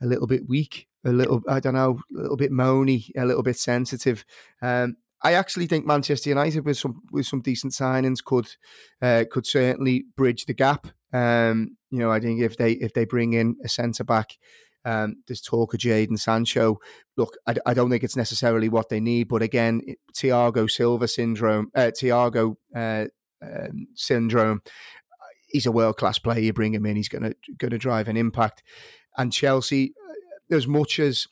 a 0.01 0.05
little 0.05 0.27
bit 0.27 0.47
weak, 0.47 0.87
a 1.05 1.11
little 1.11 1.41
I 1.47 1.59
don't 1.59 1.73
know, 1.73 2.01
a 2.15 2.21
little 2.21 2.37
bit 2.37 2.51
moany, 2.51 3.11
a 3.15 3.25
little 3.25 3.43
bit 3.43 3.57
sensitive. 3.57 4.25
Um, 4.61 4.97
I 5.23 5.33
actually 5.33 5.67
think 5.67 5.85
Manchester 5.85 6.29
United 6.29 6.65
with 6.65 6.77
some 6.77 7.01
with 7.11 7.25
some 7.25 7.41
decent 7.41 7.73
signings 7.73 8.23
could 8.23 8.47
uh, 9.01 9.25
could 9.29 9.45
certainly 9.45 10.05
bridge 10.15 10.45
the 10.45 10.53
gap. 10.53 10.87
Um, 11.13 11.77
you 11.91 11.99
know, 11.99 12.11
I 12.11 12.19
think 12.19 12.41
if 12.41 12.57
they 12.57 12.73
if 12.73 12.93
they 12.93 13.05
bring 13.05 13.33
in 13.33 13.57
a 13.63 13.69
centre 13.69 14.03
back, 14.03 14.37
um, 14.85 15.17
there's 15.27 15.41
talk 15.41 15.73
of 15.73 15.79
Jadon 15.79 16.19
Sancho. 16.19 16.79
Look, 17.17 17.37
I, 17.45 17.55
I, 17.65 17.73
don't 17.73 17.89
think 17.89 18.03
it's 18.03 18.15
necessarily 18.15 18.69
what 18.69 18.89
they 18.89 18.99
need, 18.99 19.27
but 19.27 19.41
again, 19.41 19.81
Thiago 20.15 20.69
Silva 20.69 21.07
syndrome, 21.07 21.69
uh, 21.75 21.91
Thiago 21.95 22.55
uh, 22.75 23.05
um, 23.43 23.87
syndrome. 23.95 24.61
He's 25.47 25.65
a 25.65 25.71
world 25.71 25.97
class 25.97 26.17
player. 26.17 26.39
You 26.39 26.53
bring 26.53 26.73
him 26.73 26.85
in, 26.85 26.95
he's 26.95 27.09
going 27.09 27.23
to 27.23 27.35
going 27.57 27.71
to 27.71 27.77
drive 27.77 28.07
an 28.07 28.17
impact. 28.17 28.63
And 29.17 29.31
Chelsea, 29.31 29.93
uh, 30.51 30.55
as 30.55 30.65
much 30.65 30.99
as 30.99 31.27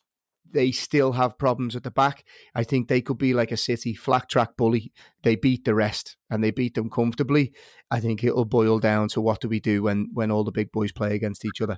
they 0.52 0.72
still 0.72 1.14
have 1.14 1.38
problems 1.38 1.76
at 1.76 1.84
the 1.84 1.92
back. 1.92 2.24
I 2.56 2.64
think 2.64 2.88
they 2.88 3.02
could 3.02 3.18
be 3.18 3.34
like 3.34 3.52
a 3.52 3.58
City 3.58 3.94
flat 3.94 4.30
track 4.30 4.58
bully. 4.58 4.92
They 5.24 5.36
beat 5.36 5.66
the 5.66 5.76
rest 5.76 6.18
and 6.30 6.44
they 6.44 6.52
beat 6.52 6.76
them 6.76 6.90
comfortably. 6.90 7.54
I 7.92 8.00
think 8.00 8.24
it'll 8.24 8.46
boil 8.46 8.80
down 8.80 9.10
to 9.10 9.22
what 9.22 9.42
do 9.42 9.50
we 9.50 9.60
do 9.60 9.84
when 9.84 10.10
when 10.14 10.32
all 10.32 10.44
the 10.44 10.52
big 10.52 10.72
boys 10.72 10.92
play 10.92 11.16
against 11.16 11.46
each 11.46 11.62
other. 11.62 11.78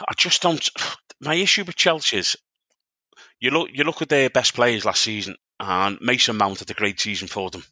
I 0.00 0.14
just 0.16 0.42
don't. 0.42 0.66
my 1.20 1.34
issue 1.34 1.64
with 1.64 1.76
Chelsea 1.76 2.18
is 2.18 2.36
you 3.38 3.50
look 3.50 3.70
you 3.72 3.84
look 3.84 4.02
at 4.02 4.08
their 4.08 4.30
best 4.30 4.54
players 4.54 4.84
last 4.84 5.02
season, 5.02 5.36
and 5.58 5.98
Mason 6.00 6.36
Mount 6.36 6.58
had 6.58 6.70
a 6.70 6.74
great 6.74 7.00
season 7.00 7.28
for 7.28 7.50
them. 7.50 7.64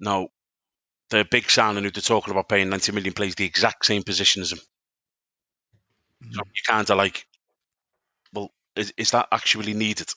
Now, 0.00 0.28
the 1.10 1.26
big 1.30 1.50
signing 1.50 1.84
who 1.84 1.90
they're 1.90 2.02
talking 2.02 2.32
about 2.32 2.48
paying 2.48 2.68
90 2.68 2.92
million 2.92 3.12
plays 3.12 3.34
the 3.34 3.44
exact 3.44 3.86
same 3.86 4.02
position 4.02 4.42
as 4.42 4.52
him. 4.52 4.58
So 6.32 6.40
mm. 6.40 6.46
you 6.46 6.62
kind 6.66 6.88
of 6.88 6.96
like, 6.96 7.26
is, 8.76 8.92
is 8.96 9.10
that 9.12 9.28
actually 9.32 9.74
needed? 9.74 10.08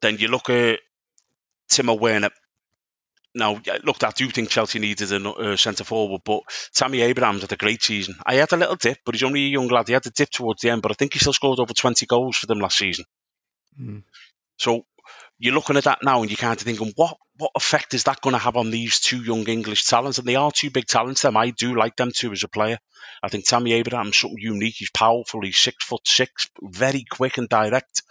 Then 0.00 0.18
you 0.18 0.28
look 0.28 0.50
at 0.50 0.80
Timo 1.68 1.98
Werner. 1.98 2.30
Now, 3.34 3.60
look, 3.84 4.02
I 4.02 4.10
do 4.10 4.30
think 4.30 4.48
Chelsea 4.48 4.78
needed 4.78 5.12
a 5.12 5.58
centre 5.58 5.84
forward, 5.84 6.22
but 6.24 6.40
Tammy 6.72 7.02
Abrahams 7.02 7.42
had 7.42 7.52
a 7.52 7.56
great 7.56 7.82
season. 7.82 8.14
I 8.24 8.36
had 8.36 8.52
a 8.52 8.56
little 8.56 8.76
dip, 8.76 8.98
but 9.04 9.14
he's 9.14 9.24
only 9.24 9.44
a 9.44 9.48
young 9.48 9.68
lad. 9.68 9.88
He 9.88 9.92
had 9.92 10.06
a 10.06 10.10
dip 10.10 10.30
towards 10.30 10.62
the 10.62 10.70
end, 10.70 10.80
but 10.80 10.90
I 10.90 10.94
think 10.94 11.12
he 11.12 11.18
still 11.18 11.34
scored 11.34 11.58
over 11.58 11.74
20 11.74 12.06
goals 12.06 12.38
for 12.38 12.46
them 12.46 12.60
last 12.60 12.78
season. 12.78 13.04
Mm. 13.78 14.04
So 14.56 14.86
you're 15.38 15.54
looking 15.54 15.76
at 15.76 15.84
that 15.84 15.98
now 16.02 16.22
and 16.22 16.30
you're 16.30 16.36
kind 16.36 16.58
of 16.58 16.64
thinking, 16.64 16.92
what 16.96 17.16
what 17.38 17.50
effect 17.54 17.92
is 17.92 18.04
that 18.04 18.22
going 18.22 18.32
to 18.32 18.38
have 18.38 18.56
on 18.56 18.70
these 18.70 19.00
two 19.00 19.22
young 19.22 19.46
English 19.46 19.84
talents? 19.84 20.18
And 20.18 20.26
they 20.26 20.36
are 20.36 20.50
two 20.50 20.70
big 20.70 20.86
talents. 20.86 21.22
Them, 21.22 21.36
I 21.36 21.50
do 21.50 21.76
like 21.76 21.96
them 21.96 22.10
too 22.14 22.32
as 22.32 22.42
a 22.42 22.48
player. 22.48 22.78
I 23.22 23.28
think 23.28 23.46
Tammy 23.46 23.74
Abraham's 23.74 24.16
something 24.16 24.38
unique. 24.38 24.76
He's 24.78 24.90
powerful. 24.90 25.42
He's 25.42 25.58
six 25.58 25.84
foot 25.84 26.06
six, 26.06 26.48
very 26.62 27.04
quick 27.08 27.38
and 27.38 27.48
direct. 27.48 28.02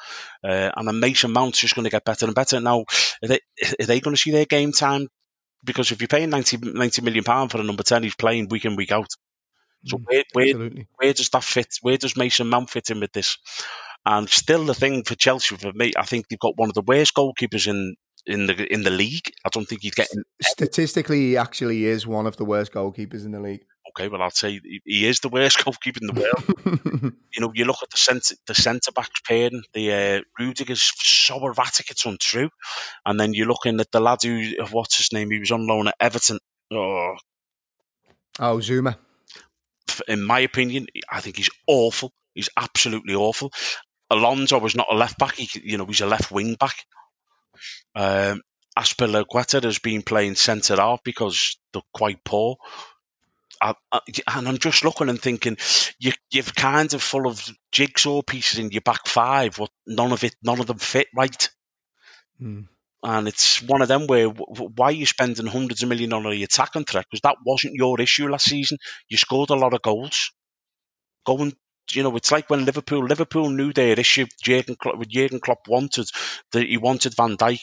Uh, 0.44 0.72
and 0.76 0.88
then 0.88 1.00
Mason 1.00 1.32
Mount's 1.32 1.60
just 1.60 1.76
going 1.76 1.86
to 1.86 1.92
get 1.92 2.06
better 2.06 2.26
and 2.26 2.36
better. 2.36 2.60
Now, 2.60 2.86
are 3.24 3.28
they, 3.28 3.40
are 3.80 3.86
they 3.86 4.00
going 4.00 4.16
to 4.16 4.22
see 4.22 4.32
their 4.32 4.46
game 4.46 4.72
time? 4.72 5.08
Because 5.64 5.92
if 5.92 6.02
you're 6.02 6.08
paying 6.08 6.30
90, 6.30 6.58
90 6.58 7.02
million 7.02 7.24
pound 7.24 7.52
for 7.52 7.60
a 7.60 7.64
number 7.64 7.82
ten, 7.82 8.04
he's 8.04 8.16
playing 8.16 8.50
week 8.50 8.66
in 8.66 8.76
week 8.76 8.92
out. 8.92 9.10
So 9.86 9.98
mm, 9.98 10.04
where, 10.06 10.24
where, 10.34 10.54
where 10.98 11.14
does 11.14 11.30
that 11.30 11.44
fit? 11.44 11.76
Where 11.82 11.98
does 11.98 12.18
Mason 12.18 12.48
Mount 12.48 12.70
fit 12.70 12.90
in 12.90 13.00
with 13.00 13.14
this? 13.14 13.38
And 14.06 14.30
still, 14.30 14.66
the 14.66 14.76
thing 14.76 15.04
for 15.04 15.16
Chelsea 15.16 15.56
for 15.56 15.74
me, 15.74 15.94
I 15.98 16.06
think 16.06 16.28
they've 16.28 16.40
got 16.40 16.58
one 16.58 16.70
of 16.70 16.76
the 16.76 16.82
worst 16.82 17.16
goalkeepers 17.16 17.68
in 17.68 17.96
in 18.26 18.48
the 18.48 18.74
in 18.74 18.84
the 18.84 18.90
league. 18.92 19.32
I 19.46 19.50
don't 19.50 19.68
think 19.68 19.82
he's 19.82 19.96
getting 19.96 20.24
statistically. 20.42 21.20
He 21.20 21.38
actually 21.38 21.86
is 21.86 22.06
one 22.06 22.28
of 22.28 22.38
the 22.38 22.46
worst 22.46 22.72
goalkeepers 22.72 23.26
in 23.26 23.32
the 23.32 23.40
league. 23.40 23.66
Okay, 23.90 24.10
well, 24.10 24.22
I'll 24.22 24.32
say 24.32 24.60
he 24.84 25.08
is 25.08 25.20
the 25.22 25.30
worst 25.30 25.64
goalkeeper 25.64 26.00
in 26.02 26.08
the 26.08 26.22
world. 26.22 27.14
you 27.34 27.42
know, 27.42 27.52
you 27.54 27.66
look 27.66 27.82
at 27.82 27.90
the 27.90 27.98
centre 27.98 28.36
the 28.48 28.56
centre 28.56 28.92
backs 28.92 29.22
pairing. 29.28 29.64
The 29.74 29.92
uh, 29.94 30.22
Rudiger's 30.40 30.92
so 30.98 31.46
erratic, 31.46 31.92
it's 31.92 32.06
untrue. 32.06 32.50
And 33.06 33.20
then 33.20 33.34
you're 33.34 33.48
looking 33.48 33.80
at 33.80 33.92
the 33.92 34.00
lad 34.00 34.20
who, 34.24 34.52
what's 34.72 34.98
his 34.98 35.14
name? 35.14 35.32
He 35.32 35.40
was 35.40 35.52
on 35.52 35.68
loan 35.68 35.88
at 35.88 35.96
Everton. 36.00 36.40
Oh, 36.72 37.16
oh 38.40 38.58
Zouma. 38.58 38.98
In 40.08 40.22
my 40.22 40.40
opinion, 40.40 40.88
I 41.10 41.22
think 41.22 41.38
he's 41.38 41.52
awful. 41.68 42.12
He's 42.34 42.50
absolutely 42.58 43.16
awful. 43.16 43.54
Alonso 44.10 44.60
was 44.60 44.76
not 44.76 44.88
a 44.92 44.96
left 44.96 45.18
back. 45.18 45.36
He, 45.36 45.50
you 45.64 45.78
know, 45.78 45.86
he's 45.86 46.02
a 46.02 46.06
left 46.06 46.32
wing 46.32 46.56
back. 46.56 46.76
Um, 47.96 48.42
Azpilicueta 48.78 49.64
has 49.64 49.80
been 49.80 50.02
playing 50.02 50.36
centre 50.36 50.76
half 50.76 51.02
because 51.04 51.58
they're 51.74 51.82
quite 51.94 52.24
poor. 52.24 52.58
I, 53.62 53.74
I, 53.92 54.02
and 54.28 54.48
I'm 54.48 54.58
just 54.58 54.84
looking 54.84 55.10
and 55.10 55.22
thinking, 55.22 55.58
you, 55.98 56.12
you've 56.30 56.54
kind 56.54 56.94
of 56.94 57.02
full 57.02 57.28
of 57.28 57.42
jigsaw 57.72 58.22
pieces 58.22 58.60
in 58.60 58.70
your 58.72 58.82
back 58.82 59.08
five, 59.08 59.56
but 59.58 59.70
none 59.88 60.12
of 60.12 60.24
it, 60.24 60.36
none 60.44 60.60
of 60.60 60.68
them 60.68 60.78
fit 60.78 61.08
right. 61.16 61.50
Mm. 62.42 62.68
And 63.02 63.28
it's 63.28 63.62
one 63.62 63.82
of 63.82 63.88
them 63.88 64.08
where 64.08 64.28
why 64.28 64.88
are 64.88 64.92
you 64.92 65.06
spending 65.06 65.46
hundreds 65.46 65.84
of 65.84 65.90
million 65.90 66.12
on 66.12 66.24
the 66.24 66.44
attacking 66.44 66.86
threat? 66.86 67.06
Because 67.10 67.22
that 67.22 67.38
wasn't 67.46 67.76
your 67.76 68.02
issue 68.02 68.28
last 68.28 68.50
season. 68.50 68.78
You 69.08 69.18
scored 69.18 69.52
a 69.52 69.56
lot 69.56 69.74
of 69.74 69.84
goals. 69.84 70.32
Go 71.24 71.38
and 71.38 71.56
you 71.92 72.04
know, 72.04 72.16
it's 72.16 72.32
like 72.32 72.50
when 72.50 72.66
Liverpool 72.66 73.06
Liverpool 73.06 73.50
knew 73.50 73.74
their 73.74 74.00
issue. 74.00 74.26
Jurgen 74.42 74.76
Klopp, 74.76 75.06
Jurgen 75.08 75.40
Klopp 75.40 75.68
wanted 75.68 76.08
that 76.52 76.66
he 76.66 76.78
wanted 76.78 77.16
Van 77.16 77.38
Dijk. 77.38 77.60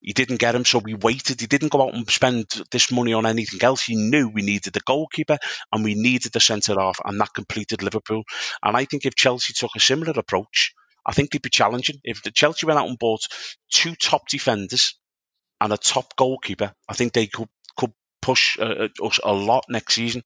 He 0.00 0.12
didn't 0.12 0.36
get 0.36 0.54
him, 0.54 0.64
so 0.64 0.78
we 0.78 0.94
waited. 0.94 1.40
He 1.40 1.48
didn't 1.48 1.72
go 1.72 1.82
out 1.82 1.94
and 1.94 2.08
spend 2.08 2.46
this 2.70 2.92
money 2.92 3.12
on 3.14 3.26
anything 3.26 3.60
else. 3.62 3.82
He 3.82 3.96
knew 3.96 4.28
we 4.28 4.42
needed 4.42 4.72
the 4.72 4.80
goalkeeper 4.80 5.38
and 5.72 5.82
we 5.82 5.94
needed 5.94 6.32
the 6.32 6.40
centre 6.40 6.76
half, 6.78 7.00
and 7.04 7.20
that 7.20 7.34
completed 7.34 7.82
Liverpool. 7.82 8.22
And 8.62 8.76
I 8.76 8.84
think 8.84 9.06
if 9.06 9.16
Chelsea 9.16 9.54
took 9.54 9.72
a 9.74 9.80
similar 9.80 10.12
approach, 10.16 10.72
I 11.04 11.12
think 11.12 11.30
they'd 11.30 11.42
be 11.42 11.50
challenging. 11.50 11.96
If 12.04 12.22
the 12.22 12.30
Chelsea 12.30 12.66
went 12.66 12.78
out 12.78 12.88
and 12.88 12.98
bought 12.98 13.22
two 13.72 13.96
top 13.96 14.28
defenders 14.28 14.94
and 15.60 15.72
a 15.72 15.76
top 15.76 16.14
goalkeeper, 16.16 16.72
I 16.88 16.94
think 16.94 17.12
they 17.12 17.26
could 17.26 17.48
could 17.76 17.92
push 18.22 18.58
uh, 18.58 18.88
uh 19.02 19.06
us 19.06 19.18
a 19.24 19.32
lot 19.32 19.64
next 19.68 19.94
season. 19.94 20.22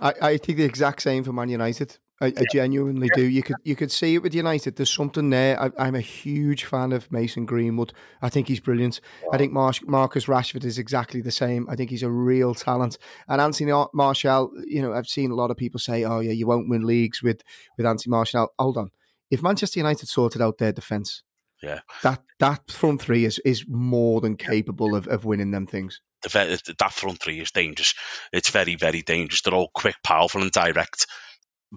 I, 0.00 0.12
I 0.20 0.36
think 0.36 0.58
the 0.58 0.64
exact 0.64 1.02
same 1.02 1.24
for 1.24 1.32
Man 1.32 1.48
United. 1.48 1.98
I, 2.24 2.28
I 2.28 2.44
genuinely 2.52 3.08
yeah. 3.12 3.22
do. 3.22 3.28
You 3.28 3.42
could 3.42 3.56
you 3.64 3.76
could 3.76 3.92
see 3.92 4.14
it 4.14 4.22
with 4.22 4.34
United. 4.34 4.76
There's 4.76 4.90
something 4.90 5.30
there. 5.30 5.60
I, 5.60 5.88
am 5.88 5.94
a 5.94 6.00
huge 6.00 6.64
fan 6.64 6.92
of 6.92 7.10
Mason 7.12 7.44
Greenwood. 7.46 7.92
I 8.22 8.28
think 8.28 8.48
he's 8.48 8.60
brilliant. 8.60 9.00
Wow. 9.22 9.30
I 9.32 9.38
think 9.38 9.52
Mar- 9.52 9.72
Marcus 9.86 10.26
Rashford 10.26 10.64
is 10.64 10.78
exactly 10.78 11.20
the 11.20 11.30
same. 11.30 11.68
I 11.68 11.76
think 11.76 11.90
he's 11.90 12.02
a 12.02 12.10
real 12.10 12.54
talent. 12.54 12.98
And 13.28 13.40
Anthony 13.40 13.72
Martial, 13.92 14.50
you 14.66 14.82
know, 14.82 14.92
I've 14.92 15.06
seen 15.06 15.30
a 15.30 15.34
lot 15.34 15.50
of 15.50 15.56
people 15.56 15.78
say, 15.78 16.04
"Oh 16.04 16.20
yeah, 16.20 16.32
you 16.32 16.46
won't 16.46 16.68
win 16.68 16.86
leagues 16.86 17.22
with 17.22 17.42
with 17.76 17.86
Anthony 17.86 18.10
Martial." 18.10 18.52
Hold 18.58 18.78
on. 18.78 18.90
If 19.30 19.42
Manchester 19.42 19.80
United 19.80 20.08
sorted 20.08 20.40
out 20.40 20.58
their 20.58 20.72
defence, 20.72 21.22
yeah, 21.62 21.80
that 22.02 22.22
that 22.40 22.70
front 22.70 23.02
three 23.02 23.24
is 23.24 23.38
is 23.44 23.64
more 23.68 24.20
than 24.20 24.36
capable 24.36 24.94
of, 24.94 25.06
of 25.08 25.24
winning 25.24 25.50
them 25.50 25.66
things. 25.66 26.00
The, 26.22 26.74
that 26.78 26.92
front 26.92 27.20
three 27.20 27.40
is 27.40 27.50
dangerous. 27.50 27.94
It's 28.32 28.50
very 28.50 28.76
very 28.76 29.02
dangerous. 29.02 29.42
They're 29.42 29.54
all 29.54 29.70
quick, 29.74 29.96
powerful, 30.02 30.42
and 30.42 30.50
direct 30.50 31.06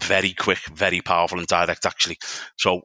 very 0.03 0.33
quick, 0.33 0.59
very 0.73 1.01
powerful 1.01 1.39
and 1.39 1.47
direct 1.47 1.85
actually. 1.85 2.17
So 2.57 2.81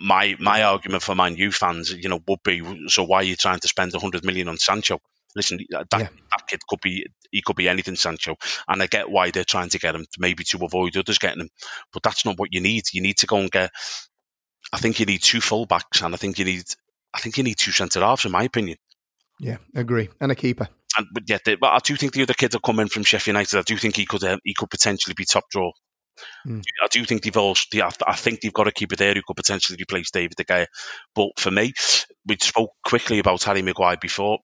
my 0.00 0.36
my 0.38 0.62
argument 0.62 1.02
for 1.02 1.14
Man 1.14 1.36
U 1.36 1.50
fans, 1.50 1.92
you 1.92 2.08
know, 2.08 2.20
would 2.26 2.42
be 2.44 2.88
so 2.88 3.04
why 3.04 3.18
are 3.18 3.24
you 3.24 3.36
trying 3.36 3.60
to 3.60 3.68
spend 3.68 3.94
hundred 3.94 4.24
million 4.24 4.48
on 4.48 4.58
Sancho? 4.58 5.00
Listen, 5.34 5.58
that, 5.70 5.86
yeah. 5.92 6.08
that 6.30 6.46
kid 6.48 6.60
could 6.66 6.80
be 6.80 7.06
he 7.30 7.42
could 7.42 7.56
be 7.56 7.68
anything, 7.68 7.96
Sancho, 7.96 8.36
and 8.66 8.82
I 8.82 8.86
get 8.86 9.10
why 9.10 9.30
they're 9.30 9.44
trying 9.44 9.68
to 9.70 9.78
get 9.78 9.94
him, 9.94 10.06
maybe 10.18 10.44
to 10.44 10.64
avoid 10.64 10.96
others 10.96 11.18
getting 11.18 11.42
him, 11.42 11.50
but 11.92 12.02
that's 12.02 12.24
not 12.24 12.38
what 12.38 12.52
you 12.52 12.60
need. 12.60 12.84
You 12.92 13.02
need 13.02 13.18
to 13.18 13.26
go 13.26 13.36
and 13.38 13.50
get. 13.50 13.70
I 14.72 14.78
think 14.78 14.98
you 14.98 15.06
need 15.06 15.22
two 15.22 15.38
fullbacks, 15.38 16.02
and 16.02 16.14
I 16.14 16.16
think 16.16 16.38
you 16.38 16.44
need 16.44 16.64
I 17.12 17.20
think 17.20 17.36
you 17.36 17.44
need 17.44 17.58
two 17.58 17.72
centre 17.72 18.00
halves, 18.00 18.24
in 18.24 18.32
my 18.32 18.44
opinion. 18.44 18.78
Yeah, 19.38 19.58
agree, 19.74 20.08
and 20.20 20.32
a 20.32 20.34
keeper. 20.34 20.68
And 20.96 21.06
but 21.12 21.24
yeah, 21.26 21.38
but 21.44 21.68
I 21.68 21.78
do 21.78 21.96
think 21.96 22.14
the 22.14 22.22
other 22.22 22.34
kids 22.34 22.54
are 22.56 22.60
coming 22.60 22.88
from 22.88 23.02
Sheffield 23.02 23.34
United. 23.34 23.58
I 23.58 23.62
do 23.62 23.76
think 23.76 23.96
he 23.96 24.06
could 24.06 24.24
uh, 24.24 24.38
he 24.44 24.54
could 24.54 24.70
potentially 24.70 25.14
be 25.14 25.26
top 25.26 25.44
draw 25.50 25.72
Mm. 26.46 26.62
I 26.82 26.88
do 26.90 27.04
think 27.04 27.22
they've 27.22 27.36
also, 27.36 27.64
I 28.06 28.16
think 28.16 28.40
they've 28.40 28.52
got 28.52 28.64
to 28.64 28.72
keep 28.72 28.92
a 28.92 28.96
keeper 28.96 28.96
there 28.96 29.14
who 29.14 29.22
could 29.26 29.36
potentially 29.36 29.78
replace 29.80 30.10
David 30.10 30.36
De 30.36 30.44
Gea. 30.44 30.66
But 31.14 31.38
for 31.38 31.50
me, 31.50 31.72
we 32.26 32.36
spoke 32.40 32.70
quickly 32.84 33.18
about 33.18 33.44
Harry 33.44 33.62
Maguire 33.62 33.98
before. 34.00 34.38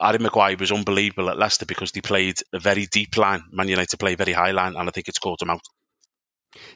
Harry 0.00 0.18
Maguire 0.18 0.56
was 0.58 0.72
unbelievable 0.72 1.28
at 1.28 1.38
Leicester 1.38 1.66
because 1.66 1.92
they 1.92 2.00
played 2.00 2.36
a 2.54 2.58
very 2.58 2.86
deep 2.86 3.16
line. 3.16 3.42
Man 3.52 3.68
United 3.68 3.98
play 3.98 4.14
a 4.14 4.16
very 4.16 4.32
high 4.32 4.52
line, 4.52 4.74
and 4.76 4.88
I 4.88 4.92
think 4.92 5.08
it's 5.08 5.18
caught 5.18 5.38
them 5.38 5.50
out. 5.50 5.60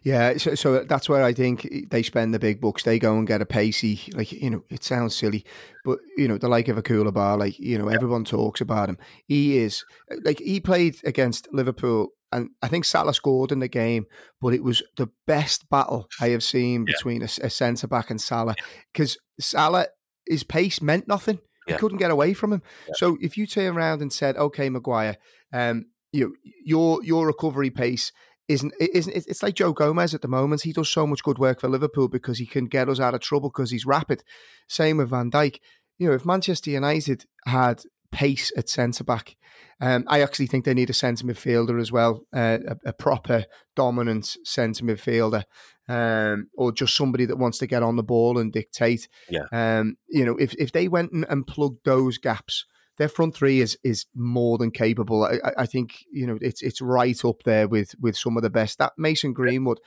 Yeah, 0.03 0.37
so, 0.37 0.55
so 0.55 0.85
that's 0.85 1.09
where 1.09 1.25
I 1.25 1.33
think 1.33 1.89
they 1.91 2.03
spend 2.03 2.33
the 2.33 2.39
big 2.39 2.61
bucks. 2.61 2.85
They 2.85 2.99
go 2.99 3.17
and 3.17 3.27
get 3.27 3.43
a 3.43 3.47
pacey, 3.47 4.01
like 4.15 4.31
you 4.31 4.51
know, 4.51 4.65
it 4.71 4.85
sounds 4.85 5.17
silly, 5.17 5.45
but 5.85 5.99
you 6.17 6.29
know, 6.29 6.39
the 6.39 6.49
like 6.49 6.69
of 6.69 6.79
a 6.79 6.83
Koulibaly, 6.83 7.39
like 7.39 7.59
you 7.59 7.79
know, 7.79 7.89
everyone 7.89 8.25
talks 8.25 8.61
about 8.61 8.89
him. 8.89 8.99
He 9.27 9.59
is 9.59 9.85
like 10.23 10.39
he 10.39 10.61
played 10.61 10.97
against 11.05 11.49
Liverpool 11.53 12.11
and 12.35 12.51
I 12.61 12.69
think 12.69 12.85
Salah 12.85 13.15
scored 13.15 13.53
in 13.53 13.61
the 13.61 13.69
game, 13.69 14.07
but 14.41 14.55
it 14.55 14.65
was 14.65 14.83
the 14.97 15.09
best 15.25 15.71
battle 15.71 16.09
I 16.21 16.31
have 16.31 16.43
seen 16.43 16.85
between 16.85 17.23
a, 17.23 17.29
a 17.43 17.49
centre 17.49 17.87
back 17.87 18.11
and 18.11 18.21
Salah 18.21 18.57
because 18.93 19.17
Salah, 19.39 19.87
his 20.27 20.43
pace 20.43 20.83
meant 20.83 21.07
nothing. 21.07 21.39
Yeah. 21.69 21.75
He 21.75 21.79
couldn't 21.79 21.99
get 21.99 22.11
away 22.11 22.35
from 22.35 22.53
him. 22.53 22.63
Yeah. 22.89 22.95
So 22.97 23.17
if 23.21 23.39
you 23.39 23.47
turn 23.47 23.77
around 23.77 24.03
and 24.03 24.13
said, 24.13 24.37
"Okay, 24.37 24.69
Maguire, 24.69 25.17
um, 25.53 25.87
you 26.13 26.35
your 26.65 27.03
your 27.05 27.27
recovery 27.29 27.71
pace." 27.71 28.11
Isn't 28.49 28.75
isn't 28.79 29.17
it's 29.17 29.43
like 29.43 29.55
Joe 29.55 29.73
Gomez 29.73 30.13
at 30.13 30.21
the 30.21 30.29
moment? 30.29 30.63
He 30.63 30.73
does 30.73 30.91
so 30.91 31.07
much 31.07 31.23
good 31.23 31.39
work 31.39 31.61
for 31.61 31.69
Liverpool 31.69 32.09
because 32.09 32.39
he 32.39 32.47
can 32.47 32.67
get 32.67 32.89
us 32.89 33.01
out 33.01 33.15
of 33.15 33.21
trouble 33.21 33.49
because 33.49 33.71
he's 33.71 33.87
rapid. 33.87 34.25
Same 34.69 34.99
with 34.99 35.11
Van 35.11 35.31
Dijk. 35.31 35.61
You 35.99 36.09
know, 36.09 36.15
if 36.15 36.27
Manchester 36.27 36.71
United 36.71 37.25
had 37.47 37.85
pace 38.15 38.53
at 38.57 38.69
centre 38.69 39.05
back. 39.05 39.37
Um, 39.81 40.05
I 40.07 40.23
actually 40.23 40.47
think 40.47 40.65
they 40.65 40.73
need 40.73 40.89
a 40.89 40.95
centre 40.95 41.27
midfielder 41.27 41.81
as 41.81 41.91
well, 41.91 42.25
uh, 42.33 42.59
a, 42.67 42.91
a, 42.91 42.93
proper 42.93 43.45
dominant 43.75 44.37
centre 44.45 44.85
midfielder, 44.85 45.43
um, 45.89 46.47
or 46.57 46.71
just 46.71 46.97
somebody 46.97 47.25
that 47.27 47.39
wants 47.39 47.59
to 47.59 47.67
get 47.67 47.83
on 47.83 47.97
the 47.97 48.05
ball 48.05 48.39
and 48.39 48.53
dictate. 48.53 49.09
Yeah. 49.29 49.47
Um, 49.51 49.97
you 50.09 50.25
know, 50.25 50.37
if 50.37 50.55
if 50.55 50.71
they 50.71 50.87
went 50.87 51.11
and, 51.11 51.27
and 51.29 51.47
plugged 51.47 51.85
those 51.85 52.19
gaps, 52.19 52.65
their 52.99 53.09
front 53.09 53.35
three 53.35 53.61
is 53.61 53.77
is 53.83 54.07
more 54.15 54.59
than 54.59 54.71
capable. 54.71 55.25
I, 55.25 55.39
I, 55.59 55.67
think 55.67 56.05
you 56.13 56.27
know 56.27 56.39
it's 56.41 56.63
it's 56.63 56.81
right 56.81 57.23
up 57.25 57.43
there 57.45 57.67
with 57.67 57.95
with 58.01 58.17
some 58.17 58.37
of 58.37 58.45
the 58.45 58.51
best. 58.51 58.79
That 58.79 58.93
Mason 58.97 59.33
Greenwood, 59.33 59.81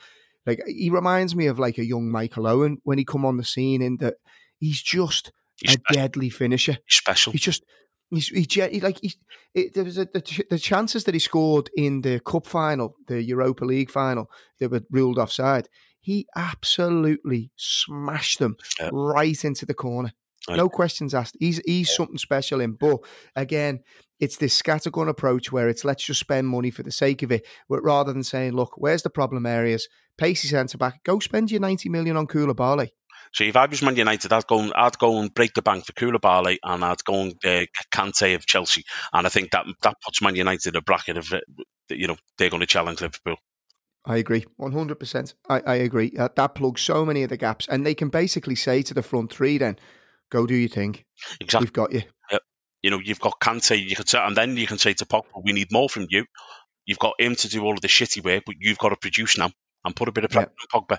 like 0.46 0.60
he 0.66 0.90
reminds 0.90 1.34
me 1.34 1.46
of 1.46 1.58
like 1.58 1.78
a 1.78 1.86
young 1.86 2.10
Michael 2.10 2.46
Owen 2.46 2.78
when 2.84 2.98
he 2.98 3.04
come 3.04 3.24
on 3.24 3.38
the 3.38 3.44
scene, 3.44 3.80
in 3.80 3.96
that 3.98 4.16
he's 4.58 4.82
just 4.82 5.32
he's 5.56 5.76
a 5.76 5.78
special. 5.78 6.02
deadly 6.02 6.30
finisher. 6.30 6.78
He's 6.86 6.96
special. 6.96 7.32
He's 7.32 7.40
just 7.40 7.64
He's, 8.10 8.28
he, 8.28 8.46
he 8.70 8.80
like 8.80 8.98
he, 9.02 9.12
it, 9.54 9.74
there 9.74 9.84
was 9.84 9.98
a, 9.98 10.06
the, 10.06 10.44
the, 10.48 10.58
chances 10.58 11.04
that 11.04 11.14
he 11.14 11.20
scored 11.20 11.68
in 11.76 12.00
the 12.00 12.20
cup 12.20 12.46
final, 12.46 12.96
the 13.06 13.22
Europa 13.22 13.64
League 13.64 13.90
final, 13.90 14.30
they 14.58 14.66
were 14.66 14.82
ruled 14.90 15.18
offside. 15.18 15.68
he 16.00 16.26
absolutely 16.34 17.50
smashed 17.56 18.38
them 18.38 18.56
yeah. 18.80 18.88
right 18.92 19.44
into 19.44 19.66
the 19.66 19.74
corner. 19.74 20.12
No 20.50 20.68
questions 20.68 21.14
asked. 21.14 21.36
He's 21.38 21.60
he's 21.66 21.94
something 21.94 22.18
special 22.18 22.60
in. 22.60 22.72
But 22.72 23.00
again, 23.36 23.80
it's 24.20 24.36
this 24.36 24.60
scattergun 24.60 25.08
approach 25.08 25.52
where 25.52 25.68
it's 25.68 25.84
let's 25.84 26.04
just 26.04 26.20
spend 26.20 26.48
money 26.48 26.70
for 26.70 26.82
the 26.82 26.90
sake 26.90 27.22
of 27.22 27.30
it, 27.32 27.46
but 27.68 27.82
rather 27.82 28.12
than 28.12 28.24
saying, 28.24 28.52
look, 28.52 28.72
where's 28.76 29.02
the 29.02 29.10
problem 29.10 29.46
areas? 29.46 29.88
Pacey 30.16 30.48
centre 30.48 30.78
back, 30.78 31.04
go 31.04 31.18
spend 31.18 31.50
your 31.50 31.60
ninety 31.60 31.88
million 31.88 32.16
on 32.16 32.26
Koulibaly. 32.26 32.90
So 33.32 33.44
if 33.44 33.56
I 33.56 33.66
was 33.66 33.82
Man 33.82 33.96
United, 33.96 34.32
I'd 34.32 34.46
go 34.46 34.60
and 34.60 34.72
I'd 34.74 34.98
go 34.98 35.18
and 35.20 35.32
break 35.32 35.54
the 35.54 35.62
bank 35.62 35.86
for 35.86 35.92
Koulibaly, 35.92 36.58
and 36.62 36.84
I'd 36.84 37.04
go 37.04 37.22
and 37.22 37.34
uh, 37.44 37.66
Kante 37.92 38.34
of 38.34 38.46
Chelsea, 38.46 38.84
and 39.12 39.26
I 39.26 39.30
think 39.30 39.50
that 39.50 39.66
that 39.82 39.96
puts 40.04 40.22
Man 40.22 40.36
United 40.36 40.74
in 40.74 40.76
a 40.76 40.82
bracket 40.82 41.18
of 41.18 41.32
uh, 41.32 41.40
you 41.90 42.06
know 42.06 42.16
they're 42.36 42.50
going 42.50 42.60
to 42.60 42.66
challenge 42.66 43.00
Liverpool. 43.00 43.36
I 44.04 44.16
agree, 44.16 44.46
one 44.56 44.72
hundred 44.72 44.98
percent. 44.98 45.34
I 45.48 45.74
agree. 45.74 46.14
Uh, 46.18 46.28
that 46.36 46.54
plugs 46.54 46.80
so 46.80 47.04
many 47.04 47.22
of 47.22 47.28
the 47.28 47.36
gaps, 47.36 47.68
and 47.68 47.84
they 47.84 47.94
can 47.94 48.08
basically 48.08 48.54
say 48.54 48.82
to 48.82 48.94
the 48.94 49.02
front 49.02 49.32
three, 49.32 49.58
then, 49.58 49.78
go 50.30 50.46
do 50.46 50.54
your 50.54 50.70
thing. 50.70 51.04
Exactly, 51.40 51.66
we've 51.66 51.72
got 51.72 51.92
you. 51.92 52.02
Yep. 52.30 52.42
You 52.82 52.90
know, 52.90 53.00
you've 53.00 53.20
got 53.20 53.38
Kante. 53.40 53.78
You 53.78 53.96
can 53.96 54.06
say, 54.06 54.18
and 54.18 54.36
then 54.36 54.56
you 54.56 54.66
can 54.66 54.78
say 54.78 54.94
to 54.94 55.04
Pogba, 55.04 55.42
we 55.44 55.52
need 55.52 55.72
more 55.72 55.90
from 55.90 56.06
you. 56.08 56.24
You've 56.86 56.98
got 56.98 57.20
him 57.20 57.34
to 57.34 57.48
do 57.48 57.62
all 57.64 57.74
of 57.74 57.82
the 57.82 57.88
shitty 57.88 58.24
work, 58.24 58.44
but 58.46 58.54
you've 58.58 58.78
got 58.78 58.90
to 58.90 58.96
produce 58.96 59.36
now 59.36 59.50
and 59.84 59.94
put 59.94 60.08
a 60.08 60.12
bit 60.12 60.24
of 60.24 60.30
pressure 60.30 60.50
yep. 60.72 60.72
on 60.72 60.80
Pogba. 60.80 60.98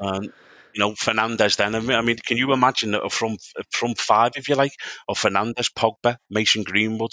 Um, 0.00 0.32
you 0.74 0.80
know, 0.80 0.92
Fernandes 0.92 1.56
then. 1.56 1.74
I 1.74 2.02
mean, 2.02 2.16
can 2.16 2.36
you 2.36 2.52
imagine 2.52 2.92
that 2.92 3.10
from 3.12 3.36
from 3.70 3.94
five, 3.94 4.32
if 4.36 4.48
you 4.48 4.54
like, 4.54 4.72
of 5.08 5.18
Fernandes, 5.18 5.72
Pogba, 5.72 6.16
Mason 6.30 6.62
Greenwood, 6.62 7.12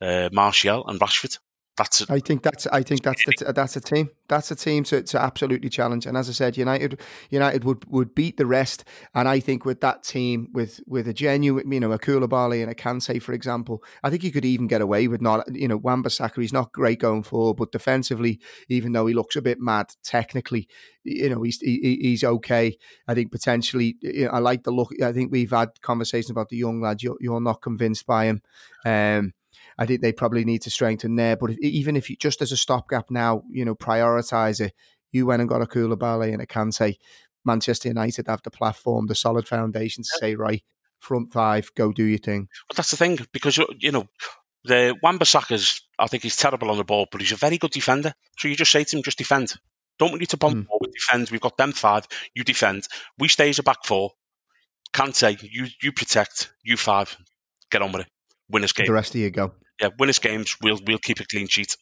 uh, 0.00 0.28
Martial, 0.32 0.86
and 0.86 1.00
Rashford? 1.00 1.38
That's 1.80 2.02
a, 2.02 2.12
I 2.12 2.20
think 2.20 2.42
that's 2.42 2.66
I 2.66 2.82
think 2.82 3.02
that's 3.02 3.24
the, 3.24 3.54
that's 3.54 3.74
a 3.74 3.80
team. 3.80 4.10
That's 4.28 4.50
a 4.50 4.54
team 4.54 4.84
to, 4.84 5.02
to 5.02 5.18
absolutely 5.18 5.70
challenge. 5.70 6.04
And 6.04 6.14
as 6.14 6.28
I 6.28 6.32
said, 6.32 6.58
United 6.58 7.00
United 7.30 7.64
would, 7.64 7.90
would 7.90 8.14
beat 8.14 8.36
the 8.36 8.44
rest. 8.44 8.84
And 9.14 9.26
I 9.26 9.40
think 9.40 9.64
with 9.64 9.80
that 9.80 10.02
team, 10.02 10.48
with 10.52 10.80
with 10.86 11.08
a 11.08 11.14
genuine, 11.14 11.72
you 11.72 11.80
know, 11.80 11.92
a 11.92 11.98
Koulibaly 11.98 12.60
and 12.60 12.70
a 12.70 12.74
Kante, 12.74 13.22
for 13.22 13.32
example, 13.32 13.82
I 14.02 14.10
think 14.10 14.22
you 14.22 14.30
could 14.30 14.44
even 14.44 14.66
get 14.66 14.82
away 14.82 15.08
with 15.08 15.22
not, 15.22 15.50
you 15.54 15.68
know, 15.68 15.78
Wan-Bissaka. 15.78 16.42
He's 16.42 16.52
not 16.52 16.70
great 16.72 16.98
going 16.98 17.22
forward, 17.22 17.56
but 17.56 17.72
defensively, 17.72 18.40
even 18.68 18.92
though 18.92 19.06
he 19.06 19.14
looks 19.14 19.36
a 19.36 19.42
bit 19.42 19.58
mad 19.58 19.86
technically, 20.04 20.68
you 21.02 21.30
know, 21.30 21.40
he's 21.40 21.60
he, 21.62 21.98
he's 22.02 22.24
okay. 22.24 22.76
I 23.08 23.14
think 23.14 23.32
potentially, 23.32 23.96
you 24.02 24.26
know, 24.26 24.32
I 24.32 24.38
like 24.40 24.64
the 24.64 24.70
look. 24.70 24.90
I 25.02 25.12
think 25.12 25.32
we've 25.32 25.50
had 25.50 25.80
conversations 25.80 26.28
about 26.28 26.50
the 26.50 26.58
young 26.58 26.82
lad. 26.82 27.02
You're, 27.02 27.16
you're 27.20 27.40
not 27.40 27.62
convinced 27.62 28.04
by 28.06 28.26
him. 28.26 28.42
Um, 28.84 29.32
I 29.80 29.86
think 29.86 30.02
they 30.02 30.12
probably 30.12 30.44
need 30.44 30.62
to 30.62 30.70
strengthen 30.70 31.16
there. 31.16 31.36
But 31.36 31.52
if, 31.52 31.58
even 31.60 31.96
if 31.96 32.10
you 32.10 32.16
just 32.16 32.42
as 32.42 32.52
a 32.52 32.56
stopgap 32.56 33.10
now, 33.10 33.42
you 33.50 33.64
know, 33.64 33.74
prioritize 33.74 34.60
it. 34.60 34.74
You 35.10 35.26
went 35.26 35.40
and 35.40 35.48
got 35.48 35.62
a 35.62 35.66
Koulibaly 35.66 36.32
and 36.32 36.42
a 36.42 36.46
Kante. 36.46 36.98
Manchester 37.44 37.88
United 37.88 38.26
have 38.28 38.42
the 38.42 38.50
platform, 38.50 39.06
the 39.06 39.14
solid 39.14 39.48
foundation 39.48 40.04
to 40.04 40.18
say, 40.20 40.34
right, 40.34 40.62
front 41.00 41.32
five, 41.32 41.70
go 41.74 41.90
do 41.90 42.04
your 42.04 42.18
thing. 42.18 42.48
But 42.68 42.76
that's 42.76 42.90
the 42.90 42.98
thing 42.98 43.18
because 43.32 43.58
you 43.78 43.90
know 43.90 44.06
the 44.64 44.94
Wan-Bissaka's. 45.02 45.80
I 45.98 46.06
think 46.06 46.22
he's 46.22 46.36
terrible 46.36 46.70
on 46.70 46.76
the 46.76 46.84
ball, 46.84 47.08
but 47.10 47.22
he's 47.22 47.32
a 47.32 47.36
very 47.36 47.56
good 47.56 47.70
defender. 47.70 48.12
So 48.38 48.48
you 48.48 48.56
just 48.56 48.70
say 48.70 48.84
to 48.84 48.96
him, 48.96 49.02
just 49.02 49.18
defend. 49.18 49.54
Don't 49.98 50.10
want 50.10 50.20
you 50.20 50.26
to 50.28 50.36
bomb 50.36 50.54
mm. 50.54 50.66
forward, 50.66 50.92
defend. 50.92 51.30
We've 51.30 51.40
got 51.40 51.56
them 51.56 51.72
five. 51.72 52.06
You 52.34 52.44
defend. 52.44 52.86
We 53.18 53.28
stay 53.28 53.48
as 53.48 53.58
a 53.58 53.62
back 53.62 53.84
four. 53.84 54.10
Kante, 54.92 55.42
you 55.42 55.66
you 55.82 55.92
protect. 55.92 56.52
You 56.62 56.76
five. 56.76 57.16
Get 57.70 57.82
on 57.82 57.92
with 57.92 58.02
it. 58.02 58.08
Win 58.50 58.62
this 58.62 58.72
game. 58.72 58.86
The 58.86 58.92
rest 58.92 59.14
of 59.14 59.20
you 59.20 59.30
go 59.30 59.54
yeah, 59.80 59.88
win 59.98 60.10
us 60.10 60.18
games. 60.18 60.56
We'll 60.62 60.78
we'll 60.86 60.98
keep 60.98 61.20
a 61.20 61.26
clean 61.26 61.48
sheet. 61.48 61.76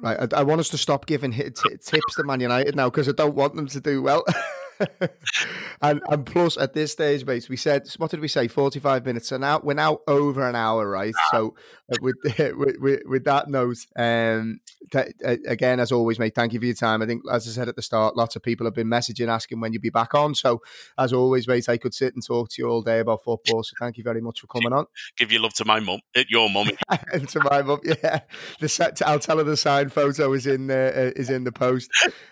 Right, 0.00 0.32
I, 0.32 0.40
I 0.40 0.42
want 0.44 0.60
us 0.60 0.70
to 0.70 0.78
stop 0.78 1.06
giving 1.06 1.32
t- 1.32 1.50
tips 1.50 2.14
to 2.16 2.24
Man 2.24 2.40
United 2.40 2.74
now 2.74 2.88
because 2.88 3.08
I 3.08 3.12
don't 3.12 3.34
want 3.34 3.54
them 3.54 3.66
to 3.68 3.80
do 3.80 4.02
well. 4.02 4.24
and 5.82 6.00
and 6.08 6.26
plus 6.26 6.56
at 6.56 6.74
this 6.74 6.92
stage, 6.92 7.24
mate, 7.24 7.48
we 7.48 7.56
said 7.56 7.88
what 7.98 8.10
did 8.10 8.20
we 8.20 8.28
say? 8.28 8.48
Forty 8.48 8.80
five 8.80 9.04
minutes. 9.04 9.28
So 9.28 9.36
now 9.36 9.60
we're 9.62 9.74
now 9.74 10.00
over 10.06 10.48
an 10.48 10.56
hour, 10.56 10.88
right? 10.88 11.14
So 11.30 11.54
uh, 11.92 11.96
with, 12.00 12.16
with, 12.80 13.02
with 13.04 13.24
that 13.24 13.48
note, 13.48 13.78
um, 13.96 14.60
t- 14.92 15.12
again 15.46 15.80
as 15.80 15.92
always, 15.92 16.18
mate, 16.18 16.34
thank 16.34 16.52
you 16.52 16.60
for 16.60 16.66
your 16.66 16.74
time. 16.74 17.02
I 17.02 17.06
think 17.06 17.22
as 17.30 17.46
I 17.48 17.50
said 17.50 17.68
at 17.68 17.76
the 17.76 17.82
start, 17.82 18.16
lots 18.16 18.36
of 18.36 18.42
people 18.42 18.66
have 18.66 18.74
been 18.74 18.88
messaging 18.88 19.28
asking 19.28 19.60
when 19.60 19.72
you'll 19.72 19.82
be 19.82 19.90
back 19.90 20.14
on. 20.14 20.34
So 20.34 20.62
as 20.98 21.12
always, 21.12 21.46
mate, 21.48 21.68
I 21.68 21.76
could 21.76 21.94
sit 21.94 22.14
and 22.14 22.24
talk 22.24 22.50
to 22.50 22.62
you 22.62 22.68
all 22.68 22.82
day 22.82 23.00
about 23.00 23.24
football. 23.24 23.62
So 23.62 23.74
thank 23.78 23.96
you 23.96 24.04
very 24.04 24.20
much 24.20 24.40
for 24.40 24.46
coming 24.46 24.72
on. 24.72 24.86
Give 25.16 25.32
your 25.32 25.42
love 25.42 25.54
to 25.54 25.64
my 25.64 25.80
mum, 25.80 26.00
eh, 26.14 26.24
your 26.28 26.48
mum, 26.50 26.70
and 27.12 27.28
to 27.30 27.40
my 27.40 27.62
mum. 27.62 27.80
Yeah, 27.84 28.20
the 28.60 28.68
set. 28.68 29.00
I'll 29.02 29.18
tell 29.18 29.38
her 29.38 29.44
the 29.44 29.56
signed 29.56 29.92
photo 29.92 30.32
is 30.32 30.46
in 30.46 30.70
uh, 30.70 31.12
is 31.16 31.30
in 31.30 31.44
the 31.44 31.52
post. 31.52 31.90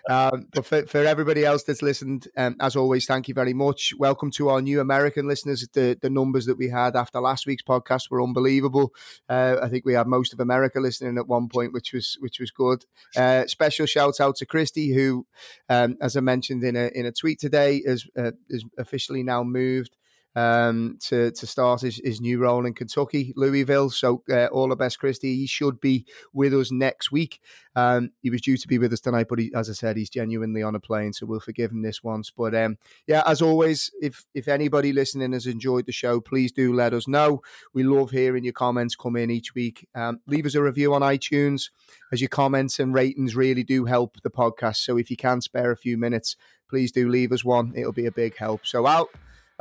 Um, 0.09 0.47
but 0.53 0.65
for, 0.65 0.87
for 0.87 0.99
everybody 1.05 1.45
else 1.45 1.65
that's 1.65 1.83
listened 1.83 2.29
um, 2.39 2.55
as 2.61 2.77
always, 2.77 3.05
thank 3.05 3.27
you 3.27 3.35
very 3.35 3.53
much. 3.53 3.93
Welcome 3.99 4.31
to 4.33 4.49
our 4.49 4.63
new 4.63 4.81
American 4.81 5.27
listeners. 5.27 5.67
The 5.73 5.99
the 6.01 6.09
numbers 6.09 6.47
that 6.47 6.57
we 6.57 6.69
had 6.69 6.95
after 6.95 7.21
last 7.21 7.47
week's 7.47 7.65
podcast 7.65 8.11
were 8.11 8.23
unbelievable. 8.23 8.95
Uh, 9.29 9.57
I 9.61 9.69
think 9.69 9.85
we 9.85 9.95
had 9.95 10.07
most 10.07 10.33
of 10.33 10.39
America 10.39 10.79
listening 10.79 11.19
at 11.19 11.27
one 11.27 11.49
point, 11.49 11.73
which 11.73 11.93
was 11.93 12.17
which 12.21 12.39
was 12.39 12.53
good. 12.53 12.85
Uh, 13.17 13.47
special 13.49 13.87
shout 13.87 14.21
out 14.21 14.37
to 14.37 14.47
Christy, 14.47 14.95
who, 14.95 15.27
um, 15.69 15.97
as 16.01 16.17
I 16.17 16.21
mentioned 16.21 16.63
in 16.63 16.77
a 16.77 16.87
in 16.95 17.07
a 17.07 17.13
tweet 17.13 17.41
today, 17.41 17.79
is 17.79 18.07
uh, 18.17 18.31
is 18.49 18.65
officially 18.79 19.25
now 19.25 19.43
moved 19.43 19.97
um, 20.37 20.99
to 21.01 21.31
to 21.33 21.47
start 21.47 21.81
his, 21.81 22.01
his 22.05 22.21
new 22.21 22.39
role 22.39 22.67
in 22.67 22.75
Kentucky, 22.75 23.33
Louisville. 23.37 23.91
So 23.91 24.23
uh, 24.31 24.47
all 24.47 24.69
the 24.69 24.77
best, 24.77 24.99
Christy. 24.99 25.37
He 25.37 25.47
should 25.47 25.81
be 25.81 26.07
with 26.33 26.55
us 26.55 26.71
next 26.71 27.11
week. 27.11 27.41
Um, 27.75 28.11
he 28.23 28.31
was 28.31 28.41
due 28.41 28.57
to 28.57 28.69
be 28.69 28.79
with 28.79 28.93
us 28.93 29.01
tonight, 29.01 29.27
but 29.29 29.39
he, 29.39 29.53
as 29.55 29.71
I 29.71 29.73
said, 29.73 29.97
he's 29.97 30.11
genuinely 30.11 30.63
on 30.63 30.75
a 30.75 30.81
plane, 30.81 31.13
so 31.13 31.27
we'll 31.27 31.41
forgive 31.41 31.71
him 31.71 31.83
this 31.83 32.03
once. 32.03 32.31
But 32.31 32.55
um, 32.55 32.79
yeah, 33.07 33.23
as 33.27 33.41
always, 33.41 33.91
if 34.01 34.27
if 34.35 34.49
anybody 34.49 34.93
listening 34.93 35.33
has 35.33 35.47
enjoyed 35.47 35.87
the 35.87 35.93
show, 35.93 36.21
please 36.21 36.53
do 36.53 36.73
let 36.73 36.93
us 36.93 37.09
know. 37.09 37.43
We 37.75 37.83
love 37.83 38.11
hearing 38.11 38.45
your 38.45 38.53
comments 38.53 38.97
come 38.97 39.17
in 39.17 39.31
each 39.31 39.55
week. 39.55 39.89
Um, 39.95 40.21
leave 40.27 40.47
us 40.47 40.55
a 40.55 40.63
review 40.63 40.95
on 40.95 41.03
iTunes, 41.03 41.71
as 42.13 42.21
your 42.21 42.29
comments 42.29 42.79
and 42.79 42.95
ratings 42.95 43.37
really 43.37 43.65
do 43.65 43.85
help 43.85 44.21
the 44.23 44.31
podcast. 44.31 44.77
So 44.77 44.97
if 44.97 45.11
you 45.11 45.17
can 45.17 45.41
spare 45.41 45.71
a 45.71 45.77
few 45.77 45.97
minutes, 45.97 46.37
please 46.69 46.93
do 46.93 47.09
leave 47.09 47.33
us 47.33 47.45
one. 47.45 47.73
It'll 47.77 47.93
be 47.93 48.07
a 48.07 48.13
big 48.13 48.37
help. 48.37 48.67
So 48.67 48.87
out. 48.87 49.09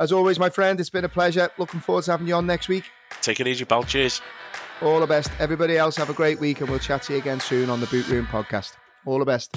As 0.00 0.12
always, 0.12 0.38
my 0.38 0.48
friend, 0.48 0.78
it's 0.78 0.90
been 0.90 1.04
a 1.04 1.08
pleasure. 1.08 1.50
Looking 1.58 1.80
forward 1.80 2.04
to 2.04 2.12
having 2.12 2.28
you 2.28 2.34
on 2.34 2.46
next 2.46 2.68
week. 2.68 2.84
Take 3.20 3.40
it 3.40 3.48
easy, 3.48 3.64
pal. 3.64 3.82
Cheers. 3.82 4.20
All 4.80 5.00
the 5.00 5.06
best. 5.06 5.30
Everybody 5.40 5.76
else, 5.76 5.96
have 5.96 6.08
a 6.08 6.14
great 6.14 6.38
week, 6.38 6.60
and 6.60 6.70
we'll 6.70 6.78
chat 6.78 7.02
to 7.04 7.14
you 7.14 7.18
again 7.18 7.40
soon 7.40 7.68
on 7.68 7.80
the 7.80 7.86
Boot 7.86 8.06
Room 8.08 8.26
podcast. 8.26 8.76
All 9.04 9.18
the 9.18 9.24
best. 9.24 9.56